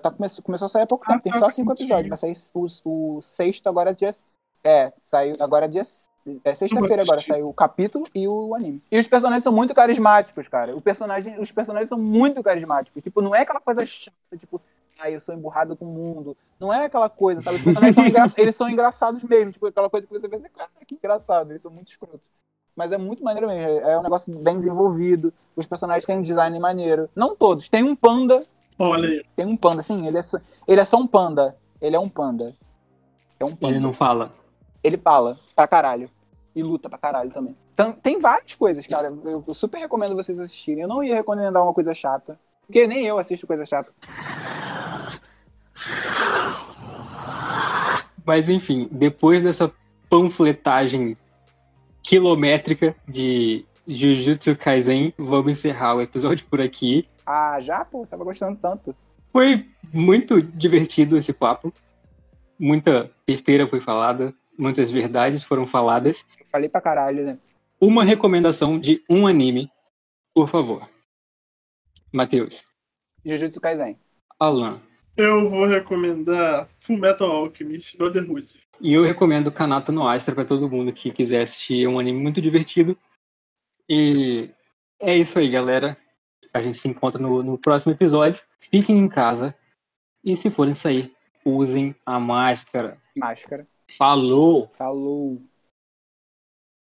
tá, 0.00 0.10
começou, 0.10 0.42
começou 0.42 0.64
a 0.64 0.68
sair 0.70 0.84
há 0.84 0.86
pouco 0.86 1.04
ah, 1.06 1.12
tempo. 1.12 1.24
Tem 1.24 1.32
tá, 1.34 1.40
só 1.40 1.50
cinco 1.50 1.72
episódios. 1.72 2.08
Vai 2.08 2.16
sair 2.16 2.34
o, 2.54 2.66
o, 2.86 3.20
sexto 3.20 3.66
agora 3.68 3.92
dia. 3.92 4.08
É, 4.64 4.90
saiu 5.04 5.36
agora 5.40 5.68
dia. 5.68 5.82
É 6.42 6.54
sexta-feira 6.54 7.02
agora, 7.02 7.20
saiu 7.20 7.50
o 7.50 7.54
capítulo 7.54 8.06
e 8.14 8.26
o 8.26 8.54
anime. 8.54 8.82
E 8.90 8.98
os 8.98 9.06
personagens 9.06 9.44
são 9.44 9.52
muito 9.52 9.74
carismáticos, 9.74 10.48
cara. 10.48 10.74
O 10.74 10.80
personagem, 10.80 11.38
os 11.38 11.52
personagens 11.52 11.90
são 11.90 11.98
muito 11.98 12.42
carismáticos. 12.42 13.02
Tipo, 13.02 13.20
não 13.20 13.34
é 13.34 13.42
aquela 13.42 13.60
coisa 13.60 13.84
chata, 13.84 14.38
tipo, 14.38 14.58
ah, 14.98 15.10
eu 15.10 15.20
sou 15.20 15.34
emburrado 15.34 15.76
com 15.76 15.84
o 15.84 15.88
mundo. 15.88 16.36
Não 16.58 16.72
é 16.72 16.84
aquela 16.84 17.08
coisa, 17.08 17.40
sabe? 17.40 17.56
Os 17.56 17.62
personagens 17.62 17.94
são, 17.94 18.06
engra... 18.06 18.26
eles 18.36 18.56
são 18.56 18.68
engraçados 18.68 19.22
mesmo. 19.22 19.52
Tipo, 19.52 19.66
aquela 19.66 19.88
coisa 19.88 20.06
que 20.06 20.12
você 20.12 20.28
pensa, 20.28 20.48
cara, 20.48 20.70
que 20.86 20.94
engraçado. 20.94 21.50
Eles 21.50 21.62
são 21.62 21.70
muito 21.70 21.88
escrotos. 21.88 22.20
Mas 22.74 22.92
é 22.92 22.98
muito 22.98 23.22
maneiro 23.22 23.46
mesmo. 23.46 23.80
É 23.80 23.98
um 23.98 24.02
negócio 24.02 24.34
bem 24.42 24.58
desenvolvido. 24.58 25.32
Os 25.54 25.66
personagens 25.66 26.04
têm 26.04 26.18
um 26.18 26.22
design 26.22 26.58
maneiro. 26.58 27.08
Não 27.14 27.34
todos. 27.36 27.68
Tem 27.68 27.82
um 27.82 27.94
panda. 27.94 28.42
Olha 28.78 29.08
aí. 29.08 29.24
Tem 29.36 29.46
um 29.46 29.56
panda, 29.56 29.82
sim. 29.82 30.06
Ele 30.06 30.18
é, 30.18 30.22
só... 30.22 30.38
ele 30.66 30.80
é 30.80 30.84
só 30.84 30.96
um 30.96 31.06
panda. 31.06 31.56
Ele 31.80 31.94
é 31.94 31.98
um 31.98 32.08
panda. 32.08 32.54
É 33.38 33.44
um 33.44 33.54
panda. 33.54 33.74
Ele 33.74 33.80
não 33.80 33.92
fala. 33.92 34.32
Ele 34.82 34.96
fala 34.96 35.38
pra 35.54 35.68
caralho. 35.68 36.10
E 36.54 36.62
luta 36.62 36.88
pra 36.88 36.98
caralho 36.98 37.30
também. 37.30 37.56
Então, 37.72 37.92
tem 37.92 38.18
várias 38.18 38.56
coisas, 38.56 38.84
cara. 38.84 39.12
Eu 39.24 39.44
super 39.54 39.78
recomendo 39.78 40.16
vocês 40.16 40.40
assistirem. 40.40 40.82
Eu 40.82 40.88
não 40.88 41.04
ia 41.04 41.14
recomendar 41.14 41.62
uma 41.62 41.74
coisa 41.74 41.94
chata. 41.94 42.38
Porque 42.66 42.86
nem 42.86 43.06
eu 43.06 43.18
assisto 43.18 43.46
coisa 43.46 43.64
chata. 43.64 43.92
Mas 48.24 48.48
enfim, 48.48 48.88
depois 48.92 49.42
dessa 49.42 49.72
panfletagem 50.10 51.16
quilométrica 52.02 52.94
de 53.06 53.64
Jujutsu 53.86 54.56
Kaisen, 54.56 55.14
vamos 55.16 55.52
encerrar 55.52 55.94
o 55.94 56.02
episódio 56.02 56.46
por 56.46 56.60
aqui. 56.60 57.08
Ah, 57.24 57.58
já, 57.60 57.84
pô, 57.84 58.06
tava 58.06 58.24
gostando 58.24 58.58
tanto. 58.60 58.94
Foi 59.32 59.66
muito 59.92 60.42
divertido 60.42 61.16
esse 61.16 61.32
papo. 61.32 61.72
Muita 62.58 63.10
besteira 63.26 63.66
foi 63.66 63.80
falada, 63.80 64.34
muitas 64.58 64.90
verdades 64.90 65.42
foram 65.42 65.66
faladas. 65.66 66.24
Eu 66.38 66.46
falei 66.46 66.68
pra 66.68 66.80
caralho, 66.80 67.24
né? 67.24 67.38
Uma 67.80 68.04
recomendação 68.04 68.78
de 68.78 69.02
um 69.08 69.26
anime, 69.26 69.70
por 70.34 70.48
favor. 70.48 70.88
Matheus. 72.12 72.64
Jujutsu 73.24 73.60
Kaisen. 73.60 73.98
Alan. 74.38 74.80
Eu 75.18 75.48
vou 75.48 75.66
recomendar 75.66 76.68
Fullmetal 76.78 77.28
Alchemist 77.28 77.98
Brotherhood. 77.98 78.54
E 78.80 78.94
eu 78.94 79.02
recomendo 79.02 79.50
Kanata 79.50 79.90
no 79.90 80.06
Astra 80.06 80.32
para 80.32 80.44
todo 80.44 80.70
mundo 80.70 80.92
que 80.92 81.10
quiser 81.10 81.42
assistir. 81.42 81.84
É 81.84 81.88
um 81.88 81.98
anime 81.98 82.20
muito 82.20 82.40
divertido. 82.40 82.96
E 83.88 84.48
é 85.00 85.16
isso 85.16 85.36
aí, 85.36 85.50
galera. 85.50 85.98
A 86.54 86.62
gente 86.62 86.78
se 86.78 86.86
encontra 86.86 87.20
no, 87.20 87.42
no 87.42 87.58
próximo 87.58 87.92
episódio. 87.92 88.44
Fiquem 88.70 88.96
em 88.96 89.08
casa. 89.08 89.52
E 90.22 90.36
se 90.36 90.50
forem 90.50 90.76
sair, 90.76 91.12
usem 91.44 91.96
a 92.06 92.20
máscara. 92.20 92.96
Máscara. 93.16 93.66
Falou! 93.98 94.70
Falou! 94.78 95.42